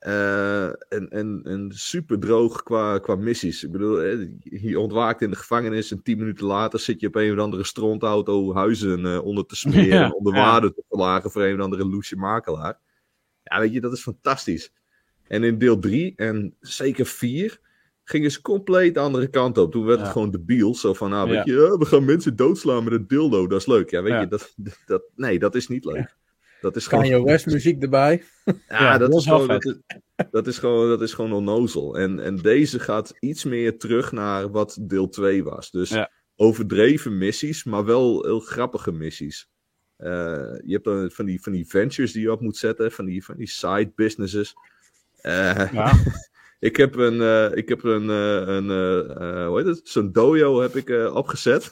Eh, 0.00 0.66
en, 0.66 1.08
en, 1.10 1.40
en 1.44 1.70
super 1.74 2.18
droog 2.18 2.62
qua, 2.62 2.98
qua 2.98 3.14
missies. 3.14 3.64
Ik 3.64 3.70
bedoel, 3.72 4.02
je 4.42 4.78
ontwaakt 4.78 5.22
in 5.22 5.30
de 5.30 5.36
gevangenis 5.36 5.90
en 5.90 6.02
tien 6.02 6.18
minuten 6.18 6.46
later 6.46 6.78
zit 6.78 7.00
je 7.00 7.06
op 7.06 7.14
een 7.14 7.32
of 7.32 7.38
andere 7.38 7.64
strontauto 7.64 8.54
huizen 8.54 9.06
eh, 9.06 9.24
onder 9.24 9.46
te 9.46 9.56
smeren 9.56 9.98
Ja, 9.98 10.10
onder 10.10 10.34
ja. 10.34 10.40
waarde 10.40 10.74
te 10.74 10.82
verlagen 10.88 11.30
voor 11.30 11.42
een 11.42 11.58
of 11.58 11.64
andere 11.64 11.84
loesje 11.84 12.16
makelaar. 12.16 12.78
Ja, 13.42 13.60
weet 13.60 13.72
je, 13.72 13.80
dat 13.80 13.92
is 13.92 14.02
fantastisch. 14.02 14.72
En 15.26 15.44
in 15.44 15.58
deel 15.58 15.78
3 15.78 16.12
en 16.16 16.54
zeker 16.60 17.06
4 17.06 17.60
gingen 18.04 18.30
ze 18.30 18.42
compleet 18.42 18.94
de 18.94 19.00
andere 19.00 19.28
kant 19.28 19.58
op. 19.58 19.72
Toen 19.72 19.84
werd 19.84 20.00
het 20.00 20.08
gewoon 20.08 20.30
debiel. 20.30 20.74
Zo 20.74 20.94
van, 20.94 21.10
nou, 21.10 21.30
weet 21.30 21.44
je, 21.44 21.76
we 21.78 21.84
gaan 21.84 22.04
mensen 22.04 22.36
doodslaan 22.36 22.84
met 22.84 22.92
een 22.92 23.06
dildo. 23.06 23.46
Dat 23.46 23.60
is 23.60 23.66
leuk. 23.66 23.90
Ja, 23.90 24.02
weet 24.02 24.20
je, 24.20 24.28
dat, 24.28 24.54
dat, 24.86 25.02
nee, 25.14 25.38
dat 25.38 25.54
is 25.54 25.68
niet 25.68 25.84
leuk. 25.84 26.16
Dat 26.60 26.76
is 26.76 26.88
Kanye 26.88 27.10
gewoon... 27.10 27.24
West 27.24 27.46
muziek 27.46 27.82
erbij. 27.82 28.22
Ja, 28.44 28.54
Ja, 28.68 28.98
dat, 28.98 29.10
dat 29.10 29.20
is 29.20 29.26
gewoon, 29.26 29.46
dat, 29.46 29.64
is, 29.64 29.76
dat, 30.30 30.46
is 30.46 30.58
gewoon, 30.58 30.88
dat 30.88 31.02
is 31.02 31.12
gewoon 31.12 31.32
onnozel. 31.32 31.98
En, 31.98 32.20
en 32.20 32.36
deze 32.36 32.78
gaat 32.78 33.14
iets 33.20 33.44
meer 33.44 33.78
terug 33.78 34.12
naar 34.12 34.50
wat 34.50 34.78
deel 34.80 35.08
2 35.08 35.44
was. 35.44 35.70
Dus 35.70 35.90
Ja. 35.90 36.10
overdreven 36.36 37.18
missies, 37.18 37.64
maar 37.64 37.84
wel 37.84 38.24
heel 38.24 38.40
grappige 38.40 38.92
missies. 38.92 39.48
Eh, 39.96 40.10
je 40.64 40.72
hebt 40.72 40.84
dan 40.84 41.10
van 41.10 41.24
die, 41.24 41.42
van 41.42 41.52
die 41.52 41.66
ventures 41.66 42.12
die 42.12 42.22
je 42.22 42.32
op 42.32 42.40
moet 42.40 42.56
zetten, 42.56 42.92
van 42.92 43.04
die, 43.04 43.24
van 43.24 43.36
die 43.36 43.48
side 43.48 43.92
businesses. 43.94 44.54
Eh, 45.20 45.72
Ja. 45.72 45.92
ik 46.58 46.76
heb 46.76 46.94
een, 46.96 47.20
eh, 47.20 47.56
ik 47.56 47.68
heb 47.68 47.84
een, 47.84 48.10
eh, 48.10 48.54
een 48.54 48.68
hoe 49.46 49.56
heet 49.58 49.66
het? 49.66 49.80
Zo'n 49.84 50.12
dojo 50.12 50.60
heb 50.60 50.76
ik 50.76 50.90
eh, 50.90 51.14
opgezet. 51.14 51.70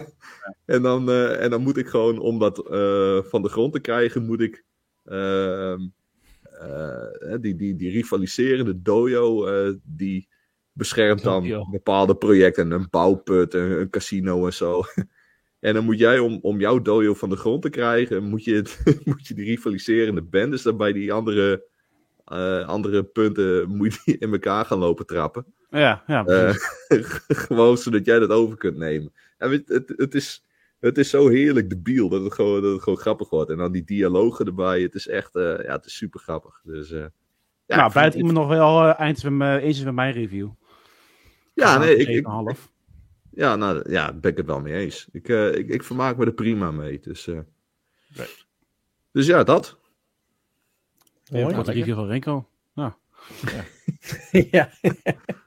en, 0.74 0.82
dan, 0.82 1.10
eh, 1.10 1.42
en 1.42 1.50
dan 1.50 1.62
moet 1.62 1.76
ik 1.76 1.86
gewoon, 1.86 2.18
om 2.18 2.38
dat 2.38 2.68
eh, 2.70 3.22
van 3.22 3.42
de 3.42 3.48
grond 3.48 3.72
te 3.72 3.80
krijgen, 3.80 4.24
moet 4.24 4.40
ik 4.40 4.64
ehm, 5.04 5.80
eh, 6.42 7.34
die, 7.40 7.56
die, 7.56 7.76
die 7.76 7.90
rivaliserende 7.90 8.82
dojo, 8.82 9.46
die 9.84 10.28
beschermt 10.72 11.22
dan 11.22 11.44
bepaalde 11.70 12.16
projecten. 12.16 12.70
Een 12.70 12.86
bouwput, 12.90 13.54
een, 13.54 13.70
een 13.80 13.90
casino 13.90 14.46
en 14.46 14.52
zo. 14.52 14.82
En 15.58 15.74
dan 15.74 15.84
moet 15.84 15.98
jij, 15.98 16.18
om, 16.18 16.38
om 16.42 16.60
jouw 16.60 16.82
dojo 16.82 17.14
van 17.14 17.28
de 17.28 17.36
grond 17.36 17.62
te 17.62 17.70
krijgen, 17.70 18.24
moet 18.24 18.44
je, 18.44 18.54
het- 18.54 18.80
moet 19.04 19.26
je 19.26 19.34
die 19.34 19.44
rivaliserende 19.44 20.22
bendes 20.22 20.62
dan 20.62 20.76
bij 20.76 20.92
die 20.92 21.12
andere, 21.12 21.66
andere 22.66 23.04
punten 23.04 23.68
moet 23.68 23.98
je 24.04 24.18
in 24.18 24.32
elkaar 24.32 24.64
gaan 24.64 24.78
lopen 24.78 25.06
trappen. 25.06 25.54
Ja, 25.70 26.02
ja, 26.06 26.22
precies. 26.22 26.62
gewoon 27.46 27.78
zodat 27.78 28.04
jij 28.04 28.18
dat 28.18 28.30
over 28.30 28.56
kunt 28.56 28.76
nemen. 28.76 29.12
En 29.38 29.48
weet, 29.50 29.68
het, 29.68 29.92
het, 29.96 30.14
is, 30.14 30.44
het 30.80 30.98
is 30.98 31.10
zo 31.10 31.28
heerlijk 31.28 31.68
debiel 31.70 32.08
dat 32.08 32.22
het, 32.22 32.34
gewoon, 32.34 32.62
dat 32.62 32.72
het 32.72 32.82
gewoon 32.82 32.98
grappig 32.98 33.30
wordt. 33.30 33.50
En 33.50 33.56
dan 33.56 33.72
die 33.72 33.84
dialogen 33.84 34.46
erbij. 34.46 34.80
Het 34.82 34.94
is 34.94 35.08
echt, 35.08 35.34
eh, 35.36 35.42
ja, 35.42 35.72
het 35.76 35.84
is 35.86 35.96
super 35.96 36.20
grappig. 36.20 36.60
Dus, 36.64 36.90
eh, 36.90 36.98
ja, 37.66 37.76
nou, 37.76 37.86
ik 37.86 37.92
blij 37.92 38.04
dat 38.04 38.12
vind- 38.14 38.26
iemand 38.26 38.32
nog 38.32 38.48
wel 38.48 38.94
eind 38.94 39.22
me- 39.30 39.60
eens 39.60 39.84
met 39.84 39.94
mijn 39.94 40.12
review. 40.12 40.48
Ja, 41.54 41.78
nee, 41.78 41.96
ik, 41.96 42.08
ik, 42.08 42.26
7,5. 42.26 42.68
ja, 43.30 43.56
nou, 43.56 43.90
ja, 43.90 44.04
daar 44.06 44.20
ben 44.20 44.30
ik 44.30 44.36
het 44.36 44.46
wel 44.46 44.60
mee 44.60 44.74
eens. 44.74 45.08
Ik, 45.12 45.28
eh, 45.28 45.54
ik, 45.54 45.68
ik 45.68 45.82
vermaak 45.82 46.16
me 46.16 46.24
er 46.24 46.32
prima 46.32 46.70
mee. 46.70 47.00
Dus, 47.00 47.26
eh, 47.26 47.38
dus 49.12 49.26
ja, 49.26 49.42
dat. 49.44 49.78
Ja, 51.24 51.40
Mooi. 51.42 51.54
korte 51.54 51.72
review 51.72 51.94
van 51.94 52.06
Renko. 52.06 52.48
ja. 52.74 52.96
Ja, 54.50 54.70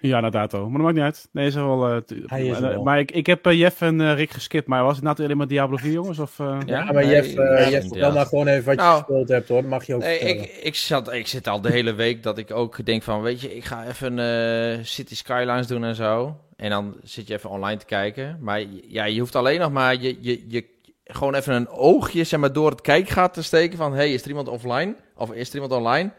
inderdaad 0.00 0.54
ook. 0.54 0.62
Maar 0.68 0.72
dat 0.72 0.80
maakt 0.82 0.94
niet 0.94 1.04
uit. 1.04 1.28
Nee, 1.32 1.46
is 1.46 1.54
er 1.54 1.66
wel... 1.66 1.88
eh, 1.88 1.96
t- 1.96 2.14
Hij 2.26 2.46
is 2.46 2.56
er 2.56 2.62
maar 2.62 2.70
wel. 2.70 2.82
maar 2.82 2.98
ik, 2.98 3.10
ik 3.10 3.26
heb 3.26 3.46
eh, 3.46 3.58
Jeff 3.58 3.80
en 3.80 4.00
eh, 4.00 4.14
Rick 4.14 4.30
geskipt. 4.30 4.66
Maar 4.66 4.82
was 4.84 4.94
het 4.94 5.04
nou 5.04 5.16
alleen 5.22 5.36
maar 5.36 5.46
Diablo 5.46 5.76
4, 5.76 5.92
jongens? 5.92 6.18
Of, 6.18 6.38
eh, 6.38 6.58
Ja, 6.66 6.84
maar 6.84 6.94
nee, 6.94 7.06
Jeff, 7.06 7.28
eh, 7.28 7.60
ja, 7.60 7.68
Jeff 7.68 7.88
vertel 7.88 8.12
maar 8.12 8.26
gewoon 8.26 8.46
even 8.46 8.64
wat 8.64 8.74
je 8.74 8.80
Nou, 8.80 8.98
gespeeld 8.98 9.28
hebt 9.28 9.48
hoor. 9.48 9.60
Dat 9.60 9.70
mag 9.70 9.84
je 9.86 9.94
ook 9.94 10.00
Nee, 10.00 10.18
ik, 10.18 10.60
ik, 10.62 10.74
zat, 10.74 11.12
ik 11.12 11.26
zit 11.26 11.48
al 11.48 11.60
de 11.60 11.70
hele 11.70 11.92
week 11.94 12.22
dat 12.22 12.38
ik 12.38 12.50
ook 12.50 12.84
denk 12.84 13.02
van, 13.02 13.22
weet 13.22 13.40
je, 13.40 13.56
ik 13.56 13.64
ga 13.64 13.86
even 13.86 14.18
eh, 14.18 14.78
City 14.82 15.14
Skylines 15.16 15.66
doen 15.66 15.84
en 15.84 15.94
zo. 15.94 16.36
En 16.56 16.70
dan 16.70 16.94
zit 17.02 17.28
je 17.28 17.34
even 17.34 17.50
online 17.50 17.78
te 17.78 17.84
kijken. 17.86 18.38
Maar 18.40 18.62
ja, 18.88 19.04
je 19.04 19.20
hoeft 19.20 19.36
alleen 19.36 19.60
nog 19.60 19.70
maar 19.72 19.94
je, 20.00 20.16
je, 20.20 20.44
je, 20.48 20.64
gewoon 21.04 21.34
even 21.34 21.54
een 21.54 21.68
oogje 21.68 22.24
zeg 22.24 22.40
maar, 22.40 22.52
door 22.52 22.70
het 22.70 22.80
kijkgat 22.80 23.34
te 23.34 23.42
steken 23.42 23.78
van, 23.78 23.94
hey, 23.94 24.12
is 24.12 24.22
er 24.22 24.28
iemand 24.28 24.48
offline? 24.48 24.94
Of 25.16 25.32
is 25.32 25.48
er 25.48 25.54
iemand 25.54 25.72
online? 25.72 26.10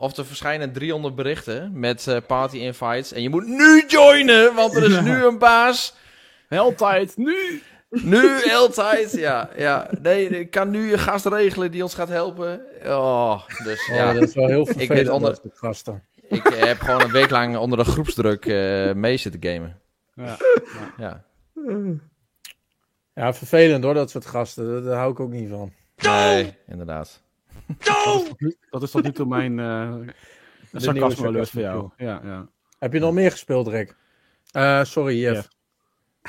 Of 0.00 0.16
er 0.16 0.26
verschijnen 0.26 0.72
300 0.72 1.14
berichten 1.14 1.70
met 1.80 2.06
eh, 2.06 2.16
party 2.26 2.56
invites. 2.56 3.12
En 3.12 3.22
je 3.22 3.28
moet 3.28 3.46
nu 3.46 3.84
joinen, 3.86 4.54
want 4.54 4.76
er 4.76 4.82
is 4.84 4.94
Ja. 4.94 5.00
nu 5.00 5.24
een 5.24 5.38
baas. 5.38 5.94
Heltijd, 6.48 7.16
nu! 7.16 7.62
Nu, 7.90 8.50
altijd, 8.52 9.12
ja. 9.12 9.50
ja. 9.56 9.90
Nee, 10.02 10.28
ik 10.28 10.50
kan 10.50 10.70
nu 10.70 10.92
een 10.92 10.98
gast 10.98 11.26
regelen 11.26 11.70
die 11.70 11.82
ons 11.82 11.94
gaat 11.94 12.08
helpen. 12.08 12.60
Oh, 12.84 13.48
dus 13.64 13.88
Oh, 13.90 13.96
ja. 13.96 14.12
dat 14.12 14.22
is 14.22 14.34
wel 14.34 14.46
heel 14.46 14.64
weet 14.64 14.76
vervelend 14.76 15.08
onder- 15.08 15.30
dat 15.30 15.40
soort 15.42 15.58
gasten. 15.58 16.04
Ik 16.28 16.44
eh, 16.44 16.64
heb 16.66 16.78
gewoon 16.80 17.00
een 17.02 17.10
week 17.10 17.30
lang 17.30 17.56
onder 17.56 17.78
de 17.78 17.84
groepsdruk 17.84 18.46
eh 18.46 18.92
mee 18.92 19.16
zitten 19.16 19.42
gamen. 19.50 19.80
Ja. 20.14 20.36
Ja. 20.98 21.24
Ja, 23.14 23.34
vervelend 23.34 23.84
hoor, 23.84 23.94
dat 23.94 24.10
soort 24.10 24.26
gasten. 24.26 24.72
Daar, 24.72 24.82
daar 24.82 24.96
hou 24.98 25.10
ik 25.12 25.20
ook 25.20 25.30
niet 25.30 25.50
van. 25.50 25.72
Nee, 25.96 26.54
inderdaad. 26.66 27.22
Dat 28.70 28.82
is 28.82 28.90
tot 28.90 29.02
nu 29.02 29.12
toe 29.12 29.26
mijn 29.26 29.58
uh, 29.58 29.88
nieuwe 29.90 30.12
sarcasme 30.72 31.26
alert 31.26 31.50
voor 31.50 31.60
jou. 31.60 31.90
Ja, 31.96 32.20
ja. 32.24 32.48
Heb 32.78 32.92
je 32.92 32.98
nog 32.98 33.12
meer 33.12 33.30
gespeeld, 33.30 33.68
Rick? 33.68 33.96
Eh, 34.50 34.84
sorry, 34.84 35.20
Jeff. 35.20 35.48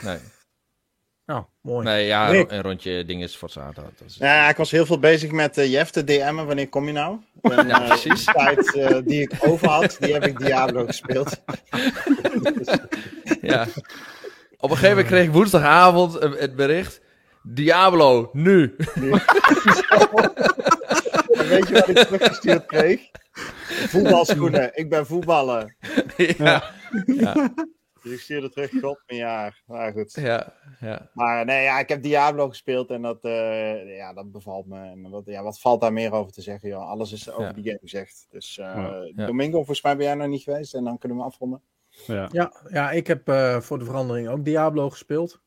Nee. 0.04 0.18
Nou, 1.26 1.44
mooi. 1.62 1.86
Nee, 1.86 2.06
ja, 2.06 2.28
Rick. 2.28 2.52
een 2.52 2.62
rondje 2.62 3.06
dingen 3.06 3.30
voor 3.30 3.50
Zaterdag. 3.50 3.92
Dat 3.98 4.08
is 4.08 4.16
Ja, 4.16 4.50
ik 4.50 4.58
was 4.58 4.72
heel 4.72 4.86
veel 4.86 5.00
bezig 5.00 5.32
met 5.32 5.58
eh, 5.58 5.72
Jeff 5.72 5.92
te 5.92 6.04
DM'en. 6.04 6.46
Wanneer 6.46 6.70
kom 6.70 6.86
je 6.86 6.92
nou? 6.92 7.18
En, 7.42 7.68
Ja, 7.68 7.80
precies. 7.80 8.26
De 8.26 8.32
tijd 8.32 9.06
die 9.06 9.22
ik 9.22 9.34
over 9.40 9.68
had, 9.68 9.98
die 10.00 10.14
heb 10.14 10.26
ik 10.26 10.40
Diablo 10.40 10.86
gespeeld. 10.86 11.42
ja. 13.42 13.68
Op 14.58 14.70
een 14.70 14.76
gegeven 14.78 14.90
moment 14.90 15.08
kreeg 15.08 15.24
ik 15.24 15.32
woensdagavond 15.32 16.14
het 16.20 16.56
bericht. 16.56 17.02
Diablo, 17.44 18.30
nu! 18.34 18.76
Weet 21.50 21.68
je 21.68 21.74
wat 21.74 21.88
ik 21.88 21.98
teruggestuurd 21.98 22.66
kreeg? 22.66 23.02
Voetbalschoenen. 23.92 24.78
Ik 24.78 24.90
ben 24.90 25.06
voetballer. 25.06 25.76
ja. 26.18 26.64
Dus 28.04 28.12
ik 28.12 28.20
stuurde 28.20 28.50
terug, 28.50 28.72
god 28.82 29.02
mijn 29.08 29.20
jaar. 29.20 29.62
Maar 29.66 29.92
goed. 29.92 30.14
Ja, 30.14 30.54
ja. 30.80 31.10
Maar 31.14 31.46
nee, 31.46 31.64
ja, 31.64 31.80
ik 31.80 31.90
heb 31.90 32.02
Diablo 32.02 32.50
gespeeld 32.50 32.90
en 32.90 33.02
dat, 33.02 33.24
eh, 33.24 33.96
ja, 33.98 34.14
dat 34.14 34.32
bevalt 34.32 34.66
me. 34.68 34.80
En 34.80 35.10
wat, 35.10 35.26
ja, 35.26 35.44
wat 35.44 35.60
valt 35.60 35.82
daar 35.82 35.94
meer 35.94 36.12
over 36.12 36.32
te 36.32 36.42
zeggen? 36.42 36.70
Joh? 36.70 36.90
Alles 36.90 37.12
is 37.12 37.32
over 37.32 37.44
Ja. 37.44 37.52
die 37.54 37.64
game 37.64 37.80
gezegd. 37.82 38.26
Dus 38.30 38.58
eh, 38.58 38.66
Ja. 38.66 39.04
Ja. 39.16 39.26
Domingo, 39.26 39.58
volgens 39.58 39.82
mij 39.82 39.96
ben 39.98 40.06
jij 40.06 40.16
nog 40.16 40.28
niet 40.28 40.44
geweest 40.44 40.74
en 40.74 40.84
dan 40.84 40.98
kunnen 40.98 41.18
we 41.18 41.24
afronden. 41.24 41.62
Ja. 41.90 42.30
Ja, 42.32 42.54
ja 42.70 42.92
ik 42.92 43.08
heb 43.08 43.28
eh, 43.28 43.60
voor 43.60 43.80
de 43.80 43.86
verandering 43.86 44.28
ook 44.28 44.46
Diablo 44.46 44.90
gespeeld. 44.90 45.42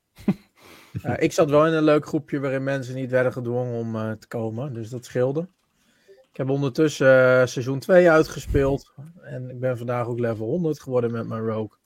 Ja, 1.02 1.16
ik 1.26 1.32
zat 1.32 1.50
wel 1.50 1.66
in 1.66 1.72
een 1.72 1.82
leuk 1.84 2.06
groepje 2.06 2.40
waarin 2.40 2.64
mensen 2.64 2.94
niet 2.94 3.10
werden 3.10 3.32
gedwongen 3.32 3.78
om 3.78 3.96
eh, 3.96 4.10
te 4.12 4.26
komen. 4.28 4.74
Dus 4.74 4.90
dat 4.90 5.04
scheelde. 5.04 5.48
Ik 6.32 6.38
heb 6.38 6.48
ondertussen 6.48 7.40
eh, 7.40 7.46
seizoen 7.46 7.78
2 7.78 8.10
uitgespeeld. 8.10 8.92
En 9.22 9.50
ik 9.50 9.60
ben 9.60 9.78
vandaag 9.78 10.06
ook 10.06 10.18
level 10.18 10.46
100 10.46 10.80
geworden 10.80 11.12
met 11.12 11.26
mijn 11.26 11.46
Rogue. 11.46 11.78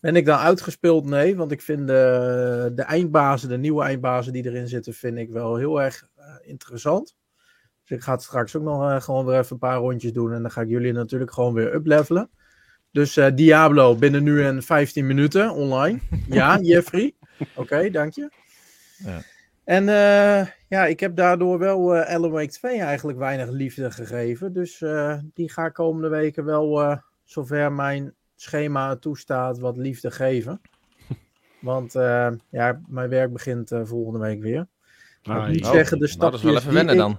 Ben 0.00 0.16
ik 0.16 0.24
dan 0.24 0.38
uitgespeeld? 0.38 1.04
Nee, 1.04 1.36
want 1.36 1.52
ik 1.52 1.62
vind 1.62 1.86
de, 1.86 2.72
de 2.74 2.82
eindbazen, 2.82 3.48
de 3.48 3.58
nieuwe 3.58 3.82
eindbazen 3.82 4.32
die 4.32 4.46
erin 4.46 4.68
zitten, 4.68 4.94
vind 4.94 5.18
ik 5.18 5.30
wel 5.30 5.56
heel 5.56 5.82
erg 5.82 6.08
eh, 6.16 6.24
interessant. 6.42 7.16
Dus 7.84 7.96
ik 7.96 8.02
ga 8.02 8.12
het 8.12 8.22
straks 8.22 8.56
ook 8.56 8.62
nog 8.62 8.90
eh, 8.90 9.00
gewoon 9.00 9.26
weer 9.26 9.38
even 9.38 9.52
een 9.52 9.58
paar 9.58 9.78
rondjes 9.78 10.12
doen. 10.12 10.32
En 10.32 10.42
dan 10.42 10.50
ga 10.50 10.60
ik 10.60 10.68
jullie 10.68 10.92
natuurlijk 10.92 11.32
gewoon 11.32 11.54
weer 11.54 11.74
uplevelen. 11.74 12.30
Dus 12.92 13.20
Diablo 13.34 13.94
binnen 13.94 14.22
nu 14.22 14.44
en 14.44 14.62
15 14.62 15.06
minuten 15.06 15.50
online. 15.50 15.98
Ja, 16.28 16.58
Jeffrey. 16.62 17.14
Oké, 17.54 17.90
dank 17.90 18.14
je. 18.14 18.30
Ja. 18.98 19.22
En 19.68 19.88
eh, 19.88 20.46
ja, 20.68 20.86
ik 20.86 21.00
heb 21.00 21.16
daardoor 21.16 21.58
wel 21.58 21.94
eh 21.96 22.14
Alan 22.14 22.30
Wake 22.30 22.52
2 22.52 22.80
eigenlijk 22.80 23.18
weinig 23.18 23.48
liefde 23.48 23.90
gegeven. 23.90 24.52
Dus 24.52 24.80
eh, 24.82 25.18
die 25.34 25.50
ga 25.50 25.66
ik 25.66 25.72
komende 25.72 26.08
weken 26.08 26.44
wel, 26.44 26.98
zover 27.24 27.72
mijn 27.72 28.14
schema 28.36 28.96
toestaat, 28.96 29.58
wat 29.58 29.76
liefde 29.76 30.10
geven. 30.10 30.60
Want 31.60 31.92
ja, 32.50 32.80
mijn 32.86 33.08
werk 33.08 33.32
begint 33.32 33.70
volgende 33.82 34.18
week 34.18 34.42
weer. 34.42 34.66
Ah, 35.22 35.36
moet 35.36 35.48
niet 35.48 35.64
ja. 35.64 35.72
zeggen, 35.72 35.98
de 35.98 36.14
Nou, 36.18 36.30
dat 36.30 36.34
is 36.34 36.42
wel 36.42 36.52
stapjes 36.52 36.62
even 36.62 36.74
wennen 36.74 36.94
ik- 36.94 37.00
dan. 37.00 37.18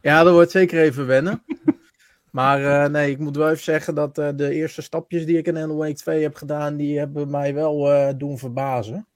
Ja, 0.00 0.22
dat 0.22 0.32
wordt 0.32 0.50
zeker 0.50 0.80
even 0.80 1.06
wennen. 1.06 1.42
maar 2.30 2.90
nee, 2.90 3.10
ik 3.10 3.18
moet 3.18 3.36
wel 3.36 3.50
even 3.50 3.64
zeggen 3.64 3.94
dat 3.94 4.14
de 4.14 4.50
eerste 4.50 4.82
stapjes 4.82 5.26
die 5.26 5.38
ik 5.38 5.46
in 5.46 5.56
Alan 5.56 5.76
Wake 5.76 5.94
2 5.94 6.22
heb 6.22 6.34
gedaan, 6.34 6.76
die 6.76 6.98
hebben 6.98 7.30
mij 7.30 7.54
wel 7.54 7.88
doen 8.18 8.38
verbazen. 8.38 9.06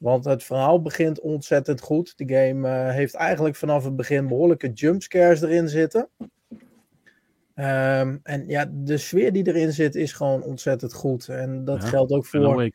Want 0.00 0.24
het 0.24 0.44
verhaal 0.44 0.82
begint 0.82 1.20
ontzettend 1.20 1.80
goed. 1.80 2.12
De 2.16 2.34
game 2.34 2.68
eh, 2.68 2.94
heeft 2.94 3.14
eigenlijk 3.14 3.56
vanaf 3.56 3.84
het 3.84 3.96
begin 3.96 4.28
behoorlijke 4.28 4.72
jumpscares 4.72 5.42
erin 5.42 5.68
zitten. 5.68 6.08
Ehm, 7.54 8.16
en 8.22 8.48
ja, 8.48 8.70
de 8.72 8.98
sfeer 8.98 9.32
die 9.32 9.46
erin 9.46 9.72
zit 9.72 9.94
is 9.94 10.12
gewoon 10.12 10.42
ontzettend 10.42 10.94
goed. 10.94 11.28
En 11.28 11.64
dat 11.64 11.82
Ja, 11.82 11.88
geldt 11.88 12.12
ook 12.12 12.26
voor 12.26 12.70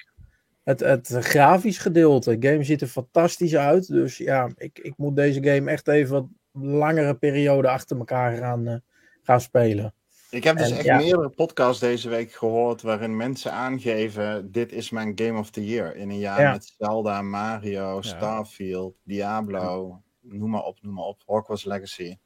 het, 0.63 0.79
het 0.79 1.07
grafisch 1.07 1.77
gedeelte. 1.77 2.37
De 2.37 2.47
game 2.47 2.63
ziet 2.63 2.81
er 2.81 2.87
fantastisch 2.87 3.55
uit. 3.55 3.87
Dus 3.87 4.17
ja, 4.17 4.49
ik, 4.57 4.79
ik 4.79 4.93
moet 4.97 5.15
deze 5.15 5.43
game 5.43 5.71
echt 5.71 5.87
even 5.87 6.13
wat 6.13 6.27
langere 6.63 7.15
periode 7.15 7.67
achter 7.69 7.97
elkaar 7.97 8.37
gaan, 8.37 8.67
eh, 8.67 8.75
gaan 9.21 9.41
spelen. 9.41 9.93
Ik 10.35 10.43
heb 10.43 10.57
dus 10.57 10.69
En, 10.71 10.75
echt 10.77 10.85
ja. 10.85 10.97
meerdere 10.97 11.29
podcasts 11.29 11.79
deze 11.79 12.09
week 12.09 12.31
gehoord 12.31 12.81
waarin 12.81 13.17
mensen 13.17 13.51
aangeven: 13.51 14.51
dit 14.51 14.71
is 14.71 14.89
mijn 14.89 15.11
Game 15.15 15.39
of 15.39 15.49
the 15.49 15.65
Year. 15.65 15.95
In 15.95 16.09
een 16.09 16.17
jaar 16.19 16.41
Ja. 16.41 16.51
met 16.51 16.73
Zelda, 16.77 17.21
Mario, 17.21 18.01
Starfield, 18.01 18.95
Diablo, 19.03 20.01
noem 20.21 20.49
maar 20.49 20.63
op, 20.63 20.77
noem 20.81 20.93
maar 20.93 21.03
op. 21.05 21.21
Hogwarts 21.25 21.63
Legacy. 21.65 22.17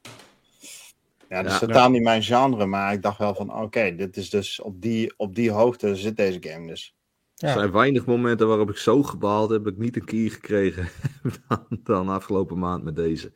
Ja, 1.30 1.42
dat 1.44 1.52
is 1.52 1.60
Ja. 1.60 1.66
totaal 1.68 1.90
niet 1.90 2.02
mijn 2.04 2.24
genre, 2.24 2.66
maar 2.66 2.94
ik 2.94 3.02
dacht 3.02 3.18
wel 3.18 3.36
van: 3.36 3.54
oké, 3.62 3.96
dit 3.96 4.18
is 4.18 4.30
dus 4.30 4.62
op 4.62 4.82
die, 4.82 5.14
op 5.18 5.36
die 5.36 5.52
hoogte 5.52 5.96
zit 5.96 6.18
deze 6.18 6.38
game 6.42 6.68
dus. 6.68 6.96
Ja. 7.36 7.48
Er 7.48 7.54
zijn 7.54 7.72
weinig 7.72 8.06
momenten 8.06 8.48
waarop 8.48 8.70
ik 8.70 8.78
zo 8.78 9.04
gebaald 9.04 9.50
heb 9.50 9.68
ik 9.68 9.78
niet 9.78 9.96
een 9.96 10.06
key 10.06 10.30
gekregen 10.30 10.90
dan, 11.48 11.66
dan 11.84 12.10
afgelopen 12.10 12.60
maand 12.60 12.84
met 12.84 12.96
deze. 12.96 13.32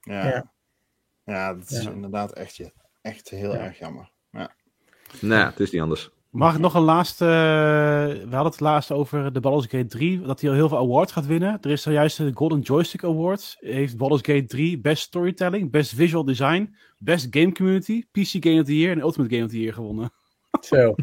Ja, 0.00 0.26
Ja. 0.28 0.52
ja. 1.24 1.54
dat 1.54 1.70
is 1.70 1.82
Ja. 1.82 1.90
inderdaad 1.90 2.32
echt, 2.32 2.56
je- 2.56 2.72
echt 3.02 3.28
heel 3.30 3.52
Ja. 3.52 3.58
erg 3.58 3.78
jammer. 3.78 4.10
Ja. 4.38 4.50
Nou 5.20 5.40
ja, 5.40 5.46
het 5.48 5.60
is 5.60 5.70
niet 5.70 5.80
anders. 5.82 6.10
Mag 6.30 6.54
ik 6.54 6.60
nog 6.60 6.74
een 6.74 6.82
laatste... 6.82 7.24
We 8.28 8.34
hadden 8.34 8.52
het 8.52 8.60
laatst 8.60 8.90
over 8.92 9.32
de 9.32 9.40
Baldur's 9.40 9.66
Gate 9.70 9.86
3, 9.86 10.20
dat 10.20 10.40
hij 10.40 10.50
al 10.50 10.56
heel 10.56 10.68
veel 10.68 10.78
awards 10.78 11.12
gaat 11.12 11.26
winnen. 11.26 11.58
Er 11.60 11.70
is 11.70 11.82
zojuist 11.82 12.16
de 12.16 12.30
Golden 12.34 12.60
Joystick 12.60 13.04
Awards. 13.04 13.56
Heeft 13.60 13.96
Baldur's 13.96 14.22
Gate 14.24 14.44
3 14.46 14.80
Best 14.80 15.02
Storytelling, 15.02 15.70
Best 15.70 15.94
Visual 15.94 16.24
Design, 16.24 16.74
Best 16.98 17.26
Game 17.30 17.52
Community, 17.52 18.04
PC 18.12 18.28
Game 18.44 18.60
of 18.60 18.66
the 18.66 18.78
Year 18.78 18.92
en 18.92 19.00
Ultimate 19.00 19.30
Game 19.34 19.44
of 19.46 19.50
the 19.50 19.60
Year 19.60 19.74
gewonnen. 19.74 20.10
Zo. 20.60 20.94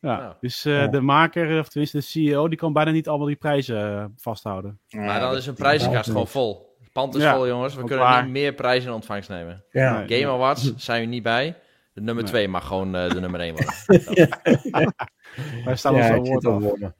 Ja, 0.00 0.16
Nou. 0.18 0.34
dus 0.40 0.64
eh, 0.64 0.72
Ja. 0.72 0.86
de 0.86 1.00
maker, 1.00 1.58
of 1.58 1.68
tenminste 1.68 1.96
de 1.96 2.02
CEO, 2.02 2.48
die 2.48 2.58
kan 2.58 2.72
bijna 2.72 2.90
niet 2.90 3.08
allemaal 3.08 3.26
die 3.26 3.36
prijzen 3.36 3.98
eh, 3.98 4.04
vasthouden. 4.16 4.80
Maar 4.90 5.20
dan 5.20 5.36
is 5.36 5.46
een 5.46 5.54
prijzenkast 5.54 6.10
gewoon 6.10 6.28
vol. 6.28 6.76
Het 6.82 6.92
pand 6.92 7.14
is 7.14 7.22
Ja, 7.22 7.34
vol, 7.34 7.46
jongens. 7.46 7.74
We 7.74 7.84
kunnen 7.84 8.04
waar. 8.04 8.22
niet 8.22 8.32
meer 8.32 8.52
prijzen 8.54 8.88
in 8.88 8.94
ontvangst 8.94 9.28
nemen. 9.28 9.64
Ja. 9.70 9.98
Nee. 10.06 10.20
Game 10.20 10.32
Awards 10.34 10.74
zijn 10.76 11.00
we 11.00 11.06
niet 11.06 11.22
bij. 11.22 11.56
De 11.98 12.04
nummer 12.04 12.24
Nee. 12.24 12.32
2 12.32 12.48
mag 12.48 12.66
gewoon 12.66 12.96
eh, 12.96 13.10
de 13.10 13.20
nummer 13.20 13.40
1 13.40 13.54
worden. 13.54 13.74
Wij 15.64 15.76
staan 15.76 15.94
Ja, 15.94 16.18
ons 16.18 16.44
voor 16.44 16.78
me. 16.78 16.92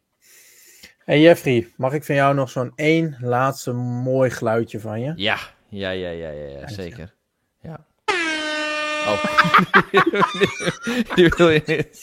Hey 1.05 1.21
Jeffrey, 1.21 1.69
mag 1.77 1.93
ik 1.93 2.05
van 2.05 2.15
jou 2.15 2.35
nog 2.35 2.51
zo'n 2.51 2.73
één 2.75 3.17
laatste 3.21 3.73
mooi 3.73 4.31
geluidje 4.31 4.81
van 4.81 5.01
je? 5.01 5.13
Ja, 5.17 5.39
ja, 5.69 5.91
ja, 5.91 6.09
ja, 6.09 6.31
ja, 6.31 6.47
ja 6.47 6.69
zeker. 6.69 7.15
Ja. 7.61 7.87
Oh. 9.07 9.25
Die 11.15 11.29
wil 11.37 11.51
je 11.51 11.63
niet. 11.67 12.01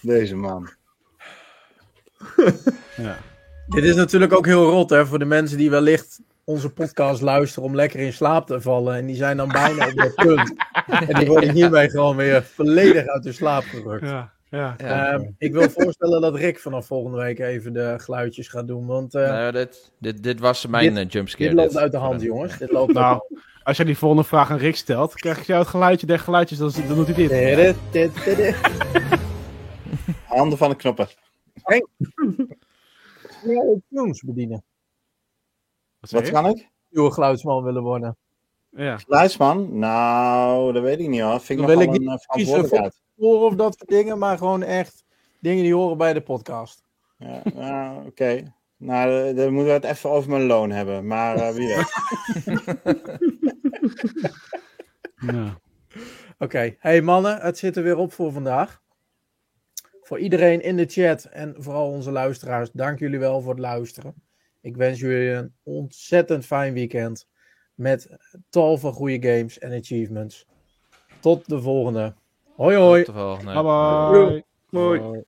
Deze 0.00 0.36
man. 0.36 0.70
Ja. 2.96 3.18
Dit 3.66 3.84
is 3.84 3.94
natuurlijk 3.94 4.32
ook 4.32 4.46
heel 4.46 4.70
rot 4.70 4.90
hè, 4.90 5.06
voor 5.06 5.18
de 5.18 5.24
mensen 5.24 5.58
die 5.58 5.70
wellicht 5.70 6.20
onze 6.48 6.70
podcast 6.72 7.22
luisteren 7.22 7.68
om 7.68 7.74
lekker 7.74 8.00
in 8.00 8.12
slaap 8.12 8.46
te 8.46 8.60
vallen. 8.60 8.94
En 8.96 9.06
die 9.06 9.16
zijn 9.16 9.36
dan 9.36 9.48
bijna 9.48 9.86
op 9.88 9.94
dat 9.96 10.14
punt. 10.14 10.54
En 11.08 11.18
die 11.18 11.26
worden 11.28 11.50
hiermee 11.50 11.90
gewoon 11.90 12.16
weer 12.16 12.42
volledig 12.42 13.06
uit 13.06 13.22
de 13.22 13.32
slaap 13.32 13.62
gerukt. 13.62 14.04
Ja, 14.08 14.32
ja. 14.50 14.74
Ja. 14.78 15.12
Ehm, 15.12 15.24
ik 15.38 15.52
wil 15.52 15.70
voorstellen 15.70 16.20
dat 16.20 16.34
Rick 16.34 16.58
vanaf 16.58 16.86
volgende 16.86 17.18
week 17.18 17.38
even 17.38 17.72
de 17.72 17.94
geluidjes 17.98 18.48
gaat 18.48 18.66
doen. 18.66 18.86
Want 18.86 19.14
eh, 19.14 19.22
Nou, 19.28 19.52
dit, 19.52 19.92
dit, 19.98 20.22
dit 20.22 20.40
was 20.40 20.66
mijn 20.66 20.94
Dit- 20.94 21.04
eh, 21.04 21.10
jumpscare. 21.10 21.48
dit 21.48 21.58
loopt 21.58 21.72
dit. 21.72 21.78
uit 21.80 21.92
de 21.92 21.98
hand, 21.98 22.22
jongens. 22.22 22.58
Dit 22.58 22.70
loopt 22.72 22.92
Nou, 22.92 23.12
uit 23.12 23.22
de 23.28 23.40
als 23.62 23.76
jij 23.76 23.86
die 23.86 23.98
volgende 23.98 24.24
vraag 24.24 24.50
aan 24.50 24.58
Rick 24.58 24.76
stelt, 24.76 25.14
krijg 25.14 25.38
ik 25.38 25.44
jou 25.46 25.60
het 25.60 25.68
geluidje 25.68 26.06
der 26.06 26.18
geluidjes, 26.18 26.58
dan, 26.58 26.72
dan 26.86 26.96
doet 26.96 27.06
hij 27.06 27.14
dit. 27.14 27.76
Dit, 27.90 28.24
dit. 28.24 28.56
Handen 30.24 30.58
van 30.58 30.70
de 30.70 30.76
knoppen. 30.76 31.08
Ja, 31.64 31.80
de 33.42 33.80
tunes 33.90 34.22
bedienen. 34.22 34.64
Wat 36.10 36.30
kan 36.30 36.46
ik? 36.46 36.70
Nieuwe 36.90 37.10
geluidsman 37.10 37.62
willen 37.62 37.82
worden. 37.82 38.16
Ja. 38.70 38.98
Nou, 39.78 40.72
dat 40.72 40.82
weet 40.82 40.98
ik 40.98 41.08
niet 41.08 41.20
hoor. 41.20 41.40
Vind 41.40 41.60
ik 41.60 41.66
Dan 41.66 41.76
wil 41.76 41.80
ik 41.80 41.94
een 41.94 42.00
niet 42.00 42.10
eh, 42.10 42.16
verantwoordelijkheid. 42.18 43.02
Horen 43.16 43.46
of 43.46 43.54
dat 43.54 43.74
soort 43.78 43.90
dingen, 43.90 44.18
maar 44.18 44.38
gewoon 44.38 44.62
echt 44.62 45.04
dingen 45.40 45.62
die 45.62 45.74
horen 45.74 45.96
bij 45.96 46.12
de 46.12 46.20
podcast. 46.20 46.82
Ja, 47.18 47.42
ja, 47.54 48.02
oké. 48.06 48.54
Nou, 48.76 49.28
eh, 49.28 49.36
dan 49.36 49.52
moeten 49.52 49.72
we 49.80 49.86
het 49.86 49.96
even 49.96 50.10
over 50.10 50.30
mijn 50.30 50.46
loon 50.46 50.70
hebben. 50.70 51.06
Maar 51.06 51.36
eh, 51.36 51.54
wie 51.54 51.74
weet. 51.74 51.94
Ja. 55.16 55.60
Oké, 56.38 56.74
hey 56.78 57.02
mannen, 57.02 57.40
het 57.40 57.58
zit 57.58 57.76
er 57.76 57.82
weer 57.82 57.96
op 57.96 58.12
voor 58.12 58.32
vandaag. 58.32 58.82
Voor 60.00 60.18
iedereen 60.18 60.62
in 60.62 60.76
de 60.76 60.86
chat 60.86 61.24
en 61.24 61.54
vooral 61.58 61.90
onze 61.90 62.10
luisteraars, 62.10 62.70
dank 62.72 62.98
jullie 62.98 63.18
wel 63.18 63.40
voor 63.40 63.50
het 63.50 63.60
luisteren. 63.60 64.14
Ik 64.66 64.76
wens 64.76 65.00
jullie 65.00 65.30
een 65.30 65.52
ontzettend 65.62 66.46
fijn 66.46 66.72
weekend 66.72 67.28
met 67.74 68.16
tal 68.48 68.78
van 68.78 68.92
goede 68.92 69.28
games 69.28 69.58
en 69.58 69.72
achievements. 69.72 70.46
Tot 71.20 71.48
de 71.48 71.60
volgende. 71.60 72.14
Hoi 72.54 72.76
hoi. 72.76 73.04
Tot 73.04 73.14
de 73.14 73.20
volgende. 73.20 73.52
Bye 73.52 73.62
bye. 73.62 74.80
Hoi. 74.80 75.24